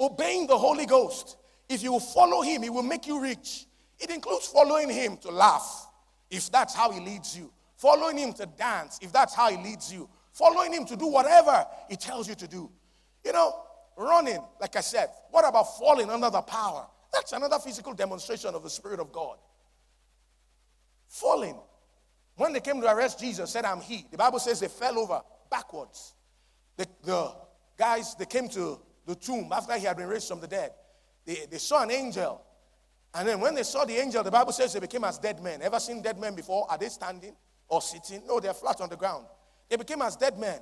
obeying 0.00 0.46
the 0.46 0.56
Holy 0.56 0.86
Ghost. 0.86 1.36
If 1.68 1.82
you 1.82 2.00
follow 2.00 2.40
him, 2.40 2.62
he 2.62 2.70
will 2.70 2.82
make 2.82 3.06
you 3.06 3.20
rich. 3.20 3.66
It 3.98 4.08
includes 4.08 4.46
following 4.46 4.88
him 4.88 5.18
to 5.18 5.30
laugh, 5.30 5.86
if 6.30 6.50
that's 6.50 6.74
how 6.74 6.90
he 6.90 6.98
leads 6.98 7.36
you, 7.36 7.52
following 7.76 8.16
him 8.16 8.32
to 8.32 8.46
dance, 8.46 8.98
if 9.02 9.12
that's 9.12 9.34
how 9.34 9.50
he 9.50 9.58
leads 9.62 9.92
you, 9.92 10.08
following 10.32 10.72
him 10.72 10.86
to 10.86 10.96
do 10.96 11.06
whatever 11.06 11.66
he 11.90 11.96
tells 11.96 12.30
you 12.30 12.36
to 12.36 12.48
do. 12.48 12.70
You 13.22 13.34
know, 13.34 13.54
running, 13.98 14.42
like 14.62 14.76
I 14.76 14.80
said, 14.80 15.10
what 15.30 15.46
about 15.46 15.76
falling 15.76 16.08
under 16.08 16.30
the 16.30 16.40
power? 16.40 16.86
That's 17.12 17.32
another 17.32 17.58
physical 17.58 17.92
demonstration 17.92 18.54
of 18.54 18.62
the 18.62 18.70
Spirit 18.70 18.98
of 18.98 19.12
God. 19.12 19.36
Falling. 21.08 21.58
When 22.36 22.52
they 22.52 22.60
came 22.60 22.80
to 22.80 22.92
arrest 22.92 23.18
Jesus, 23.18 23.50
said, 23.50 23.64
I'm 23.64 23.80
he. 23.80 24.06
The 24.10 24.18
Bible 24.18 24.38
says 24.38 24.60
they 24.60 24.68
fell 24.68 24.98
over 24.98 25.20
backwards. 25.50 26.14
The, 26.76 26.86
the 27.02 27.32
guys, 27.78 28.14
they 28.14 28.26
came 28.26 28.48
to 28.50 28.78
the 29.06 29.14
tomb 29.14 29.50
after 29.52 29.74
he 29.76 29.84
had 29.86 29.96
been 29.96 30.08
raised 30.08 30.28
from 30.28 30.40
the 30.40 30.46
dead. 30.46 30.72
They, 31.24 31.46
they 31.50 31.58
saw 31.58 31.82
an 31.82 31.90
angel. 31.90 32.42
And 33.14 33.26
then 33.26 33.40
when 33.40 33.54
they 33.54 33.62
saw 33.62 33.84
the 33.86 33.96
angel, 33.96 34.22
the 34.22 34.30
Bible 34.30 34.52
says 34.52 34.74
they 34.74 34.80
became 34.80 35.04
as 35.04 35.18
dead 35.18 35.42
men. 35.42 35.62
Ever 35.62 35.80
seen 35.80 36.02
dead 36.02 36.18
men 36.18 36.34
before? 36.34 36.66
Are 36.70 36.76
they 36.76 36.88
standing 36.88 37.34
or 37.68 37.80
sitting? 37.80 38.26
No, 38.26 38.38
they're 38.40 38.52
flat 38.52 38.80
on 38.82 38.90
the 38.90 38.96
ground. 38.96 39.26
They 39.70 39.76
became 39.76 40.02
as 40.02 40.16
dead 40.16 40.38
men. 40.38 40.60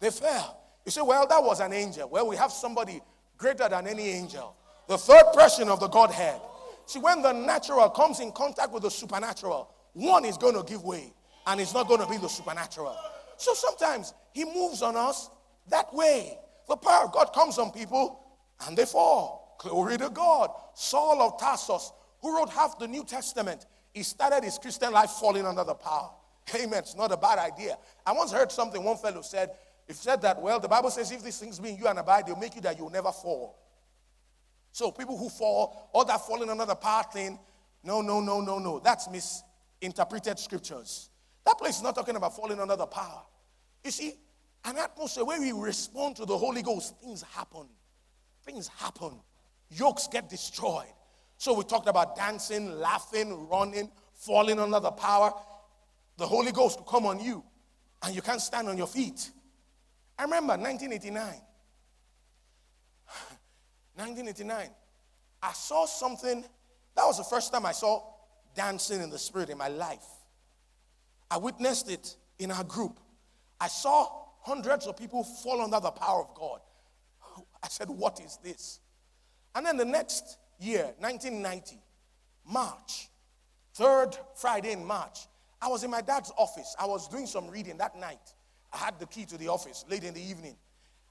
They 0.00 0.10
fell. 0.10 0.60
You 0.84 0.90
say, 0.90 1.02
well, 1.02 1.26
that 1.28 1.42
was 1.42 1.60
an 1.60 1.72
angel. 1.72 2.08
Well, 2.08 2.26
we 2.26 2.34
have 2.36 2.50
somebody 2.50 3.00
greater 3.38 3.68
than 3.68 3.86
any 3.86 4.08
angel. 4.08 4.56
The 4.88 4.98
third 4.98 5.32
person 5.32 5.68
of 5.68 5.78
the 5.78 5.86
Godhead. 5.86 6.40
See, 6.86 6.98
when 6.98 7.22
the 7.22 7.32
natural 7.32 7.88
comes 7.90 8.18
in 8.18 8.32
contact 8.32 8.72
with 8.72 8.82
the 8.82 8.90
supernatural, 8.90 9.72
one 9.92 10.24
is 10.24 10.36
going 10.36 10.54
to 10.54 10.62
give 10.62 10.84
way, 10.84 11.12
and 11.46 11.60
it's 11.60 11.74
not 11.74 11.88
going 11.88 12.00
to 12.00 12.06
be 12.06 12.16
the 12.16 12.28
supernatural. 12.28 12.96
So 13.36 13.54
sometimes 13.54 14.14
he 14.32 14.44
moves 14.44 14.82
on 14.82 14.96
us 14.96 15.30
that 15.68 15.92
way. 15.94 16.38
The 16.68 16.76
power 16.76 17.04
of 17.04 17.12
God 17.12 17.32
comes 17.32 17.58
on 17.58 17.72
people, 17.72 18.20
and 18.66 18.76
they 18.76 18.84
fall. 18.84 19.56
Glory 19.58 19.98
to 19.98 20.10
God. 20.10 20.50
Saul 20.74 21.20
of 21.22 21.38
Tarsus, 21.38 21.92
who 22.20 22.36
wrote 22.36 22.50
half 22.50 22.78
the 22.78 22.88
New 22.88 23.04
Testament, 23.04 23.66
he 23.92 24.02
started 24.02 24.42
his 24.44 24.58
Christian 24.58 24.92
life 24.92 25.10
falling 25.10 25.46
under 25.46 25.64
the 25.64 25.74
power. 25.74 26.10
Amen. 26.54 26.78
It's 26.78 26.96
not 26.96 27.12
a 27.12 27.16
bad 27.16 27.38
idea. 27.38 27.76
I 28.06 28.12
once 28.12 28.32
heard 28.32 28.50
something 28.50 28.82
one 28.82 28.96
fellow 28.96 29.22
said. 29.22 29.50
He 29.86 29.94
said 29.94 30.22
that, 30.22 30.40
well, 30.40 30.60
the 30.60 30.68
Bible 30.68 30.90
says 30.90 31.10
if 31.10 31.22
these 31.22 31.38
things 31.38 31.58
be 31.58 31.70
in 31.70 31.76
you 31.76 31.86
and 31.88 31.98
abide, 31.98 32.26
they'll 32.26 32.36
make 32.36 32.54
you 32.54 32.60
that 32.62 32.78
you'll 32.78 32.90
never 32.90 33.12
fall. 33.12 33.58
So 34.70 34.90
people 34.90 35.18
who 35.18 35.28
fall, 35.28 35.90
all 35.92 36.04
that 36.04 36.26
falling 36.26 36.48
under 36.48 36.64
the 36.64 36.74
power 36.74 37.04
thing, 37.12 37.38
no, 37.84 38.00
no, 38.00 38.20
no, 38.20 38.40
no, 38.40 38.58
no. 38.58 38.78
That's 38.78 39.10
misinterpreted 39.82 40.38
scriptures. 40.38 41.10
That 41.44 41.58
place 41.58 41.76
is 41.76 41.82
not 41.82 41.94
talking 41.94 42.14
about 42.16 42.36
falling 42.36 42.60
under 42.60 42.76
the 42.76 42.86
power. 42.86 43.22
You 43.84 43.90
see, 43.90 44.14
an 44.64 44.78
atmosphere 44.78 45.24
where 45.24 45.40
we 45.40 45.50
respond 45.52 46.16
to 46.16 46.24
the 46.24 46.38
Holy 46.38 46.62
Ghost, 46.62 46.94
things 47.00 47.22
happen. 47.22 47.66
Things 48.44 48.68
happen. 48.68 49.12
Yokes 49.70 50.06
get 50.06 50.28
destroyed. 50.28 50.86
So 51.36 51.54
we 51.54 51.64
talked 51.64 51.88
about 51.88 52.14
dancing, 52.14 52.78
laughing, 52.78 53.48
running, 53.48 53.90
falling 54.14 54.60
under 54.60 54.78
the 54.78 54.92
power. 54.92 55.32
The 56.16 56.26
Holy 56.26 56.52
Ghost 56.52 56.78
will 56.78 56.86
come 56.86 57.06
on 57.06 57.18
you, 57.18 57.42
and 58.04 58.14
you 58.14 58.22
can't 58.22 58.40
stand 58.40 58.68
on 58.68 58.76
your 58.76 58.86
feet. 58.86 59.30
I 60.16 60.24
remember 60.24 60.52
1989. 60.52 61.24
1989, 63.96 64.68
I 65.42 65.52
saw 65.52 65.86
something. 65.86 66.44
That 66.94 67.04
was 67.04 67.18
the 67.18 67.24
first 67.24 67.52
time 67.52 67.66
I 67.66 67.72
saw 67.72 68.11
dancing 68.54 69.02
in 69.02 69.10
the 69.10 69.18
spirit 69.18 69.50
in 69.50 69.58
my 69.58 69.68
life. 69.68 70.04
I 71.30 71.38
witnessed 71.38 71.90
it 71.90 72.16
in 72.38 72.50
our 72.50 72.64
group. 72.64 73.00
I 73.60 73.68
saw 73.68 74.08
hundreds 74.40 74.86
of 74.86 74.96
people 74.96 75.24
fall 75.24 75.60
under 75.62 75.80
the 75.80 75.90
power 75.90 76.22
of 76.22 76.34
God. 76.34 76.60
I 77.62 77.68
said, 77.68 77.88
What 77.88 78.20
is 78.20 78.38
this? 78.42 78.80
And 79.54 79.64
then 79.64 79.76
the 79.76 79.84
next 79.84 80.38
year, 80.58 80.92
1990, 80.98 81.76
March, 82.46 83.08
third 83.74 84.10
Friday 84.34 84.72
in 84.72 84.84
March, 84.84 85.20
I 85.60 85.68
was 85.68 85.84
in 85.84 85.90
my 85.90 86.00
dad's 86.00 86.32
office. 86.36 86.74
I 86.78 86.86
was 86.86 87.08
doing 87.08 87.26
some 87.26 87.48
reading 87.48 87.76
that 87.78 87.96
night. 87.98 88.34
I 88.72 88.78
had 88.78 88.98
the 88.98 89.06
key 89.06 89.24
to 89.26 89.38
the 89.38 89.48
office 89.48 89.84
late 89.88 90.02
in 90.02 90.14
the 90.14 90.22
evening. 90.22 90.56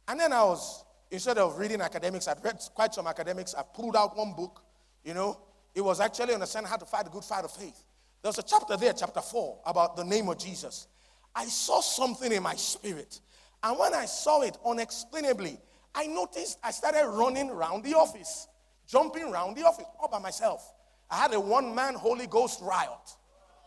And 0.07 0.19
then 0.19 0.33
I 0.33 0.43
was 0.43 0.83
instead 1.11 1.37
of 1.37 1.57
reading 1.57 1.81
academics, 1.81 2.27
I'd 2.27 2.43
read 2.43 2.59
quite 2.73 2.93
some 2.93 3.05
academics. 3.05 3.53
I 3.53 3.63
pulled 3.63 3.95
out 3.95 4.17
one 4.17 4.33
book, 4.33 4.63
you 5.03 5.13
know. 5.13 5.39
It 5.74 5.82
was 5.82 5.99
actually 5.99 6.34
understanding 6.34 6.69
how 6.69 6.78
to 6.78 6.86
fight 6.86 7.05
the 7.05 7.11
good 7.11 7.24
fight 7.24 7.45
of 7.45 7.51
faith. 7.51 7.84
There 8.22 8.30
was 8.30 8.38
a 8.38 8.43
chapter 8.43 8.78
there, 8.78 8.93
chapter 8.93 9.22
4, 9.22 9.59
about 9.65 9.95
the 9.95 10.03
name 10.03 10.30
of 10.30 10.38
Jesus. 10.38 10.88
I 11.36 11.45
saw 11.45 11.82
something 11.82 12.32
in 12.32 12.43
my 12.43 12.55
spirit. 12.55 13.19
And 13.63 13.80
when 13.80 13.93
I 13.93 14.05
saw 14.05 14.41
it 14.41 14.57
unexplainably, 14.65 15.57
I 15.95 16.07
noticed 16.07 16.59
I 16.63 16.72
started 16.72 17.07
running 17.07 17.49
around 17.49 17.84
the 17.84 17.95
office, 17.95 18.47
jumping 18.88 19.24
around 19.24 19.55
the 19.55 19.65
office 19.65 19.86
all 19.99 20.09
by 20.09 20.19
myself. 20.19 20.72
I 21.09 21.15
had 21.15 21.34
a 21.34 21.39
one 21.39 21.74
man 21.74 21.95
Holy 21.95 22.28
Ghost 22.28 22.61
riot, 22.61 23.15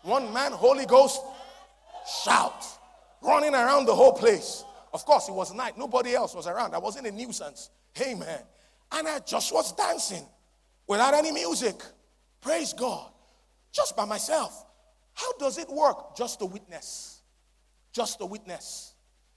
one 0.03 0.33
man 0.33 0.53
Holy 0.53 0.87
Ghost 0.87 1.21
shout, 2.25 2.65
running 3.23 3.55
around 3.55 3.87
the 3.87 3.95
whole 3.95 4.13
place. 4.13 4.65
Of 4.93 5.05
course, 5.05 5.29
it 5.29 5.35
was 5.35 5.53
night. 5.53 5.77
Nobody 5.77 6.15
else 6.15 6.35
was 6.35 6.47
around. 6.47 6.75
I 6.75 6.79
wasn't 6.79 7.07
a 7.07 7.11
nuisance. 7.11 7.71
Amen. 8.01 8.41
And 8.93 9.09
I 9.09 9.19
just 9.21 9.53
was 9.53 9.73
dancing 9.73 10.25
without 10.87 11.15
any 11.15 11.33
music. 11.33 11.77
Praise 12.41 12.73
God. 12.73 13.11
Just 13.73 13.97
by 13.97 14.05
myself. 14.05 14.65
How 15.15 15.33
does 15.39 15.59
it 15.59 15.69
work? 15.69 16.17
Just 16.17 16.43
a 16.43 16.45
witness. 16.45 17.23
Just 17.93 18.21
a 18.21 18.27
witness. 18.27 18.95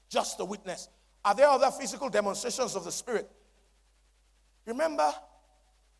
Just 0.09 0.39
a 0.39 0.45
witness. 0.45 0.89
Are 1.23 1.35
there 1.35 1.47
other 1.47 1.71
physical 1.71 2.09
demonstrations 2.09 2.75
of 2.75 2.83
the 2.83 2.91
Spirit? 2.91 3.29
Remember 4.65 5.11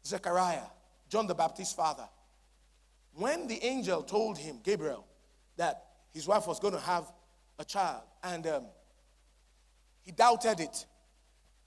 Zechariah, 0.06 0.64
John 1.10 1.28
the 1.28 1.36
Baptist's 1.36 1.74
father. 1.74 2.08
When 3.14 3.48
the 3.48 3.64
angel 3.64 4.04
told 4.04 4.38
him, 4.38 4.60
Gabriel, 4.64 5.06
that 5.56 5.84
his 6.14 6.28
wife 6.28 6.48
was 6.48 6.60
going 6.60 6.74
to 6.74 6.80
have 6.80 7.12
a 7.60 7.66
child, 7.66 8.04
and 8.24 8.45
um, 8.48 8.66
he 10.02 10.12
doubted 10.12 10.60
it. 10.60 10.86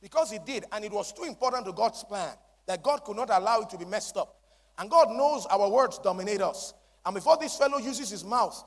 Because 0.01 0.31
he 0.31 0.39
did, 0.39 0.65
and 0.73 0.85
it 0.85 0.93
was 0.93 1.13
too 1.13 1.25
important 1.25 1.67
to 1.67 1.73
God's 1.73 2.03
plan 2.05 2.33
that 2.71 2.85
God 2.85 3.03
could 3.03 3.17
not 3.17 3.31
allow 3.31 3.63
it 3.63 3.71
to 3.71 3.79
be 3.79 3.85
messed 3.85 4.17
up. 4.17 4.37
And 4.79 4.89
God 4.89 5.09
knows 5.11 5.45
our 5.47 5.69
words 5.69 5.99
dominate 5.99 6.41
us. 6.41 6.73
And 7.05 7.17
before 7.17 7.37
this 7.37 7.57
fellow 7.57 7.79
uses 7.79 8.11
his 8.11 8.25
mouth 8.25 8.65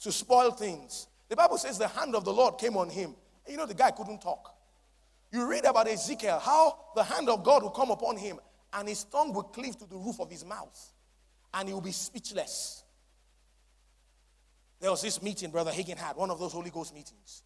to 0.00 0.10
spoil 0.10 0.50
things, 0.50 1.06
the 1.28 1.36
Bible 1.36 1.56
says 1.56 1.78
the 1.78 1.86
hand 1.86 2.16
of 2.16 2.24
the 2.24 2.32
Lord 2.32 2.58
came 2.58 2.76
on 2.76 2.90
him. 2.90 3.14
And 3.44 3.52
you 3.52 3.56
know, 3.56 3.66
the 3.66 3.74
guy 3.74 3.92
couldn't 3.92 4.20
talk. 4.20 4.52
You 5.30 5.48
read 5.48 5.64
about 5.64 5.86
Ezekiel, 5.86 6.40
how 6.40 6.76
the 6.96 7.04
hand 7.04 7.28
of 7.28 7.44
God 7.44 7.62
will 7.62 7.70
come 7.70 7.92
upon 7.92 8.16
him, 8.16 8.40
and 8.72 8.88
his 8.88 9.04
tongue 9.04 9.32
will 9.32 9.44
cleave 9.44 9.76
to 9.78 9.86
the 9.86 9.96
roof 9.96 10.18
of 10.18 10.28
his 10.28 10.44
mouth, 10.44 10.92
and 11.54 11.68
he 11.68 11.74
will 11.74 11.80
be 11.80 11.92
speechless. 11.92 12.82
There 14.80 14.90
was 14.90 15.02
this 15.02 15.22
meeting 15.22 15.52
Brother 15.52 15.70
Hagin 15.70 15.98
had, 15.98 16.16
one 16.16 16.30
of 16.30 16.40
those 16.40 16.52
Holy 16.52 16.70
Ghost 16.70 16.92
meetings. 16.92 17.44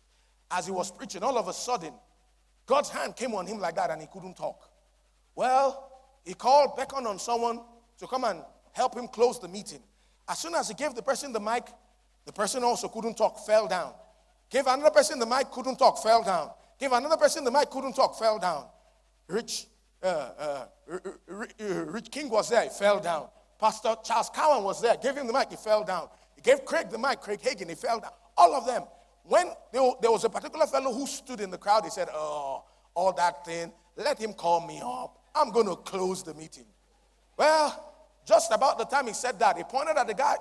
As 0.50 0.64
he 0.64 0.72
was 0.72 0.90
preaching, 0.90 1.22
all 1.22 1.36
of 1.36 1.46
a 1.46 1.52
sudden, 1.52 1.92
God's 2.64 2.88
hand 2.88 3.16
came 3.16 3.34
on 3.34 3.46
him 3.46 3.58
like 3.58 3.76
that 3.76 3.90
and 3.90 4.00
he 4.00 4.08
couldn't 4.10 4.38
talk. 4.38 4.70
Well, 5.34 5.89
he 6.24 6.34
called, 6.34 6.76
beckoned 6.76 7.06
on 7.06 7.18
someone 7.18 7.60
to 7.98 8.06
come 8.06 8.24
and 8.24 8.40
help 8.72 8.96
him 8.96 9.08
close 9.08 9.38
the 9.38 9.48
meeting. 9.48 9.80
As 10.28 10.38
soon 10.38 10.54
as 10.54 10.68
he 10.68 10.74
gave 10.74 10.94
the 10.94 11.02
person 11.02 11.32
the 11.32 11.40
mic, 11.40 11.64
the 12.24 12.32
person 12.32 12.62
also 12.62 12.88
couldn't 12.88 13.16
talk, 13.16 13.44
fell 13.44 13.66
down. 13.66 13.92
Gave 14.50 14.66
another 14.66 14.90
person 14.90 15.18
the 15.18 15.26
mic, 15.26 15.50
couldn't 15.50 15.76
talk, 15.76 16.02
fell 16.02 16.22
down. 16.22 16.50
Gave 16.78 16.92
another 16.92 17.16
person 17.16 17.44
the 17.44 17.50
mic, 17.50 17.70
couldn't 17.70 17.94
talk, 17.94 18.18
fell 18.18 18.38
down. 18.38 18.66
Rich, 19.28 19.66
uh, 20.02 20.06
uh, 20.06 20.64
Rich 21.26 22.10
King 22.10 22.30
was 22.30 22.48
there, 22.48 22.62
he 22.62 22.68
fell 22.68 23.00
down. 23.00 23.28
Pastor 23.58 23.94
Charles 24.02 24.30
Cowan 24.30 24.64
was 24.64 24.80
there, 24.80 24.96
gave 24.96 25.16
him 25.16 25.26
the 25.26 25.32
mic, 25.32 25.50
he 25.50 25.56
fell 25.56 25.84
down. 25.84 26.08
He 26.34 26.40
gave 26.40 26.64
Craig 26.64 26.90
the 26.90 26.98
mic, 26.98 27.20
Craig 27.20 27.40
Hagin, 27.40 27.68
he 27.68 27.74
fell 27.74 28.00
down. 28.00 28.12
All 28.36 28.54
of 28.54 28.66
them. 28.66 28.82
When 29.24 29.46
there 29.72 30.10
was 30.10 30.24
a 30.24 30.30
particular 30.30 30.66
fellow 30.66 30.92
who 30.92 31.06
stood 31.06 31.40
in 31.40 31.50
the 31.50 31.58
crowd, 31.58 31.84
he 31.84 31.90
said, 31.90 32.08
Oh, 32.12 32.64
all 32.94 33.12
that 33.12 33.44
thing, 33.44 33.72
let 33.96 34.18
him 34.18 34.32
call 34.32 34.66
me 34.66 34.80
up. 34.82 35.19
I'm 35.34 35.50
going 35.50 35.66
to 35.66 35.76
close 35.76 36.22
the 36.22 36.34
meeting. 36.34 36.66
Well, 37.36 37.94
just 38.26 38.52
about 38.52 38.78
the 38.78 38.84
time 38.84 39.06
he 39.06 39.12
said 39.12 39.38
that, 39.38 39.56
he 39.56 39.64
pointed 39.64 39.96
at 39.96 40.06
the 40.06 40.14
guy, 40.14 40.36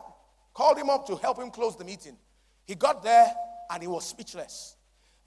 called 0.53 0.77
him 0.77 0.89
up 0.89 1.07
to 1.07 1.15
help 1.15 1.39
him 1.39 1.49
close 1.51 1.75
the 1.75 1.85
meeting. 1.85 2.17
He 2.65 2.75
got 2.75 3.03
there 3.03 3.33
and 3.71 3.81
he 3.81 3.87
was 3.87 4.05
speechless. 4.05 4.75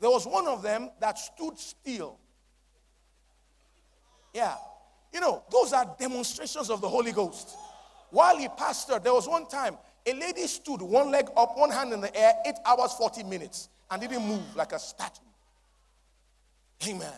There 0.01 0.11
was 0.11 0.27
one 0.27 0.47
of 0.47 0.63
them 0.63 0.91
that 1.01 1.19
stood 1.19 1.59
still. 1.59 2.19
Yeah. 4.35 4.55
You 5.13 5.21
know, 5.21 5.43
those 5.51 5.73
are 5.73 5.95
demonstrations 5.99 6.71
of 6.71 6.81
the 6.81 6.89
Holy 6.89 7.13
Ghost. 7.13 7.57
While 8.11 8.37
he 8.37 8.49
pastored, 8.49 9.05
there 9.05 9.15
was 9.15 9.29
one 9.29 9.47
time 9.47 9.77
a 10.07 10.13
lady 10.13 10.47
stood 10.47 10.83
one 10.83 11.11
leg 11.11 11.29
up, 11.37 11.57
one 11.57 11.71
hand 11.71 11.93
in 11.93 12.01
the 12.01 12.15
air, 12.17 12.35
eight 12.47 12.57
hours, 12.67 12.93
40 12.93 13.23
minutes, 13.25 13.69
and 13.91 14.01
didn't 14.01 14.27
move 14.27 14.57
like 14.57 14.73
a 14.73 14.79
statue. 14.79 15.21
Amen. 16.89 17.13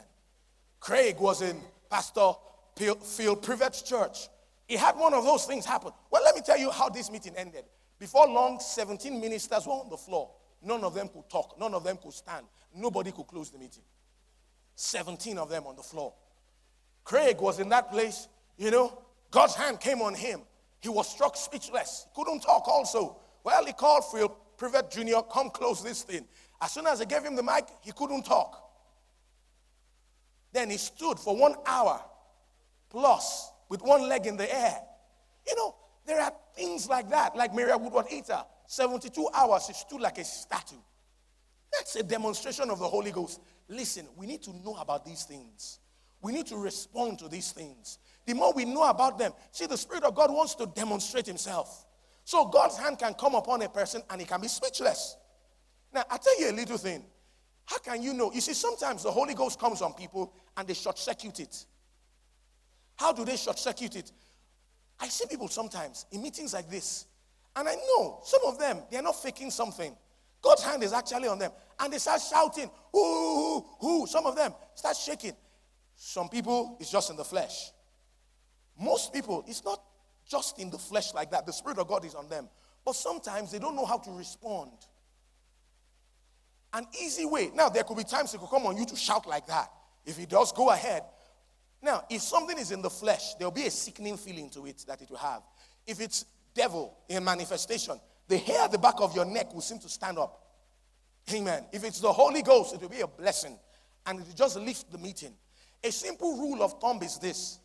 Craig 0.81 1.17
was 1.19 1.41
in 1.41 1.61
Pastor 1.95 2.33
Phil 2.75 3.37
Privet's 3.37 3.83
church. 3.83 4.29
He 4.67 4.77
had 4.77 4.97
one 4.97 5.15
of 5.15 5.23
those 5.23 5.45
things 5.45 5.65
happen. 5.65 5.93
Well, 6.11 6.25
let 6.25 6.35
me 6.35 6.41
tell 6.45 6.59
you 6.59 6.69
how 6.73 6.89
this 6.89 7.09
meeting 7.09 7.37
ended. 7.37 7.63
Before 8.01 8.27
long, 8.27 8.59
17 8.59 9.21
ministers 9.21 9.65
were 9.65 9.75
on 9.75 9.89
the 9.89 9.97
floor. 9.97 10.33
None 10.61 10.83
of 10.83 10.93
them 10.93 11.07
could 11.07 11.31
talk, 11.31 11.57
none 11.57 11.73
of 11.73 11.85
them 11.85 11.97
could 12.03 12.13
stand. 12.13 12.47
Nobody 12.75 13.13
could 13.13 13.29
close 13.29 13.51
the 13.51 13.59
meeting. 13.59 13.85
17 14.75 15.39
of 15.39 15.49
them 15.49 15.69
on 15.69 15.77
the 15.77 15.85
floor. 15.85 16.13
Craig 17.05 17.41
was 17.41 17.61
in 17.61 17.69
that 17.69 17.93
place, 17.93 18.27
you 18.59 18.73
know, 18.73 19.01
God's 19.31 19.55
hand 19.55 19.79
came 19.79 20.03
on 20.03 20.17
him. 20.17 20.41
He 20.81 20.89
was 20.89 21.09
struck 21.09 21.37
speechless. 21.37 22.09
He 22.09 22.25
couldn't 22.25 22.41
talk 22.41 22.67
also. 22.67 23.19
Well, 23.45 23.65
he 23.65 23.73
called 23.73 24.05
Phil 24.11 24.31
Privet 24.57 24.91
Jr., 24.91 25.21
come 25.33 25.49
close 25.49 25.81
this 25.85 26.03
thing. 26.03 26.27
As 26.61 26.73
soon 26.73 26.89
as 26.89 27.01
I 27.01 27.05
gave 27.05 27.23
him 27.23 27.37
the 27.37 27.43
mic, 27.45 27.67
he 27.83 27.93
couldn't 27.93 28.25
talk. 28.25 28.64
Then 30.55 30.71
he 30.71 30.79
stood 30.79 31.19
for 31.19 31.37
one 31.37 31.57
hour 31.67 32.01
plus 32.89 33.51
with 33.69 33.83
one 33.83 34.09
leg 34.09 34.27
in 34.27 34.37
the 34.37 34.55
air. 34.55 34.79
You 35.47 35.57
know, 35.57 35.75
there 36.07 36.21
are 36.21 36.33
things 36.55 36.89
like 36.89 37.11
that, 37.11 37.37
like 37.37 37.53
Maria 37.53 37.77
Woodworth 37.77 38.09
Etter. 38.09 38.45
72 38.69 39.29
hours, 39.35 39.65
she 39.67 39.73
stood 39.73 40.01
like 40.01 40.17
a 40.19 40.25
statue. 40.25 40.77
That's 41.73 41.97
a 41.97 42.05
demonstration 42.05 42.71
of 42.71 42.79
the 42.79 42.87
Holy 42.87 43.11
Ghost. 43.11 43.41
Listen, 43.69 44.07
we 44.17 44.27
need 44.27 44.43
to 44.45 44.53
know 44.65 44.77
about 44.77 45.05
these 45.05 45.25
things. 45.25 45.81
We 46.23 46.33
need 46.33 46.47
to 46.47 46.57
respond 46.57 47.19
to 47.19 47.29
these 47.29 47.51
things. 47.51 47.99
The 48.25 48.35
more 48.35 48.53
we 48.53 48.65
know 48.65 48.89
about 48.89 49.19
them, 49.19 49.33
see, 49.51 49.67
the 49.67 49.77
Spirit 49.77 50.05
of 50.05 50.15
God 50.15 50.33
wants 50.33 50.55
to 50.55 50.67
demonstrate 50.67 51.27
Himself. 51.27 51.85
So 52.25 52.47
God's 52.47 52.79
hand 52.79 53.01
can 53.01 53.15
come 53.15 53.35
upon 53.35 53.61
a 53.63 53.69
person 53.69 54.03
and 54.09 54.21
he 54.21 54.27
can 54.27 54.41
be 54.41 54.49
speechless. 54.49 55.17
Now, 55.93 56.05
i 56.11 56.17
tell 56.17 56.41
you 56.41 56.51
a 56.51 56.53
little 56.53 56.79
thing. 56.79 57.05
How 57.67 57.79
can 57.79 58.03
you 58.03 58.13
know? 58.13 58.33
You 58.33 58.41
see, 58.41 58.55
sometimes 58.55 59.03
the 59.03 59.11
Holy 59.11 59.35
Ghost 59.35 59.59
comes 59.59 59.81
on 59.83 59.95
people 59.95 60.33
and 60.57 60.69
they 60.69 60.75
short 60.75 60.99
circuit 60.99 61.41
it. 61.41 61.65
How 62.97 63.13
do 63.13 63.25
they 63.25 63.37
short 63.37 63.59
circuit 63.59 63.97
it? 63.97 64.13
I 65.01 65.09
see 65.09 65.27
people 65.27 65.49
sometimes 65.49 66.07
in 66.13 66.23
meetings 66.23 66.55
like 66.55 66.71
this, 66.71 67.07
and 67.57 67.69
I 67.69 67.75
know 67.75 68.21
some 68.25 68.41
of 68.47 68.59
them, 68.59 68.79
they're 68.91 69.03
not 69.03 69.21
faking 69.21 69.51
something. 69.51 69.97
God's 70.45 70.63
hand 70.63 70.83
is 70.83 70.93
actually 70.93 71.27
on 71.27 71.39
them. 71.39 71.51
And 71.81 71.93
they 71.93 71.99
start 71.99 72.21
shouting, 72.21 72.71
whoo, 72.93 73.65
whoo, 73.81 74.07
Some 74.07 74.27
of 74.27 74.37
them 74.37 74.53
start 74.75 74.97
shaking. 74.97 75.33
Some 75.97 76.29
people, 76.29 76.77
it's 76.79 76.91
just 76.91 77.11
in 77.11 77.17
the 77.17 77.25
flesh. 77.25 77.71
Most 78.79 79.13
people, 79.13 79.45
it's 79.49 79.65
not 79.65 79.81
just 80.29 80.59
in 80.59 80.71
the 80.71 80.79
flesh 80.79 81.15
like 81.15 81.31
that. 81.31 81.47
The 81.47 81.53
Spirit 81.53 81.79
of 81.79 81.89
God 81.89 82.05
is 82.05 82.15
on 82.15 82.29
them. 82.29 82.49
But 82.85 82.95
sometimes 82.95 83.53
they 83.53 83.59
don't 83.59 83.75
know 83.75 83.87
how 83.87 83.99
to 83.99 84.11
respond. 84.11 84.73
An 86.75 86.87
easy 87.01 87.25
way. 87.25 87.51
Now, 87.55 87.69
there 87.69 87.85
could 87.85 87.97
be 87.97 88.05
times 88.05 88.35
it 88.35 88.39
could 88.39 88.51
come 88.51 88.67
on 88.67 88.77
you 88.77 88.85
to 88.87 88.97
shout 88.97 89.27
like 89.27 89.47
that. 89.47 89.71
If 90.05 90.19
it 90.19 90.29
does, 90.29 90.53
go 90.53 90.71
ahead. 90.71 91.05
Now, 91.81 92.03
if 92.11 92.21
something 92.21 92.59
is 92.59 92.73
in 92.73 92.83
the 92.83 92.91
flesh, 92.91 93.35
there'll 93.35 93.53
be 93.53 93.67
a 93.67 93.71
sickening 93.71 94.17
feeling 94.17 94.51
to 94.51 94.67
it 94.67 94.85
that 94.89 95.01
it 95.01 95.09
will 95.09 95.19
have. 95.19 95.43
If 95.87 96.01
it's 96.01 96.25
devil 96.53 96.97
in 97.09 97.23
manifestation, 97.25 98.01
the 98.27 98.39
hair 98.39 98.63
at 98.65 98.73
the 98.73 98.79
back 98.79 98.95
of 98.99 99.15
your 99.15 99.25
neck 99.25 99.55
will 99.55 99.61
seem 99.61 99.79
to 99.81 99.89
stand 99.89 100.19
up. 100.19 100.41
Amen. 101.33 101.65
If 101.73 101.85
it's 101.85 102.01
the 102.01 102.13
Holy 102.13 102.43
Ghost, 102.43 102.75
it 102.75 102.81
will 102.81 102.89
be 102.89 103.01
a 103.01 103.07
blessing 103.07 103.59
and 104.07 104.21
it 104.21 104.27
will 104.27 104.35
just 104.35 104.59
lift 104.59 104.91
the 104.91 104.99
meeting. 104.99 105.35
A 105.83 105.93
simple 105.93 106.37
rule 106.37 106.63
of 106.63 106.81
thumb 106.81 107.03
is 107.03 107.19
this 107.19 107.61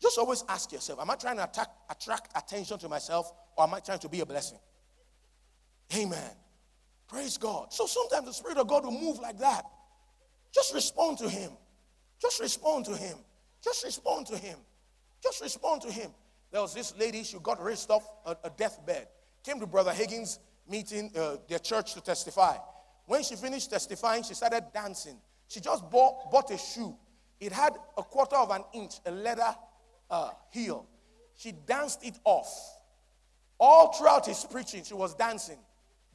just 0.00 0.18
always 0.18 0.44
ask 0.48 0.72
yourself 0.72 0.98
Am 1.00 1.10
I 1.10 1.14
trying 1.14 1.36
to 1.36 1.44
attack, 1.44 1.68
attract 1.88 2.36
attention 2.36 2.78
to 2.78 2.88
myself 2.88 3.30
or 3.56 3.64
am 3.64 3.74
I 3.74 3.80
trying 3.80 4.00
to 4.00 4.08
be 4.08 4.20
a 4.20 4.26
blessing? 4.26 4.58
Amen. 5.96 6.30
Praise 7.12 7.36
God. 7.36 7.72
So 7.72 7.86
sometimes 7.86 8.26
the 8.26 8.32
Spirit 8.32 8.58
of 8.58 8.66
God 8.66 8.84
will 8.84 8.98
move 8.98 9.18
like 9.20 9.38
that. 9.38 9.64
Just 10.52 10.74
respond 10.74 11.18
to 11.18 11.28
Him. 11.28 11.52
Just 12.20 12.40
respond 12.40 12.86
to 12.86 12.96
Him. 12.96 13.18
Just 13.62 13.84
respond 13.84 14.26
to 14.26 14.36
him. 14.36 14.58
Just 15.22 15.40
respond 15.40 15.82
to 15.82 15.90
him. 15.90 16.10
There 16.50 16.60
was 16.60 16.74
this 16.74 16.94
lady, 16.98 17.22
she 17.22 17.38
got 17.42 17.62
raised 17.62 17.90
off 17.90 18.06
a, 18.26 18.36
a 18.44 18.50
deathbed. 18.50 19.06
Came 19.44 19.60
to 19.60 19.66
Brother 19.66 19.92
Hagin's 19.92 20.40
meeting, 20.68 21.10
uh, 21.16 21.36
their 21.48 21.60
church 21.60 21.94
to 21.94 22.00
testify. 22.00 22.56
When 23.06 23.22
she 23.22 23.36
finished 23.36 23.70
testifying, 23.70 24.24
she 24.24 24.34
started 24.34 24.64
dancing. 24.74 25.16
She 25.48 25.60
just 25.60 25.88
bought, 25.90 26.30
bought 26.30 26.50
a 26.50 26.58
shoe. 26.58 26.96
It 27.40 27.52
had 27.52 27.74
a 27.96 28.02
quarter 28.02 28.36
of 28.36 28.50
an 28.50 28.64
inch, 28.74 28.94
a 29.06 29.10
leather 29.10 29.54
uh, 30.10 30.30
heel. 30.50 30.86
She 31.36 31.52
danced 31.52 32.04
it 32.04 32.18
off. 32.24 32.52
All 33.58 33.92
throughout 33.92 34.26
his 34.26 34.44
preaching, 34.50 34.84
she 34.84 34.94
was 34.94 35.14
dancing. 35.14 35.58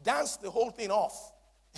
Danced 0.04 0.42
the 0.42 0.50
whole 0.50 0.70
thing 0.70 0.92
off. 0.92 1.32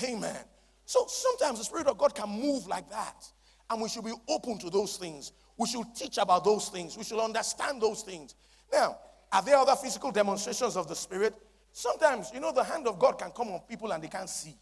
Amen. 0.03 0.37
So 0.85 1.05
sometimes 1.07 1.59
the 1.59 1.65
Spirit 1.65 1.87
of 1.87 1.97
God 1.97 2.15
can 2.15 2.29
move 2.29 2.67
like 2.67 2.89
that. 2.89 3.25
And 3.69 3.81
we 3.81 3.89
should 3.89 4.03
be 4.03 4.13
open 4.27 4.57
to 4.59 4.69
those 4.69 4.97
things. 4.97 5.31
We 5.57 5.67
should 5.67 5.93
teach 5.95 6.17
about 6.17 6.43
those 6.43 6.69
things. 6.69 6.97
We 6.97 7.03
should 7.03 7.19
understand 7.19 7.81
those 7.81 8.01
things. 8.01 8.35
Now, 8.71 8.97
are 9.31 9.41
there 9.41 9.57
other 9.57 9.75
physical 9.75 10.11
demonstrations 10.11 10.75
of 10.75 10.87
the 10.87 10.95
Spirit? 10.95 11.35
Sometimes, 11.71 12.31
you 12.33 12.39
know, 12.39 12.51
the 12.51 12.63
hand 12.63 12.87
of 12.87 12.97
God 12.97 13.19
can 13.19 13.31
come 13.31 13.49
on 13.49 13.59
people 13.69 13.91
and 13.91 14.03
they 14.03 14.07
can't 14.07 14.29
see. 14.29 14.55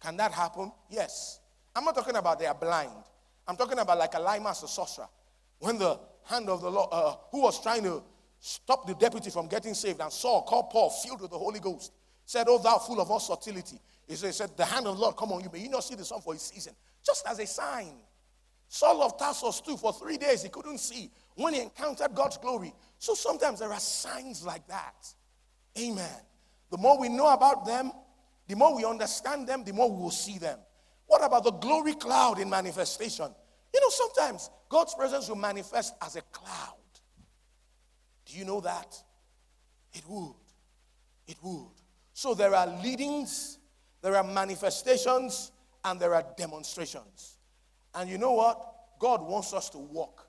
Can 0.00 0.16
that 0.18 0.32
happen? 0.32 0.70
Yes. 0.90 1.40
I'm 1.74 1.84
not 1.84 1.94
talking 1.94 2.14
about 2.14 2.38
they 2.38 2.46
are 2.46 2.54
blind. 2.54 2.90
I'm 3.48 3.56
talking 3.56 3.78
about 3.78 3.98
like 3.98 4.12
Elymas 4.12 4.60
the 4.60 4.68
sorcerer. 4.68 5.08
When 5.58 5.78
the 5.78 5.98
hand 6.24 6.48
of 6.48 6.60
the 6.60 6.70
Lord, 6.70 6.88
uh, 6.92 7.16
who 7.30 7.42
was 7.42 7.60
trying 7.60 7.82
to 7.84 8.02
stop 8.44 8.86
the 8.86 8.94
deputy 8.94 9.30
from 9.30 9.48
getting 9.48 9.72
saved 9.72 10.00
and 10.02 10.12
Saul 10.12 10.42
called 10.42 10.68
Paul 10.68 10.90
filled 10.90 11.22
with 11.22 11.30
the 11.30 11.38
Holy 11.38 11.60
Ghost, 11.60 11.92
said, 12.26 12.44
Oh, 12.46 12.58
thou 12.58 12.76
full 12.76 13.00
of 13.00 13.10
all 13.10 13.18
subtlety. 13.18 13.80
He 14.06 14.16
said, 14.16 14.50
The 14.54 14.66
hand 14.66 14.86
of 14.86 14.96
the 14.96 15.00
Lord 15.00 15.16
come 15.16 15.32
on 15.32 15.42
you. 15.42 15.48
May 15.50 15.60
you 15.60 15.70
not 15.70 15.82
see 15.82 15.94
the 15.94 16.04
sun 16.04 16.20
for 16.20 16.34
his 16.34 16.42
season. 16.42 16.74
Just 17.02 17.26
as 17.26 17.38
a 17.38 17.46
sign. 17.46 17.94
Saul 18.68 19.02
of 19.02 19.16
Tarsus, 19.18 19.62
too, 19.62 19.78
for 19.78 19.94
three 19.94 20.18
days, 20.18 20.42
he 20.42 20.50
couldn't 20.50 20.78
see 20.78 21.10
when 21.36 21.54
he 21.54 21.62
encountered 21.62 22.14
God's 22.14 22.36
glory. 22.36 22.74
So 22.98 23.14
sometimes 23.14 23.60
there 23.60 23.72
are 23.72 23.80
signs 23.80 24.44
like 24.44 24.66
that. 24.68 25.06
Amen. 25.78 26.20
The 26.70 26.78
more 26.78 26.98
we 26.98 27.08
know 27.08 27.32
about 27.32 27.64
them, 27.64 27.92
the 28.46 28.56
more 28.56 28.76
we 28.76 28.84
understand 28.84 29.48
them, 29.48 29.64
the 29.64 29.72
more 29.72 29.90
we 29.90 30.02
will 30.02 30.10
see 30.10 30.38
them. 30.38 30.58
What 31.06 31.24
about 31.24 31.44
the 31.44 31.52
glory 31.52 31.94
cloud 31.94 32.38
in 32.40 32.50
manifestation? 32.50 33.28
You 33.72 33.80
know, 33.80 33.88
sometimes 33.88 34.50
God's 34.68 34.94
presence 34.94 35.28
will 35.28 35.36
manifest 35.36 35.94
as 36.02 36.16
a 36.16 36.22
cloud. 36.22 36.76
Do 38.26 38.38
you 38.38 38.44
know 38.44 38.60
that? 38.60 38.96
It 39.92 40.02
would. 40.08 40.34
It 41.26 41.36
would. 41.42 41.70
So 42.12 42.34
there 42.34 42.54
are 42.54 42.66
leadings, 42.82 43.58
there 44.02 44.16
are 44.16 44.24
manifestations, 44.24 45.52
and 45.84 46.00
there 46.00 46.14
are 46.14 46.24
demonstrations. 46.36 47.36
And 47.94 48.08
you 48.08 48.18
know 48.18 48.32
what? 48.32 48.74
God 48.98 49.22
wants 49.22 49.52
us 49.52 49.68
to 49.70 49.78
walk 49.78 50.26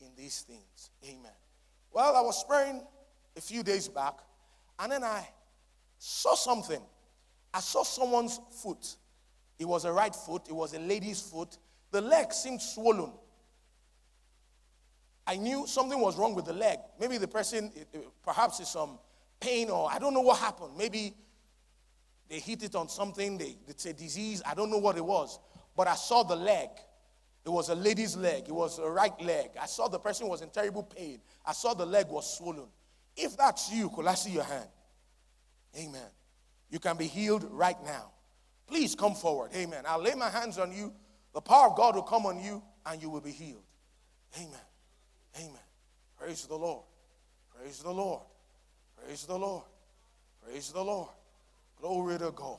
in 0.00 0.08
these 0.16 0.40
things. 0.42 0.90
Amen. 1.04 1.32
Well, 1.92 2.16
I 2.16 2.20
was 2.20 2.44
praying 2.44 2.82
a 3.36 3.40
few 3.40 3.62
days 3.62 3.88
back, 3.88 4.14
and 4.78 4.92
then 4.92 5.04
I 5.04 5.26
saw 5.98 6.34
something. 6.34 6.80
I 7.52 7.60
saw 7.60 7.82
someone's 7.84 8.40
foot. 8.62 8.96
It 9.58 9.64
was 9.64 9.84
a 9.84 9.92
right 9.92 10.14
foot, 10.14 10.42
it 10.48 10.54
was 10.54 10.74
a 10.74 10.78
lady's 10.78 11.20
foot. 11.20 11.56
The 11.90 12.00
leg 12.00 12.32
seemed 12.32 12.60
swollen. 12.60 13.12
I 15.26 15.36
knew 15.36 15.66
something 15.66 16.00
was 16.00 16.16
wrong 16.16 16.34
with 16.34 16.44
the 16.44 16.52
leg. 16.52 16.78
Maybe 17.00 17.18
the 17.18 17.28
person, 17.28 17.72
perhaps 18.24 18.60
it's 18.60 18.70
some 18.70 18.98
pain, 19.40 19.70
or 19.70 19.90
I 19.90 19.98
don't 19.98 20.14
know 20.14 20.20
what 20.20 20.38
happened. 20.38 20.76
Maybe 20.78 21.14
they 22.28 22.38
hit 22.38 22.62
it 22.62 22.74
on 22.74 22.88
something, 22.88 23.38
they, 23.38 23.56
it's 23.66 23.86
a 23.86 23.92
disease, 23.92 24.42
I 24.46 24.54
don't 24.54 24.70
know 24.70 24.78
what 24.78 24.96
it 24.96 25.04
was. 25.04 25.38
But 25.76 25.88
I 25.88 25.94
saw 25.94 26.22
the 26.22 26.36
leg. 26.36 26.68
It 27.44 27.50
was 27.50 27.68
a 27.68 27.74
lady's 27.74 28.16
leg, 28.16 28.44
it 28.48 28.54
was 28.54 28.78
a 28.78 28.88
right 28.88 29.20
leg. 29.20 29.50
I 29.60 29.66
saw 29.66 29.88
the 29.88 29.98
person 29.98 30.28
was 30.28 30.42
in 30.42 30.50
terrible 30.50 30.82
pain. 30.82 31.20
I 31.44 31.52
saw 31.52 31.74
the 31.74 31.86
leg 31.86 32.08
was 32.08 32.36
swollen. 32.36 32.66
If 33.16 33.36
that's 33.36 33.72
you, 33.72 33.88
could 33.90 34.06
I 34.06 34.14
see 34.14 34.32
your 34.32 34.44
hand? 34.44 34.68
Amen. 35.78 36.10
You 36.70 36.78
can 36.78 36.96
be 36.96 37.06
healed 37.06 37.46
right 37.50 37.76
now. 37.84 38.10
Please 38.66 38.94
come 38.94 39.14
forward. 39.14 39.52
Amen. 39.54 39.84
I'll 39.86 40.02
lay 40.02 40.14
my 40.14 40.28
hands 40.28 40.58
on 40.58 40.72
you. 40.72 40.92
The 41.34 41.40
power 41.40 41.68
of 41.68 41.76
God 41.76 41.94
will 41.94 42.02
come 42.02 42.26
on 42.26 42.40
you 42.40 42.62
and 42.84 43.00
you 43.00 43.10
will 43.10 43.20
be 43.20 43.30
healed. 43.30 43.62
Amen. 44.36 44.58
Amen. 45.36 45.50
Praise 46.18 46.46
the 46.46 46.56
Lord. 46.56 46.84
Praise 47.54 47.82
the 47.82 47.90
Lord. 47.90 48.22
Praise 48.96 49.26
the 49.26 49.38
Lord. 49.38 49.64
Praise 50.44 50.72
the 50.72 50.82
Lord. 50.82 51.08
Glory 51.80 52.18
to 52.18 52.30
God. 52.30 52.58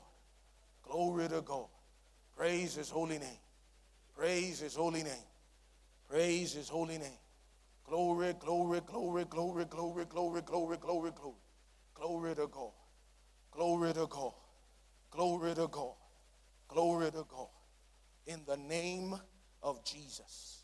Glory 0.83 1.27
to 1.29 1.41
God. 1.41 1.67
Praise 2.35 2.75
his 2.75 2.89
holy 2.89 3.17
name. 3.17 3.39
Praise 4.15 4.59
his 4.59 4.75
holy 4.75 5.03
name. 5.03 5.27
Praise 6.09 6.53
his 6.53 6.69
holy 6.69 6.97
name. 6.97 7.19
Glory, 7.83 8.33
glory, 8.39 8.81
glory, 8.85 9.25
glory, 9.25 9.65
glory, 9.65 10.05
glory, 10.05 10.41
glory, 10.41 10.77
glory, 10.77 11.11
glory. 11.11 11.35
Glory 11.95 12.35
to 12.35 12.47
God. 12.47 12.71
Glory 13.51 13.93
to 13.93 14.07
God. 14.07 14.33
Glory 15.09 15.55
to 15.55 15.67
God. 15.67 15.93
Glory 16.67 17.11
to 17.11 17.25
God. 17.27 17.47
In 18.27 18.41
the 18.45 18.57
name 18.57 19.15
of 19.63 19.83
Jesus. 19.83 20.56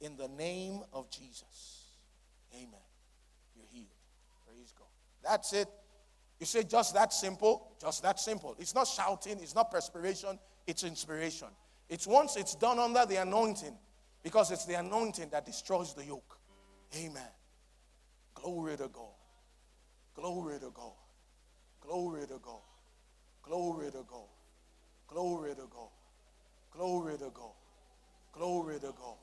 In 0.00 0.16
the 0.16 0.28
name 0.28 0.80
of 0.92 1.10
Jesus. 1.10 1.84
Amen. 2.54 2.68
You're 3.54 3.66
healed. 3.70 3.86
Praise 4.46 4.72
God. 4.76 4.88
That's 5.22 5.52
it. 5.52 5.68
You 6.38 6.46
say 6.46 6.64
just 6.64 6.94
that 6.94 7.12
simple? 7.12 7.76
Just 7.80 8.02
that 8.02 8.18
simple. 8.18 8.56
It's 8.58 8.74
not 8.74 8.86
shouting, 8.86 9.38
it's 9.40 9.54
not 9.54 9.70
perspiration, 9.70 10.38
it's 10.66 10.84
inspiration. 10.84 11.48
It's 11.88 12.06
once 12.06 12.36
it's 12.36 12.54
done 12.54 12.78
under 12.78 13.04
the 13.04 13.16
anointing, 13.16 13.76
because 14.22 14.50
it's 14.50 14.64
the 14.64 14.74
anointing 14.74 15.28
that 15.30 15.44
destroys 15.44 15.92
the 15.92 16.04
yoke. 16.04 16.38
Amen. 16.96 17.22
Glory 18.34 18.76
to 18.78 18.88
God. 18.88 19.04
Glory 20.14 20.58
to 20.60 20.70
God. 20.70 20.92
Glory 21.80 22.26
to 22.26 22.38
God. 22.42 22.60
Glory 23.42 23.90
to 23.90 24.04
God. 24.08 24.28
Glory 25.08 25.50
to 25.50 25.68
God. 25.70 25.90
Glory 26.72 27.18
to 27.18 27.30
God. 27.34 27.52
Glory 28.32 28.74
to 28.80 28.92
God. 28.92 29.16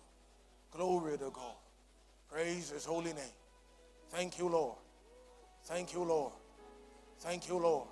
Glory 0.72 1.18
to 1.18 1.30
God. 1.32 1.56
Praise 2.30 2.70
his 2.70 2.86
holy 2.86 3.14
name. 3.14 3.36
Thank 4.10 4.38
you, 4.38 4.48
Lord. 4.48 4.78
Thank 5.64 5.94
you, 5.94 6.04
Lord. 6.04 6.34
Thank 7.20 7.48
you, 7.48 7.58
Lord. 7.58 7.88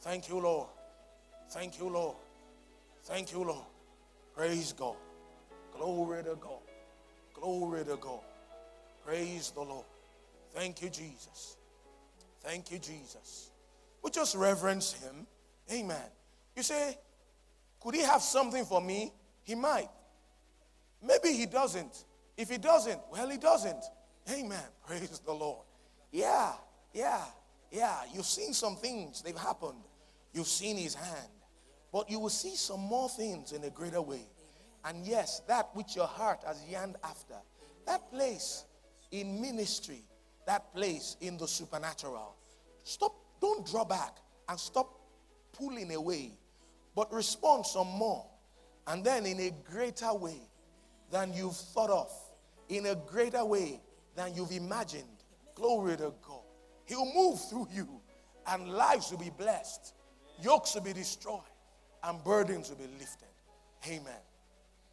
Thank 0.00 0.28
you, 0.28 0.38
Lord. 0.38 0.68
Thank 1.50 1.78
you, 1.78 1.88
Lord. 1.88 2.16
Thank 3.04 3.32
you, 3.32 3.44
Lord. 3.44 3.64
Praise 4.34 4.72
God. 4.72 4.96
Glory 5.76 6.22
to 6.24 6.36
God. 6.36 6.60
Glory 7.34 7.84
to 7.84 7.96
God. 7.96 8.20
Praise 9.04 9.50
the 9.50 9.60
Lord. 9.60 9.84
Thank 10.54 10.82
you, 10.82 10.88
Jesus. 10.88 11.56
Thank 12.40 12.70
you, 12.70 12.78
Jesus. 12.78 13.50
We 14.02 14.10
just 14.10 14.34
reverence 14.34 14.92
him. 14.92 15.26
Amen. 15.72 15.96
You 16.56 16.62
say, 16.62 16.96
could 17.80 17.94
he 17.94 18.02
have 18.02 18.22
something 18.22 18.64
for 18.64 18.80
me? 18.80 19.12
He 19.42 19.54
might. 19.54 19.88
Maybe 21.04 21.36
he 21.36 21.46
doesn't. 21.46 22.04
If 22.36 22.50
he 22.50 22.58
doesn't, 22.58 23.00
well, 23.12 23.28
he 23.28 23.36
doesn't. 23.36 23.84
Amen. 24.30 24.62
Praise 24.86 25.20
the 25.24 25.32
Lord. 25.32 25.64
Yeah, 26.10 26.52
yeah, 26.92 27.24
yeah. 27.70 27.96
You've 28.12 28.26
seen 28.26 28.52
some 28.54 28.76
things, 28.76 29.22
they've 29.22 29.36
happened. 29.36 29.82
You've 30.32 30.48
seen 30.48 30.76
his 30.76 30.94
hand. 30.94 31.28
But 31.92 32.10
you 32.10 32.18
will 32.18 32.30
see 32.30 32.56
some 32.56 32.80
more 32.80 33.08
things 33.08 33.52
in 33.52 33.62
a 33.64 33.70
greater 33.70 34.02
way. 34.02 34.22
And 34.84 35.06
yes, 35.06 35.42
that 35.46 35.68
which 35.74 35.94
your 35.94 36.06
heart 36.06 36.40
has 36.46 36.62
yearned 36.68 36.96
after, 37.04 37.34
that 37.86 38.10
place 38.10 38.64
in 39.12 39.40
ministry, 39.40 40.02
that 40.46 40.74
place 40.74 41.16
in 41.20 41.38
the 41.38 41.46
supernatural. 41.46 42.34
Stop, 42.82 43.14
don't 43.40 43.64
draw 43.66 43.84
back 43.84 44.16
and 44.48 44.58
stop 44.58 44.90
pulling 45.52 45.94
away, 45.94 46.32
but 46.96 47.12
respond 47.12 47.64
some 47.64 47.86
more. 47.86 48.26
And 48.86 49.04
then 49.04 49.24
in 49.24 49.40
a 49.40 49.50
greater 49.70 50.12
way 50.12 50.40
than 51.10 51.32
you've 51.32 51.56
thought 51.56 51.90
of, 51.90 52.12
in 52.68 52.86
a 52.86 52.94
greater 52.94 53.44
way 53.44 53.80
than 54.14 54.34
you've 54.34 54.52
imagined. 54.52 55.04
Glory 55.54 55.96
to 55.96 56.12
God. 56.26 56.40
He'll 56.86 57.12
move 57.14 57.40
through 57.48 57.68
you, 57.72 57.88
and 58.46 58.68
lives 58.68 59.10
will 59.10 59.18
be 59.18 59.30
blessed, 59.30 59.94
yokes 60.42 60.74
will 60.74 60.82
be 60.82 60.92
destroyed, 60.92 61.40
and 62.02 62.22
burdens 62.24 62.70
will 62.70 62.76
be 62.76 62.88
lifted. 62.98 63.28
Amen. 63.86 64.12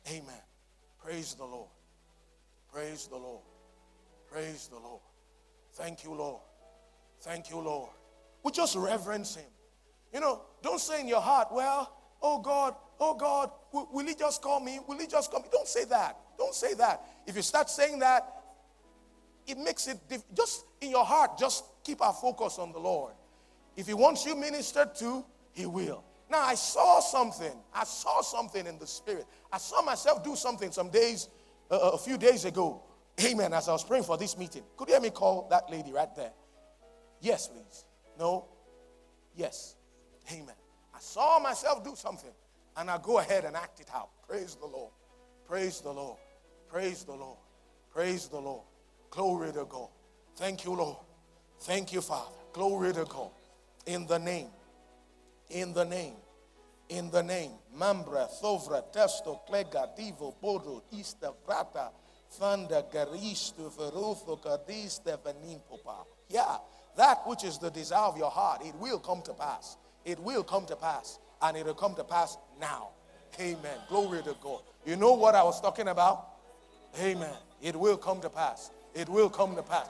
Amen. 0.09 0.41
Praise 1.03 1.33
the 1.33 1.45
Lord. 1.45 1.69
Praise 2.71 3.07
the 3.07 3.17
Lord. 3.17 3.41
Praise 4.31 4.67
the 4.67 4.79
Lord. 4.79 5.01
Thank 5.73 6.03
you, 6.03 6.13
Lord. 6.13 6.41
Thank 7.21 7.49
you, 7.49 7.59
Lord. 7.59 7.89
We 8.43 8.51
just 8.51 8.75
reverence 8.75 9.35
Him. 9.35 9.45
You 10.13 10.19
know, 10.19 10.41
don't 10.61 10.79
say 10.79 11.01
in 11.01 11.07
your 11.07 11.21
heart, 11.21 11.49
well, 11.51 11.93
oh 12.21 12.39
God, 12.39 12.75
oh 13.01 13.15
God, 13.15 13.51
will, 13.73 13.89
will 13.91 14.05
He 14.05 14.15
just 14.15 14.41
call 14.41 14.59
me? 14.59 14.79
Will 14.87 14.99
He 14.99 15.07
just 15.07 15.31
call 15.31 15.41
me? 15.41 15.47
Don't 15.51 15.67
say 15.67 15.83
that. 15.85 16.17
Don't 16.37 16.53
say 16.53 16.73
that. 16.75 17.01
If 17.27 17.35
you 17.35 17.41
start 17.41 17.69
saying 17.69 17.99
that, 17.99 18.25
it 19.47 19.57
makes 19.57 19.87
it 19.87 19.97
diff- 20.07 20.23
just 20.35 20.63
in 20.79 20.91
your 20.91 21.03
heart, 21.03 21.37
just 21.37 21.65
keep 21.83 22.01
our 22.01 22.13
focus 22.13 22.59
on 22.59 22.71
the 22.71 22.79
Lord. 22.79 23.13
If 23.75 23.87
He 23.87 23.93
wants 23.93 24.25
you 24.25 24.35
ministered 24.35 24.95
to, 24.95 25.25
He 25.51 25.65
will. 25.65 26.03
Now, 26.29 26.43
I 26.43 26.55
saw 26.55 27.01
something. 27.01 27.51
I 27.73 27.83
saw 27.83 28.21
something 28.21 28.65
in 28.65 28.79
the 28.79 28.87
spirit. 28.87 29.25
I 29.51 29.57
saw 29.57 29.81
myself 29.81 30.23
do 30.23 30.35
something 30.35 30.71
some 30.71 30.89
days, 30.89 31.27
uh, 31.69 31.91
a 31.93 31.97
few 31.97 32.17
days 32.17 32.45
ago. 32.45 32.83
Amen. 33.25 33.51
As 33.53 33.67
I 33.67 33.73
was 33.73 33.83
praying 33.83 34.03
for 34.03 34.17
this 34.17 34.37
meeting, 34.37 34.63
could 34.77 34.87
you 34.87 34.93
hear 34.93 35.01
me 35.01 35.09
call 35.09 35.47
that 35.49 35.69
lady 35.69 35.91
right 35.91 36.13
there? 36.15 36.31
Yes, 37.19 37.47
please. 37.47 37.85
No? 38.17 38.45
Yes. 39.35 39.75
Amen. 40.31 40.55
I 40.95 40.99
saw 40.99 41.39
myself 41.39 41.83
do 41.83 41.95
something 41.95 42.31
and 42.77 42.89
I 42.89 42.97
go 43.01 43.19
ahead 43.19 43.45
and 43.45 43.55
act 43.55 43.79
it 43.79 43.87
out. 43.93 44.09
Praise 44.27 44.55
the 44.55 44.67
Lord. 44.67 44.91
Praise 45.47 45.81
the 45.81 45.91
Lord. 45.91 46.17
Praise 46.69 47.03
the 47.03 47.13
Lord. 47.13 47.37
Praise 47.93 48.27
the 48.27 48.39
Lord. 48.39 48.63
Glory 49.09 49.51
to 49.51 49.65
God. 49.65 49.89
Thank 50.37 50.63
you, 50.63 50.73
Lord. 50.73 50.97
Thank 51.61 51.91
you, 51.91 52.01
Father. 52.01 52.31
Glory 52.53 52.93
to 52.93 53.05
God. 53.05 53.31
In 53.85 54.07
the 54.07 54.17
name. 54.17 54.47
In 55.49 55.73
the 55.73 55.83
name. 55.83 56.15
In 56.89 57.11
the 57.11 57.21
name. 57.21 57.51
Mambra, 57.77 58.29
Thovra, 58.41 58.83
Testo, 58.93 59.39
Klega, 59.49 59.89
Divo, 59.97 60.33
Bodo, 60.41 60.83
Ista, 60.93 61.33
Vrata, 61.45 61.91
Fanda, 62.29 62.85
Garisto, 62.91 63.69
Verutho, 63.69 64.41
Kadiste, 64.41 65.17
Venimpopa. 65.17 66.05
Yeah, 66.29 66.57
that 66.95 67.27
which 67.27 67.43
is 67.43 67.57
the 67.57 67.69
desire 67.69 68.07
of 68.07 68.17
your 68.17 68.31
heart, 68.31 68.61
it 68.65 68.75
will 68.75 68.99
come 68.99 69.21
to 69.23 69.33
pass. 69.33 69.77
It 70.05 70.19
will 70.19 70.43
come 70.43 70.65
to 70.65 70.75
pass. 70.75 71.19
And 71.41 71.57
it 71.57 71.65
will 71.65 71.73
come 71.73 71.95
to 71.95 72.03
pass 72.03 72.37
now. 72.59 72.89
Amen. 73.39 73.77
Glory 73.87 74.21
to 74.23 74.35
God. 74.41 74.61
You 74.85 74.95
know 74.95 75.13
what 75.13 75.35
I 75.35 75.43
was 75.43 75.61
talking 75.61 75.87
about? 75.87 76.27
Amen. 77.01 77.33
It 77.61 77.75
will 77.75 77.97
come 77.97 78.21
to 78.21 78.29
pass. 78.29 78.71
It 78.93 79.07
will 79.07 79.29
come 79.29 79.55
to 79.55 79.63
pass. 79.63 79.87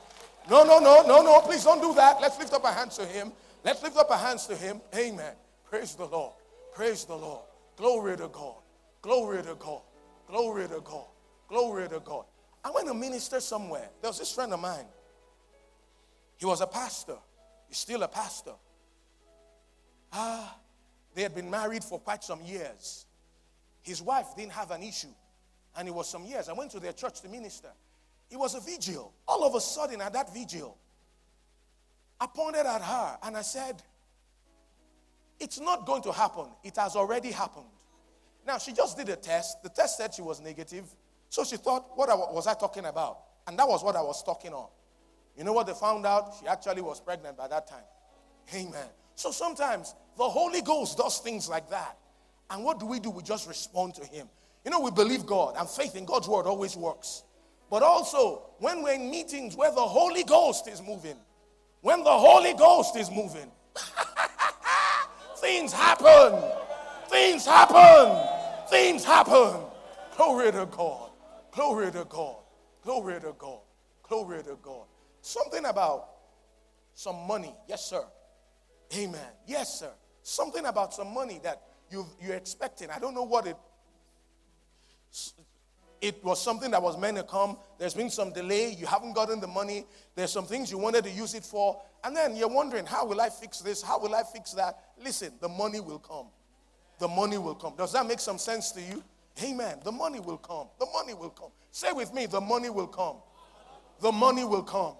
No, 0.49 0.63
no, 0.63 0.79
no, 0.79 1.03
no, 1.05 1.21
no. 1.21 1.41
Please 1.41 1.63
don't 1.63 1.81
do 1.81 1.93
that. 1.95 2.21
Let's 2.21 2.37
lift 2.39 2.53
up 2.53 2.63
our 2.65 2.73
hands 2.73 2.97
to 2.97 3.05
Him. 3.05 3.31
Let's 3.63 3.81
lift 3.83 3.97
up 3.97 4.09
our 4.09 4.17
hands 4.17 4.45
to 4.47 4.55
Him. 4.55 4.81
Amen. 4.95 5.33
Praise 5.69 5.95
the 5.95 6.05
Lord. 6.05 6.33
Praise 6.73 7.05
the 7.05 7.15
Lord. 7.15 7.41
Glory 7.77 8.17
to 8.17 8.27
God. 8.27 8.55
Glory 9.01 9.43
to 9.43 9.55
God. 9.55 9.81
Glory 10.27 10.67
to 10.67 10.81
God. 10.81 11.05
Glory 11.47 11.89
to 11.89 11.99
God. 11.99 12.25
I 12.63 12.71
went 12.71 12.87
to 12.87 12.93
minister 12.93 13.39
somewhere. 13.39 13.89
There 14.01 14.09
was 14.09 14.19
this 14.19 14.31
friend 14.31 14.53
of 14.53 14.59
mine. 14.59 14.85
He 16.37 16.45
was 16.45 16.61
a 16.61 16.67
pastor. 16.67 17.17
He's 17.67 17.77
still 17.77 18.03
a 18.03 18.07
pastor. 18.07 18.53
Ah, 20.13 20.55
they 21.13 21.23
had 21.23 21.35
been 21.35 21.49
married 21.49 21.83
for 21.83 21.99
quite 21.99 22.23
some 22.23 22.41
years. 22.41 23.05
His 23.81 24.01
wife 24.01 24.27
didn't 24.37 24.53
have 24.53 24.71
an 24.71 24.83
issue. 24.83 25.13
And 25.75 25.87
it 25.87 25.93
was 25.93 26.09
some 26.09 26.25
years. 26.25 26.49
I 26.49 26.53
went 26.53 26.71
to 26.71 26.79
their 26.79 26.93
church 26.93 27.21
to 27.21 27.29
minister. 27.29 27.69
It 28.29 28.37
was 28.37 28.55
a 28.55 28.59
vigil. 28.59 29.13
All 29.27 29.43
of 29.43 29.55
a 29.55 29.61
sudden, 29.61 30.01
at 30.01 30.13
that 30.13 30.33
vigil, 30.33 30.77
I 32.19 32.27
pointed 32.27 32.65
at 32.65 32.81
her 32.81 33.17
and 33.23 33.35
I 33.35 33.41
said, 33.41 33.81
It's 35.39 35.59
not 35.59 35.85
going 35.85 36.03
to 36.03 36.11
happen. 36.11 36.45
It 36.63 36.77
has 36.77 36.95
already 36.95 37.31
happened. 37.31 37.65
Now, 38.45 38.57
she 38.57 38.73
just 38.73 38.97
did 38.97 39.09
a 39.09 39.15
test. 39.15 39.63
The 39.63 39.69
test 39.69 39.97
said 39.97 40.13
she 40.13 40.21
was 40.21 40.41
negative. 40.41 40.85
So 41.29 41.43
she 41.43 41.57
thought, 41.57 41.97
What 41.97 42.09
was 42.33 42.47
I 42.47 42.53
talking 42.53 42.85
about? 42.85 43.19
And 43.47 43.57
that 43.57 43.67
was 43.67 43.83
what 43.83 43.95
I 43.95 44.01
was 44.01 44.23
talking 44.23 44.53
on. 44.53 44.67
You 45.37 45.43
know 45.43 45.53
what 45.53 45.67
they 45.67 45.73
found 45.73 46.05
out? 46.05 46.35
She 46.39 46.47
actually 46.47 46.81
was 46.81 46.99
pregnant 46.99 47.37
by 47.37 47.47
that 47.47 47.67
time. 47.67 47.83
Amen. 48.53 48.87
So 49.15 49.31
sometimes 49.31 49.95
the 50.17 50.23
Holy 50.23 50.61
Ghost 50.61 50.97
does 50.97 51.19
things 51.19 51.49
like 51.49 51.69
that. 51.69 51.97
And 52.49 52.63
what 52.63 52.79
do 52.79 52.85
we 52.85 52.99
do? 52.99 53.09
We 53.09 53.23
just 53.23 53.47
respond 53.47 53.95
to 53.95 54.05
Him. 54.05 54.27
You 54.65 54.71
know, 54.71 54.79
we 54.79 54.91
believe 54.91 55.25
God, 55.25 55.55
and 55.57 55.67
faith 55.69 55.95
in 55.95 56.05
God's 56.05 56.27
word 56.27 56.45
always 56.45 56.75
works. 56.75 57.23
But 57.69 57.83
also, 57.83 58.43
when 58.59 58.83
we're 58.83 58.93
in 58.93 59.09
meetings 59.09 59.55
where 59.55 59.71
the 59.71 59.81
Holy 59.81 60.23
Ghost 60.23 60.67
is 60.67 60.81
moving, 60.81 61.15
When 61.81 62.03
the 62.03 62.11
Holy 62.11 62.53
Ghost 62.53 62.95
is 62.95 63.09
moving, 63.09 63.49
things 65.37 65.73
happen. 65.73 66.39
Things 67.09 67.45
happen. 67.45 68.67
Things 68.69 69.03
happen. 69.03 69.61
Glory 70.15 70.51
to 70.51 70.67
God. 70.67 71.09
Glory 71.51 71.91
to 71.91 72.05
God. 72.05 72.35
Glory 72.83 73.19
to 73.19 73.33
God. 73.37 73.59
Glory 74.03 74.43
to 74.43 74.57
God. 74.61 74.85
Something 75.21 75.65
about 75.65 76.07
some 76.93 77.27
money. 77.27 77.53
Yes, 77.67 77.89
sir. 77.89 78.03
Amen. 78.95 79.19
Yes, 79.47 79.79
sir. 79.79 79.91
Something 80.23 80.65
about 80.65 80.93
some 80.93 81.13
money 81.13 81.39
that 81.43 81.61
you 81.89 82.05
you're 82.21 82.35
expecting. 82.35 82.89
I 82.89 82.99
don't 82.99 83.13
know 83.13 83.23
what 83.23 83.47
it 83.47 83.57
it 86.01 86.23
was 86.23 86.41
something 86.41 86.71
that 86.71 86.81
was 86.81 86.97
meant 86.97 87.17
to 87.17 87.23
come. 87.23 87.57
There's 87.77 87.93
been 87.93 88.09
some 88.09 88.33
delay. 88.33 88.75
You 88.77 88.87
haven't 88.87 89.13
gotten 89.13 89.39
the 89.39 89.47
money. 89.47 89.85
There's 90.15 90.31
some 90.31 90.45
things 90.45 90.71
you 90.71 90.79
wanted 90.79 91.03
to 91.03 91.11
use 91.11 91.35
it 91.35 91.45
for. 91.45 91.79
And 92.03 92.15
then 92.15 92.35
you're 92.35 92.49
wondering, 92.49 92.87
how 92.87 93.05
will 93.05 93.21
I 93.21 93.29
fix 93.29 93.59
this? 93.59 93.83
How 93.83 93.99
will 93.99 94.15
I 94.15 94.23
fix 94.23 94.51
that? 94.53 94.79
Listen, 95.01 95.33
the 95.39 95.47
money 95.47 95.79
will 95.79 95.99
come. 95.99 96.25
The 96.97 97.07
money 97.07 97.37
will 97.37 97.53
come. 97.53 97.75
Does 97.77 97.93
that 97.93 98.07
make 98.07 98.19
some 98.19 98.39
sense 98.39 98.71
to 98.71 98.81
you? 98.81 99.03
Amen. 99.43 99.77
The 99.83 99.91
money 99.91 100.19
will 100.19 100.37
come. 100.37 100.67
The 100.79 100.87
money 100.91 101.13
will 101.13 101.29
come. 101.29 101.51
Say 101.71 101.91
with 101.91 102.13
me, 102.13 102.25
the 102.25 102.41
money 102.41 102.69
will 102.69 102.87
come. 102.87 103.17
The 103.99 104.11
money 104.11 104.43
will 104.43 104.63
come. 104.63 104.95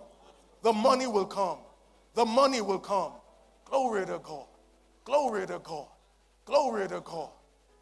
The 0.61 0.72
money 0.72 1.07
will 1.07 1.26
come. 1.26 1.57
The 2.14 2.26
money 2.26 2.61
will 2.61 2.80
come. 2.80 3.14
Glory 3.65 4.06
to 4.06 4.19
God. 4.19 4.45
Glory 5.03 5.47
to 5.47 5.59
God. 5.59 5.87
Glory 6.45 6.87
to 6.87 7.01
God. 7.01 7.29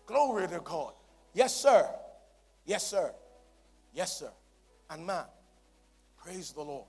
Glory 0.05 0.47
to 0.47 0.59
God. 0.59 0.93
Yes, 1.33 1.55
sir. 1.55 1.87
Yes, 2.65 2.87
sir. 2.87 3.11
Yes, 3.93 4.19
sir. 4.19 4.31
And 4.89 5.05
man, 5.05 5.25
praise 6.17 6.51
the 6.51 6.61
Lord. 6.61 6.85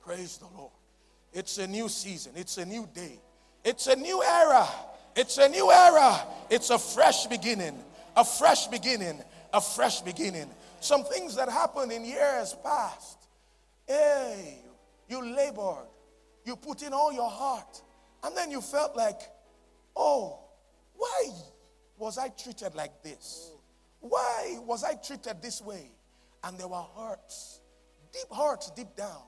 Praise 0.00 0.38
the 0.38 0.46
Lord. 0.56 0.72
It's 1.32 1.58
a 1.58 1.66
new 1.66 1.88
season. 1.88 2.32
It's 2.36 2.58
a 2.58 2.64
new 2.64 2.88
day. 2.94 3.18
It's 3.64 3.88
a 3.88 3.96
new 3.96 4.22
era. 4.22 4.66
It's 5.14 5.38
a 5.38 5.48
new 5.48 5.70
era. 5.70 6.24
It's 6.50 6.70
a 6.70 6.78
fresh 6.78 7.26
beginning. 7.26 7.78
A 8.16 8.24
fresh 8.24 8.68
beginning. 8.68 9.20
A 9.52 9.60
fresh 9.60 10.00
beginning. 10.00 10.48
Some 10.80 11.04
things 11.04 11.34
that 11.36 11.48
happened 11.48 11.92
in 11.92 12.04
years 12.04 12.54
past. 12.62 13.18
Hey, 13.86 14.58
you 15.08 15.34
labored. 15.34 15.86
You 16.44 16.56
put 16.56 16.82
in 16.82 16.92
all 16.92 17.12
your 17.12 17.30
heart. 17.30 17.82
And 18.22 18.36
then 18.36 18.50
you 18.50 18.60
felt 18.60 18.96
like, 18.96 19.20
oh, 19.96 20.38
why 20.94 21.30
was 21.98 22.18
I 22.18 22.28
treated 22.28 22.74
like 22.74 23.02
this? 23.02 23.50
Why 24.00 24.58
was 24.64 24.84
I 24.84 24.94
treated 24.94 25.42
this 25.42 25.62
way? 25.62 25.90
And 26.44 26.58
there 26.58 26.68
were 26.68 26.84
hurts, 26.96 27.60
deep 28.12 28.32
hurts 28.32 28.70
deep 28.70 28.94
down. 28.96 29.22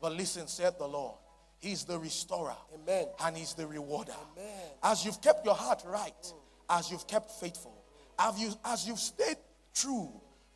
But 0.00 0.12
listen, 0.12 0.46
said 0.46 0.78
the 0.78 0.86
Lord, 0.86 1.16
He's 1.58 1.84
the 1.84 1.98
restorer. 1.98 2.54
Amen. 2.74 3.06
And 3.20 3.36
He's 3.36 3.54
the 3.54 3.66
rewarder. 3.66 4.12
Amen. 4.36 4.70
As 4.82 5.04
you've 5.04 5.20
kept 5.20 5.44
your 5.44 5.54
heart 5.54 5.82
right, 5.86 6.32
as 6.70 6.90
you've 6.90 7.06
kept 7.06 7.30
faithful, 7.32 7.82
as, 8.18 8.38
you, 8.40 8.52
as 8.64 8.86
you've 8.86 8.98
stayed 8.98 9.38
true, 9.74 10.10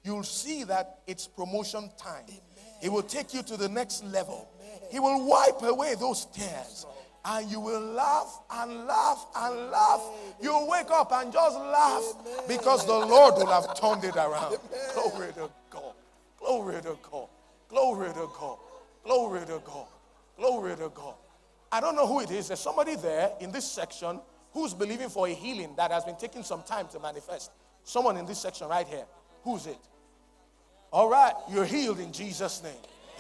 you'll 0.05 0.23
see 0.23 0.65
that 0.65 1.01
it's 1.07 1.27
promotion 1.27 1.91
time. 1.97 2.25
Amen. 2.29 2.41
He 2.81 2.89
will 2.89 3.03
take 3.03 3.35
you 3.35 3.43
to 3.45 3.57
the 3.57 3.69
next 3.69 4.05
level. 4.05 4.49
Amen. 4.61 4.89
He 4.93 5.01
will 5.01 5.27
wipe 5.27 5.63
away 5.63 5.95
those 5.99 6.27
tears 6.27 6.87
and 7.25 7.51
you 7.51 7.61
will 7.61 7.81
laugh 7.81 8.41
and 8.51 8.87
laugh 8.87 9.27
and 9.37 9.71
laugh. 9.71 10.03
You'll 10.41 10.69
wake 10.69 10.91
up 10.91 11.13
and 11.13 11.33
just 11.33 11.57
laugh 11.57 12.03
because 12.49 12.85
the 12.87 12.93
Lord 12.93 13.35
will 13.35 13.47
have 13.47 13.79
turned 13.79 14.05
it 14.05 14.17
around. 14.17 14.57
Glory 14.95 15.33
to 15.35 15.51
God. 15.71 15.95
Glory 16.39 16.83
to 16.83 16.99
God. 17.11 17.29
Glory 17.69 18.09
to 18.13 18.29
God. 18.39 18.59
Glory 19.05 19.41
to 19.47 19.63
God. 19.65 19.87
Glory 20.37 20.77
to 20.77 20.89
God. 20.95 21.15
I 21.71 21.81
don't 21.81 21.95
know 21.95 22.07
who 22.07 22.21
it 22.21 22.31
is. 22.31 22.49
There's 22.49 22.61
somebody 22.61 22.97
there 22.97 23.31
in 23.41 23.53
this 23.53 23.71
section 23.71 24.21
who's 24.53 24.75
believing 24.75 25.09
for 25.09 25.27
a 25.29 25.33
healing 25.33 25.75
that 25.77 25.91
has 25.91 26.05
been 26.05 26.17
taking 26.17 26.43
some 26.43 26.63
time 26.63 26.89
to 26.89 27.01
manifest. 27.01 27.51
Someone 27.85 28.17
in 28.17 28.27
this 28.27 28.39
section 28.41 28.69
right 28.69 28.87
here. 28.87 29.05
Who's 29.45 29.67
it? 29.67 29.79
All 30.93 31.09
right, 31.09 31.33
you're 31.51 31.65
healed 31.65 32.01
in 32.01 32.13
Jesus' 32.13 32.63
name. 32.63 32.73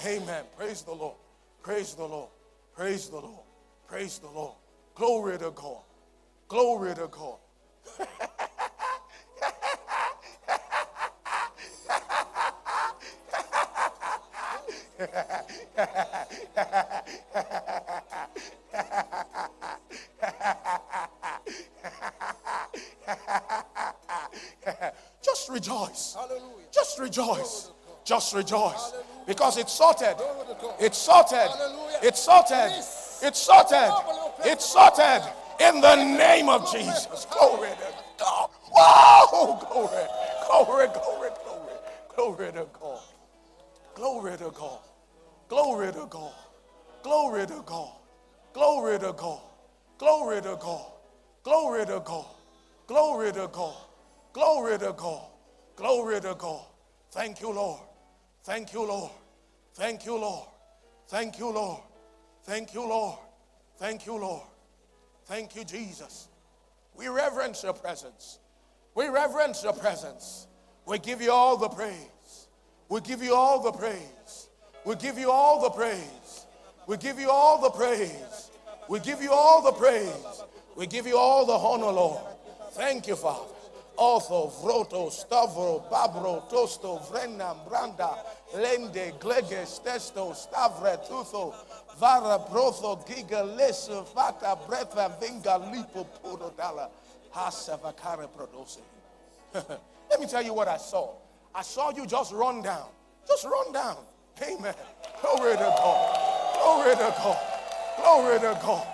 Amen. 0.04 0.44
Praise 0.58 0.82
the 0.82 0.92
Lord. 0.92 1.16
Praise 1.62 1.94
the 1.94 2.04
Lord. 2.04 2.28
Praise 2.76 3.08
the 3.08 3.16
Lord. 3.16 3.40
Praise 3.92 4.18
the 4.20 4.28
Lord. 4.28 4.54
Glory 4.94 5.36
to 5.36 5.50
God. 5.50 5.82
Glory 6.48 6.94
to 6.94 7.08
God. 7.08 7.36
Just 25.22 25.50
rejoice. 25.50 26.16
Hallelujah. 26.18 26.40
Just 26.72 26.98
rejoice. 26.98 27.70
Just 28.06 28.34
rejoice. 28.34 28.94
Because 29.26 29.58
it's 29.58 29.74
sorted. 29.74 30.16
It's 30.80 30.96
sorted. 30.96 31.50
It's 32.02 32.22
sorted. 32.22 32.72
It's 33.22 33.38
sorted. 33.38 33.92
It's 34.44 34.64
sorted 34.64 35.22
in 35.60 35.80
the 35.80 35.94
name 35.96 36.48
of 36.48 36.70
Jesus. 36.72 37.26
Glory 37.30 37.68
to 37.68 37.94
God. 38.18 38.50
Whoa! 38.74 39.58
Glory. 39.70 40.06
Glory, 40.48 40.88
glory, 40.88 41.30
glory. 41.44 41.72
Glory 42.14 42.52
to 42.52 42.66
God. 42.72 43.00
Glory 43.94 44.36
to 44.36 44.50
God. 44.50 44.80
Glory 45.48 45.92
to 45.92 46.06
God. 46.10 46.32
Glory 47.02 47.46
to 47.46 47.62
God. 47.64 47.92
Glory 48.52 48.98
to 48.98 49.12
God. 49.12 49.40
Glory 49.88 50.42
to 50.42 50.56
God. 50.56 50.86
Glory 51.44 51.84
to 51.86 51.98
God. 51.98 52.26
Glory 52.86 53.32
to 53.32 53.48
God. 53.52 53.74
Glory 54.32 54.78
to 54.78 54.92
God. 54.92 55.22
Glory 55.76 56.20
to 56.20 56.34
God. 56.34 56.66
Thank 57.12 57.40
you, 57.40 57.52
Lord. 57.52 57.80
Thank 58.44 58.72
you, 58.72 58.82
Lord. 58.82 59.10
Thank 59.74 60.06
you, 60.06 60.16
Lord. 60.16 60.48
Thank 61.08 61.38
you, 61.38 61.50
Lord. 61.50 61.80
Thank 62.44 62.74
you, 62.74 62.82
Lord. 62.82 63.18
Thank 63.78 64.06
you, 64.06 64.16
Lord. 64.16 64.46
Thank 65.26 65.56
you, 65.56 65.64
Jesus. 65.64 66.28
We 66.96 67.08
reverence 67.08 67.62
your 67.62 67.72
presence. 67.72 68.38
We 68.94 69.08
reverence 69.08 69.62
your 69.62 69.72
presence. 69.72 70.46
We 70.86 70.98
give 70.98 71.22
you 71.22 71.32
all 71.32 71.56
the 71.56 71.68
praise. 71.68 72.48
We 72.88 73.00
give 73.00 73.22
you 73.22 73.34
all 73.34 73.62
the 73.62 73.72
praise. 73.72 74.48
We 74.84 74.96
give 74.96 75.16
you 75.16 75.30
all 75.30 75.62
the 75.62 75.70
praise. 75.70 76.46
We 76.86 76.96
give 76.96 77.18
you 77.18 77.30
all 77.30 77.60
the 77.62 77.70
praise. 77.70 78.50
We 78.88 78.98
give 78.98 79.22
you 79.22 79.32
all 79.32 79.62
the 79.62 79.72
praise. 79.72 80.42
We 80.76 80.86
give 80.86 81.06
you 81.06 81.16
all 81.16 81.46
the 81.46 81.52
honor, 81.52 81.92
Lord. 81.92 82.20
Thank 82.72 83.06
you, 83.06 83.16
Father. 83.16 83.46
Otho, 83.98 84.48
Vroto, 84.48 85.10
Stavro, 85.10 85.88
Babro, 85.90 86.48
Tosto, 86.48 86.98
Vrenam, 86.98 87.68
Branda, 87.68 88.18
Lende, 88.54 89.18
Gleges, 89.20 89.80
Testo, 89.84 90.34
Stavre, 90.34 90.98
Tutho, 91.06 91.54
Vara, 92.02 92.36
Brotho, 92.36 92.96
Giga, 93.06 93.46
Bretha, 94.66 95.20
Vinga, 95.20 95.72
Lipo. 95.72 96.04
Let 100.10 100.18
me 100.18 100.26
tell 100.26 100.42
you 100.42 100.52
what 100.52 100.66
I 100.66 100.78
saw. 100.78 101.14
I 101.54 101.62
saw 101.62 101.92
you 101.92 102.04
just 102.04 102.32
run 102.32 102.60
down. 102.60 102.88
Just 103.28 103.44
run 103.44 103.72
down. 103.72 103.98
Amen. 104.42 104.74
Glory 105.20 105.52
to 105.52 105.58
God. 105.58 106.54
Glory 106.54 106.96
to 106.96 107.14
God. 107.22 107.38
Glory 107.98 108.38
to 108.40 108.60
God. 108.60 108.86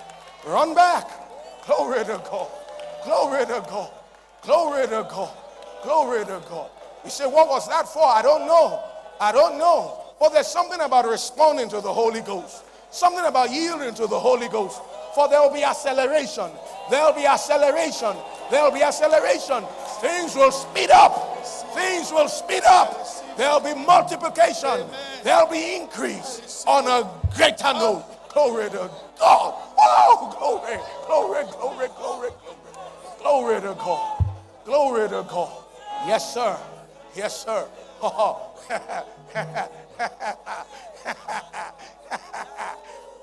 Run 0.47 0.75
back. 0.75 1.09
Glory 1.67 2.05
to 2.05 2.23
God. 2.31 2.49
Glory 3.07 3.47
to 3.47 3.65
God. 3.71 3.91
Glory 4.43 4.87
to 4.87 5.09
God. 5.09 5.35
Glory 5.83 6.25
to 6.27 6.43
God. 6.47 6.71
You 7.05 7.11
say, 7.11 7.25
what 7.25 7.49
was 7.49 7.67
that 7.71 7.89
for? 7.89 8.05
I 8.05 8.21
don't 8.21 8.47
know. 8.47 8.85
I 9.19 9.33
don't 9.33 9.57
know. 9.57 9.99
But 10.21 10.35
there's 10.35 10.47
something 10.47 10.81
about 10.81 11.09
responding 11.09 11.71
to 11.71 11.81
the 11.81 11.91
Holy 11.91 12.21
Ghost. 12.21 12.65
Something 12.91 13.25
about 13.25 13.51
yielding 13.51 13.95
to 13.95 14.07
the 14.07 14.19
Holy 14.19 14.49
Ghost. 14.49 14.81
For 15.15 15.29
there 15.29 15.41
will 15.41 15.53
be 15.53 15.65
acceleration. 15.65 16.51
There 16.91 17.05
will 17.05 17.15
be 17.15 17.27
acceleration. 17.27 18.15
There 18.51 18.63
will 18.65 18.73
be 18.73 18.83
acceleration. 18.83 19.65
Things 20.01 20.35
will 20.35 20.53
speed 20.53 20.91
up. 20.91 21.45
Things 21.75 22.13
will 22.13 22.29
speed 22.29 22.63
up. 22.65 22.97
There 23.37 23.51
will 23.51 23.61
be 23.61 23.75
multiplication. 23.75 24.87
There 25.23 25.45
will 25.45 25.53
be 25.53 25.77
increase 25.77 26.65
on 26.67 26.87
a 26.87 27.09
greater 27.35 27.73
note. 27.73 28.05
Glory 28.33 28.71
to 28.71 28.91
God. 29.19 29.55
Oh, 29.79 30.37
glory, 30.39 30.79
glory, 31.07 31.45
glory, 31.59 31.89
glory, 31.99 32.31
glory. 32.31 32.31
Glory 33.19 33.61
to 33.61 33.75
God. 33.75 34.25
Glory 34.65 35.09
to 35.09 35.27
God. 35.29 35.65
Yes, 36.07 36.35
sir. 36.35 36.57
Yes, 37.15 37.45
sir. 37.45 37.67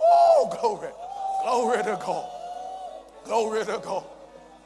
oh, 0.02 0.50
glory. 0.60 0.90
Glory 1.44 1.84
to 1.84 2.00
God. 2.04 2.30
Glory 3.24 3.66
to 3.66 3.80
God. 3.84 4.04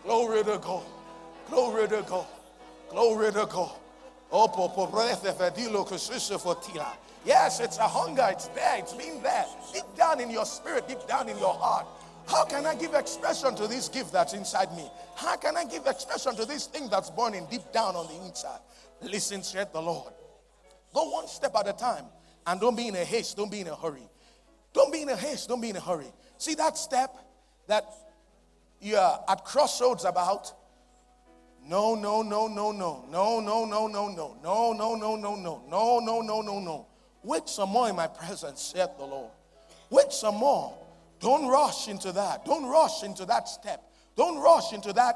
Glory 0.04 0.44
to 0.44 0.58
God. 0.58 0.84
Glory 1.50 1.88
to 1.88 2.02
God. 2.08 2.26
Glory 2.90 3.32
to 3.32 3.46
God. 3.46 3.72
Yes, 7.26 7.60
it's 7.60 7.78
a 7.78 7.88
hunger. 7.88 8.28
It's 8.32 8.48
there. 8.50 8.78
It's 8.80 8.94
been 8.94 9.22
there. 9.22 9.46
Deep 9.74 9.84
down 9.98 10.20
in 10.20 10.30
your 10.30 10.46
spirit, 10.46 10.88
deep 10.88 11.06
down 11.08 11.30
in 11.30 11.38
your 11.38 11.54
heart. 11.54 11.86
How 12.28 12.46
can 12.46 12.66
I 12.66 12.76
give 12.76 12.94
expression 12.94 13.56
to 13.56 13.68
this 13.68 13.90
gift 13.90 14.14
that's 14.14 14.34
inside 14.34 14.72
me? 14.76 14.90
How 15.16 15.36
can 15.36 15.58
I 15.58 15.66
give 15.66 15.88
expression 15.88 16.36
to 16.36 16.46
this 16.46 16.68
thing 16.68 16.88
that's 16.90 17.10
burning 17.10 17.48
deep 17.50 17.72
down 17.74 17.96
on 17.96 18.08
the 18.08 18.26
inside? 18.28 18.60
Listen, 19.02 19.42
said 19.42 19.74
the 19.74 19.82
Lord. 19.82 20.14
Go 20.94 21.10
one 21.10 21.28
step 21.28 21.56
at 21.56 21.68
a 21.68 21.74
time 21.74 22.06
and 22.48 22.60
don't 22.60 22.76
be 22.76 22.88
in 22.88 22.96
a 22.96 23.06
haste. 23.06 23.38
Don't 23.38 23.52
be 23.52 23.62
in 23.62 23.68
a 23.68 23.76
hurry. 23.76 24.08
Don't 24.74 24.92
be 24.92 25.02
in 25.02 25.10
a 25.10 25.16
haste. 25.16 25.50
Don't 25.50 25.62
be 25.62 25.70
in 25.70 25.76
a 25.76 25.82
hurry. 25.82 26.12
See 26.38 26.56
that 26.56 26.78
step 26.78 27.16
that 27.68 27.86
you're 28.82 29.20
at 29.28 29.44
crossroads 29.46 30.06
about? 30.06 30.54
No, 31.66 31.94
no, 31.96 32.22
no, 32.22 32.48
no, 32.48 32.72
no, 32.72 33.06
no, 33.10 33.40
no, 33.40 33.66
no, 33.66 33.88
no, 33.88 33.88
no, 33.88 34.38
no, 34.42 34.74
no, 34.74 34.74
no, 34.74 35.16
no, 35.16 35.36
no, 35.36 35.64
no, 35.68 36.00
no, 36.00 36.22
no, 36.22 36.42
no, 36.42 36.60
no. 36.60 36.88
Wait 37.24 37.50
some 37.50 37.70
more 37.70 37.90
in 37.90 37.96
my 37.96 38.08
presence, 38.08 38.62
saith 38.62 38.98
the 38.98 39.06
Lord. 39.06 39.32
Wait 39.90 40.12
some 40.12 40.36
more. 40.36 40.74
Don't 41.20 41.48
rush 41.48 41.90
into 41.90 42.12
that. 42.14 42.46
Don't 42.46 42.66
rush 42.66 43.04
into 43.04 43.26
that 43.26 43.50
step. 43.50 43.84
Don't 44.16 44.40
rush 44.40 44.74
into 44.74 44.94
that 44.94 45.16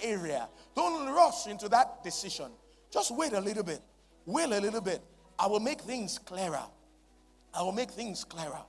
area. 0.00 0.48
Don't 0.74 1.06
rush 1.14 1.46
into 1.46 1.68
that 1.68 2.02
decision. 2.02 2.50
Just 2.90 3.14
wait 3.16 3.32
a 3.32 3.40
little 3.40 3.62
bit. 3.62 3.80
Wait 4.26 4.50
a 4.50 4.60
little 4.60 4.80
bit. 4.80 5.00
I 5.38 5.46
will 5.46 5.60
make 5.60 5.80
things 5.80 6.18
clearer. 6.18 6.62
I 7.52 7.62
will 7.62 7.72
make 7.72 7.90
things 7.90 8.24
clearer. 8.24 8.62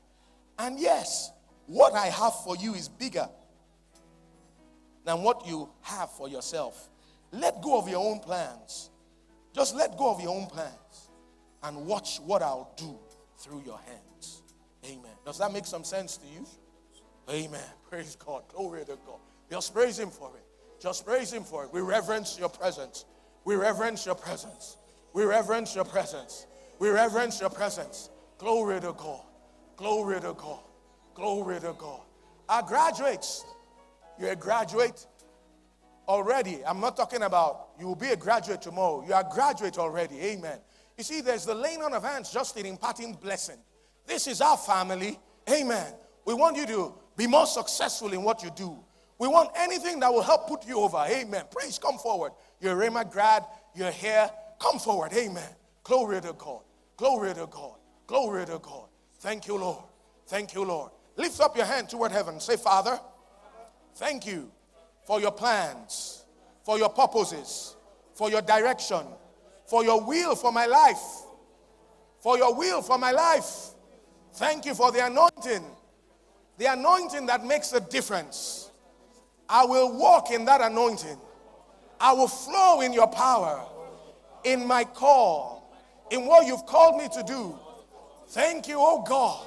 And 0.60 0.80
yes, 0.80 1.32
what 1.68 1.94
I 1.94 2.08
have 2.08 2.34
for 2.44 2.56
you 2.56 2.74
is 2.74 2.88
bigger 2.88 3.28
than 5.04 5.22
what 5.22 5.48
you 5.48 5.70
have 5.82 6.12
for 6.12 6.28
yourself. 6.28 6.90
Let 7.32 7.62
go 7.62 7.78
of 7.78 7.90
your 7.90 8.06
own 8.06 8.20
plans. 8.20 8.90
Just 9.54 9.76
let 9.76 9.98
go 9.98 10.12
of 10.12 10.22
your 10.22 10.36
own 10.36 10.48
plans 10.48 11.10
and 11.64 11.86
watch 11.86 12.20
what 12.20 12.42
I'll 12.42 12.74
do 12.78 12.98
through 13.38 13.64
your 13.66 13.80
hands. 13.80 14.44
Amen. 14.86 15.12
Does 15.26 15.38
that 15.40 15.52
make 15.52 15.66
some 15.66 15.84
sense 15.84 16.18
to 16.18 16.28
you? 16.28 16.46
Amen. 17.30 17.62
Praise 17.90 18.16
God. 18.16 18.44
Glory 18.50 18.82
to 18.82 18.98
God. 19.06 19.20
Just 19.50 19.74
praise 19.74 19.98
Him 19.98 20.10
for 20.10 20.32
it. 20.36 20.44
Just 20.82 21.06
praise 21.06 21.32
Him 21.34 21.44
for 21.44 21.64
it. 21.64 21.74
We 21.74 21.82
reverence 21.82 22.38
your 22.38 22.50
presence. 22.50 23.06
We 23.46 23.56
reverence 23.56 24.06
your 24.06 24.16
presence. 24.16 24.78
We 25.14 25.24
reverence 25.24 25.76
your 25.76 25.86
presence. 25.86 26.46
We 26.80 26.90
reverence 26.90 27.40
your 27.40 27.50
presence. 27.50 28.10
Glory 28.38 28.82
to 28.82 28.94
God. 28.94 29.22
Glory 29.78 30.20
to 30.22 30.34
God. 30.34 30.60
Glory 31.14 31.60
to 31.60 31.74
God. 31.78 32.02
Our 32.50 32.64
graduates, 32.64 33.46
you're 34.20 34.32
a 34.32 34.36
graduate 34.36 35.06
already. 36.08 36.64
I'm 36.66 36.80
not 36.80 36.96
talking 36.96 37.24
about 37.24 37.70
you 37.80 37.88
will 37.88 37.96
be 37.96 38.10
a 38.10 38.16
graduate 38.16 38.62
tomorrow. 38.62 39.04
You 39.08 39.14
are 39.14 39.22
a 39.22 39.34
graduate 39.34 39.78
already. 39.78 40.20
Amen. 40.20 40.60
You 40.98 41.04
see, 41.04 41.22
there's 41.22 41.46
the 41.46 41.56
laying 41.56 41.82
on 41.82 41.94
of 41.94 42.04
hands 42.04 42.32
just 42.32 42.58
in 42.58 42.66
imparting 42.66 43.14
blessing. 43.14 43.58
This 44.06 44.28
is 44.28 44.42
our 44.42 44.58
family. 44.58 45.20
Amen. 45.50 45.94
We 46.26 46.34
want 46.34 46.58
you 46.58 46.66
to 46.68 46.94
be 47.18 47.28
more 47.28 47.46
successful 47.46 48.14
in 48.14 48.24
what 48.24 48.44
you 48.44 48.52
do. 48.56 48.78
We 49.18 49.28
want 49.28 49.52
anything 49.58 50.00
that 50.02 50.12
will 50.12 50.22
help 50.22 50.48
put 50.48 50.68
you 50.68 50.80
over. 50.80 51.04
Amen. 51.08 51.46
Please 51.50 51.80
come 51.80 51.98
forward. 51.98 52.34
You're 52.60 52.82
a 52.82 52.90
Rhema 52.90 53.10
grad. 53.10 53.46
You're 53.74 53.92
here. 53.92 54.30
Come 54.60 54.80
forward. 54.80 55.14
Amen. 55.14 55.50
Glory 55.86 56.20
to 56.20 56.34
God. 56.34 56.62
Glory 56.98 57.34
to 57.36 57.46
God. 57.46 57.76
Glory 58.08 58.46
to 58.48 58.60
God. 58.60 58.88
Thank 59.20 59.48
you, 59.48 59.56
Lord. 59.56 59.84
Thank 60.28 60.56
you, 60.56 60.66
Lord. 60.66 60.92
Lift 61.16 61.40
up 61.40 61.56
your 61.56 61.68
hand 61.68 61.90
toward 61.90 62.12
heaven. 62.12 62.40
Say, 62.40 62.58
Father, 62.58 63.00
thank 63.96 64.26
you 64.26 64.52
for 65.06 65.22
your 65.22 65.32
plans, 65.32 66.26
for 66.64 66.80
your 66.80 66.90
purposes, 66.90 67.76
for 68.16 68.32
your 68.32 68.42
direction, 68.42 69.04
for 69.68 69.84
your 69.84 70.04
will 70.04 70.36
for 70.36 70.52
my 70.52 70.66
life, 70.66 71.22
for 72.20 72.36
your 72.36 72.56
will 72.56 72.82
for 72.82 72.98
my 72.98 73.12
life. 73.12 73.70
Thank 74.34 74.66
you 74.66 74.74
for 74.74 74.92
the 74.92 75.06
anointing, 75.06 75.64
the 76.58 76.66
anointing 76.66 77.28
that 77.28 77.46
makes 77.46 77.74
a 77.74 77.80
difference. 77.80 78.72
I 79.48 79.66
will 79.66 79.96
walk 79.96 80.32
in 80.32 80.46
that 80.46 80.62
anointing. 80.62 81.18
I 82.00 82.12
will 82.14 82.28
flow 82.28 82.82
in 82.82 82.92
your 82.92 83.08
power, 83.08 83.64
in 84.44 84.66
my 84.66 84.84
call, 84.84 85.55
in 86.12 86.26
what 86.26 86.46
you've 86.46 86.66
called 86.66 86.98
me 86.98 87.08
to 87.14 87.24
do. 87.24 87.58
Thank 88.30 88.68
you, 88.68 88.78
oh 88.80 89.04
God, 89.08 89.46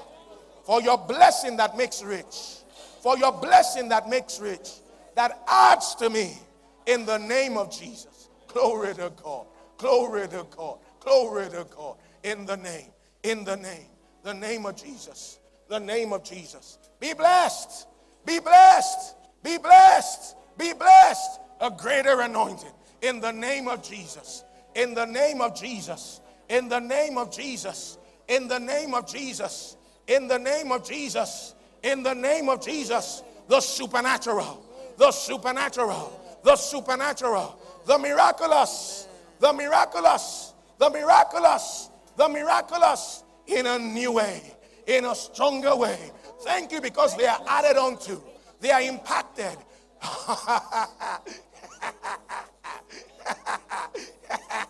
for 0.64 0.80
your 0.80 0.98
blessing 0.98 1.56
that 1.56 1.76
makes 1.76 2.02
rich, 2.02 2.59
for 3.02 3.18
your 3.18 3.32
blessing 3.32 3.89
that 3.89 4.09
makes 4.09 4.40
rich 4.40 4.70
that 5.18 5.43
adds 5.48 5.97
to 5.97 6.09
me 6.09 6.39
in 6.86 7.05
the 7.05 7.18
name 7.18 7.59
of 7.59 7.76
Jesus. 7.76 8.28
Glory 8.47 8.94
to 8.94 9.12
God. 9.20 9.47
Glory 9.76 10.28
to 10.28 10.47
God. 10.56 10.78
Glory 11.01 11.48
to 11.51 11.66
God. 11.74 11.97
In 12.22 12.47
the 12.47 12.56
name, 12.56 12.90
in 13.24 13.43
the 13.44 13.56
name, 13.56 13.89
the 14.22 14.32
name 14.32 14.64
of 14.64 14.76
Jesus. 14.76 15.40
The 15.68 15.80
name 15.80 16.12
of 16.12 16.22
Jesus. 16.22 16.78
Be 17.01 17.14
blessed. 17.14 17.89
Be 18.24 18.39
blessed. 18.39 19.16
Be 19.43 19.59
blessed. 19.59 20.36
Be 20.56 20.72
blessed. 20.72 21.40
A 21.60 21.70
greater 21.70 22.20
anointing 22.20 22.70
in 23.02 23.20
the 23.20 23.32
name 23.32 23.66
of 23.66 23.82
Jesus. 23.82 24.44
In 24.76 24.94
the 24.94 25.05
name 25.05 25.40
of 25.40 25.55
Jesus. 25.55 26.20
In 26.48 26.68
the 26.68 26.80
name 26.80 27.18
of 27.18 27.30
Jesus. 27.30 27.98
In 28.28 28.48
the 28.48 28.58
name 28.58 28.94
of 28.94 29.06
Jesus. 29.06 29.76
In 30.06 30.28
the 30.28 30.38
name 30.38 30.72
of 30.72 30.84
Jesus. 30.84 31.54
In 31.82 32.02
the 32.02 32.14
name 32.14 32.48
of 32.48 32.64
Jesus. 32.64 33.22
The 33.48 33.60
supernatural 33.60 34.64
the 34.98 35.12
supernatural, 35.12 36.20
the 36.42 36.56
supernatural, 36.56 37.58
the 37.86 37.96
miraculous, 37.98 39.06
the 39.38 39.52
miraculous, 39.52 40.52
the 40.76 40.90
miraculous, 40.90 41.88
the 42.16 42.28
miraculous 42.28 43.22
in 43.46 43.66
a 43.66 43.78
new 43.78 44.12
way, 44.12 44.42
in 44.86 45.06
a 45.06 45.14
stronger 45.14 45.74
way. 45.76 45.98
Thank 46.42 46.72
you 46.72 46.80
because 46.80 47.16
they 47.16 47.26
are 47.26 47.40
added 47.46 47.76
onto, 47.76 48.20
they 48.60 48.72
are 48.72 48.82
impacted. 48.82 49.56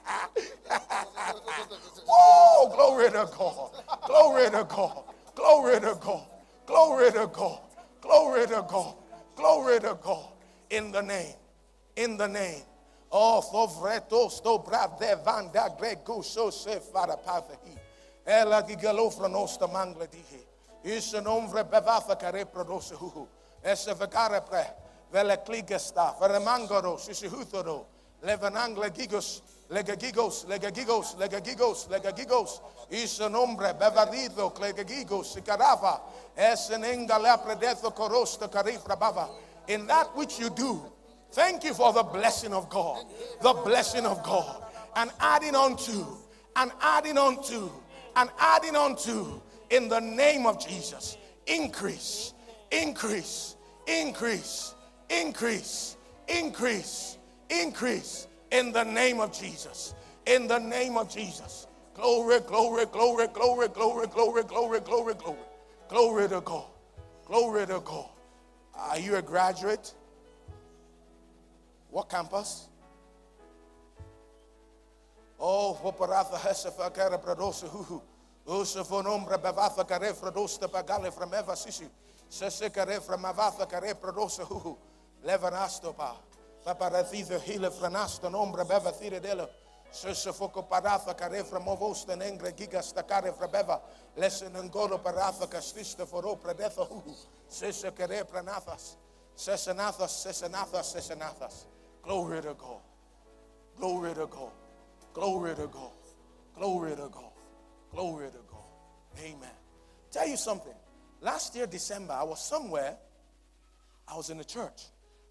oh, 2.09 2.71
glory 2.75 3.11
to 3.11 3.29
God. 3.37 3.71
Glory 4.07 4.51
to 4.51 4.65
God. 4.65 5.05
Glory 5.35 5.81
to 5.81 5.99
God. 6.01 6.27
Glory 6.67 7.13
to 7.13 7.27
God. 7.33 7.61
Glory 8.01 8.47
to 8.47 8.65
God. 8.69 8.95
Glory 9.37 9.81
to 9.81 9.99
God. 10.03 10.29
In 10.71 10.93
the 10.93 11.03
name. 11.03 11.35
In 11.97 12.17
the 12.17 12.29
name. 12.29 12.63
Oh, 13.11 13.41
fovreto 13.41 14.29
sto 14.29 14.59
brav 14.59 14.99
de 14.99 15.17
vanda 15.25 15.75
grego 15.79 16.21
so 16.23 16.51
se 16.51 16.79
fara 16.79 17.17
pathehi. 17.17 17.79
Ela 18.27 18.63
di 18.63 18.77
galofra 18.77 19.29
nosta 19.29 19.67
mangla 19.67 20.07
dihi. 20.07 20.45
Is 20.85 21.13
nombre 21.15 21.65
bevatha 21.65 22.19
care 22.19 22.45
produce 22.45 22.95
hu. 22.95 23.27
Esse 23.65 23.95
vacare 23.95 24.43
pre. 24.47 24.67
Vele 25.11 25.39
kligesta. 25.39 26.15
Veremangoro. 26.21 26.99
Sisihutoro. 26.99 27.87
Levanangle 28.23 28.91
gigos. 28.91 29.41
Legagigos, 29.71 30.47
legagigos, 30.49 31.17
legagigos, 31.19 31.89
legagigos. 31.89 32.61
Is 32.91 33.21
un 33.21 33.35
hombre 33.35 33.75
bevarido, 33.75 34.51
legagigos, 34.59 35.35
sicarava. 35.35 36.01
Es 36.35 36.71
en 36.71 36.85
engale 36.85 37.37
predezo 37.45 37.95
corosta 37.95 38.49
carifra 38.49 38.97
bava. 38.99 39.29
In 39.67 39.87
that 39.87 40.17
which 40.17 40.39
you 40.39 40.49
do, 40.49 40.81
thank 41.33 41.65
you 41.65 41.75
for 41.75 41.93
the 41.93 42.03
blessing 42.03 42.55
of 42.55 42.71
God. 42.71 43.05
The 43.43 43.53
blessing 43.53 44.07
of 44.07 44.23
God. 44.23 44.65
And 44.97 45.11
adding 45.21 45.55
on 45.55 45.77
to, 45.77 46.07
and 46.57 46.73
adding 46.81 47.19
on 47.19 47.43
to, 47.45 47.71
and 48.17 48.31
adding 48.39 48.75
on 48.75 48.97
to, 48.97 49.43
in 49.69 49.89
the 49.89 50.01
name 50.01 50.47
of 50.47 50.59
Jesus. 50.67 51.19
Increase, 51.47 52.33
increase, 52.71 53.57
increase, 53.87 54.75
increase, 55.11 55.97
increase, 56.27 57.19
increase 57.51 58.28
in 58.51 58.73
the 58.73 58.85
name 58.85 59.21
of 59.21 59.33
Jesus. 59.33 59.95
In 60.27 60.47
the 60.47 60.59
name 60.59 60.97
of 60.97 61.09
Jesus. 61.09 61.67
Glory, 61.95 62.41
glory, 62.41 62.87
glory, 62.87 63.27
glory, 63.29 63.69
glory, 63.69 64.07
glory, 64.07 64.43
glory, 64.45 64.81
glory, 64.81 65.15
glory. 65.15 65.39
Glory 65.89 66.29
to 66.29 66.41
God. 66.41 66.67
Glory 67.27 67.67
to 67.67 67.81
God. 67.81 68.09
Are 68.75 68.99
you 68.99 69.17
a 69.17 69.23
graduate? 69.23 69.93
What 71.91 72.09
campus? 72.09 72.69
Oh, 75.41 75.79
Hoparatha 75.83 76.37
Hesefa 76.37 76.93
Kara 76.95 77.19
Pradosa 77.19 77.69
Huhu. 77.69 78.03
Usafon 78.47 79.07
Umbra 79.07 79.39
Bavatha 79.39 79.87
Kare 79.87 80.13
Fradosta 80.13 80.71
Pagale 80.71 81.13
from 81.13 81.29
Eva 81.35 81.53
Sishu. 81.53 81.89
Sesekare 82.31 83.01
from 83.03 83.23
Avatha 83.23 83.69
Kare 83.69 83.95
Pradosa 83.95 84.41
Huhu. 84.47 84.77
Levanastopa. 85.27 86.17
Papa 86.77 86.91
the 86.91 87.39
hile 87.39 87.71
franasto 87.71 88.31
nombre 88.31 88.63
beva 88.63 88.93
thire 88.93 89.21
dela. 89.21 89.49
Se 89.91 90.13
se 90.13 90.33
foco 90.33 90.65
paratha 90.65 91.17
care 91.17 91.43
fra 91.43 91.59
mo 91.59 91.75
vosta 91.75 92.15
nengre 92.15 92.53
giga 92.55 92.83
sta 92.83 93.05
care 93.05 93.33
fra 93.33 93.49
beva. 93.49 93.81
Lesse 94.17 94.51
nengoro 94.51 94.99
foro 96.07 96.37
predetho. 96.37 97.03
Se 97.49 97.73
se 97.73 97.91
care 97.93 98.23
pranathas. 98.27 98.97
Se 99.35 99.73
nathas, 99.73 100.11
se 100.11 100.49
nathas, 100.49 100.93
se 101.01 101.15
nathas. 101.15 101.67
Glory 102.03 102.43
to 102.43 102.53
God. 102.53 102.83
Glory 103.79 104.13
to 104.13 104.27
God. 104.27 104.53
Glory 105.15 105.55
to 105.55 105.69
God. 105.69 105.93
Glory 106.55 106.97
to 106.97 107.09
God. 107.09 107.33
Glory 107.93 108.31
to 108.31 108.43
God. 108.47 109.25
Amen. 109.25 109.57
Tell 110.11 110.29
you 110.29 110.37
something. 110.37 110.75
Last 111.23 111.57
year, 111.57 111.67
December, 111.67 112.13
I 112.13 112.25
was 112.25 112.45
somewhere. 112.45 112.99
I 114.07 114.17
was 114.17 114.29
in 114.29 114.39
a 114.39 114.45
church. 114.45 114.83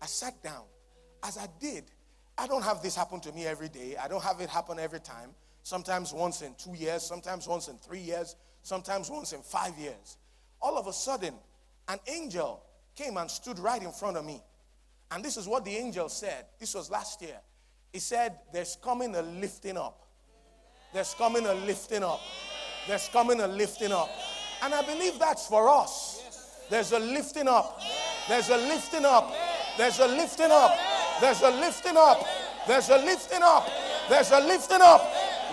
I 0.01 0.07
sat 0.07 0.41
down. 0.41 0.63
As 1.27 1.37
I 1.37 1.47
did, 1.59 1.83
I 2.37 2.47
don't 2.47 2.63
have 2.63 2.81
this 2.81 2.95
happen 2.95 3.19
to 3.19 3.31
me 3.33 3.45
every 3.45 3.67
day. 3.67 3.97
I 4.01 4.07
don't 4.07 4.23
have 4.23 4.39
it 4.39 4.49
happen 4.49 4.79
every 4.79 5.01
time. 5.01 5.31
Sometimes 5.63 6.13
once 6.13 6.41
in 6.41 6.53
two 6.57 6.73
years, 6.73 7.03
sometimes 7.03 7.47
once 7.47 7.67
in 7.67 7.77
three 7.79 7.99
years, 7.99 8.37
sometimes 8.63 9.09
once 9.09 9.33
in 9.33 9.41
five 9.41 9.77
years. 9.77 10.17
All 10.61 10.77
of 10.77 10.87
a 10.87 10.93
sudden, 10.93 11.33
an 11.89 11.99
angel 12.07 12.63
came 12.95 13.17
and 13.17 13.29
stood 13.29 13.59
right 13.59 13.83
in 13.83 13.91
front 13.91 14.15
of 14.15 14.23
me. 14.23 14.41
And 15.11 15.23
this 15.23 15.35
is 15.35 15.47
what 15.47 15.65
the 15.65 15.75
angel 15.75 16.07
said. 16.07 16.45
This 16.59 16.73
was 16.73 16.89
last 16.89 17.21
year. 17.21 17.39
He 17.91 17.99
said, 17.99 18.39
There's 18.53 18.77
coming 18.81 19.13
a 19.15 19.21
lifting 19.21 19.77
up. 19.77 20.07
There's 20.93 21.13
coming 21.13 21.45
a 21.45 21.53
lifting 21.53 22.03
up. 22.03 22.21
There's 22.87 23.09
coming 23.09 23.41
a 23.41 23.47
lifting 23.47 23.91
up. 23.91 24.09
And 24.63 24.73
I 24.73 24.81
believe 24.81 25.19
that's 25.19 25.47
for 25.47 25.67
us. 25.67 26.63
There's 26.69 26.93
a 26.93 26.99
lifting 26.99 27.47
up. 27.47 27.81
There's 28.29 28.49
a 28.49 28.57
lifting 28.57 29.05
up. 29.05 29.33
There's 29.77 29.99
a 29.99 30.07
lifting 30.07 30.51
up. 30.51 30.77
There's 31.19 31.41
a 31.41 31.49
lifting 31.49 31.97
up. 31.97 32.25
There's 32.67 32.89
a 32.89 32.97
lifting 32.97 33.41
up. 33.41 33.67
There's 34.09 34.31
a 34.31 34.39
lifting 34.39 34.81
up. 34.81 35.01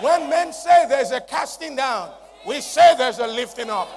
When 0.01 0.29
men 0.29 0.53
say 0.53 0.85
there's 0.87 1.11
a 1.11 1.21
casting 1.21 1.75
down, 1.75 2.11
we 2.45 2.61
say 2.61 2.95
there's 2.97 3.19
a 3.19 3.27
lifting 3.27 3.69
up. 3.69 3.87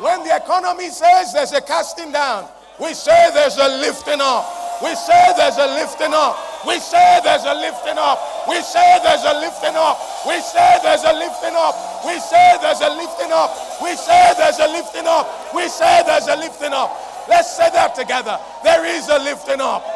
When 0.00 0.24
the 0.24 0.36
economy 0.36 0.90
says 0.90 1.32
there's 1.32 1.52
a 1.52 1.60
casting 1.60 2.12
down, 2.12 2.48
we 2.80 2.92
say 2.92 3.30
there's 3.32 3.56
a 3.56 3.68
lifting 3.78 4.20
up. 4.20 4.44
We 4.82 4.94
say 4.96 5.32
there's 5.36 5.56
a 5.56 5.66
lifting 5.78 6.12
up. 6.12 6.34
We 6.66 6.80
say 6.80 7.20
there's 7.22 7.44
a 7.46 7.54
lifting 7.54 7.96
up. 7.96 8.18
We 8.50 8.60
say 8.60 8.98
there's 9.06 9.22
a 9.22 9.34
lifting 9.38 9.76
up. 9.78 10.26
We 10.26 10.40
say 10.40 10.78
there's 10.82 11.04
a 11.04 11.14
lifting 11.14 11.54
up. 11.54 11.78
We 12.10 12.18
say 12.18 12.56
there's 12.60 12.82
a 12.82 12.90
lifting 12.90 13.32
up. 13.32 13.54
We 13.80 13.94
say 13.94 14.34
there's 14.36 14.58
a 14.58 14.66
lifting 14.66 15.06
up. 15.06 15.54
We 15.54 15.68
say 15.68 16.02
there's 16.04 16.26
a 16.26 16.36
lifting 16.36 16.72
up. 16.74 16.90
Let's 17.28 17.56
say 17.56 17.70
that 17.70 17.94
together. 17.94 18.38
There 18.64 18.84
is 18.84 19.08
a 19.08 19.18
lifting 19.18 19.60
up. 19.60 19.86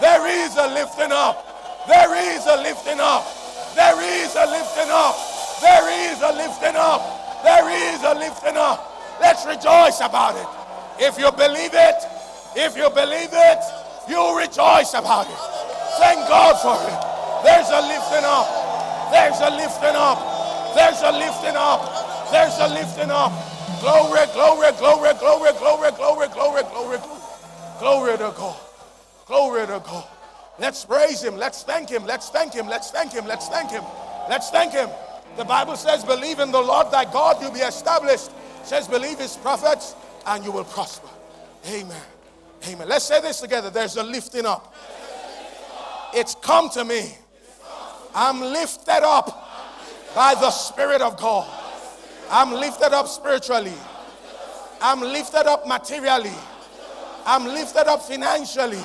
There 0.00 0.26
is 0.26 0.56
a 0.56 0.68
lifting 0.68 1.12
up. 1.12 1.86
There 1.86 2.14
is 2.36 2.46
a 2.46 2.56
lifting 2.62 3.00
up. 3.00 3.26
There 3.74 3.98
is 4.02 4.34
a 4.34 4.46
lifting 4.46 4.90
up. 4.90 5.16
There 5.60 5.88
is 5.90 6.22
a 6.22 6.32
lifting 6.32 6.76
up. 6.76 7.02
There 7.42 7.68
is 7.70 8.02
a 8.04 8.14
lifting 8.14 8.56
up. 8.56 9.18
Let's 9.20 9.44
rejoice 9.46 10.00
about 10.00 10.36
it. 10.36 10.46
If 11.02 11.18
you 11.18 11.30
believe 11.32 11.74
it, 11.74 11.98
if 12.54 12.76
you 12.76 12.90
believe 12.90 13.30
it, 13.32 13.62
you 14.08 14.38
rejoice 14.38 14.94
about 14.94 15.26
it. 15.26 15.40
Thank 15.98 16.28
God 16.28 16.54
for 16.62 16.78
it. 16.78 16.98
There's 17.42 17.70
a 17.70 17.82
lifting 17.82 18.26
up. 18.26 18.46
There's 19.10 19.40
a 19.40 19.50
lifting 19.50 19.96
up. 19.96 20.74
There's 20.74 21.02
a 21.02 21.10
lifting 21.10 21.56
up. 21.56 22.30
There's 22.30 22.58
a 22.58 22.68
lifting 22.68 23.10
up. 23.10 23.32
Glory, 23.80 24.26
glory, 24.32 24.70
glory, 24.78 25.12
glory, 25.18 25.52
glory, 25.58 25.90
glory, 25.92 26.28
glory, 26.28 26.62
glory, 26.62 26.98
glory 27.80 28.18
to 28.18 28.34
God. 28.36 28.67
Glory 29.28 29.66
to 29.66 29.80
God. 29.84 30.08
Let's 30.58 30.86
praise 30.86 31.22
Him. 31.22 31.36
Let's 31.36 31.62
thank 31.62 31.90
Him. 31.90 32.06
Let's 32.06 32.30
thank 32.30 32.54
Him. 32.54 32.66
Let's 32.66 32.90
thank 32.90 33.12
Him. 33.12 33.26
Let's 33.26 33.48
thank 33.48 33.70
Him. 33.70 33.84
Let's 34.28 34.50
thank 34.50 34.72
Him. 34.72 34.88
The 35.36 35.44
Bible 35.44 35.76
says, 35.76 36.02
Believe 36.02 36.40
in 36.40 36.50
the 36.50 36.60
Lord 36.60 36.90
thy 36.90 37.04
God, 37.04 37.40
you'll 37.40 37.52
be 37.52 37.60
established. 37.60 38.30
It 38.62 38.66
says, 38.66 38.88
Believe 38.88 39.18
His 39.18 39.36
prophets, 39.36 39.94
and 40.26 40.42
you 40.42 40.50
will 40.50 40.64
prosper. 40.64 41.08
Amen. 41.68 42.02
Amen. 42.68 42.88
Let's 42.88 43.04
say 43.04 43.20
this 43.20 43.40
together. 43.40 43.68
There's 43.68 43.96
a 43.96 44.02
lifting 44.02 44.46
up. 44.46 44.74
It's 46.14 46.34
come 46.34 46.70
to 46.70 46.84
me. 46.84 47.14
I'm 48.14 48.40
lifted 48.40 49.04
up 49.04 49.48
by 50.14 50.34
the 50.34 50.50
Spirit 50.50 51.02
of 51.02 51.18
God. 51.18 51.46
I'm 52.30 52.52
lifted 52.52 52.94
up 52.94 53.06
spiritually. 53.06 53.74
I'm 54.80 55.00
lifted 55.02 55.46
up 55.46 55.68
materially. 55.68 56.32
I'm 57.26 57.44
lifted 57.44 57.86
up 57.86 58.02
financially. 58.02 58.82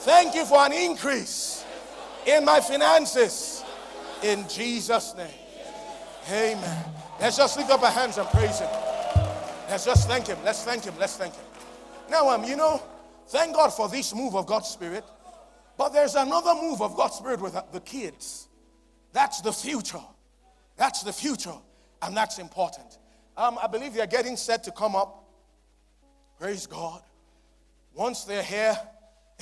Thank 0.00 0.34
you 0.34 0.46
for 0.46 0.64
an 0.64 0.72
increase 0.72 1.62
in 2.26 2.44
my 2.44 2.60
finances. 2.60 3.62
In 4.22 4.48
Jesus' 4.48 5.14
name. 5.14 5.28
Amen. 6.30 6.84
Let's 7.20 7.36
just 7.36 7.58
lift 7.58 7.70
up 7.70 7.82
our 7.82 7.90
hands 7.90 8.16
and 8.16 8.26
praise 8.28 8.60
Him. 8.60 8.70
Let's 9.68 9.84
just 9.84 10.08
thank 10.08 10.26
Him. 10.26 10.38
Let's 10.42 10.64
thank 10.64 10.84
Him. 10.84 10.94
Let's 10.98 11.18
thank 11.18 11.34
Him. 11.34 11.44
Now, 12.10 12.30
um, 12.30 12.44
you 12.44 12.56
know, 12.56 12.82
thank 13.28 13.54
God 13.54 13.74
for 13.74 13.90
this 13.90 14.14
move 14.14 14.34
of 14.34 14.46
God's 14.46 14.68
Spirit. 14.68 15.04
But 15.76 15.90
there's 15.90 16.14
another 16.14 16.54
move 16.54 16.80
of 16.80 16.96
God's 16.96 17.16
Spirit 17.16 17.40
with 17.42 17.56
the 17.70 17.80
kids. 17.80 18.48
That's 19.12 19.42
the 19.42 19.52
future. 19.52 20.02
That's 20.76 21.02
the 21.02 21.12
future. 21.12 21.56
And 22.00 22.16
that's 22.16 22.38
important. 22.38 22.98
Um, 23.36 23.58
I 23.62 23.66
believe 23.66 23.92
they're 23.92 24.06
getting 24.06 24.36
set 24.36 24.64
to 24.64 24.72
come 24.72 24.96
up. 24.96 25.24
Praise 26.38 26.66
God. 26.66 27.02
Once 27.94 28.24
they're 28.24 28.42
here, 28.42 28.78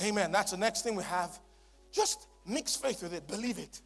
amen. 0.01 0.31
That's 0.31 0.51
the 0.51 0.57
next 0.57 0.81
thing 0.81 0.95
we 0.95 1.03
have. 1.03 1.39
Just 1.91 2.27
mix 2.45 2.75
faith 2.75 3.03
with 3.03 3.13
it. 3.13 3.27
Believe 3.27 3.59
it. 3.59 3.81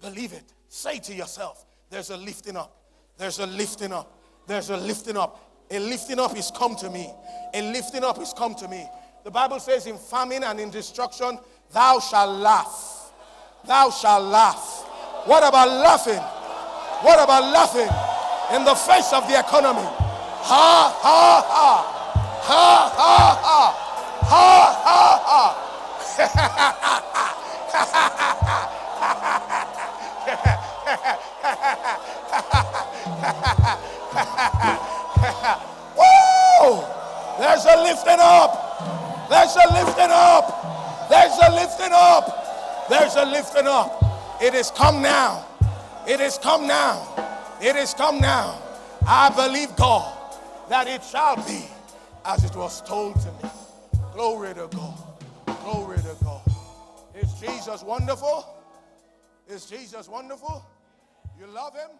Believe 0.00 0.32
it. 0.32 0.52
Say 0.68 0.98
to 1.00 1.14
yourself, 1.14 1.64
there's 1.90 2.10
a 2.10 2.16
lifting 2.16 2.56
up. 2.56 2.76
There's 3.16 3.38
a 3.38 3.46
lifting 3.46 3.92
up. 3.92 4.18
There's 4.46 4.70
a 4.70 4.76
lifting 4.76 5.16
up. 5.16 5.42
A 5.70 5.78
lifting 5.78 6.20
up 6.20 6.36
is 6.36 6.50
come 6.54 6.76
to 6.76 6.90
me. 6.90 7.12
A 7.54 7.72
lifting 7.72 8.04
up 8.04 8.20
is 8.20 8.32
come 8.32 8.54
to 8.56 8.68
me. 8.68 8.86
The 9.24 9.30
Bible 9.30 9.58
says, 9.58 9.86
in 9.86 9.98
famine 9.98 10.44
and 10.44 10.60
in 10.60 10.70
destruction, 10.70 11.38
thou 11.72 11.98
shalt 11.98 12.38
laugh. 12.38 13.12
Thou 13.66 13.90
shalt 13.90 14.24
laugh. 14.24 14.84
What 15.26 15.42
about 15.42 15.68
laughing? 15.68 16.22
What 17.02 17.22
about 17.22 17.52
laughing 17.52 17.88
in 18.56 18.64
the 18.64 18.74
face 18.74 19.12
of 19.12 19.26
the 19.26 19.40
economy? 19.40 19.82
Ha, 19.82 20.98
ha, 21.02 21.44
ha. 21.48 21.92
Ha, 22.42 22.92
ha, 22.94 23.40
ha. 23.42 23.85
Ha, 24.22 24.82
ha, 24.84 25.22
ha. 25.26 25.62
Woo! 35.96 36.84
There's 37.38 37.64
a 37.64 37.82
lifting 37.82 38.20
up. 38.20 39.28
There's 39.28 39.56
a 39.56 39.72
lifting 39.72 40.10
up. 40.10 41.08
There's 41.08 41.36
a 41.42 41.50
lifting 41.54 41.92
up. 41.92 42.88
There's 42.88 43.16
a 43.16 43.24
lifting 43.24 43.66
up. 43.66 44.02
It 44.40 44.54
is 44.54 44.70
come 44.70 45.02
now. 45.02 45.46
It 46.06 46.20
is 46.20 46.38
come 46.38 46.66
now. 46.66 47.06
It 47.60 47.76
is 47.76 47.94
come 47.94 48.20
now. 48.20 48.58
I 49.06 49.30
believe 49.30 49.74
God 49.76 50.12
that 50.68 50.86
it 50.88 51.02
shall 51.04 51.36
be 51.36 51.66
as 52.24 52.44
it 52.44 52.54
was 52.56 52.80
told 52.82 53.20
to 53.20 53.26
me. 53.26 53.50
Glory 54.16 54.54
to 54.54 54.66
God. 54.68 54.98
Glory 55.62 55.98
to 55.98 56.16
God. 56.24 56.40
Is 57.14 57.34
Jesus 57.34 57.82
wonderful? 57.82 58.46
Is 59.46 59.66
Jesus 59.66 60.08
wonderful? 60.08 60.64
You 61.38 61.46
love 61.48 61.74
him? 61.74 61.90